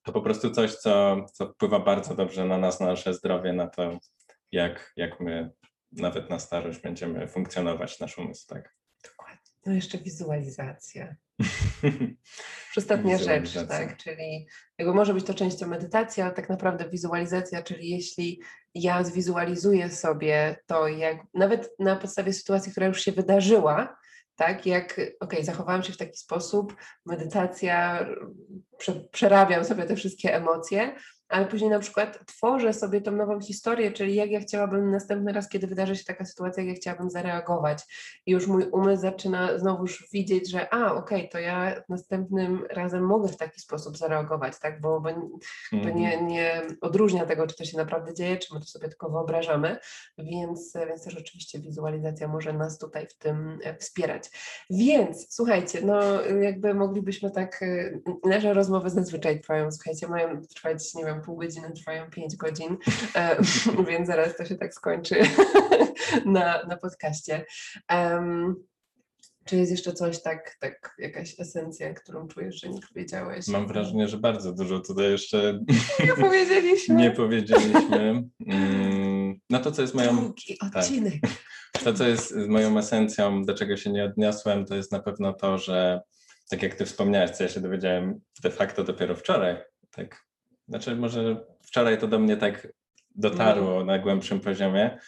To 0.04 0.12
po 0.12 0.22
prostu 0.22 0.52
coś, 0.52 0.76
co, 0.76 1.26
co 1.34 1.48
wpływa 1.54 1.80
bardzo 1.80 2.16
dobrze 2.16 2.46
na 2.46 2.58
nas, 2.58 2.80
na 2.80 2.86
nasze 2.86 3.14
zdrowie, 3.14 3.54
na 3.54 3.68
to, 3.68 4.00
jak, 4.52 4.94
jak 4.96 5.20
my 5.20 5.52
nawet 5.92 6.30
na 6.30 6.40
starość 6.40 6.82
będziemy 6.82 7.28
funkcjonować, 7.28 8.00
nasz 8.00 8.18
umysł, 8.18 8.48
tak. 8.48 8.79
No 9.66 9.74
jeszcze 9.74 9.98
wizualizacja. 9.98 11.16
Ostatnia 12.78 13.18
rzecz, 13.18 13.54
tak, 13.68 13.98
czyli 13.98 14.48
jakby 14.78 14.94
może 14.94 15.14
być 15.14 15.26
to 15.26 15.34
częścią 15.34 15.68
medytacji, 15.68 16.24
ale 16.24 16.34
tak 16.34 16.50
naprawdę 16.50 16.90
wizualizacja, 16.90 17.64
czyli 17.64 17.90
jeśli 17.90 18.42
ja 18.76 19.04
zwizualizuję 19.04 19.90
sobie 19.90 20.56
to, 20.66 20.88
jak 20.88 21.18
nawet 21.34 21.70
na 21.80 21.96
podstawie 21.96 22.34
sytuacji, 22.34 22.72
która 22.72 22.88
już 22.88 23.02
się 23.02 23.12
wydarzyła, 23.12 23.98
tak, 24.36 24.66
jak 24.66 25.02
ok, 25.20 25.34
zachowałam 25.42 25.84
się 25.84 25.94
w 25.94 25.98
taki 25.98 26.18
sposób, 26.18 26.76
medytacja, 27.06 28.08
prze, 28.78 28.94
przerabiam 28.96 29.66
sobie 29.66 29.84
te 29.84 29.96
wszystkie 29.96 30.36
emocje, 30.36 30.96
ale 31.30 31.46
później 31.46 31.70
na 31.70 31.80
przykład 31.80 32.20
tworzę 32.26 32.74
sobie 32.74 33.02
tą 33.02 33.12
nową 33.12 33.42
historię, 33.42 33.92
czyli 33.92 34.16
jak 34.16 34.32
ja 34.32 34.40
chciałabym 34.40 34.92
następny 34.92 35.34
raz, 35.34 35.50
kiedy 35.50 35.68
wydarzy 35.68 35.96
się 35.96 36.04
taka 36.04 36.26
sytuacja, 36.26 36.64
jak 36.64 36.70
ja 36.70 36.82
chciałabym 36.82 37.10
zareagować. 37.10 37.84
I 38.26 38.32
już 38.32 38.48
mój 38.48 38.64
umysł 38.72 39.02
zaczyna 39.02 39.60
znowuż 39.60 40.08
widzieć, 40.14 40.52
że 40.52 40.74
a, 40.74 40.94
okej, 40.94 41.20
okay, 41.20 41.30
to 41.30 41.40
ja 41.40 41.84
następnym 41.90 42.66
razem 42.70 43.06
mogę 43.06 43.28
w 43.28 43.38
taki 43.38 43.62
sposób 43.62 43.98
zareagować, 43.98 44.60
tak, 44.60 44.82
bo, 44.82 45.02
bo, 45.02 45.10
nie, 45.12 46.14
mhm. 46.14 46.28
nie 46.28 46.62
odróżnia 46.82 47.26
tego, 47.26 47.48
czy 47.48 47.56
to 47.56 47.66
się 47.66 47.78
naprawdę 47.78 48.14
dzieje, 48.14 48.38
czy 48.38 48.54
my 48.54 48.60
to 48.60 48.66
sobie 48.66 48.88
tylko 48.88 49.10
wyobrażamy, 49.10 49.78
więc, 50.18 50.74
więc 50.88 51.04
też 51.04 51.18
oczywiście 51.18 51.60
wizualizacja 51.60 52.28
może 52.28 52.54
nas 52.54 52.78
tutaj 52.78 53.08
w 53.08 53.18
tym 53.18 53.60
e, 53.64 53.78
wspierać. 53.78 54.30
Więc 54.70 55.36
słuchajcie, 55.36 55.82
no 55.82 56.22
jakby 56.22 56.74
moglibyśmy 56.74 57.32
tak, 57.32 57.64
e, 57.64 58.00
nasze 58.30 58.54
rozmowy 58.54 58.90
zazwyczaj 58.90 59.42
trwają, 59.42 59.72
słuchajcie, 59.72 60.08
mają 60.08 60.42
trwać, 60.42 60.96
nie 60.96 61.06
wiem, 61.06 61.19
pół 61.20 61.38
godziny, 61.38 61.72
trwają 61.72 62.10
pięć 62.10 62.36
godzin, 62.36 62.78
e, 63.16 63.38
więc 63.90 64.08
zaraz 64.08 64.38
to 64.38 64.46
się 64.46 64.56
tak 64.56 64.74
skończy 64.74 65.16
na, 66.26 66.64
na 66.64 66.78
podcaście. 66.78 67.46
Um, 67.92 68.56
czy 69.50 69.56
jest 69.56 69.72
jeszcze 69.72 69.94
coś 69.94 70.22
tak, 70.22 70.58
tak, 70.60 70.96
jakaś 70.98 71.40
esencja, 71.40 71.94
którą 71.94 72.28
czujesz, 72.28 72.62
że 72.62 72.70
nie 72.70 72.80
powiedziałeś? 72.94 73.48
Mam 73.48 73.68
wrażenie, 73.68 74.08
że 74.08 74.18
bardzo 74.18 74.54
dużo 74.54 74.80
tutaj 74.80 75.12
jeszcze 75.12 75.60
nie 76.08 76.14
powiedzieliśmy. 76.14 76.96
nie 76.96 77.12
powiedzieliśmy. 77.12 78.24
Mm, 78.48 79.40
no 79.50 79.60
to, 79.60 79.72
co 79.72 79.82
jest 79.82 79.94
moją... 79.94 80.16
Drugi 80.16 80.58
odcinek. 80.60 81.22
Tak, 81.74 81.84
to, 81.84 81.94
co 81.94 82.08
jest 82.08 82.36
moją 82.36 82.78
esencją, 82.78 83.44
do 83.46 83.54
czego 83.54 83.78
się 83.78 83.90
nie 83.90 84.04
odniosłem, 84.04 84.66
to 84.66 84.76
jest 84.76 84.92
na 84.92 85.00
pewno 85.00 85.34
to, 85.34 85.58
że 85.58 86.02
tak 86.50 86.64
jak 86.64 86.76
ty 86.76 86.86
wspomniałeś, 86.86 87.32
co 87.32 87.44
ja 87.44 87.50
się 87.50 87.62
dowiedziałem 87.62 88.22
de 88.44 88.52
facto 88.52 88.84
dopiero 88.84 89.16
wczoraj, 89.16 89.58
tak 89.92 90.26
znaczy 90.70 90.96
może 90.96 91.46
wczoraj 91.62 91.98
to 91.98 92.08
do 92.08 92.20
mnie 92.20 92.38
tak 92.38 92.68
dotarło 93.16 93.76
mm. 93.76 93.88
na 93.88 94.00
głębszym 94.00 94.40
poziomie, 94.40 95.00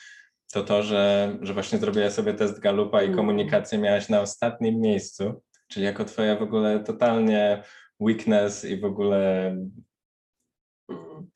to 0.53 0.63
to, 0.63 0.83
że, 0.83 1.37
że 1.41 1.53
właśnie 1.53 1.79
zrobiła 1.79 2.09
sobie 2.09 2.33
test 2.33 2.59
Galupa 2.59 3.01
i 3.01 3.05
mm. 3.05 3.17
komunikację 3.17 3.77
miałaś 3.77 4.09
na 4.09 4.21
ostatnim 4.21 4.81
miejscu, 4.81 5.41
czyli 5.67 5.85
jako 5.85 6.05
twoja 6.05 6.35
w 6.35 6.41
ogóle 6.41 6.79
totalnie 6.79 7.63
weakness 7.99 8.65
i 8.65 8.77
w 8.77 8.85
ogóle 8.85 9.55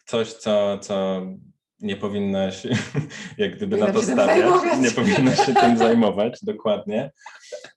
coś, 0.06 0.34
co, 0.34 0.78
co 0.78 1.22
nie 1.80 1.96
powinnaś 1.96 2.68
jak 3.38 3.56
gdyby 3.56 3.78
na 3.78 3.92
to 3.92 4.02
stawiać, 4.02 4.54
nie 4.80 4.92
powinnaś 4.92 5.46
się 5.46 5.54
tym 5.54 5.78
zajmować, 5.78 6.40
dokładnie. 6.44 7.12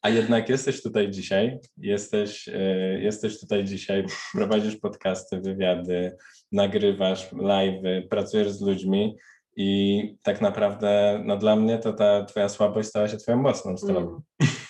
A 0.03 0.09
jednak 0.09 0.49
jesteś 0.49 0.83
tutaj 0.83 1.11
dzisiaj, 1.11 1.59
jesteś, 1.77 2.49
e, 2.49 3.01
jesteś 3.01 3.41
tutaj 3.41 3.65
dzisiaj, 3.65 4.05
prowadzisz 4.33 4.77
podcasty, 4.77 5.41
wywiady, 5.41 6.17
nagrywasz 6.53 7.33
live'y, 7.33 8.09
pracujesz 8.09 8.51
z 8.51 8.61
ludźmi 8.61 9.17
i 9.57 10.03
tak 10.23 10.41
naprawdę 10.41 11.23
no 11.25 11.37
dla 11.37 11.57
mnie 11.57 11.79
to 11.79 11.93
ta 11.93 12.25
twoja 12.25 12.49
słabość 12.49 12.89
stała 12.89 13.09
się 13.09 13.17
twoją 13.17 13.37
mocną 13.37 13.77
stroną 13.77 14.23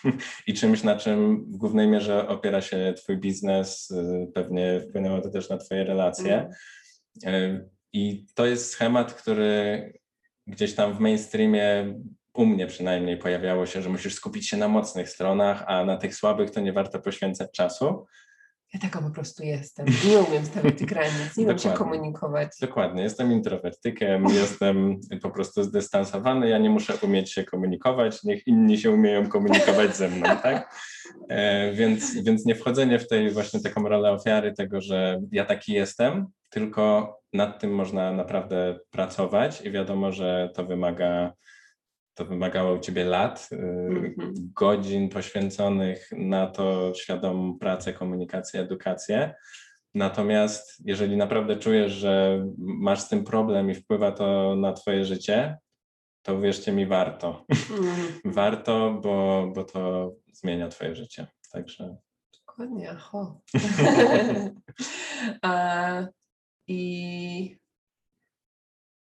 Mm. 0.05 0.19
i 0.47 0.55
czymś, 0.55 0.83
na 0.83 0.97
czym 0.97 1.45
w 1.53 1.57
głównej 1.57 1.89
mierze 1.89 2.29
opiera 2.29 2.61
się 2.61 2.95
twój 2.97 3.17
biznes, 3.17 3.91
y, 3.91 4.33
pewnie 4.35 4.81
wpłynęło 4.81 5.21
to 5.21 5.31
też 5.31 5.49
na 5.49 5.59
twoje 5.59 5.85
relacje. 5.85 6.51
Mm. 7.25 7.35
Y, 7.35 7.69
I 7.93 8.27
to 8.35 8.47
jest 8.47 8.71
schemat, 8.71 9.15
który 9.15 9.93
gdzieś 10.47 10.75
tam 10.75 10.95
w 10.95 11.01
mainstreamie 11.01 11.95
u 12.35 12.47
mnie 12.47 12.67
przynajmniej 12.67 13.17
pojawiało 13.17 13.67
się, 13.67 13.83
że 13.83 13.89
musisz 13.89 14.15
skupić 14.15 14.49
się 14.49 14.57
na 14.57 14.69
mocnych 14.69 15.09
stronach, 15.09 15.65
a 15.67 15.85
na 15.85 15.97
tych 15.97 16.15
słabych 16.15 16.51
to 16.51 16.61
nie 16.61 16.73
warto 16.73 17.01
poświęcać 17.01 17.51
czasu. 17.53 18.07
Ja 18.75 18.81
taka 18.81 19.03
po 19.03 19.11
prostu 19.11 19.45
jestem. 19.45 19.87
Nie 20.11 20.19
umiem 20.19 20.45
stawiać 20.45 20.85
granic, 20.85 21.37
nie 21.37 21.45
umiem 21.45 21.59
się 21.59 21.71
komunikować. 21.71 22.49
Dokładnie, 22.61 23.03
jestem 23.03 23.33
introwertykiem, 23.33 24.25
jestem 24.41 25.01
po 25.23 25.31
prostu 25.31 25.63
zdystansowany, 25.63 26.49
ja 26.49 26.59
nie 26.59 26.71
muszę 26.71 26.95
umieć 27.03 27.33
się 27.33 27.45
komunikować, 27.45 28.25
niech 28.25 28.47
inni 28.47 28.79
się 28.79 28.91
umieją 28.91 29.29
komunikować 29.29 29.97
ze 29.97 30.09
mną, 30.09 30.27
tak? 30.43 30.75
E, 31.29 31.73
więc, 31.73 32.23
więc 32.23 32.45
nie 32.45 32.55
wchodzenie 32.55 32.99
w 32.99 33.09
tej 33.09 33.31
właśnie 33.31 33.61
taką 33.61 33.89
rolę 33.89 34.11
ofiary 34.11 34.53
tego, 34.53 34.81
że 34.81 35.21
ja 35.33 35.45
taki 35.45 35.73
jestem, 35.73 36.27
tylko 36.49 37.15
nad 37.33 37.61
tym 37.61 37.75
można 37.75 38.13
naprawdę 38.13 38.79
pracować 38.91 39.63
i 39.63 39.71
wiadomo, 39.71 40.13
że 40.13 40.51
to 40.55 40.65
wymaga, 40.65 41.33
to 42.19 42.25
wymagało 42.25 42.75
u 42.75 42.79
Ciebie 42.79 43.05
lat, 43.05 43.49
y, 43.53 43.57
Mhm. 43.57 44.35
godzin 44.55 45.09
poświęconych 45.09 46.09
na 46.13 46.47
to 46.47 46.93
świadomą 46.95 47.59
pracę, 47.59 47.93
komunikację, 47.93 48.61
edukację. 48.61 49.35
Natomiast 49.95 50.83
jeżeli 50.85 51.17
naprawdę 51.17 51.57
czujesz, 51.57 51.93
że 51.93 52.45
masz 52.59 53.01
z 53.01 53.09
tym 53.09 53.25
problem 53.25 53.71
i 53.71 53.75
wpływa 53.75 54.13
to 54.13 54.57
na 54.57 54.73
Twoje 54.73 55.05
życie, 55.05 55.59
to 56.23 56.35
uwierzcie 56.35 56.73
mi, 56.73 56.87
warto. 56.87 57.45
Mm. 57.79 57.97
Warto, 58.39 58.99
bo, 59.03 59.47
bo 59.55 59.65
to 59.65 60.13
zmienia 60.33 60.69
Twoje 60.69 60.95
życie. 60.97 61.27
Także 61.53 61.97
Dokładnie, 62.47 62.91
aho. 62.91 63.41
I 66.69 67.59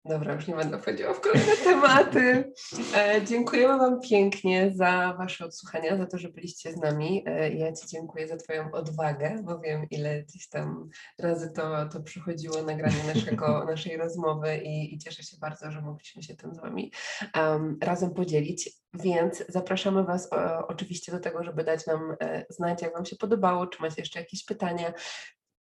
dobra, 0.09 0.35
już 0.35 0.47
nie 0.47 0.55
będę 0.55 0.79
wchodziła 0.79 1.15
w 1.15 1.21
kolejne 1.21 1.57
tematy. 1.65 2.53
E, 2.97 3.25
dziękujemy 3.25 3.79
Wam 3.79 4.01
pięknie 4.01 4.73
za 4.75 5.15
Wasze 5.19 5.45
odsłuchania, 5.45 5.97
za 5.97 6.07
to, 6.07 6.19
że 6.19 6.29
byliście 6.29 6.73
z 6.73 6.77
nami. 6.77 7.25
E, 7.27 7.51
ja 7.51 7.73
Ci 7.73 7.87
dziękuję 7.87 8.29
za 8.29 8.37
Twoją 8.37 8.73
odwagę, 8.73 9.37
bo 9.43 9.61
wiem, 9.61 9.87
ile 9.91 10.23
gdzieś 10.23 10.49
tam 10.49 10.89
razy 11.19 11.53
to, 11.53 11.89
to 11.89 12.03
przychodziło 12.03 12.63
nagranie 12.63 13.05
naszego, 13.15 13.65
naszej 13.71 13.97
rozmowy 13.97 14.57
i, 14.57 14.95
i 14.95 14.99
cieszę 14.99 15.23
się 15.23 15.37
bardzo, 15.41 15.71
że 15.71 15.83
mogliśmy 15.83 16.23
się 16.23 16.37
tym 16.37 16.55
z 16.55 16.61
Wami 16.61 16.93
em, 17.35 17.79
razem 17.83 18.15
podzielić. 18.15 18.71
Więc 18.95 19.45
zapraszamy 19.49 20.05
Was 20.05 20.33
e, 20.33 20.59
oczywiście 20.67 21.13
do 21.13 21.21
tego, 21.21 21.45
żeby 21.45 21.65
dać 21.65 21.87
nam 21.87 22.17
e, 22.21 22.47
znać, 22.51 22.83
jak 22.83 22.93
Wam 22.95 23.05
się 23.05 23.17
podobało, 23.17 23.67
czy 23.67 23.83
macie 23.83 24.03
jeszcze 24.03 24.21
jakieś 24.21 24.45
pytania. 24.45 24.93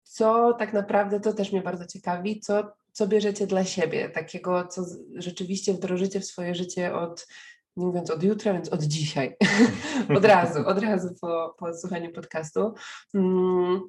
Co 0.03 0.53
tak 0.53 0.73
naprawdę, 0.73 1.19
to 1.19 1.33
też 1.33 1.51
mnie 1.51 1.61
bardzo 1.61 1.85
ciekawi, 1.85 2.39
co, 2.39 2.73
co 2.93 3.07
bierzecie 3.07 3.47
dla 3.47 3.65
siebie, 3.65 4.09
takiego, 4.09 4.67
co 4.67 4.85
rzeczywiście 5.15 5.73
wdrożycie 5.73 6.19
w 6.19 6.25
swoje 6.25 6.55
życie 6.55 6.95
od, 6.95 7.27
nie 7.77 7.85
mówiąc 7.85 8.11
od 8.11 8.23
jutra, 8.23 8.53
więc 8.53 8.69
od 8.69 8.83
dzisiaj, 8.83 9.35
od 10.17 10.25
razu, 10.25 10.67
od 10.67 10.79
razu 10.79 11.15
po, 11.21 11.55
po 11.59 11.73
słuchaniu 11.73 12.11
podcastu. 12.11 12.73
Mm, 13.13 13.81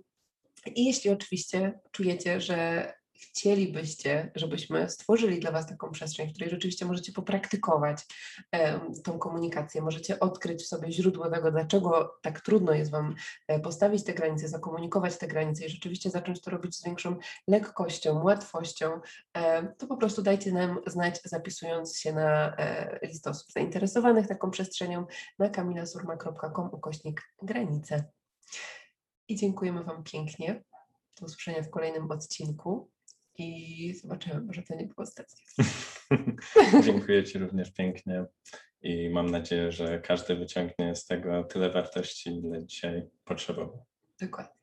I 0.74 0.85
jeśli 0.85 1.10
oczywiście 1.10 1.81
czujecie, 1.93 2.40
że 2.40 2.93
chcielibyście, 3.15 4.32
żebyśmy 4.35 4.91
stworzyli 4.91 5.41
dla 5.41 5.51
Was 5.51 5.66
taką 5.66 5.91
przestrzeń, 5.91 6.28
w 6.28 6.32
której 6.32 6.51
rzeczywiście 6.51 6.86
możecie 6.86 7.12
popraktykować 7.12 8.07
tą 9.05 9.19
komunikację, 9.19 9.82
możecie 9.82 10.20
odkryć 10.20 10.62
w 10.62 10.66
sobie 10.66 10.93
źródło 10.93 11.31
tego, 11.31 11.51
dlaczego 11.51 12.19
tak 12.23 12.41
trudno 12.41 12.73
jest 12.73 12.91
Wam 12.91 13.15
e, 13.49 13.61
postawić 13.61 14.05
te 14.05 14.15
granice, 14.15 14.49
zakomunikować 14.49 15.19
te 15.19 15.27
granice 15.27 15.66
i 15.66 15.69
rzeczywiście 15.69 16.11
zacząć 16.11 16.41
to 16.41 16.51
robić 16.51 16.77
z 16.77 16.85
większą 16.85 17.16
lekkością, 17.49 18.23
łatwością, 18.23 19.01
to 19.78 19.86
po 19.86 19.97
prostu 19.97 20.23
dajcie 20.23 20.53
nam 20.53 20.78
znać, 20.86 21.20
zapisując 21.24 21.99
się 21.99 22.12
na 22.12 22.57
e, 22.57 22.99
listę 23.07 23.31
osób 23.31 23.53
zainteresowanych 23.53 24.27
taką 24.27 24.51
przestrzenią 24.51 25.07
na 25.39 25.49
kamilasurma.com 25.49 26.69
ukośnik 26.73 27.23
granice. 27.43 28.05
I 29.28 29.36
dziękujemy 29.36 29.85
Wam 29.85 30.05
pięknie. 30.05 30.65
Do 31.20 31.27
usłyszenia 31.27 31.62
w 31.62 31.70
kolejnym 31.70 32.11
odcinku 32.11 32.91
i 33.39 33.94
zobaczymy, 33.94 34.40
może 34.40 34.62
to 34.62 34.74
nie 34.74 34.86
było 34.86 35.02
ostatnie. 35.02 35.44
dziękuję 36.85 37.24
Ci 37.24 37.39
również 37.39 37.73
pięknie 37.73 38.24
i 38.82 39.11
mam 39.11 39.31
nadzieję, 39.31 39.73
że 39.73 40.01
każdy 40.01 40.36
wyciągnie 40.36 40.94
z 40.97 41.06
tego 41.06 41.44
tyle 41.44 41.70
wartości, 41.70 42.31
ile 42.31 42.66
dzisiaj 42.66 43.06
potrzebował. 43.24 43.85
Dokładnie. 44.20 44.55